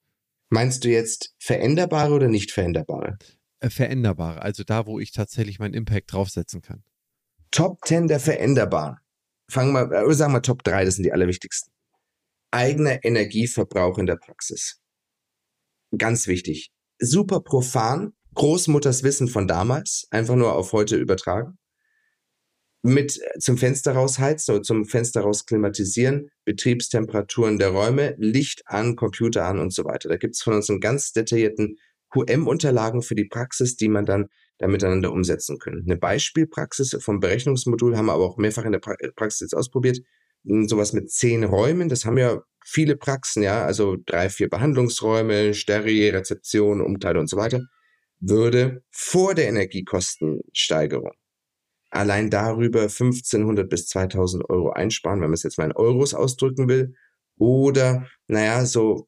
Meinst 0.50 0.84
du 0.84 0.90
jetzt 0.90 1.36
veränderbare 1.40 2.14
oder 2.14 2.28
nicht 2.30 2.52
veränderbare? 2.52 3.18
Äh, 3.60 3.70
veränderbare, 3.70 4.42
also 4.42 4.64
da, 4.64 4.86
wo 4.86 5.00
ich 5.00 5.12
tatsächlich 5.12 5.60
meinen 5.60 5.74
Impact 5.74 6.14
draufsetzen 6.14 6.62
kann. 6.62 6.84
Top 7.50 7.80
10 7.86 8.08
der 8.08 8.20
veränderbaren. 8.20 8.98
Fangen 9.50 9.74
wir, 9.74 9.88
oder 9.88 10.14
sagen 10.14 10.34
wir 10.34 10.42
Top 10.42 10.64
3, 10.64 10.86
das 10.86 10.96
sind 10.96 11.04
die 11.04 11.12
allerwichtigsten. 11.12 11.74
Eigener 12.52 13.04
Energieverbrauch 13.04 13.98
in 13.98 14.06
der 14.06 14.18
Praxis. 14.18 14.83
Ganz 15.98 16.28
wichtig. 16.28 16.72
Super 17.00 17.42
profan, 17.42 18.14
Großmutters 18.36 19.04
Wissen 19.04 19.28
von 19.28 19.48
damals, 19.48 20.08
einfach 20.10 20.36
nur 20.36 20.56
auf 20.56 20.74
heute 20.74 20.96
übertragen. 20.96 21.58
Mit 22.82 23.22
äh, 23.22 23.40
zum 23.40 23.58
Fenster 23.58 23.94
rausheizen 23.94 24.56
oder 24.56 24.64
zum 24.64 24.86
Fenster 24.86 25.22
raus 25.22 25.46
klimatisieren, 25.46 26.30
Betriebstemperaturen 26.46 27.58
der 27.60 27.70
Räume, 27.70 28.16
Licht 28.18 28.64
an, 28.66 28.96
Computer 28.96 29.46
an 29.46 29.60
und 29.60 29.74
so 29.74 29.86
weiter. 29.86 30.10
Da 30.10 30.18
gibt 30.18 30.36
es 30.36 30.42
von 30.42 30.54
uns 30.54 30.70
einen 30.70 30.82
ganz 30.82 31.14
detaillierten 31.14 31.78
QM-Unterlagen 32.12 33.02
für 33.02 33.16
die 33.16 33.26
Praxis, 33.26 33.76
die 33.76 33.88
man 33.88 34.06
dann 34.06 34.28
da 34.58 34.68
miteinander 34.68 35.12
umsetzen 35.12 35.60
können. 35.60 35.84
Eine 35.86 35.98
Beispielpraxis 35.98 36.96
vom 37.00 37.20
Berechnungsmodul 37.20 37.96
haben 37.96 38.08
wir 38.08 38.14
aber 38.14 38.26
auch 38.26 38.38
mehrfach 38.38 38.66
in 38.66 38.74
der 38.74 38.80
Praxis 38.80 39.42
jetzt 39.42 39.56
ausprobiert 39.56 40.00
sowas 40.44 40.94
mit 40.94 41.12
zehn 41.12 41.44
Räumen, 41.44 41.90
das 41.90 42.06
haben 42.06 42.18
ja 42.18 42.42
viele 42.66 42.96
Praxen, 42.96 43.44
ja, 43.44 43.66
also 43.66 43.98
drei, 44.06 44.30
vier 44.30 44.50
Behandlungsräume, 44.50 45.54
Steri, 45.54 46.10
Rezeption, 46.10 46.82
Umteile 46.82 47.20
und 47.20 47.28
so 47.28 47.38
weiter, 47.38 47.62
würde 48.20 48.84
vor 48.92 49.36
der 49.36 49.48
Energiekostensteigerung 49.50 51.12
allein 51.94 52.30
darüber 52.30 52.82
1500 52.84 53.70
bis 53.70 53.88
2000 53.88 54.50
Euro 54.50 54.72
einsparen, 54.72 55.22
wenn 55.22 55.30
man 55.30 55.36
es 55.36 55.44
jetzt 55.44 55.58
mal 55.58 55.66
in 55.66 55.74
Euros 55.74 56.14
ausdrücken 56.14 56.68
will, 56.68 56.96
oder, 57.38 58.08
naja, 58.28 58.66
so 58.66 59.08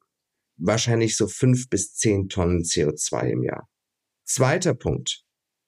wahrscheinlich 0.57 1.17
so 1.17 1.27
fünf 1.27 1.69
bis 1.69 1.93
zehn 1.95 2.29
Tonnen 2.29 2.61
CO2 2.61 3.29
im 3.29 3.43
Jahr. 3.43 3.67
Zweiter 4.23 4.73
Punkt. 4.73 5.23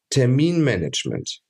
Terminmanagement. 0.10 1.42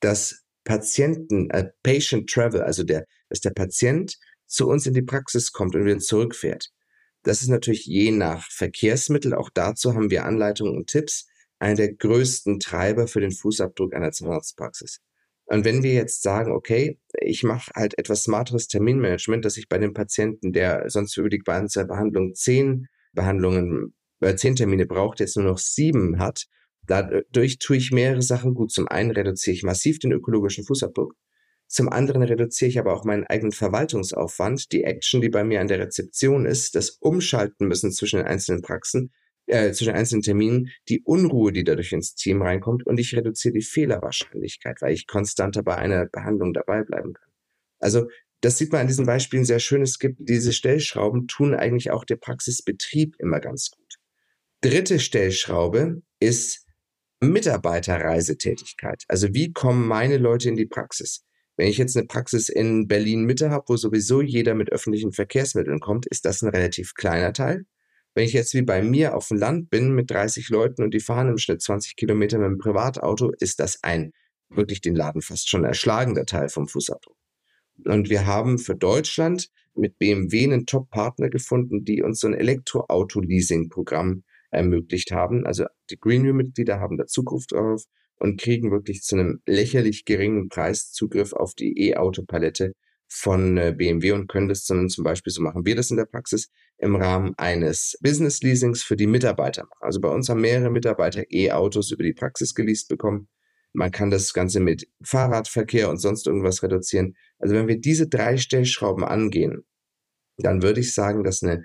Das 0.00 0.39
Patienten, 0.64 1.50
äh, 1.50 1.70
Patient 1.82 2.28
Travel, 2.28 2.62
also 2.62 2.82
der, 2.82 3.06
dass 3.28 3.40
der 3.40 3.50
Patient 3.50 4.18
zu 4.46 4.68
uns 4.68 4.86
in 4.86 4.94
die 4.94 5.02
Praxis 5.02 5.52
kommt 5.52 5.74
und 5.74 5.84
wieder 5.84 5.98
zurückfährt. 5.98 6.70
Das 7.22 7.42
ist 7.42 7.48
natürlich 7.48 7.86
je 7.86 8.10
nach 8.10 8.50
Verkehrsmittel, 8.50 9.34
auch 9.34 9.50
dazu 9.52 9.94
haben 9.94 10.10
wir 10.10 10.24
Anleitungen 10.24 10.76
und 10.76 10.88
Tipps, 10.88 11.26
einer 11.58 11.76
der 11.76 11.92
größten 11.92 12.58
Treiber 12.58 13.06
für 13.06 13.20
den 13.20 13.32
Fußabdruck 13.32 13.94
einer 13.94 14.12
Zahnarztpraxis. 14.12 15.00
Und 15.44 15.64
wenn 15.64 15.82
wir 15.82 15.92
jetzt 15.92 16.22
sagen, 16.22 16.52
okay, 16.52 16.98
ich 17.20 17.42
mache 17.42 17.72
halt 17.74 17.98
etwas 17.98 18.22
smarteres 18.22 18.68
Terminmanagement, 18.68 19.44
dass 19.44 19.56
ich 19.56 19.68
bei 19.68 19.78
dem 19.78 19.92
Patienten, 19.92 20.52
der 20.52 20.88
sonst 20.88 21.14
für 21.14 21.28
die 21.28 21.38
Behandlung 21.38 22.34
zehn 22.34 22.86
Behandlungen, 23.12 23.94
äh, 24.20 24.36
zehn 24.36 24.54
Termine 24.54 24.86
braucht, 24.86 25.20
jetzt 25.20 25.36
nur 25.36 25.46
noch 25.46 25.58
sieben 25.58 26.18
hat, 26.18 26.46
Dadurch 26.90 27.60
tue 27.60 27.76
ich 27.76 27.92
mehrere 27.92 28.20
Sachen 28.20 28.52
gut. 28.52 28.72
Zum 28.72 28.88
einen 28.88 29.12
reduziere 29.12 29.54
ich 29.54 29.62
massiv 29.62 30.00
den 30.00 30.10
ökologischen 30.10 30.64
Fußabdruck. 30.64 31.14
Zum 31.68 31.88
anderen 31.88 32.24
reduziere 32.24 32.68
ich 32.68 32.80
aber 32.80 32.92
auch 32.92 33.04
meinen 33.04 33.22
eigenen 33.28 33.52
Verwaltungsaufwand, 33.52 34.72
die 34.72 34.82
Action, 34.82 35.20
die 35.20 35.28
bei 35.28 35.44
mir 35.44 35.60
an 35.60 35.68
der 35.68 35.78
Rezeption 35.78 36.46
ist, 36.46 36.74
das 36.74 36.90
Umschalten 36.90 37.68
müssen 37.68 37.92
zwischen 37.92 38.16
den 38.16 38.26
einzelnen 38.26 38.60
Praxen, 38.60 39.12
äh, 39.46 39.70
zwischen 39.70 39.92
einzelnen 39.92 40.22
Terminen, 40.22 40.70
die 40.88 41.00
Unruhe, 41.04 41.52
die 41.52 41.62
dadurch 41.62 41.92
ins 41.92 42.16
Team 42.16 42.42
reinkommt 42.42 42.84
und 42.84 42.98
ich 42.98 43.14
reduziere 43.14 43.54
die 43.54 43.62
Fehlerwahrscheinlichkeit, 43.62 44.78
weil 44.80 44.92
ich 44.92 45.06
konstanter 45.06 45.62
bei 45.62 45.76
einer 45.76 46.06
Behandlung 46.06 46.52
dabei 46.52 46.82
bleiben 46.82 47.12
kann. 47.12 47.30
Also 47.78 48.08
das 48.40 48.58
sieht 48.58 48.72
man 48.72 48.80
an 48.80 48.86
diesen 48.88 49.06
Beispielen 49.06 49.44
sehr 49.44 49.60
schön. 49.60 49.82
Es 49.82 50.00
gibt 50.00 50.16
diese 50.18 50.52
Stellschrauben, 50.52 51.28
tun 51.28 51.54
eigentlich 51.54 51.92
auch 51.92 52.04
der 52.04 52.16
Praxisbetrieb 52.16 53.14
immer 53.20 53.38
ganz 53.38 53.70
gut. 53.70 53.94
Dritte 54.60 54.98
Stellschraube 54.98 56.02
ist 56.18 56.66
Mitarbeiterreisetätigkeit. 57.20 59.04
Also 59.08 59.32
wie 59.32 59.52
kommen 59.52 59.86
meine 59.86 60.18
Leute 60.18 60.48
in 60.48 60.56
die 60.56 60.66
Praxis? 60.66 61.24
Wenn 61.56 61.68
ich 61.68 61.78
jetzt 61.78 61.96
eine 61.96 62.06
Praxis 62.06 62.48
in 62.48 62.88
Berlin 62.88 63.24
Mitte 63.24 63.50
habe, 63.50 63.64
wo 63.68 63.76
sowieso 63.76 64.22
jeder 64.22 64.54
mit 64.54 64.72
öffentlichen 64.72 65.12
Verkehrsmitteln 65.12 65.80
kommt, 65.80 66.06
ist 66.06 66.24
das 66.24 66.42
ein 66.42 66.48
relativ 66.48 66.94
kleiner 66.94 67.32
Teil. 67.32 67.66
Wenn 68.14 68.24
ich 68.24 68.32
jetzt 68.32 68.54
wie 68.54 68.62
bei 68.62 68.82
mir 68.82 69.14
auf 69.14 69.28
dem 69.28 69.36
Land 69.36 69.70
bin 69.70 69.94
mit 69.94 70.10
30 70.10 70.48
Leuten 70.48 70.82
und 70.82 70.94
die 70.94 71.00
fahren 71.00 71.28
im 71.28 71.38
Schnitt 71.38 71.62
20 71.62 71.96
Kilometer 71.96 72.38
mit 72.38 72.48
dem 72.48 72.58
Privatauto, 72.58 73.30
ist 73.38 73.60
das 73.60 73.82
ein 73.82 74.12
wirklich 74.50 74.80
den 74.80 74.94
Laden 74.94 75.22
fast 75.22 75.48
schon 75.48 75.64
erschlagender 75.64 76.26
Teil 76.26 76.48
vom 76.48 76.68
Fußabdruck. 76.68 77.16
Und 77.86 78.10
wir 78.10 78.26
haben 78.26 78.58
für 78.58 78.74
Deutschland 78.74 79.48
mit 79.74 79.98
BMW 79.98 80.44
einen 80.44 80.66
Top-Partner 80.66 81.30
gefunden, 81.30 81.84
die 81.84 82.02
uns 82.02 82.20
so 82.20 82.26
ein 82.26 82.34
Elektroauto-Leasing-Programm 82.34 84.24
ermöglicht 84.50 85.12
haben. 85.12 85.46
Also 85.46 85.66
die 85.90 85.98
Greenview-Mitglieder 85.98 86.80
haben 86.80 86.96
da 86.96 87.06
Zugriff 87.06 87.46
drauf 87.46 87.84
und 88.16 88.40
kriegen 88.40 88.70
wirklich 88.70 89.02
zu 89.02 89.16
einem 89.16 89.40
lächerlich 89.46 90.04
geringen 90.04 90.48
Preis 90.48 90.92
Zugriff 90.92 91.32
auf 91.32 91.54
die 91.54 91.88
E-Auto-Palette 91.88 92.72
von 93.08 93.58
äh, 93.58 93.74
BMW 93.76 94.12
und 94.12 94.28
können 94.28 94.48
das 94.48 94.64
dann 94.64 94.88
zum 94.88 95.02
Beispiel, 95.02 95.32
so 95.32 95.42
machen 95.42 95.66
wir 95.66 95.74
das 95.74 95.90
in 95.90 95.96
der 95.96 96.04
Praxis, 96.04 96.48
im 96.78 96.94
Rahmen 96.94 97.34
eines 97.36 97.98
Business 98.00 98.40
Leasings 98.40 98.84
für 98.84 98.96
die 98.96 99.08
Mitarbeiter 99.08 99.62
machen. 99.64 99.80
Also 99.80 100.00
bei 100.00 100.08
uns 100.08 100.28
haben 100.28 100.40
mehrere 100.40 100.70
Mitarbeiter 100.70 101.24
E-Autos 101.28 101.90
über 101.90 102.04
die 102.04 102.12
Praxis 102.12 102.54
geleast 102.54 102.88
bekommen. 102.88 103.28
Man 103.72 103.90
kann 103.90 104.10
das 104.10 104.32
Ganze 104.32 104.60
mit 104.60 104.88
Fahrradverkehr 105.02 105.90
und 105.90 105.98
sonst 105.98 106.26
irgendwas 106.26 106.62
reduzieren. 106.62 107.16
Also 107.38 107.54
wenn 107.54 107.68
wir 107.68 107.80
diese 107.80 108.08
drei 108.08 108.36
Stellschrauben 108.36 109.04
angehen, 109.04 109.64
dann 110.38 110.62
würde 110.62 110.80
ich 110.80 110.94
sagen, 110.94 111.24
dass 111.24 111.42
eine 111.42 111.64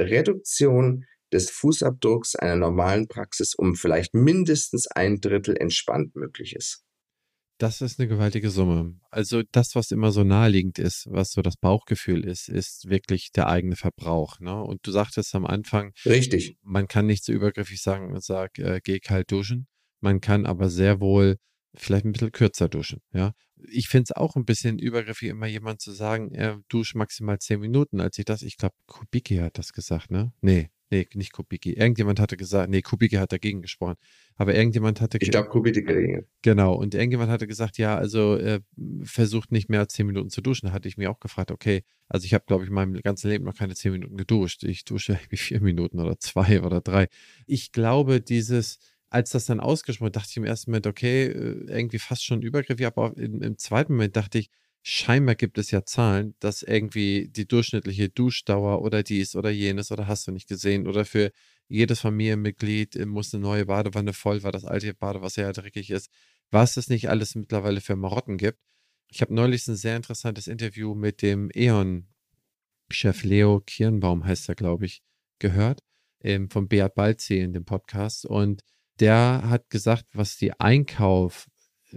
Reduktion 0.00 1.04
des 1.32 1.50
Fußabdrucks 1.50 2.36
einer 2.36 2.56
normalen 2.56 3.08
Praxis 3.08 3.54
um 3.54 3.74
vielleicht 3.74 4.14
mindestens 4.14 4.86
ein 4.86 5.20
Drittel 5.20 5.56
entspannt 5.56 6.14
möglich 6.16 6.54
ist. 6.54 6.84
Das 7.58 7.80
ist 7.80 8.00
eine 8.00 8.08
gewaltige 8.08 8.50
Summe. 8.50 8.98
Also 9.10 9.42
das, 9.52 9.76
was 9.76 9.92
immer 9.92 10.10
so 10.10 10.24
naheliegend 10.24 10.80
ist, 10.80 11.06
was 11.08 11.30
so 11.30 11.40
das 11.40 11.56
Bauchgefühl 11.56 12.24
ist, 12.24 12.48
ist 12.48 12.88
wirklich 12.88 13.30
der 13.30 13.48
eigene 13.48 13.76
Verbrauch. 13.76 14.40
Ne? 14.40 14.60
Und 14.60 14.84
du 14.86 14.90
sagtest 14.90 15.34
am 15.36 15.46
Anfang, 15.46 15.92
richtig. 16.04 16.58
Man 16.62 16.88
kann 16.88 17.06
nicht 17.06 17.24
so 17.24 17.32
übergriffig 17.32 17.80
sagen, 17.80 18.18
sag, 18.20 18.58
äh, 18.58 18.80
geh 18.82 18.98
kalt 18.98 19.30
duschen. 19.30 19.68
Man 20.00 20.20
kann 20.20 20.46
aber 20.46 20.68
sehr 20.68 21.00
wohl 21.00 21.36
vielleicht 21.76 22.04
ein 22.04 22.12
bisschen 22.12 22.32
kürzer 22.32 22.68
duschen. 22.68 23.00
Ja, 23.12 23.32
ich 23.56 23.88
finde 23.88 24.06
es 24.10 24.16
auch 24.16 24.36
ein 24.36 24.44
bisschen 24.44 24.78
übergriffig, 24.78 25.28
immer 25.28 25.46
jemand 25.46 25.80
zu 25.80 25.92
sagen, 25.92 26.32
er 26.32 26.60
duscht 26.68 26.94
maximal 26.94 27.38
zehn 27.38 27.60
Minuten. 27.60 28.00
Als 28.00 28.18
ich 28.18 28.24
das, 28.24 28.42
ich 28.42 28.56
glaube, 28.56 28.74
Kubicki 28.86 29.36
hat 29.36 29.58
das 29.58 29.72
gesagt, 29.72 30.10
ne? 30.10 30.32
Nee, 30.40 30.70
Nee, 30.90 31.08
nicht 31.14 31.32
Kubicki. 31.32 31.72
Irgendjemand 31.72 32.20
hatte 32.20 32.36
gesagt, 32.36 32.70
nee, 32.70 32.82
Kubicki 32.82 33.16
hat 33.16 33.32
dagegen 33.32 33.62
gesprochen. 33.62 33.96
Aber 34.36 34.54
irgendjemand 34.54 35.00
hatte. 35.00 35.18
Ich 35.20 35.30
glaube, 35.30 35.48
Kubicki 35.48 35.84
dagegen. 35.84 36.26
Genau. 36.42 36.74
Und 36.74 36.94
irgendjemand 36.94 37.30
hatte 37.30 37.46
gesagt, 37.46 37.78
ja, 37.78 37.96
also 37.96 38.36
äh, 38.36 38.60
versucht 39.02 39.50
nicht 39.50 39.70
mehr 39.70 39.80
als 39.80 39.94
zehn 39.94 40.06
Minuten 40.06 40.30
zu 40.30 40.42
duschen. 40.42 40.66
Da 40.66 40.72
hatte 40.72 40.88
ich 40.88 40.96
mir 40.96 41.10
auch 41.10 41.20
gefragt, 41.20 41.50
okay, 41.50 41.84
also 42.08 42.26
ich 42.26 42.34
habe, 42.34 42.44
glaube 42.46 42.64
ich, 42.64 42.68
in 42.68 42.74
meinem 42.74 42.94
ganzen 43.00 43.30
Leben 43.30 43.44
noch 43.44 43.56
keine 43.56 43.74
zehn 43.74 43.92
Minuten 43.92 44.16
geduscht. 44.16 44.62
Ich 44.64 44.84
dusche 44.84 45.12
irgendwie 45.12 45.36
vier 45.36 45.60
Minuten 45.60 45.98
oder 46.00 46.18
zwei 46.18 46.60
oder 46.62 46.80
drei. 46.80 47.08
Ich 47.46 47.72
glaube, 47.72 48.20
dieses, 48.20 48.78
als 49.08 49.30
das 49.30 49.46
dann 49.46 49.60
ausgesprochen 49.60 50.12
dachte 50.12 50.28
ich 50.30 50.36
im 50.36 50.44
ersten 50.44 50.70
Moment, 50.70 50.86
okay, 50.86 51.26
äh, 51.26 51.64
irgendwie 51.68 51.98
fast 51.98 52.24
schon 52.24 52.42
übergriffig, 52.42 52.86
aber 52.86 53.16
im, 53.16 53.40
im 53.42 53.58
zweiten 53.58 53.94
Moment 53.94 54.16
dachte 54.16 54.38
ich, 54.38 54.50
scheinbar 54.86 55.34
gibt 55.34 55.56
es 55.56 55.70
ja 55.70 55.84
Zahlen, 55.84 56.34
dass 56.40 56.62
irgendwie 56.62 57.28
die 57.28 57.48
durchschnittliche 57.48 58.10
Duschdauer 58.10 58.82
oder 58.82 59.02
dies 59.02 59.34
oder 59.34 59.48
jenes 59.48 59.90
oder 59.90 60.06
hast 60.06 60.26
du 60.26 60.32
nicht 60.32 60.46
gesehen 60.46 60.86
oder 60.86 61.06
für 61.06 61.32
jedes 61.68 62.00
Familienmitglied 62.00 62.94
äh, 62.94 63.06
muss 63.06 63.32
eine 63.32 63.42
neue 63.42 63.64
Badewanne 63.64 64.12
voll, 64.12 64.42
weil 64.42 64.52
das 64.52 64.66
alte 64.66 64.92
Badewasser 64.92 65.42
ja 65.42 65.52
dreckig 65.52 65.90
ist. 65.90 66.10
Was 66.50 66.76
es 66.76 66.90
nicht 66.90 67.08
alles 67.08 67.34
mittlerweile 67.34 67.80
für 67.80 67.96
Marotten 67.96 68.36
gibt. 68.36 68.58
Ich 69.08 69.22
habe 69.22 69.34
neulich 69.34 69.66
ein 69.66 69.76
sehr 69.76 69.96
interessantes 69.96 70.46
Interview 70.48 70.94
mit 70.94 71.22
dem 71.22 71.50
E.ON-Chef 71.54 73.24
Leo 73.24 73.60
Kirnbaum, 73.60 74.26
heißt 74.26 74.50
er, 74.50 74.54
glaube 74.54 74.84
ich, 74.84 75.02
gehört, 75.38 75.80
ähm, 76.20 76.50
von 76.50 76.68
Beat 76.68 76.94
Balzi 76.94 77.38
in 77.38 77.54
dem 77.54 77.64
Podcast. 77.64 78.26
Und 78.26 78.62
der 79.00 79.44
hat 79.48 79.70
gesagt, 79.70 80.04
was 80.12 80.36
die 80.36 80.52
Einkauf 80.60 81.46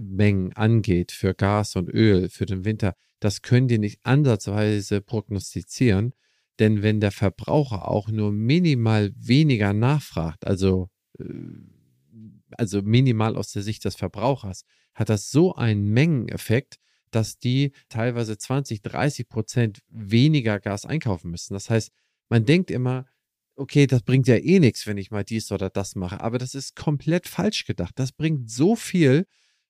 Mengen 0.02 0.54
angeht 0.54 1.12
für 1.12 1.34
Gas 1.34 1.76
und 1.76 1.90
Öl 1.90 2.30
für 2.30 2.46
den 2.46 2.66
Winter, 2.66 2.94
das 3.20 3.42
können 3.42 3.68
die 3.68 3.80
nicht 3.80 4.00
ansatzweise 4.04 5.02
prognostizieren. 5.02 6.14
Denn 6.60 6.82
wenn 6.82 7.00
der 7.00 7.12
Verbraucher 7.12 7.88
auch 7.88 8.10
nur 8.10 8.32
minimal 8.32 9.12
weniger 9.16 9.74
nachfragt, 9.74 10.46
also, 10.46 10.90
äh, 11.20 11.24
also 12.52 12.82
minimal 12.82 13.36
aus 13.36 13.52
der 13.52 13.62
Sicht 13.62 13.86
des 13.86 13.96
Verbrauchers, 13.96 14.64
hat 14.96 15.10
das 15.10 15.30
so 15.30 15.54
einen 15.56 15.90
Mengeneffekt, 15.92 16.78
dass 17.12 17.38
die 17.38 17.72
teilweise 17.90 18.38
20, 18.38 18.82
30 18.82 19.30
Prozent 19.30 19.80
weniger 19.90 20.60
Gas 20.60 20.86
einkaufen 20.86 21.32
müssen. 21.32 21.54
Das 21.54 21.70
heißt, 21.70 21.92
man 22.30 22.46
denkt 22.46 22.72
immer, 22.72 23.06
okay, 23.56 23.88
das 23.88 24.04
bringt 24.04 24.28
ja 24.28 24.36
eh 24.36 24.60
nichts, 24.60 24.88
wenn 24.88 24.98
ich 24.98 25.12
mal 25.12 25.24
dies 25.24 25.52
oder 25.52 25.70
das 25.70 25.96
mache. 25.96 26.22
Aber 26.22 26.38
das 26.38 26.56
ist 26.56 26.76
komplett 26.76 27.28
falsch 27.28 27.66
gedacht. 27.66 27.94
Das 27.98 28.12
bringt 28.12 28.50
so 28.50 28.76
viel, 28.76 29.26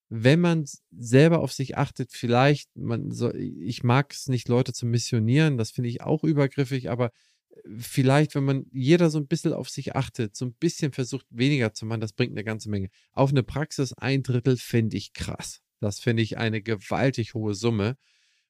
wenn 0.09 0.39
man 0.39 0.65
selber 0.91 1.39
auf 1.39 1.51
sich 1.51 1.77
achtet, 1.77 2.11
vielleicht, 2.13 2.69
man 2.75 3.11
soll, 3.11 3.35
ich 3.35 3.83
mag 3.83 4.13
es 4.13 4.27
nicht, 4.27 4.47
Leute 4.47 4.73
zu 4.73 4.85
missionieren, 4.85 5.57
das 5.57 5.71
finde 5.71 5.89
ich 5.89 6.01
auch 6.01 6.23
übergriffig, 6.23 6.89
aber 6.89 7.11
äh, 7.49 7.59
vielleicht, 7.77 8.35
wenn 8.35 8.45
man 8.45 8.65
jeder 8.71 9.09
so 9.09 9.17
ein 9.17 9.27
bisschen 9.27 9.53
auf 9.53 9.69
sich 9.69 9.95
achtet, 9.95 10.35
so 10.35 10.45
ein 10.45 10.53
bisschen 10.53 10.93
versucht, 10.93 11.25
weniger 11.29 11.73
zu 11.73 11.85
machen, 11.85 12.01
das 12.01 12.13
bringt 12.13 12.31
eine 12.31 12.43
ganze 12.43 12.69
Menge. 12.69 12.89
Auf 13.11 13.31
eine 13.31 13.43
Praxis 13.43 13.93
ein 13.93 14.23
Drittel 14.23 14.57
finde 14.57 14.97
ich 14.97 15.13
krass. 15.13 15.59
Das 15.79 15.99
finde 15.99 16.23
ich 16.23 16.37
eine 16.37 16.61
gewaltig 16.61 17.33
hohe 17.33 17.53
Summe. 17.53 17.97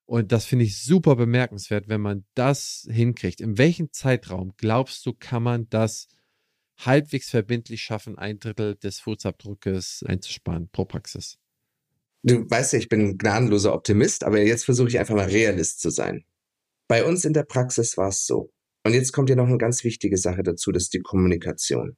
Und 0.05 0.31
das 0.31 0.45
finde 0.45 0.63
ich 0.63 0.81
super 0.81 1.17
bemerkenswert, 1.17 1.89
wenn 1.89 1.99
man 1.99 2.25
das 2.33 2.87
hinkriegt. 2.89 3.41
In 3.41 3.57
welchem 3.57 3.91
Zeitraum 3.91 4.53
glaubst 4.55 5.05
du, 5.05 5.13
kann 5.13 5.43
man 5.43 5.67
das 5.69 6.07
halbwegs 6.77 7.29
verbindlich 7.29 7.81
schaffen, 7.81 8.17
ein 8.17 8.39
Drittel 8.39 8.75
des 8.75 9.01
Fußabdruckes 9.01 10.03
einzusparen 10.07 10.69
pro 10.69 10.85
Praxis? 10.85 11.37
Du 12.23 12.49
weißt 12.49 12.73
ja, 12.73 12.79
ich 12.79 12.89
bin 12.89 13.01
ein 13.01 13.17
gnadenloser 13.17 13.73
Optimist, 13.73 14.23
aber 14.23 14.41
jetzt 14.41 14.65
versuche 14.65 14.89
ich 14.89 14.99
einfach 14.99 15.15
mal 15.15 15.27
Realist 15.27 15.79
zu 15.79 15.89
sein. 15.89 16.25
Bei 16.87 17.03
uns 17.03 17.25
in 17.25 17.33
der 17.33 17.43
Praxis 17.43 17.97
war 17.97 18.09
es 18.09 18.25
so. 18.25 18.51
Und 18.85 18.93
jetzt 18.93 19.11
kommt 19.11 19.29
ja 19.29 19.35
noch 19.35 19.47
eine 19.47 19.57
ganz 19.57 19.83
wichtige 19.83 20.17
Sache 20.17 20.43
dazu, 20.43 20.71
das 20.71 20.83
ist 20.83 20.93
die 20.93 21.01
Kommunikation. 21.01 21.97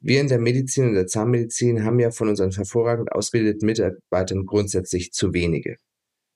Wir 0.00 0.20
in 0.20 0.28
der 0.28 0.38
Medizin 0.38 0.88
und 0.88 0.94
der 0.94 1.06
Zahnmedizin 1.06 1.84
haben 1.84 1.98
ja 1.98 2.10
von 2.10 2.28
unseren 2.28 2.50
hervorragend 2.50 3.12
ausgebildeten 3.12 3.66
Mitarbeitern 3.66 4.44
grundsätzlich 4.44 5.12
zu 5.12 5.32
wenige. 5.32 5.76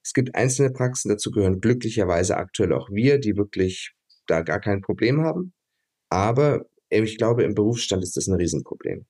Es 0.02 0.14
gibt 0.14 0.34
einzelne 0.34 0.70
Praxen, 0.70 1.10
dazu 1.10 1.30
gehören 1.30 1.60
glücklicherweise 1.60 2.36
aktuell 2.36 2.72
auch 2.72 2.88
wir, 2.90 3.18
die 3.18 3.36
wirklich 3.36 3.92
da 4.26 4.42
gar 4.42 4.60
kein 4.60 4.80
Problem 4.80 5.20
haben. 5.20 5.52
Aber 6.08 6.66
ich 6.88 7.18
glaube, 7.18 7.42
im 7.42 7.54
Berufsstand 7.54 8.02
ist 8.02 8.16
das 8.16 8.28
ein 8.28 8.34
Riesenproblem 8.34 9.06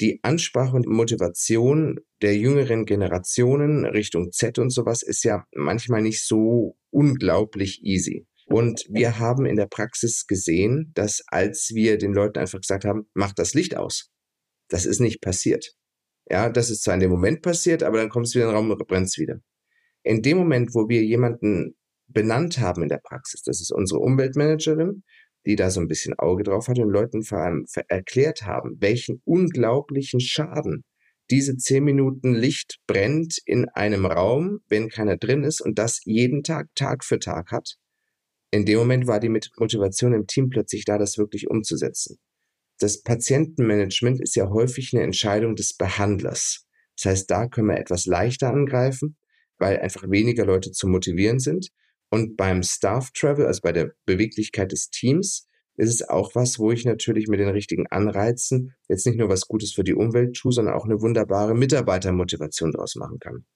die 0.00 0.20
Ansprache 0.22 0.74
und 0.74 0.86
Motivation 0.86 2.00
der 2.20 2.36
jüngeren 2.36 2.84
Generationen 2.84 3.84
Richtung 3.84 4.32
Z 4.32 4.58
und 4.58 4.70
sowas 4.70 5.02
ist 5.02 5.24
ja 5.24 5.44
manchmal 5.54 6.02
nicht 6.02 6.26
so 6.26 6.76
unglaublich 6.90 7.82
easy. 7.84 8.26
Und 8.46 8.84
wir 8.90 9.18
haben 9.18 9.46
in 9.46 9.56
der 9.56 9.66
Praxis 9.66 10.26
gesehen, 10.26 10.92
dass 10.94 11.22
als 11.28 11.70
wir 11.74 11.96
den 11.96 12.12
Leuten 12.12 12.38
einfach 12.38 12.60
gesagt 12.60 12.84
haben, 12.84 13.08
macht 13.14 13.38
das 13.38 13.54
Licht 13.54 13.76
aus, 13.76 14.10
das 14.68 14.84
ist 14.84 15.00
nicht 15.00 15.20
passiert. 15.20 15.74
Ja, 16.28 16.48
das 16.50 16.70
ist 16.70 16.82
zwar 16.82 16.94
in 16.94 17.00
dem 17.00 17.10
Moment 17.10 17.42
passiert, 17.42 17.82
aber 17.82 17.98
dann 17.98 18.08
kommt 18.08 18.26
es 18.26 18.34
wieder 18.34 18.44
in 18.44 18.50
den 18.50 18.56
Raum 18.56 18.70
und 18.70 18.86
brennt 18.86 19.06
es 19.06 19.18
wieder. 19.18 19.40
In 20.02 20.22
dem 20.22 20.38
Moment, 20.38 20.74
wo 20.74 20.88
wir 20.88 21.02
jemanden 21.02 21.76
benannt 22.06 22.58
haben 22.58 22.82
in 22.82 22.88
der 22.88 23.00
Praxis, 23.02 23.42
das 23.42 23.60
ist 23.60 23.72
unsere 23.72 24.00
Umweltmanagerin, 24.00 25.02
die 25.46 25.56
da 25.56 25.70
so 25.70 25.80
ein 25.80 25.88
bisschen 25.88 26.18
Auge 26.18 26.42
drauf 26.42 26.68
hat 26.68 26.78
und 26.78 26.90
Leuten 26.90 27.22
vor 27.22 27.38
allem 27.38 27.66
erklärt 27.88 28.42
haben, 28.42 28.76
welchen 28.80 29.20
unglaublichen 29.24 30.20
Schaden 30.20 30.84
diese 31.30 31.56
zehn 31.56 31.84
Minuten 31.84 32.34
Licht 32.34 32.78
brennt 32.86 33.38
in 33.46 33.68
einem 33.70 34.06
Raum, 34.06 34.60
wenn 34.68 34.88
keiner 34.88 35.16
drin 35.16 35.42
ist 35.42 35.60
und 35.60 35.78
das 35.78 36.00
jeden 36.04 36.42
Tag, 36.42 36.68
Tag 36.74 37.04
für 37.04 37.18
Tag 37.18 37.50
hat. 37.50 37.76
In 38.50 38.66
dem 38.66 38.78
Moment 38.78 39.06
war 39.06 39.20
die 39.20 39.30
Motivation 39.30 40.12
im 40.12 40.26
Team 40.26 40.48
plötzlich 40.48 40.84
da, 40.84 40.98
das 40.98 41.18
wirklich 41.18 41.48
umzusetzen. 41.48 42.18
Das 42.78 43.02
Patientenmanagement 43.02 44.20
ist 44.20 44.36
ja 44.36 44.50
häufig 44.50 44.92
eine 44.92 45.02
Entscheidung 45.02 45.56
des 45.56 45.74
Behandlers. 45.74 46.66
Das 46.96 47.06
heißt, 47.06 47.30
da 47.30 47.48
können 47.48 47.68
wir 47.68 47.78
etwas 47.78 48.06
leichter 48.06 48.50
angreifen, 48.50 49.16
weil 49.58 49.78
einfach 49.78 50.08
weniger 50.10 50.44
Leute 50.44 50.72
zu 50.72 50.86
motivieren 50.86 51.38
sind. 51.38 51.68
Und 52.14 52.36
beim 52.36 52.62
Staff 52.62 53.10
Travel, 53.10 53.44
also 53.44 53.60
bei 53.60 53.72
der 53.72 53.90
Beweglichkeit 54.06 54.70
des 54.70 54.88
Teams, 54.88 55.48
ist 55.76 55.90
es 55.92 56.08
auch 56.08 56.36
was, 56.36 56.60
wo 56.60 56.70
ich 56.70 56.84
natürlich 56.84 57.26
mit 57.26 57.40
den 57.40 57.48
richtigen 57.48 57.88
Anreizen 57.88 58.72
jetzt 58.88 59.04
nicht 59.04 59.18
nur 59.18 59.28
was 59.28 59.48
Gutes 59.48 59.72
für 59.72 59.82
die 59.82 59.96
Umwelt 59.96 60.36
tue, 60.36 60.52
sondern 60.52 60.74
auch 60.74 60.84
eine 60.84 61.00
wunderbare 61.00 61.56
Mitarbeitermotivation 61.56 62.70
daraus 62.70 62.94
machen 62.94 63.18
kann. 63.18 63.46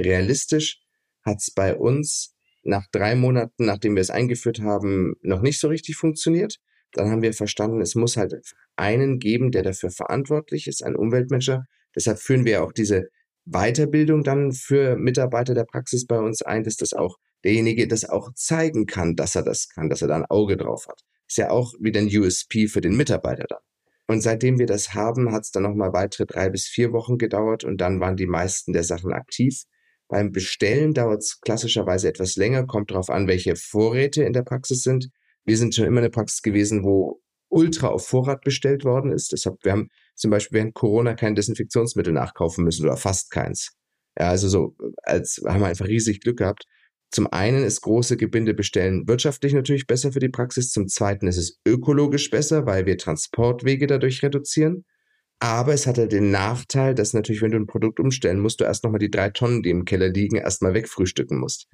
Realistisch 0.00 0.80
hat 1.26 1.40
es 1.40 1.50
bei 1.50 1.76
uns 1.76 2.34
nach 2.62 2.86
drei 2.90 3.16
Monaten, 3.16 3.66
nachdem 3.66 3.96
wir 3.96 4.00
es 4.00 4.08
eingeführt 4.08 4.62
haben, 4.62 5.16
noch 5.20 5.42
nicht 5.42 5.60
so 5.60 5.68
richtig 5.68 5.96
funktioniert. 5.96 6.56
Dann 6.92 7.10
haben 7.10 7.20
wir 7.20 7.34
verstanden, 7.34 7.82
es 7.82 7.96
muss 7.96 8.16
halt 8.16 8.34
einen 8.76 9.18
geben, 9.18 9.50
der 9.50 9.62
dafür 9.62 9.90
verantwortlich 9.90 10.68
ist, 10.68 10.82
ein 10.82 10.96
Umweltmanager. 10.96 11.66
Deshalb 11.94 12.18
führen 12.18 12.46
wir 12.46 12.64
auch 12.64 12.72
diese 12.72 13.10
Weiterbildung 13.44 14.24
dann 14.24 14.52
für 14.52 14.96
Mitarbeiter 14.96 15.52
der 15.52 15.64
Praxis 15.64 16.06
bei 16.06 16.18
uns 16.18 16.40
ein, 16.40 16.64
dass 16.64 16.76
das 16.76 16.94
auch 16.94 17.18
derjenige 17.44 17.88
das 17.88 18.08
auch 18.08 18.32
zeigen 18.34 18.86
kann, 18.86 19.16
dass 19.16 19.34
er 19.34 19.42
das 19.42 19.68
kann, 19.68 19.88
dass 19.88 20.02
er 20.02 20.08
da 20.08 20.16
ein 20.16 20.26
Auge 20.26 20.56
drauf 20.56 20.86
hat. 20.88 21.02
Ist 21.28 21.38
ja 21.38 21.50
auch 21.50 21.74
wieder 21.78 22.00
ein 22.00 22.08
USP 22.08 22.66
für 22.66 22.80
den 22.80 22.96
Mitarbeiter 22.96 23.44
dann. 23.48 23.60
Und 24.08 24.22
seitdem 24.22 24.58
wir 24.58 24.66
das 24.66 24.94
haben, 24.94 25.30
hat 25.32 25.44
es 25.44 25.52
dann 25.52 25.62
nochmal 25.62 25.92
weitere 25.92 26.26
drei 26.26 26.50
bis 26.50 26.66
vier 26.66 26.92
Wochen 26.92 27.16
gedauert 27.16 27.62
und 27.62 27.80
dann 27.80 28.00
waren 28.00 28.16
die 28.16 28.26
meisten 28.26 28.72
der 28.72 28.82
Sachen 28.82 29.12
aktiv. 29.12 29.62
Beim 30.08 30.32
Bestellen 30.32 30.92
dauert 30.92 31.22
es 31.22 31.40
klassischerweise 31.40 32.08
etwas 32.08 32.34
länger, 32.34 32.66
kommt 32.66 32.90
darauf 32.90 33.08
an, 33.08 33.28
welche 33.28 33.54
Vorräte 33.54 34.24
in 34.24 34.32
der 34.32 34.42
Praxis 34.42 34.82
sind. 34.82 35.10
Wir 35.44 35.56
sind 35.56 35.76
schon 35.76 35.84
immer 35.84 36.00
eine 36.00 36.10
Praxis 36.10 36.42
gewesen, 36.42 36.82
wo 36.82 37.20
ultra 37.48 37.88
auf 37.88 38.06
Vorrat 38.06 38.40
bestellt 38.42 38.84
worden 38.84 39.12
ist. 39.12 39.30
Deshalb, 39.30 39.62
wir 39.62 39.72
haben 39.72 39.88
zum 40.16 40.32
Beispiel 40.32 40.58
während 40.58 40.74
Corona 40.74 41.14
kein 41.14 41.36
Desinfektionsmittel 41.36 42.12
nachkaufen 42.12 42.64
müssen 42.64 42.86
oder 42.86 42.96
fast 42.96 43.30
keins. 43.30 43.76
Ja, 44.18 44.28
also 44.28 44.48
so, 44.48 44.76
als 45.02 45.40
haben 45.46 45.60
wir 45.60 45.68
einfach 45.68 45.86
riesig 45.86 46.20
Glück 46.20 46.38
gehabt. 46.38 46.64
Zum 47.10 47.26
einen 47.26 47.64
ist 47.64 47.80
große 47.80 48.16
Gebinde 48.16 48.54
bestellen 48.54 49.08
wirtschaftlich 49.08 49.52
natürlich 49.52 49.86
besser 49.86 50.12
für 50.12 50.20
die 50.20 50.28
Praxis. 50.28 50.70
Zum 50.70 50.86
zweiten 50.86 51.26
ist 51.26 51.38
es 51.38 51.60
ökologisch 51.66 52.30
besser, 52.30 52.66
weil 52.66 52.86
wir 52.86 52.98
Transportwege 52.98 53.86
dadurch 53.86 54.22
reduzieren. 54.22 54.84
Aber 55.40 55.72
es 55.72 55.86
hat 55.86 55.98
halt 55.98 56.12
den 56.12 56.30
Nachteil, 56.30 56.94
dass 56.94 57.14
natürlich, 57.14 57.42
wenn 57.42 57.50
du 57.50 57.58
ein 57.58 57.66
Produkt 57.66 57.98
umstellen 57.98 58.40
musst, 58.40 58.60
du 58.60 58.64
erst 58.64 58.84
nochmal 58.84 58.98
die 59.00 59.10
drei 59.10 59.30
Tonnen, 59.30 59.62
die 59.62 59.70
im 59.70 59.86
Keller 59.86 60.08
liegen, 60.08 60.36
erstmal 60.36 60.74
wegfrühstücken 60.74 61.38
musst. 61.38 61.66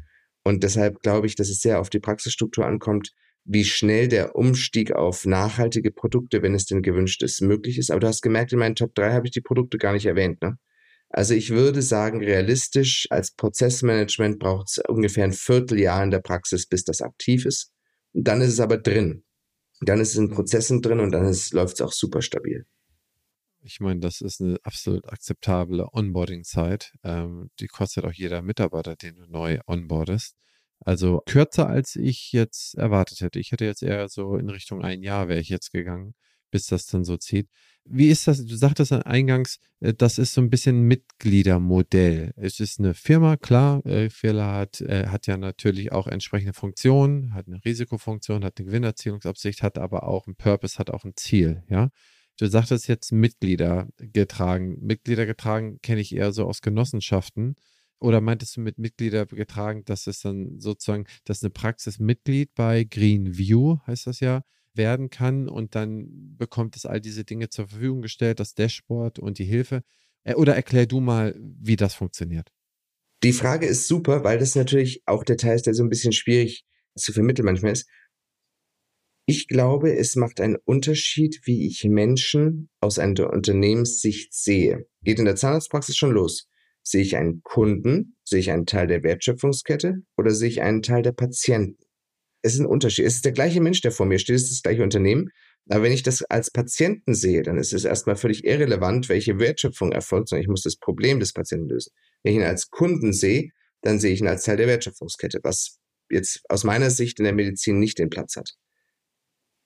Und 0.45 0.63
deshalb 0.63 1.03
glaube 1.03 1.27
ich, 1.27 1.35
dass 1.35 1.49
es 1.49 1.61
sehr 1.61 1.81
auf 1.81 1.91
die 1.91 1.99
Praxisstruktur 1.99 2.65
ankommt, 2.65 3.13
wie 3.45 3.65
schnell 3.65 4.09
der 4.09 4.37
Umstieg 4.37 4.93
auf 4.93 5.27
nachhaltige 5.27 5.91
Produkte, 5.91 6.43
wenn 6.43 6.55
es 6.55 6.67
denn 6.67 6.83
gewünscht 6.83 7.23
ist, 7.23 7.43
möglich 7.43 7.79
ist. 7.79 7.91
Aber 7.91 8.01
du 8.01 8.07
hast 8.07 8.23
gemerkt, 8.23 8.53
in 8.53 8.61
meinen 8.61 8.77
Top 8.77 8.95
3 8.95 9.13
habe 9.13 9.27
ich 9.27 9.33
die 9.33 9.41
Produkte 9.41 9.79
gar 9.79 9.93
nicht 9.93 10.07
erwähnt. 10.07 10.41
Ne? 10.43 10.57
Also 11.17 11.33
ich 11.33 11.49
würde 11.49 11.81
sagen, 11.81 12.23
realistisch 12.23 13.07
als 13.09 13.31
Prozessmanagement 13.31 14.39
braucht 14.39 14.69
es 14.69 14.83
ungefähr 14.87 15.25
ein 15.25 15.33
Vierteljahr 15.33 16.05
in 16.05 16.11
der 16.11 16.21
Praxis, 16.21 16.67
bis 16.67 16.85
das 16.85 17.01
aktiv 17.01 17.47
ist. 17.47 17.73
Und 18.13 18.29
dann 18.29 18.43
ist 18.43 18.53
es 18.53 18.61
aber 18.61 18.77
drin. 18.77 19.25
Dann 19.81 19.99
ist 19.99 20.11
es 20.11 20.17
in 20.17 20.29
Prozessen 20.29 20.83
drin 20.83 21.01
und 21.01 21.13
dann 21.13 21.25
läuft 21.53 21.77
es 21.77 21.81
auch 21.81 21.93
super 21.93 22.21
stabil. 22.21 22.67
Ich 23.63 23.81
meine, 23.81 24.01
das 24.01 24.21
ist 24.21 24.43
eine 24.43 24.59
absolut 24.63 25.09
akzeptable 25.09 25.89
Onboarding-Zeit. 25.91 26.93
Ähm, 27.03 27.49
die 27.61 27.67
kostet 27.67 28.05
auch 28.05 28.13
jeder 28.13 28.43
Mitarbeiter, 28.43 28.95
den 28.95 29.15
du 29.15 29.27
neu 29.27 29.59
onboardest. 29.67 30.37
Also 30.81 31.23
kürzer, 31.25 31.67
als 31.67 31.97
ich 31.97 32.31
jetzt 32.33 32.75
erwartet 32.75 33.23
hätte. 33.23 33.39
Ich 33.39 33.53
hätte 33.53 33.65
jetzt 33.65 33.83
eher 33.83 34.11
so 34.11 34.37
in 34.37 34.51
Richtung 34.51 34.85
ein 34.85 35.03
Jahr 35.03 35.29
wäre 35.29 35.41
ich 35.41 35.49
jetzt 35.49 35.73
gegangen, 35.73 36.15
bis 36.57 36.69
das 36.69 36.87
dann 36.87 37.05
so 37.05 37.19
zieht. 37.19 37.51
Wie 37.85 38.09
ist 38.09 38.27
das? 38.27 38.43
Du 38.43 38.57
sagtest 38.57 38.91
eingangs, 38.91 39.59
äh, 39.81 39.93
das 39.93 40.17
ist 40.17 40.33
so 40.33 40.41
ein 40.41 40.49
bisschen 40.49 40.85
Mitgliedermodell. 40.85 42.33
Es 42.37 42.61
ist 42.61 42.79
eine 42.79 42.95
Firma, 42.95 43.37
klar. 43.37 43.85
Äh, 43.85 44.09
Firla 44.09 44.55
hat, 44.55 44.81
äh, 44.81 45.09
hat 45.09 45.27
ja 45.27 45.37
natürlich 45.37 45.93
auch 45.93 46.07
entsprechende 46.07 46.55
Funktionen, 46.55 47.35
hat 47.35 47.47
eine 47.47 47.63
Risikofunktion, 47.63 48.43
hat 48.43 48.59
eine 48.59 48.67
Gewinnerzielungsabsicht, 48.69 49.63
hat 49.63 49.77
aber 49.77 50.09
auch 50.09 50.27
ein 50.27 50.35
Purpose, 50.35 50.79
hat 50.79 50.89
auch 50.89 51.05
ein 51.05 51.13
Ziel, 51.15 51.63
ja. 51.69 51.91
Du 52.39 52.47
sagtest 52.47 52.89
jetzt 52.89 53.13
Mitglieder 53.13 53.89
getragen. 53.99 54.79
Mitglieder 54.81 55.27
getragen 55.27 55.79
kenne 55.83 56.01
ich 56.01 56.15
eher 56.15 56.33
so 56.33 56.47
aus 56.47 56.63
Genossenschaften. 56.63 57.57
Oder 57.99 58.23
meintest 58.23 58.57
du 58.57 58.63
mit 58.63 58.79
Mitglieder 58.79 59.27
getragen, 59.27 59.85
dass 59.85 60.07
es 60.07 60.21
dann 60.21 60.59
sozusagen, 60.59 61.05
dass 61.25 61.43
eine 61.43 61.51
Praxis 61.51 61.99
Mitglied 61.99 62.55
bei 62.55 62.85
Green 62.85 63.37
View, 63.37 63.79
heißt 63.87 64.07
das 64.07 64.21
ja, 64.21 64.43
werden 64.77 65.11
kann 65.11 65.49
und 65.49 65.75
dann 65.75 66.37
bekommt 66.37 66.77
es 66.77 66.87
all 66.87 67.01
diese 67.01 67.25
Dinge 67.25 67.49
zur 67.49 67.69
Verfügung 67.69 68.03
gestellt, 68.03 68.41
das 68.41 68.55
Dashboard 68.55 69.19
und 69.19 69.39
die 69.39 69.45
Hilfe. 69.45 69.83
Äh, 70.25 70.35
oder 70.35 70.55
erklär 70.55 70.87
du 70.87 71.01
mal, 71.01 71.35
wie 71.39 71.77
das 71.77 71.95
funktioniert. 71.95 72.53
Die 73.23 73.33
Frage 73.33 73.67
ist 73.67 73.89
super, 73.89 74.25
weil 74.25 74.39
das 74.39 74.55
natürlich 74.55 75.03
auch 75.07 75.25
der 75.25 75.37
Teil 75.37 75.57
ist, 75.57 75.67
der 75.67 75.75
so 75.75 75.83
ein 75.83 75.89
bisschen 75.89 76.13
schwierig 76.13 76.65
zu 76.97 77.13
vermitteln 77.13 77.47
manchmal 77.47 77.73
ist. 77.73 77.89
Ich 79.29 79.49
glaube, 79.49 79.97
es 79.97 80.15
macht 80.15 80.41
einen 80.41 80.57
Unterschied, 80.65 81.41
wie 81.45 81.67
ich 81.67 81.83
Menschen 81.85 82.69
aus 82.81 83.01
einer 83.01 83.31
Unternehmenssicht 83.33 84.33
sehe. 84.33 84.87
Geht 85.03 85.19
in 85.19 85.25
der 85.25 85.35
Zahnarztpraxis 85.35 85.97
schon 85.97 86.13
los. 86.13 86.49
Sehe 86.85 87.03
ich 87.03 87.17
einen 87.17 87.43
Kunden? 87.43 88.17
Sehe 88.23 88.39
ich 88.39 88.53
einen 88.53 88.67
Teil 88.67 88.87
der 88.87 89.03
Wertschöpfungskette? 89.03 90.03
Oder 90.17 90.31
sehe 90.31 90.49
ich 90.49 90.63
einen 90.63 90.83
Teil 90.83 91.03
der 91.03 91.11
Patienten? 91.11 91.86
Es 92.47 92.55
ist 92.55 92.61
ein 92.61 92.67
Unterschied. 92.67 93.07
Es 93.07 93.17
ist 93.17 93.25
der 93.25 93.33
gleiche 93.33 93.61
Mensch, 93.61 93.81
der 93.81 93.91
vor 93.91 94.07
mir 94.07 94.21
steht, 94.21 94.37
es 94.37 94.45
ist 94.45 94.53
das 94.53 94.63
gleiche 94.63 94.85
Unternehmen. 94.85 95.31
Aber 95.69 95.83
wenn 95.83 95.91
ich 95.91 96.05
das 96.05 96.23
als 96.23 96.49
Patienten 96.49 97.13
sehe, 97.13 97.43
dann 97.43 97.59
ist 97.59 97.73
es 97.73 97.85
erstmal 97.85 98.15
völlig 98.15 98.45
irrelevant, 98.45 99.09
welche 99.09 99.41
Wertschöpfung 99.41 99.91
erfolgt, 99.91 100.29
sondern 100.29 100.43
ich 100.43 100.49
muss 100.49 100.63
das 100.63 100.77
Problem 100.77 101.19
des 101.19 101.33
Patienten 101.33 101.69
lösen. 101.69 101.91
Wenn 102.23 102.35
ich 102.35 102.39
ihn 102.39 102.45
als 102.45 102.71
Kunden 102.71 103.13
sehe, 103.13 103.51
dann 103.83 103.99
sehe 103.99 104.13
ich 104.13 104.21
ihn 104.21 104.29
als 104.29 104.45
Teil 104.45 104.59
der 104.59 104.69
Wertschöpfungskette, 104.69 105.41
was 105.43 105.81
jetzt 106.09 106.43
aus 106.49 106.63
meiner 106.63 106.91
Sicht 106.91 107.19
in 107.19 107.25
der 107.25 107.35
Medizin 107.35 107.81
nicht 107.81 107.99
den 107.99 108.11
Platz 108.11 108.37
hat. 108.37 108.53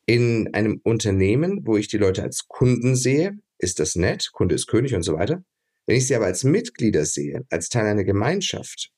In 0.07 0.49
einem 0.55 0.81
Unternehmen, 0.83 1.67
wo 1.67 1.77
ich 1.77 1.89
die 1.89 1.99
Leute 1.99 2.23
als 2.23 2.49
Kunden 2.49 2.97
sehe, 2.97 3.37
ist 3.59 3.79
das 3.79 3.95
nett, 3.95 4.31
Kunde 4.33 4.55
ist 4.55 4.69
König 4.69 4.95
und 4.95 5.03
so 5.03 5.19
weiter. 5.19 5.45
Wenn 5.85 5.97
ich 5.97 6.07
sie 6.07 6.15
aber 6.15 6.25
als 6.25 6.45
Mitglieder 6.45 7.05
sehe, 7.05 7.45
als 7.51 7.69
Teil 7.69 7.85
einer 7.85 8.05
Gemeinschaft, 8.05 8.91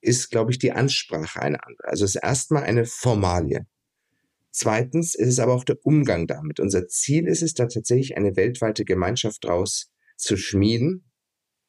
ist, 0.00 0.30
glaube 0.30 0.50
ich, 0.50 0.58
die 0.58 0.72
Ansprache 0.72 1.40
eine 1.40 1.64
andere. 1.64 1.88
Also 1.88 2.04
es 2.04 2.14
ist 2.14 2.22
erstmal 2.22 2.64
eine 2.64 2.84
Formalie. 2.84 3.66
Zweitens 4.50 5.14
ist 5.14 5.28
es 5.28 5.38
aber 5.38 5.54
auch 5.54 5.64
der 5.64 5.78
Umgang 5.84 6.26
damit. 6.26 6.60
Unser 6.60 6.88
Ziel 6.88 7.26
ist 7.26 7.42
es, 7.42 7.54
da 7.54 7.66
tatsächlich 7.66 8.16
eine 8.16 8.36
weltweite 8.36 8.84
Gemeinschaft 8.84 9.44
draus 9.44 9.90
zu 10.16 10.36
schmieden, 10.36 11.10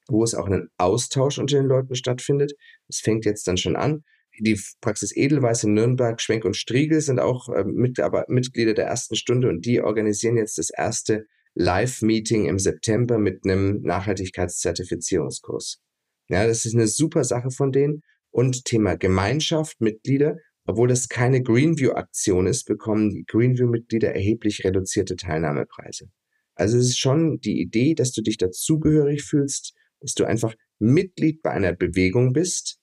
wo 0.07 0.23
es 0.23 0.34
auch 0.34 0.45
einen 0.45 0.69
Austausch 0.77 1.38
unter 1.38 1.57
den 1.57 1.68
Leuten 1.68 1.95
stattfindet. 1.95 2.53
Das 2.88 2.99
fängt 2.99 3.26
jetzt 3.26 3.47
dann 3.47 3.57
schon 3.57 3.76
an 3.76 4.03
die 4.39 4.60
Praxis 4.81 5.15
Edelweiß 5.15 5.65
in 5.65 5.73
Nürnberg, 5.73 6.22
Schwenk 6.22 6.45
und 6.45 6.56
Striegel 6.56 7.01
sind 7.01 7.19
auch 7.19 7.49
äh, 7.49 7.64
mit, 7.64 7.99
aber 7.99 8.26
Mitglieder 8.27 8.73
der 8.73 8.85
ersten 8.85 9.15
Stunde 9.15 9.49
und 9.49 9.65
die 9.65 9.81
organisieren 9.81 10.38
jetzt 10.38 10.57
das 10.57 10.69
erste 10.69 11.26
Live-Meeting 11.56 12.45
im 12.45 12.60
September 12.60 13.18
mit 13.18 13.43
einem 13.43 13.81
Nachhaltigkeitszertifizierungskurs. 13.81 15.81
Ja, 16.30 16.45
das 16.45 16.65
ist 16.65 16.76
eine 16.76 16.88
super 16.88 17.23
Sache 17.23 17.51
von 17.51 17.72
denen. 17.72 18.01
Und 18.31 18.65
Thema 18.65 18.95
Gemeinschaft, 18.95 19.81
Mitglieder, 19.81 20.38
obwohl 20.65 20.88
das 20.88 21.10
keine 21.10 21.41
Greenview-Aktion 21.41 22.45
ist, 22.45 22.65
bekommen 22.65 23.10
die 23.10 23.26
Greenview-Mitglieder 23.26 24.14
erheblich 24.14 24.64
reduzierte 24.64 25.15
Teilnahmepreise. 25.15 26.10
Also 26.56 26.77
es 26.77 26.89
ist 26.89 26.99
schon 26.99 27.39
die 27.39 27.60
Idee, 27.60 27.95
dass 27.95 28.11
du 28.11 28.22
dich 28.22 28.38
dazugehörig 28.38 29.23
fühlst, 29.23 29.73
dass 29.99 30.14
du 30.14 30.26
einfach 30.26 30.53
Mitglied 30.77 31.41
bei 31.41 31.51
einer 31.51 31.73
Bewegung 31.73 32.34
bist, 32.34 32.80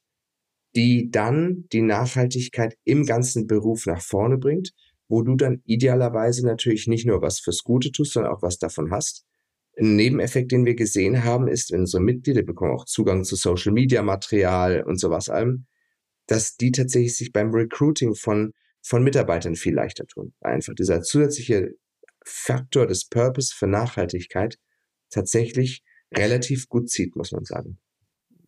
die 0.74 1.10
dann 1.10 1.66
die 1.72 1.82
Nachhaltigkeit 1.82 2.76
im 2.84 3.06
ganzen 3.06 3.46
Beruf 3.46 3.86
nach 3.86 4.02
vorne 4.02 4.38
bringt, 4.38 4.72
wo 5.08 5.22
du 5.22 5.36
dann 5.36 5.62
idealerweise 5.64 6.44
natürlich 6.44 6.86
nicht 6.86 7.06
nur 7.06 7.22
was 7.22 7.38
fürs 7.40 7.62
Gute 7.62 7.92
tust, 7.92 8.12
sondern 8.12 8.32
auch 8.32 8.42
was 8.42 8.58
davon 8.58 8.90
hast. 8.90 9.24
Ein 9.78 9.96
Nebeneffekt, 9.96 10.52
den 10.52 10.64
wir 10.64 10.74
gesehen 10.74 11.24
haben, 11.24 11.48
ist, 11.48 11.70
wenn 11.70 11.80
unsere 11.80 12.02
Mitglieder 12.02 12.42
bekommen 12.42 12.72
auch 12.72 12.86
Zugang 12.86 13.24
zu 13.24 13.36
Social 13.36 13.72
Media 13.72 14.02
Material 14.02 14.82
und 14.82 14.98
sowas 14.98 15.28
allem, 15.28 15.66
dass 16.26 16.56
die 16.56 16.72
tatsächlich 16.72 17.16
sich 17.16 17.32
beim 17.32 17.50
Recruiting 17.50 18.14
von, 18.14 18.52
von 18.82 19.02
Mitarbeitern 19.02 19.54
viel 19.54 19.74
leichter 19.74 20.06
tun. 20.06 20.34
Einfach 20.40 20.74
dieser 20.74 21.02
zusätzliche 21.02 21.74
Faktor 22.24 22.86
des 22.86 23.08
Purpose 23.08 23.54
für 23.54 23.66
Nachhaltigkeit 23.66 24.58
tatsächlich 25.10 25.82
relativ 26.14 26.68
gut 26.68 26.88
zieht, 26.88 27.14
muss 27.14 27.32
man 27.32 27.44
sagen. 27.44 27.78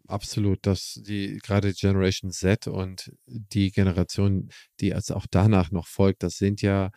Absolut, 0.07 0.65
dass 0.67 1.01
die 1.07 1.39
gerade 1.43 1.73
Generation 1.75 2.31
Z 2.31 2.67
und 2.67 3.13
die 3.27 3.71
Generation, 3.71 4.49
die 4.81 4.95
also 4.95 5.15
auch 5.15 5.27
danach 5.31 5.71
noch 5.71 5.87
folgt, 5.87 6.23
das 6.23 6.39
sind 6.39 6.63
ja 6.63 6.91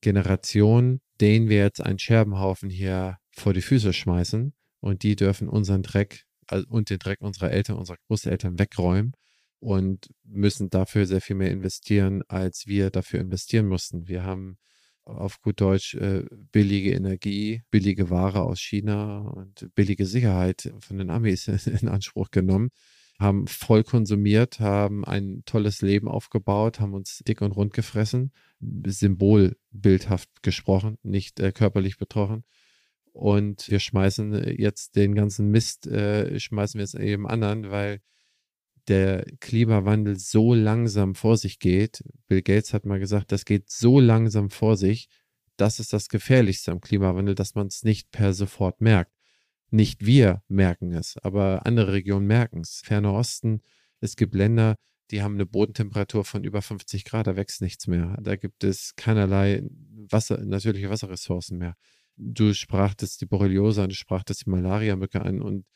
Generationen, 0.00 1.00
denen 1.20 1.48
wir 1.48 1.58
jetzt 1.58 1.80
einen 1.80 1.98
Scherbenhaufen 1.98 2.70
hier 2.70 3.18
vor 3.38 3.54
die 3.54 3.62
Füße 3.62 3.92
schmeißen 3.92 4.52
und 4.80 5.02
die 5.02 5.16
dürfen 5.16 5.48
unseren 5.48 5.82
Dreck 5.82 6.24
und 6.68 6.90
den 6.90 6.98
Dreck 6.98 7.20
unserer 7.20 7.50
Eltern, 7.50 7.76
unserer 7.76 7.98
Großeltern 8.06 8.58
wegräumen 8.58 9.12
und 9.60 10.08
müssen 10.24 10.70
dafür 10.70 11.06
sehr 11.06 11.20
viel 11.20 11.36
mehr 11.36 11.50
investieren, 11.50 12.22
als 12.28 12.66
wir 12.66 12.90
dafür 12.90 13.20
investieren 13.20 13.66
mussten. 13.66 14.08
Wir 14.08 14.22
haben 14.22 14.58
auf 15.04 15.40
gut 15.40 15.60
Deutsch 15.60 15.94
äh, 15.94 16.24
billige 16.52 16.92
Energie, 16.92 17.62
billige 17.70 18.10
Ware 18.10 18.42
aus 18.42 18.60
China 18.60 19.20
und 19.20 19.68
billige 19.74 20.06
Sicherheit 20.06 20.72
von 20.80 20.98
den 20.98 21.10
Amis 21.10 21.48
in 21.66 21.88
Anspruch 21.88 22.30
genommen, 22.30 22.70
haben 23.18 23.46
voll 23.46 23.84
konsumiert, 23.84 24.60
haben 24.60 25.04
ein 25.04 25.42
tolles 25.44 25.80
Leben 25.80 26.08
aufgebaut, 26.08 26.78
haben 26.78 26.94
uns 26.94 27.22
dick 27.26 27.40
und 27.40 27.52
rund 27.52 27.72
gefressen, 27.72 28.32
symbolbildhaft 28.60 30.42
gesprochen, 30.42 30.98
nicht 31.02 31.40
äh, 31.40 31.52
körperlich 31.52 31.96
betroffen. 31.96 32.44
Und 33.18 33.68
wir 33.68 33.80
schmeißen 33.80 34.56
jetzt 34.58 34.94
den 34.94 35.16
ganzen 35.16 35.50
Mist, 35.50 35.88
äh, 35.88 36.38
schmeißen 36.38 36.78
wir 36.78 36.84
jetzt 36.84 36.94
eben 36.94 37.26
anderen, 37.26 37.68
weil 37.68 37.98
der 38.86 39.24
Klimawandel 39.40 40.16
so 40.16 40.54
langsam 40.54 41.16
vor 41.16 41.36
sich 41.36 41.58
geht. 41.58 42.04
Bill 42.28 42.42
Gates 42.42 42.72
hat 42.72 42.86
mal 42.86 43.00
gesagt, 43.00 43.32
das 43.32 43.44
geht 43.44 43.70
so 43.70 43.98
langsam 43.98 44.50
vor 44.50 44.76
sich. 44.76 45.08
Das 45.56 45.80
ist 45.80 45.92
das 45.92 46.08
Gefährlichste 46.08 46.70
am 46.70 46.80
Klimawandel, 46.80 47.34
dass 47.34 47.56
man 47.56 47.66
es 47.66 47.82
nicht 47.82 48.12
per 48.12 48.34
sofort 48.34 48.80
merkt. 48.80 49.12
Nicht 49.70 50.06
wir 50.06 50.44
merken 50.46 50.92
es, 50.92 51.16
aber 51.20 51.66
andere 51.66 51.94
Regionen 51.94 52.28
merken 52.28 52.60
es. 52.60 52.82
Ferner 52.84 53.14
Osten, 53.14 53.62
es 53.98 54.14
gibt 54.14 54.36
Länder, 54.36 54.76
die 55.10 55.22
haben 55.22 55.34
eine 55.34 55.44
Bodentemperatur 55.46 56.24
von 56.24 56.44
über 56.44 56.62
50 56.62 57.04
Grad, 57.04 57.26
da 57.26 57.34
wächst 57.34 57.62
nichts 57.62 57.88
mehr. 57.88 58.16
Da 58.22 58.36
gibt 58.36 58.62
es 58.62 58.94
keinerlei 58.94 59.64
Wasser, 60.08 60.38
natürliche 60.44 60.88
Wasserressourcen 60.88 61.58
mehr. 61.58 61.74
Du 62.18 62.52
sprachtest 62.52 63.20
die 63.20 63.26
Borreliose 63.26 63.82
an, 63.82 63.90
du 63.90 63.94
sprachtest 63.94 64.46
die 64.46 64.50
Malaria-Mücke 64.50 65.22
an 65.22 65.40
und 65.40 65.66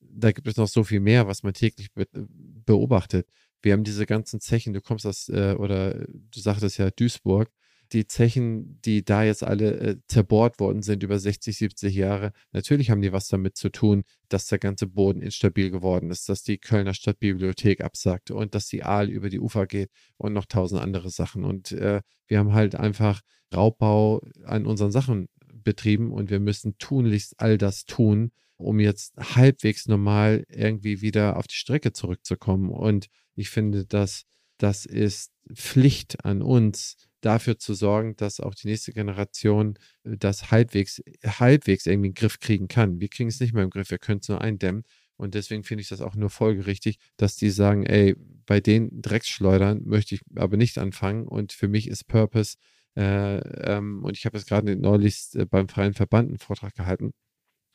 da 0.00 0.32
gibt 0.32 0.48
es 0.48 0.56
noch 0.56 0.68
so 0.68 0.84
viel 0.84 1.00
mehr, 1.00 1.28
was 1.28 1.42
man 1.42 1.54
täglich 1.54 1.92
be 1.92 2.06
beobachtet. 2.12 3.28
Wir 3.62 3.72
haben 3.72 3.84
diese 3.84 4.06
ganzen 4.06 4.40
Zechen, 4.40 4.72
du 4.72 4.80
kommst 4.80 5.06
aus, 5.06 5.28
äh, 5.28 5.54
oder 5.58 6.04
du 6.06 6.40
sagtest 6.40 6.78
ja 6.78 6.90
Duisburg, 6.90 7.50
die 7.92 8.06
Zechen, 8.06 8.80
die 8.82 9.04
da 9.04 9.22
jetzt 9.22 9.44
alle 9.44 9.78
äh, 9.78 9.96
zerbohrt 10.08 10.58
worden 10.60 10.82
sind 10.82 11.02
über 11.02 11.18
60, 11.18 11.56
70 11.56 11.94
Jahre, 11.94 12.32
natürlich 12.52 12.90
haben 12.90 13.02
die 13.02 13.12
was 13.12 13.28
damit 13.28 13.56
zu 13.56 13.70
tun, 13.70 14.04
dass 14.28 14.46
der 14.46 14.58
ganze 14.58 14.86
Boden 14.86 15.20
instabil 15.22 15.70
geworden 15.70 16.10
ist, 16.10 16.28
dass 16.28 16.42
die 16.42 16.58
Kölner 16.58 16.94
Stadtbibliothek 16.94 17.82
absagte 17.82 18.34
und 18.34 18.54
dass 18.54 18.66
die 18.66 18.82
Aal 18.82 19.10
über 19.10 19.28
die 19.28 19.40
Ufer 19.40 19.66
geht 19.66 19.90
und 20.16 20.32
noch 20.32 20.46
tausend 20.46 20.80
andere 20.80 21.10
Sachen. 21.10 21.44
Und 21.44 21.72
äh, 21.72 22.00
wir 22.26 22.38
haben 22.38 22.54
halt 22.54 22.74
einfach 22.74 23.20
Raubbau 23.54 24.22
an 24.44 24.66
unseren 24.66 24.90
Sachen 24.90 25.28
betrieben 25.64 26.12
und 26.12 26.30
wir 26.30 26.40
müssen 26.40 26.76
tunlichst 26.78 27.34
all 27.38 27.58
das 27.58 27.84
tun, 27.84 28.32
um 28.56 28.80
jetzt 28.80 29.14
halbwegs 29.16 29.86
normal 29.86 30.44
irgendwie 30.48 31.00
wieder 31.00 31.36
auf 31.36 31.46
die 31.46 31.56
Strecke 31.56 31.92
zurückzukommen. 31.92 32.70
Und 32.70 33.06
ich 33.34 33.50
finde, 33.50 33.86
dass 33.86 34.24
das 34.58 34.86
ist 34.86 35.32
Pflicht 35.54 36.24
an 36.24 36.42
uns, 36.42 36.96
dafür 37.22 37.58
zu 37.58 37.72
sorgen, 37.74 38.16
dass 38.16 38.40
auch 38.40 38.54
die 38.54 38.66
nächste 38.66 38.92
Generation 38.92 39.78
äh, 40.04 40.16
das 40.18 40.50
halbwegs, 40.50 41.02
halbwegs 41.24 41.86
irgendwie 41.86 42.08
in 42.08 42.14
den 42.14 42.20
Griff 42.20 42.38
kriegen 42.38 42.68
kann. 42.68 43.00
Wir 43.00 43.08
kriegen 43.08 43.28
es 43.28 43.40
nicht 43.40 43.54
mehr 43.54 43.64
im 43.64 43.70
Griff, 43.70 43.90
wir 43.90 43.98
können 43.98 44.20
es 44.20 44.28
nur 44.28 44.40
eindämmen. 44.40 44.82
Und 45.16 45.34
deswegen 45.34 45.62
finde 45.62 45.82
ich 45.82 45.88
das 45.88 46.00
auch 46.00 46.16
nur 46.16 46.30
folgerichtig, 46.30 46.98
dass 47.16 47.36
die 47.36 47.50
sagen, 47.50 47.86
ey, 47.86 48.16
bei 48.44 48.60
den 48.60 49.02
Drecksschleudern 49.02 49.82
möchte 49.84 50.16
ich 50.16 50.22
aber 50.34 50.56
nicht 50.56 50.78
anfangen. 50.78 51.28
Und 51.28 51.52
für 51.52 51.68
mich 51.68 51.86
ist 51.86 52.08
Purpose, 52.08 52.56
äh, 52.96 53.38
ähm, 53.38 54.04
und 54.04 54.16
ich 54.16 54.26
habe 54.26 54.36
es 54.36 54.46
gerade 54.46 54.76
neulich 54.76 55.28
äh, 55.34 55.46
beim 55.46 55.68
Freien 55.68 55.94
Verband 55.94 56.28
einen 56.28 56.38
Vortrag 56.38 56.74
gehalten, 56.74 57.12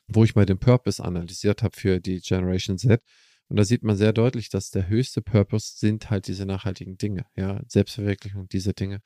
wo 0.08 0.24
ich 0.24 0.34
mal 0.34 0.46
den 0.46 0.58
Purpose 0.58 1.04
analysiert 1.04 1.62
habe 1.62 1.76
für 1.76 2.00
die 2.00 2.20
Generation 2.20 2.78
Z. 2.78 3.02
Und 3.48 3.56
da 3.56 3.64
sieht 3.64 3.82
man 3.82 3.96
sehr 3.96 4.12
deutlich, 4.12 4.50
dass 4.50 4.70
der 4.70 4.88
höchste 4.88 5.22
Purpose 5.22 5.78
sind 5.78 6.10
halt 6.10 6.28
diese 6.28 6.46
nachhaltigen 6.46 6.98
Dinge, 6.98 7.24
ja, 7.34 7.62
Selbstverwirklichung, 7.66 8.48
diese 8.48 8.74
Dinge. 8.74 9.00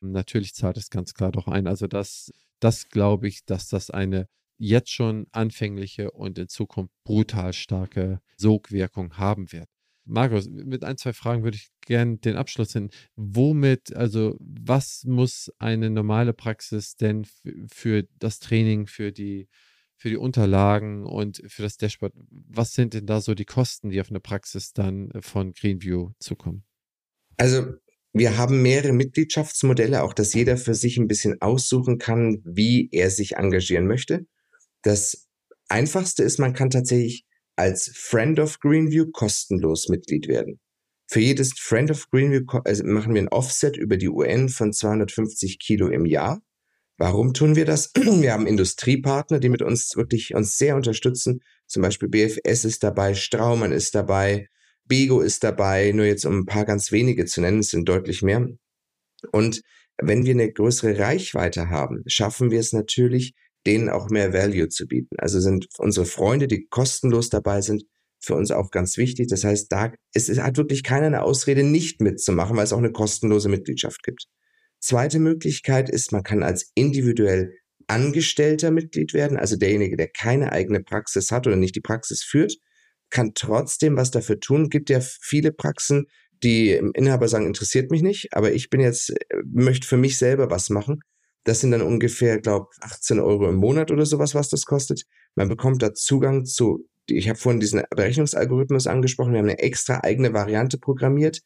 Natürlich 0.00 0.54
zahlt 0.54 0.76
es 0.76 0.90
ganz 0.90 1.14
klar 1.14 1.32
doch 1.32 1.48
ein. 1.48 1.66
Also 1.66 1.86
das, 1.86 2.30
das 2.60 2.88
glaube 2.88 3.28
ich, 3.28 3.44
dass 3.44 3.68
das 3.68 3.90
eine 3.90 4.28
jetzt 4.58 4.90
schon 4.90 5.26
anfängliche 5.32 6.10
und 6.10 6.38
in 6.38 6.48
Zukunft 6.48 6.92
brutal 7.04 7.52
starke 7.52 8.20
Sogwirkung 8.36 9.16
haben 9.16 9.52
wird. 9.52 9.68
Markus, 10.06 10.48
mit 10.48 10.84
ein, 10.84 10.96
zwei 10.96 11.12
Fragen 11.12 11.42
würde 11.42 11.56
ich 11.56 11.68
gerne 11.80 12.18
den 12.18 12.36
Abschluss 12.36 12.72
hin. 12.72 12.90
Womit, 13.16 13.94
also 13.94 14.36
was 14.40 15.02
muss 15.04 15.52
eine 15.58 15.90
normale 15.90 16.32
Praxis 16.32 16.96
denn 16.96 17.26
für 17.68 18.04
das 18.18 18.38
Training, 18.38 18.86
für 18.86 19.12
die, 19.12 19.48
für 19.96 20.08
die 20.08 20.16
Unterlagen 20.16 21.04
und 21.04 21.42
für 21.48 21.62
das 21.62 21.76
Dashboard, 21.76 22.12
was 22.30 22.72
sind 22.72 22.94
denn 22.94 23.06
da 23.06 23.20
so 23.20 23.34
die 23.34 23.44
Kosten, 23.44 23.90
die 23.90 24.00
auf 24.00 24.10
eine 24.10 24.20
Praxis 24.20 24.72
dann 24.72 25.10
von 25.20 25.52
Greenview 25.52 26.12
zukommen? 26.20 26.64
Also 27.36 27.74
wir 28.12 28.38
haben 28.38 28.62
mehrere 28.62 28.92
Mitgliedschaftsmodelle, 28.92 30.02
auch 30.02 30.14
dass 30.14 30.32
jeder 30.32 30.56
für 30.56 30.74
sich 30.74 30.96
ein 30.96 31.08
bisschen 31.08 31.42
aussuchen 31.42 31.98
kann, 31.98 32.40
wie 32.44 32.88
er 32.92 33.10
sich 33.10 33.36
engagieren 33.36 33.86
möchte. 33.86 34.26
Das 34.82 35.28
einfachste 35.68 36.22
ist, 36.22 36.38
man 36.38 36.54
kann 36.54 36.70
tatsächlich 36.70 37.25
als 37.56 37.90
Friend 37.94 38.38
of 38.38 38.60
Greenview 38.60 39.10
kostenlos 39.10 39.88
Mitglied 39.88 40.28
werden. 40.28 40.60
Für 41.08 41.20
jedes 41.20 41.52
Friend 41.52 41.90
of 41.90 42.10
Greenview 42.10 42.44
also 42.64 42.84
machen 42.84 43.14
wir 43.14 43.22
ein 43.22 43.28
Offset 43.28 43.76
über 43.76 43.96
die 43.96 44.08
UN 44.08 44.48
von 44.48 44.72
250 44.72 45.58
Kilo 45.58 45.88
im 45.88 46.04
Jahr. 46.04 46.42
Warum 46.98 47.34
tun 47.34 47.56
wir 47.56 47.64
das? 47.64 47.92
Wir 47.94 48.32
haben 48.32 48.46
Industriepartner, 48.46 49.38
die 49.38 49.50
mit 49.50 49.60
uns 49.60 49.96
wirklich 49.96 50.34
uns 50.34 50.56
sehr 50.56 50.76
unterstützen. 50.76 51.42
Zum 51.66 51.82
Beispiel 51.82 52.08
BFS 52.08 52.64
ist 52.64 52.82
dabei, 52.82 53.12
Straumann 53.14 53.70
ist 53.70 53.94
dabei, 53.94 54.48
Bego 54.86 55.20
ist 55.20 55.44
dabei, 55.44 55.92
nur 55.92 56.06
jetzt 56.06 56.24
um 56.24 56.38
ein 56.38 56.46
paar 56.46 56.64
ganz 56.64 56.92
wenige 56.92 57.26
zu 57.26 57.42
nennen, 57.42 57.58
es 57.58 57.70
sind 57.70 57.86
deutlich 57.86 58.22
mehr. 58.22 58.48
Und 59.30 59.62
wenn 59.98 60.24
wir 60.24 60.32
eine 60.32 60.50
größere 60.50 60.98
Reichweite 60.98 61.68
haben, 61.68 62.02
schaffen 62.06 62.50
wir 62.50 62.60
es 62.60 62.72
natürlich, 62.72 63.34
denen 63.66 63.88
auch 63.88 64.08
mehr 64.08 64.32
Value 64.32 64.68
zu 64.68 64.86
bieten. 64.86 65.16
Also 65.18 65.40
sind 65.40 65.66
unsere 65.78 66.06
Freunde, 66.06 66.46
die 66.46 66.66
kostenlos 66.68 67.28
dabei 67.28 67.60
sind, 67.60 67.84
für 68.18 68.34
uns 68.34 68.50
auch 68.50 68.70
ganz 68.70 68.96
wichtig. 68.96 69.28
Das 69.28 69.44
heißt, 69.44 69.70
da 69.70 69.92
es, 70.12 70.28
es 70.28 70.38
hat 70.38 70.56
wirklich 70.56 70.82
keiner 70.82 71.06
eine 71.06 71.22
Ausrede, 71.22 71.62
nicht 71.62 72.00
mitzumachen, 72.00 72.56
weil 72.56 72.64
es 72.64 72.72
auch 72.72 72.78
eine 72.78 72.92
kostenlose 72.92 73.48
Mitgliedschaft 73.48 74.02
gibt. 74.02 74.26
Zweite 74.80 75.18
Möglichkeit 75.18 75.90
ist, 75.90 76.12
man 76.12 76.22
kann 76.22 76.42
als 76.42 76.70
individuell 76.74 77.52
Angestellter 77.88 78.72
Mitglied 78.72 79.14
werden, 79.14 79.36
also 79.36 79.56
derjenige, 79.56 79.96
der 79.96 80.08
keine 80.08 80.50
eigene 80.50 80.80
Praxis 80.80 81.30
hat 81.30 81.46
oder 81.46 81.54
nicht 81.54 81.76
die 81.76 81.80
Praxis 81.80 82.24
führt, 82.24 82.56
kann 83.10 83.32
trotzdem 83.34 83.96
was 83.96 84.10
dafür 84.10 84.40
tun. 84.40 84.70
Gibt 84.70 84.90
ja 84.90 85.00
viele 85.00 85.52
Praxen, 85.52 86.06
die 86.42 86.72
im 86.72 86.92
Inhaber 86.94 87.28
sagen, 87.28 87.46
interessiert 87.46 87.92
mich 87.92 88.02
nicht, 88.02 88.28
aber 88.32 88.52
ich 88.52 88.70
bin 88.70 88.80
jetzt, 88.80 89.10
äh, 89.10 89.36
möchte 89.44 89.86
für 89.86 89.96
mich 89.96 90.18
selber 90.18 90.50
was 90.50 90.68
machen. 90.68 91.00
Das 91.46 91.60
sind 91.60 91.70
dann 91.70 91.82
ungefähr, 91.82 92.40
glaube 92.40 92.70
18 92.80 93.20
Euro 93.20 93.48
im 93.48 93.54
Monat 93.54 93.92
oder 93.92 94.04
sowas, 94.04 94.34
was 94.34 94.48
das 94.48 94.64
kostet. 94.64 95.04
Man 95.36 95.48
bekommt 95.48 95.80
da 95.80 95.94
Zugang 95.94 96.44
zu, 96.44 96.88
ich 97.08 97.28
habe 97.28 97.38
vorhin 97.38 97.60
diesen 97.60 97.84
Berechnungsalgorithmus 97.94 98.88
angesprochen, 98.88 99.32
wir 99.32 99.38
haben 99.38 99.48
eine 99.48 99.60
extra 99.60 100.00
eigene 100.02 100.32
Variante 100.32 100.76
programmiert, 100.76 101.42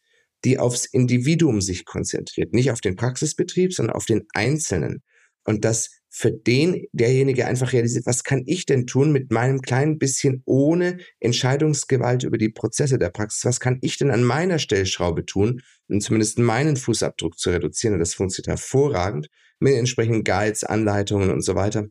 die 0.47 0.59
aufs 0.59 0.86
Individuum 0.86 1.60
sich 1.60 1.85
konzentriert, 1.85 2.55
nicht 2.55 2.70
auf 2.70 2.81
den 2.81 2.97
Praxisbetrieb, 2.97 3.74
sondern 3.74 3.94
auf 3.94 4.06
den 4.06 4.27
Einzelnen. 4.32 5.02
Und 5.44 5.66
das 5.66 5.90
für 6.09 6.32
den 6.32 6.86
derjenige 6.93 7.47
einfach 7.47 7.74
realisiert, 7.74 8.06
was 8.06 8.24
kann 8.24 8.43
ich 8.47 8.64
denn 8.64 8.86
tun 8.86 9.12
mit 9.12 9.31
meinem 9.31 9.60
kleinen 9.60 9.98
bisschen 9.98 10.43
ohne 10.47 10.97
Entscheidungsgewalt 11.18 12.22
über 12.22 12.39
die 12.39 12.48
Prozesse 12.48 12.98
der 12.98 13.10
Praxis? 13.10 13.44
Was 13.44 13.60
kann 13.60 13.77
ich 13.82 13.98
denn 13.98 14.10
an 14.10 14.24
meiner 14.24 14.59
Stellschraube 14.59 15.27
tun, 15.27 15.60
um 15.89 16.01
zumindest 16.01 16.39
meinen 16.39 16.77
Fußabdruck 16.77 17.39
zu 17.39 17.51
reduzieren? 17.51 17.94
Und 17.94 18.01
das 18.01 18.14
funktioniert 18.14 18.48
hervorragend 18.48 19.28
mit 19.61 19.74
entsprechenden 19.74 20.24
Guides, 20.24 20.65
Anleitungen 20.65 21.31
und 21.31 21.43
so 21.43 21.55
weiter. 21.55 21.87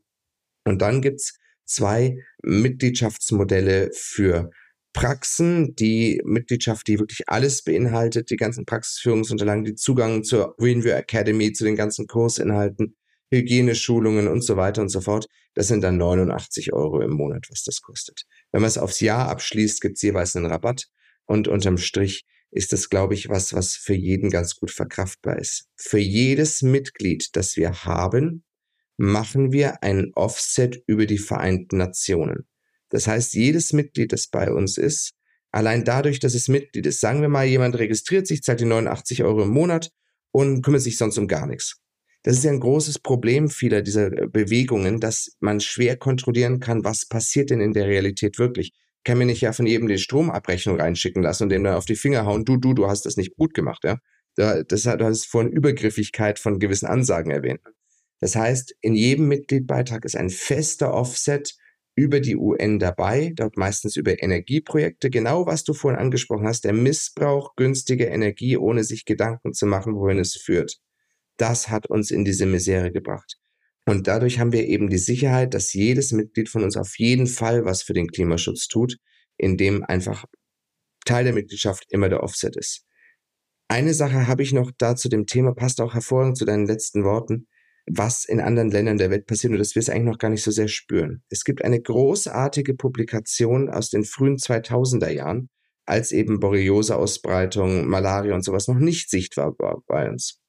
Und 0.66 0.82
dann 0.82 1.02
gibt's 1.02 1.40
zwei 1.66 2.18
Mitgliedschaftsmodelle 2.44 3.92
für 3.94 4.50
Praxen, 4.94 5.76
die 5.76 6.20
Mitgliedschaft, 6.26 6.88
die 6.88 7.00
wirklich 7.00 7.30
alles 7.30 7.64
beinhaltet, 7.64 8.32
die 8.32 8.38
ganzen 8.38 8.66
Praxisführungsunterlagen, 8.66 9.64
die 9.64 9.76
Zugang 9.76 10.24
zur 10.24 10.56
Greenview 10.58 10.92
Academy, 10.92 11.54
zu 11.54 11.64
den 11.64 11.76
ganzen 11.76 12.08
Kursinhalten, 12.08 12.96
Hygieneschulungen 13.32 14.28
und 14.28 14.42
so 14.42 14.58
weiter 14.58 14.82
und 14.82 14.90
so 14.90 15.02
fort. 15.02 15.28
Das 15.54 15.68
sind 15.68 15.82
dann 15.82 15.98
89 15.98 16.74
Euro 16.74 17.02
im 17.02 17.12
Monat, 17.12 17.46
was 17.50 17.64
das 17.64 17.82
kostet. 17.82 18.24
Wenn 18.52 18.62
man 18.62 18.68
es 18.68 18.80
aufs 18.80 19.00
Jahr 19.00 19.30
abschließt, 19.30 19.82
gibt 19.82 19.98
es 19.98 20.02
jeweils 20.02 20.36
einen 20.36 20.48
Rabatt. 20.48 20.88
Und 21.26 21.48
unterm 21.48 21.78
Strich 21.78 22.26
ist 22.52 22.74
das, 22.74 22.90
glaube 22.90 23.14
ich, 23.14 23.30
was, 23.30 23.54
was 23.54 23.76
für 23.76 23.94
jeden 23.94 24.30
ganz 24.30 24.56
gut 24.56 24.72
verkraftbar 24.72 25.38
ist. 25.38 25.68
Für 25.76 26.00
jedes 26.00 26.62
Mitglied, 26.62 27.30
das 27.36 27.56
wir 27.56 27.86
haben, 27.86 28.44
machen 28.98 29.52
wir 29.52 29.84
einen 29.84 30.12
Offset 30.16 30.84
über 30.88 31.06
die 31.06 31.18
Vereinten 31.18 31.78
Nationen. 31.78 32.48
Das 32.90 33.08
heißt, 33.08 33.34
jedes 33.34 33.72
Mitglied, 33.72 34.12
das 34.12 34.28
bei 34.28 34.52
uns 34.52 34.78
ist, 34.78 35.14
allein 35.52 35.86
dadurch, 35.86 36.20
dass 36.20 36.34
es 36.34 36.48
Mitglied 36.48 36.86
ist, 36.86 37.00
sagen 37.00 37.22
wir 37.22 37.30
mal, 37.30 37.46
jemand 37.46 37.78
registriert 37.78 38.28
sich, 38.28 38.42
zahlt 38.42 38.60
die 38.60 38.66
89 38.66 39.24
Euro 39.24 39.44
im 39.44 39.50
Monat 39.50 39.92
und 40.32 40.64
kümmert 40.64 40.82
sich 40.82 40.98
sonst 40.98 41.18
um 41.18 41.28
gar 41.28 41.48
nichts. 41.48 41.80
Das 42.24 42.36
ist 42.38 42.44
ja 42.44 42.52
ein 42.52 42.60
großes 42.60 43.00
Problem 43.00 43.50
vieler 43.50 43.82
dieser 43.82 44.12
äh, 44.12 44.28
Bewegungen, 44.28 45.00
dass 45.00 45.38
man 45.40 45.62
schwer 45.62 45.96
kontrollieren 45.96 46.60
kann, 46.60 46.84
was 46.84 47.08
passiert 47.08 47.50
denn 47.50 47.62
in 47.62 47.74
der 47.74 47.88
Realität 47.88 48.38
wirklich. 48.38 48.74
Kann 49.04 49.18
mir 49.18 49.26
nicht 49.26 49.42
ja 49.42 49.54
von 49.54 49.66
jedem 49.66 49.88
die 49.88 49.98
Stromabrechnung 49.98 50.80
reinschicken 50.80 51.24
lassen 51.24 51.44
und 51.44 51.50
dem 51.50 51.64
dann 51.64 51.76
auf 51.76 51.86
die 51.86 51.96
Finger 51.96 52.26
hauen, 52.26 52.46
du, 52.46 52.58
du, 52.58 52.74
du 52.74 52.88
hast 52.88 53.06
das 53.06 53.18
nicht 53.18 53.36
gut 53.36 53.54
gemacht, 53.54 53.84
ja. 53.84 53.98
Das 54.36 54.86
hat, 54.86 55.02
du 55.02 55.06
hast 55.06 55.26
vorhin 55.26 55.52
Übergriffigkeit 55.52 56.40
von 56.40 56.60
gewissen 56.60 56.86
Ansagen 56.86 57.32
erwähnt. 57.32 57.62
Das 58.22 58.36
heißt, 58.36 58.76
in 58.82 58.96
jedem 58.96 59.28
Mitgliedbeitrag 59.28 60.06
ist 60.06 60.16
ein 60.16 60.30
fester 60.30 60.94
Offset 60.94 61.56
über 61.96 62.22
die 62.22 62.38
UN 62.38 62.80
dabei, 62.80 63.34
dort 63.36 63.58
meistens 63.58 63.98
über 63.98 64.22
Energieprojekte, 64.22 65.10
genau 65.10 65.46
was 65.46 65.66
du 65.66 65.74
vorhin 65.74 66.00
angesprochen 66.00 66.48
hast, 66.48 66.64
der 66.64 66.74
Missbrauch 66.74 67.56
günstiger 67.56 68.10
Energie, 68.10 68.56
ohne 68.56 68.84
sich 68.84 69.04
Gedanken 69.04 69.54
zu 69.54 69.66
machen, 69.66 69.96
wohin 69.96 70.20
es 70.20 70.36
führt 70.36 70.80
das 71.40 71.70
hat 71.70 71.88
uns 71.88 72.12
in 72.12 72.26
diese 72.26 72.46
Misere 72.46 72.92
gebracht. 72.92 73.38
Und 73.90 74.06
dadurch 74.06 74.38
haben 74.38 74.52
wir 74.52 74.68
eben 74.68 74.88
die 74.88 75.00
Sicherheit, 75.00 75.56
dass 75.56 75.74
jedes 75.74 76.12
Mitglied 76.12 76.48
von 76.48 76.64
uns 76.64 76.78
auf 76.78 77.00
jeden 77.00 77.26
Fall 77.26 77.66
was 77.66 77.82
für 77.82 77.94
den 77.94 78.06
Klimaschutz 78.06 78.68
tut, 78.68 78.98
indem 79.36 79.84
einfach 79.84 80.26
Teil 81.06 81.24
der 81.24 81.34
Mitgliedschaft 81.34 81.86
immer 81.90 82.08
der 82.08 82.22
Offset 82.22 82.56
ist. 82.56 82.86
Eine 83.68 83.96
Sache 83.96 84.28
habe 84.28 84.44
ich 84.44 84.54
noch 84.54 84.70
da 84.78 84.96
zu 84.96 85.10
dem 85.10 85.26
Thema, 85.26 85.56
passt 85.56 85.82
auch 85.82 85.96
hervorragend 85.96 86.38
zu 86.38 86.46
deinen 86.46 86.68
letzten 86.68 87.04
Worten, 87.04 87.48
was 87.90 88.26
in 88.26 88.40
anderen 88.40 88.70
Ländern 88.70 89.00
der 89.00 89.10
Welt 89.10 89.26
passiert 89.26 89.54
und 89.54 89.58
dass 89.58 89.74
wir 89.74 89.80
es 89.80 89.90
eigentlich 89.90 90.06
noch 90.06 90.20
gar 90.20 90.30
nicht 90.30 90.44
so 90.44 90.52
sehr 90.52 90.68
spüren. 90.68 91.24
Es 91.30 91.44
gibt 91.44 91.64
eine 91.64 91.82
großartige 91.82 92.76
Publikation 92.76 93.70
aus 93.70 93.90
den 93.90 94.04
frühen 94.04 94.38
2000er 94.38 95.10
Jahren, 95.10 95.50
als 95.88 96.12
eben 96.12 96.40
Borreliose-Ausbreitung, 96.40 97.88
Malaria 97.88 98.36
und 98.36 98.46
sowas 98.46 98.68
noch 98.68 98.78
nicht 98.78 99.10
sichtbar 99.10 99.56
war 99.58 99.82
bei 99.88 100.08
uns. 100.08 100.40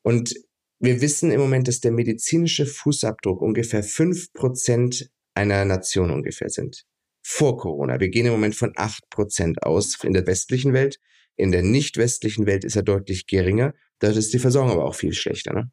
Und 0.00 0.34
wir 0.80 1.00
wissen 1.02 1.30
im 1.30 1.40
Moment, 1.40 1.68
dass 1.68 1.80
der 1.80 1.92
medizinische 1.92 2.66
Fußabdruck 2.66 3.42
ungefähr 3.42 3.82
fünf 3.82 4.32
Prozent 4.32 5.10
einer 5.34 5.64
Nation 5.64 6.10
ungefähr 6.10 6.48
sind. 6.48 6.84
vor 7.22 7.58
Corona. 7.58 8.00
Wir 8.00 8.08
gehen 8.08 8.24
im 8.24 8.32
Moment 8.32 8.54
von 8.54 8.72
8% 8.72 9.58
aus 9.60 10.02
in 10.02 10.14
der 10.14 10.26
westlichen 10.26 10.72
Welt. 10.72 10.98
In 11.36 11.52
der 11.52 11.62
nicht 11.62 11.98
westlichen 11.98 12.46
Welt 12.46 12.64
ist 12.64 12.76
er 12.76 12.82
deutlich 12.82 13.26
geringer. 13.26 13.74
Dort 13.98 14.16
ist 14.16 14.32
die 14.32 14.38
Versorgung 14.38 14.72
aber 14.72 14.86
auch 14.86 14.94
viel 14.94 15.12
schlechter. 15.12 15.52
Ne? 15.52 15.70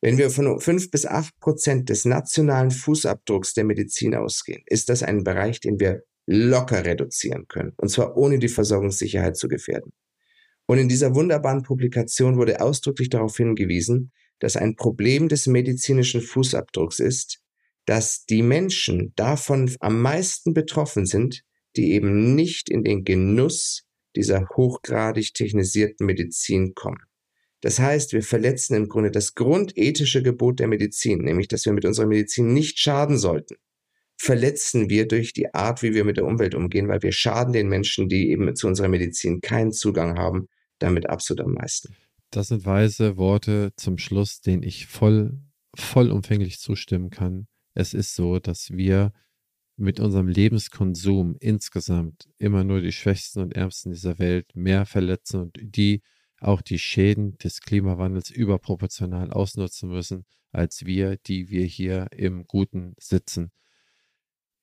Wenn 0.00 0.18
wir 0.18 0.28
von 0.30 0.58
5 0.58 0.90
bis 0.90 1.06
8 1.06 1.38
Prozent 1.38 1.88
des 1.88 2.04
nationalen 2.04 2.72
Fußabdrucks 2.72 3.54
der 3.54 3.62
Medizin 3.62 4.16
ausgehen, 4.16 4.64
ist 4.66 4.88
das 4.88 5.04
ein 5.04 5.22
Bereich, 5.22 5.60
den 5.60 5.78
wir 5.78 6.02
locker 6.26 6.84
reduzieren 6.84 7.46
können. 7.46 7.72
Und 7.76 7.88
zwar 7.88 8.16
ohne 8.16 8.40
die 8.40 8.48
Versorgungssicherheit 8.48 9.36
zu 9.36 9.46
gefährden. 9.46 9.92
Und 10.66 10.78
in 10.78 10.88
dieser 10.88 11.14
wunderbaren 11.14 11.62
Publikation 11.62 12.36
wurde 12.36 12.60
ausdrücklich 12.60 13.08
darauf 13.08 13.36
hingewiesen, 13.36 14.10
dass 14.42 14.56
ein 14.56 14.74
Problem 14.74 15.28
des 15.28 15.46
medizinischen 15.46 16.20
Fußabdrucks 16.20 16.98
ist, 16.98 17.38
dass 17.84 18.26
die 18.26 18.42
Menschen 18.42 19.12
davon 19.14 19.70
am 19.78 20.02
meisten 20.02 20.52
betroffen 20.52 21.06
sind, 21.06 21.44
die 21.76 21.92
eben 21.92 22.34
nicht 22.34 22.68
in 22.68 22.82
den 22.82 23.04
Genuss 23.04 23.84
dieser 24.16 24.48
hochgradig 24.56 25.32
technisierten 25.32 26.06
Medizin 26.06 26.74
kommen. 26.74 27.04
Das 27.60 27.78
heißt, 27.78 28.14
wir 28.14 28.24
verletzen 28.24 28.74
im 28.74 28.88
Grunde 28.88 29.12
das 29.12 29.36
grundethische 29.36 30.24
Gebot 30.24 30.58
der 30.58 30.66
Medizin, 30.66 31.20
nämlich 31.20 31.46
dass 31.46 31.64
wir 31.64 31.72
mit 31.72 31.84
unserer 31.84 32.06
Medizin 32.06 32.52
nicht 32.52 32.80
schaden 32.80 33.18
sollten. 33.18 33.54
Verletzen 34.16 34.90
wir 34.90 35.06
durch 35.06 35.32
die 35.32 35.54
Art, 35.54 35.84
wie 35.84 35.94
wir 35.94 36.02
mit 36.02 36.16
der 36.16 36.24
Umwelt 36.24 36.56
umgehen, 36.56 36.88
weil 36.88 37.02
wir 37.02 37.12
schaden 37.12 37.52
den 37.52 37.68
Menschen, 37.68 38.08
die 38.08 38.30
eben 38.30 38.56
zu 38.56 38.66
unserer 38.66 38.88
Medizin 38.88 39.40
keinen 39.40 39.70
Zugang 39.70 40.18
haben, 40.18 40.48
damit 40.80 41.08
absolut 41.08 41.44
am 41.44 41.52
meisten. 41.52 41.94
Das 42.32 42.48
sind 42.48 42.64
weise 42.64 43.18
Worte 43.18 43.74
zum 43.76 43.98
Schluss, 43.98 44.40
denen 44.40 44.62
ich 44.62 44.86
voll, 44.86 45.38
vollumfänglich 45.74 46.60
zustimmen 46.60 47.10
kann. 47.10 47.46
Es 47.74 47.92
ist 47.92 48.14
so, 48.14 48.38
dass 48.38 48.70
wir 48.70 49.12
mit 49.76 50.00
unserem 50.00 50.28
Lebenskonsum 50.28 51.36
insgesamt 51.40 52.30
immer 52.38 52.64
nur 52.64 52.80
die 52.80 52.92
Schwächsten 52.92 53.40
und 53.40 53.54
Ärmsten 53.54 53.92
dieser 53.92 54.18
Welt 54.18 54.56
mehr 54.56 54.86
verletzen 54.86 55.42
und 55.42 55.58
die 55.60 56.00
auch 56.40 56.62
die 56.62 56.78
Schäden 56.78 57.36
des 57.36 57.60
Klimawandels 57.60 58.30
überproportional 58.30 59.30
ausnutzen 59.30 59.90
müssen, 59.90 60.24
als 60.52 60.86
wir, 60.86 61.18
die 61.18 61.50
wir 61.50 61.66
hier 61.66 62.08
im 62.12 62.46
Guten 62.46 62.94
sitzen. 62.98 63.52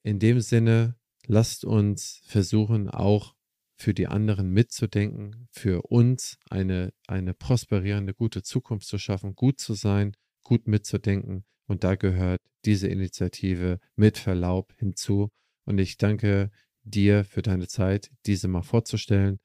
In 0.02 0.18
dem 0.18 0.42
Sinne, 0.42 0.96
lasst 1.28 1.66
uns 1.66 2.22
versuchen, 2.26 2.90
auch 2.90 3.36
für 3.80 3.94
die 3.94 4.08
anderen 4.08 4.50
mitzudenken, 4.52 5.48
für 5.50 5.84
uns 5.84 6.38
eine, 6.50 6.92
eine 7.08 7.34
prosperierende, 7.34 8.14
gute 8.14 8.44
Zukunft 8.44 8.88
zu 8.88 8.98
schaffen, 8.98 9.36
gut 9.36 9.60
zu 9.60 9.74
sein, 9.74 10.16
gut 10.44 10.68
mitzudenken. 10.68 11.46
Und 11.66 11.84
da 11.84 11.96
gehört 11.96 12.42
diese 12.66 12.88
Initiative 12.88 13.80
mit 13.96 14.18
Verlaub 14.18 14.74
hinzu. 14.78 15.30
Und 15.66 15.78
ich 15.78 15.98
danke 15.98 16.52
dir 16.84 17.24
für 17.24 17.42
deine 17.42 17.68
Zeit, 17.68 18.12
diese 18.26 18.48
mal 18.50 18.64
vorzustellen. 18.64 19.40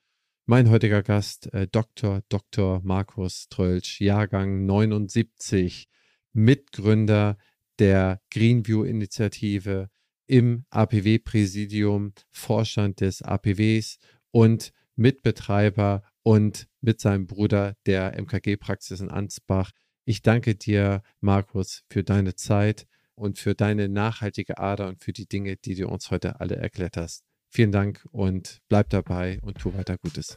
Mein 0.47 0.69
heutiger 0.69 1.03
Gast, 1.03 1.53
äh, 1.55 1.69
Dr. 1.71 2.23
Dr. 2.29 2.81
Markus 2.83 3.49
Trölsch, 3.49 4.01
Jahrgang 4.01 4.67
79, 4.67 5.87
Mitgründer 6.33 7.39
der 7.79 8.21
Greenview-Initiative 8.31 9.91
im 10.27 10.65
APW-Präsidium, 10.71 12.13
Vorstand 12.31 13.01
des 13.01 13.23
APWs 13.23 13.99
und 14.35 14.73
Mitbetreiber 14.97 16.03
und 16.25 16.67
mit 16.81 17.01
seinem 17.01 17.27
Bruder 17.29 17.75
der 17.87 18.21
MKG-Praxis 18.21 18.99
in 19.01 19.09
Ansbach. 19.09 19.71
Ich 20.05 20.23
danke 20.23 20.57
dir, 20.57 21.03
Markus, 21.21 21.85
für 21.89 22.03
deine 22.03 22.35
Zeit 22.35 22.87
und 23.15 23.39
für 23.39 23.55
deine 23.55 23.89
nachhaltige 23.89 24.59
Ader 24.59 24.89
und 24.89 25.01
für 25.01 25.13
die 25.13 25.29
Dinge, 25.29 25.57
die 25.57 25.77
du 25.77 25.87
uns 25.87 26.11
heute 26.11 26.41
alle 26.41 26.57
erklärt 26.57 26.97
hast. 26.97 27.23
Vielen 27.49 27.71
Dank 27.71 28.05
und 28.11 28.59
bleib 28.69 28.91
dabei 28.91 29.39
und 29.43 29.59
tu 29.59 29.73
weiter 29.73 29.99
Gutes. 29.99 30.37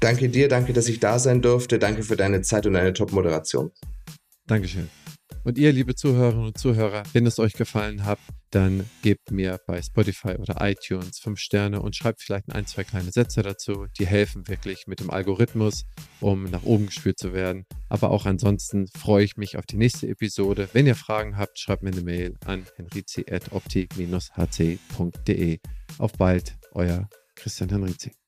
Danke 0.00 0.28
dir, 0.28 0.48
danke, 0.48 0.74
dass 0.74 0.88
ich 0.88 1.00
da 1.00 1.18
sein 1.18 1.40
durfte. 1.40 1.78
Danke 1.78 2.02
für 2.02 2.16
deine 2.16 2.42
Zeit 2.42 2.66
und 2.66 2.74
deine 2.74 2.92
Top-Moderation. 2.92 3.70
Dankeschön. 4.46 4.90
Und 5.42 5.56
ihr, 5.56 5.72
liebe 5.72 5.94
Zuhörerinnen 5.94 6.44
und 6.46 6.58
Zuhörer, 6.58 7.02
wenn 7.12 7.24
es 7.26 7.38
euch 7.38 7.54
gefallen 7.54 8.04
hat, 8.04 8.18
dann 8.50 8.84
gebt 9.02 9.30
mir 9.30 9.58
bei 9.66 9.80
Spotify 9.80 10.36
oder 10.36 10.58
iTunes 10.60 11.18
fünf 11.18 11.40
Sterne 11.40 11.80
und 11.80 11.96
schreibt 11.96 12.20
vielleicht 12.20 12.52
ein, 12.52 12.66
zwei 12.66 12.84
kleine 12.84 13.10
Sätze 13.10 13.40
dazu. 13.42 13.86
Die 13.98 14.06
helfen 14.06 14.46
wirklich 14.48 14.86
mit 14.86 15.00
dem 15.00 15.08
Algorithmus, 15.10 15.86
um 16.20 16.44
nach 16.44 16.64
oben 16.64 16.84
gespielt 16.86 17.18
zu 17.18 17.32
werden. 17.32 17.64
Aber 17.88 18.10
auch 18.10 18.26
ansonsten 18.26 18.88
freue 18.88 19.24
ich 19.24 19.36
mich 19.36 19.56
auf 19.56 19.64
die 19.66 19.78
nächste 19.78 20.08
Episode. 20.08 20.68
Wenn 20.72 20.86
ihr 20.86 20.96
Fragen 20.96 21.38
habt, 21.38 21.58
schreibt 21.58 21.82
mir 21.82 21.92
eine 21.92 22.02
Mail 22.02 22.36
an 22.44 22.66
henrizi.optik-hc.de. 22.76 25.58
Auf 25.98 26.12
bald, 26.12 26.56
euer 26.72 27.08
Christian 27.34 27.70
Henrizi. 27.70 28.19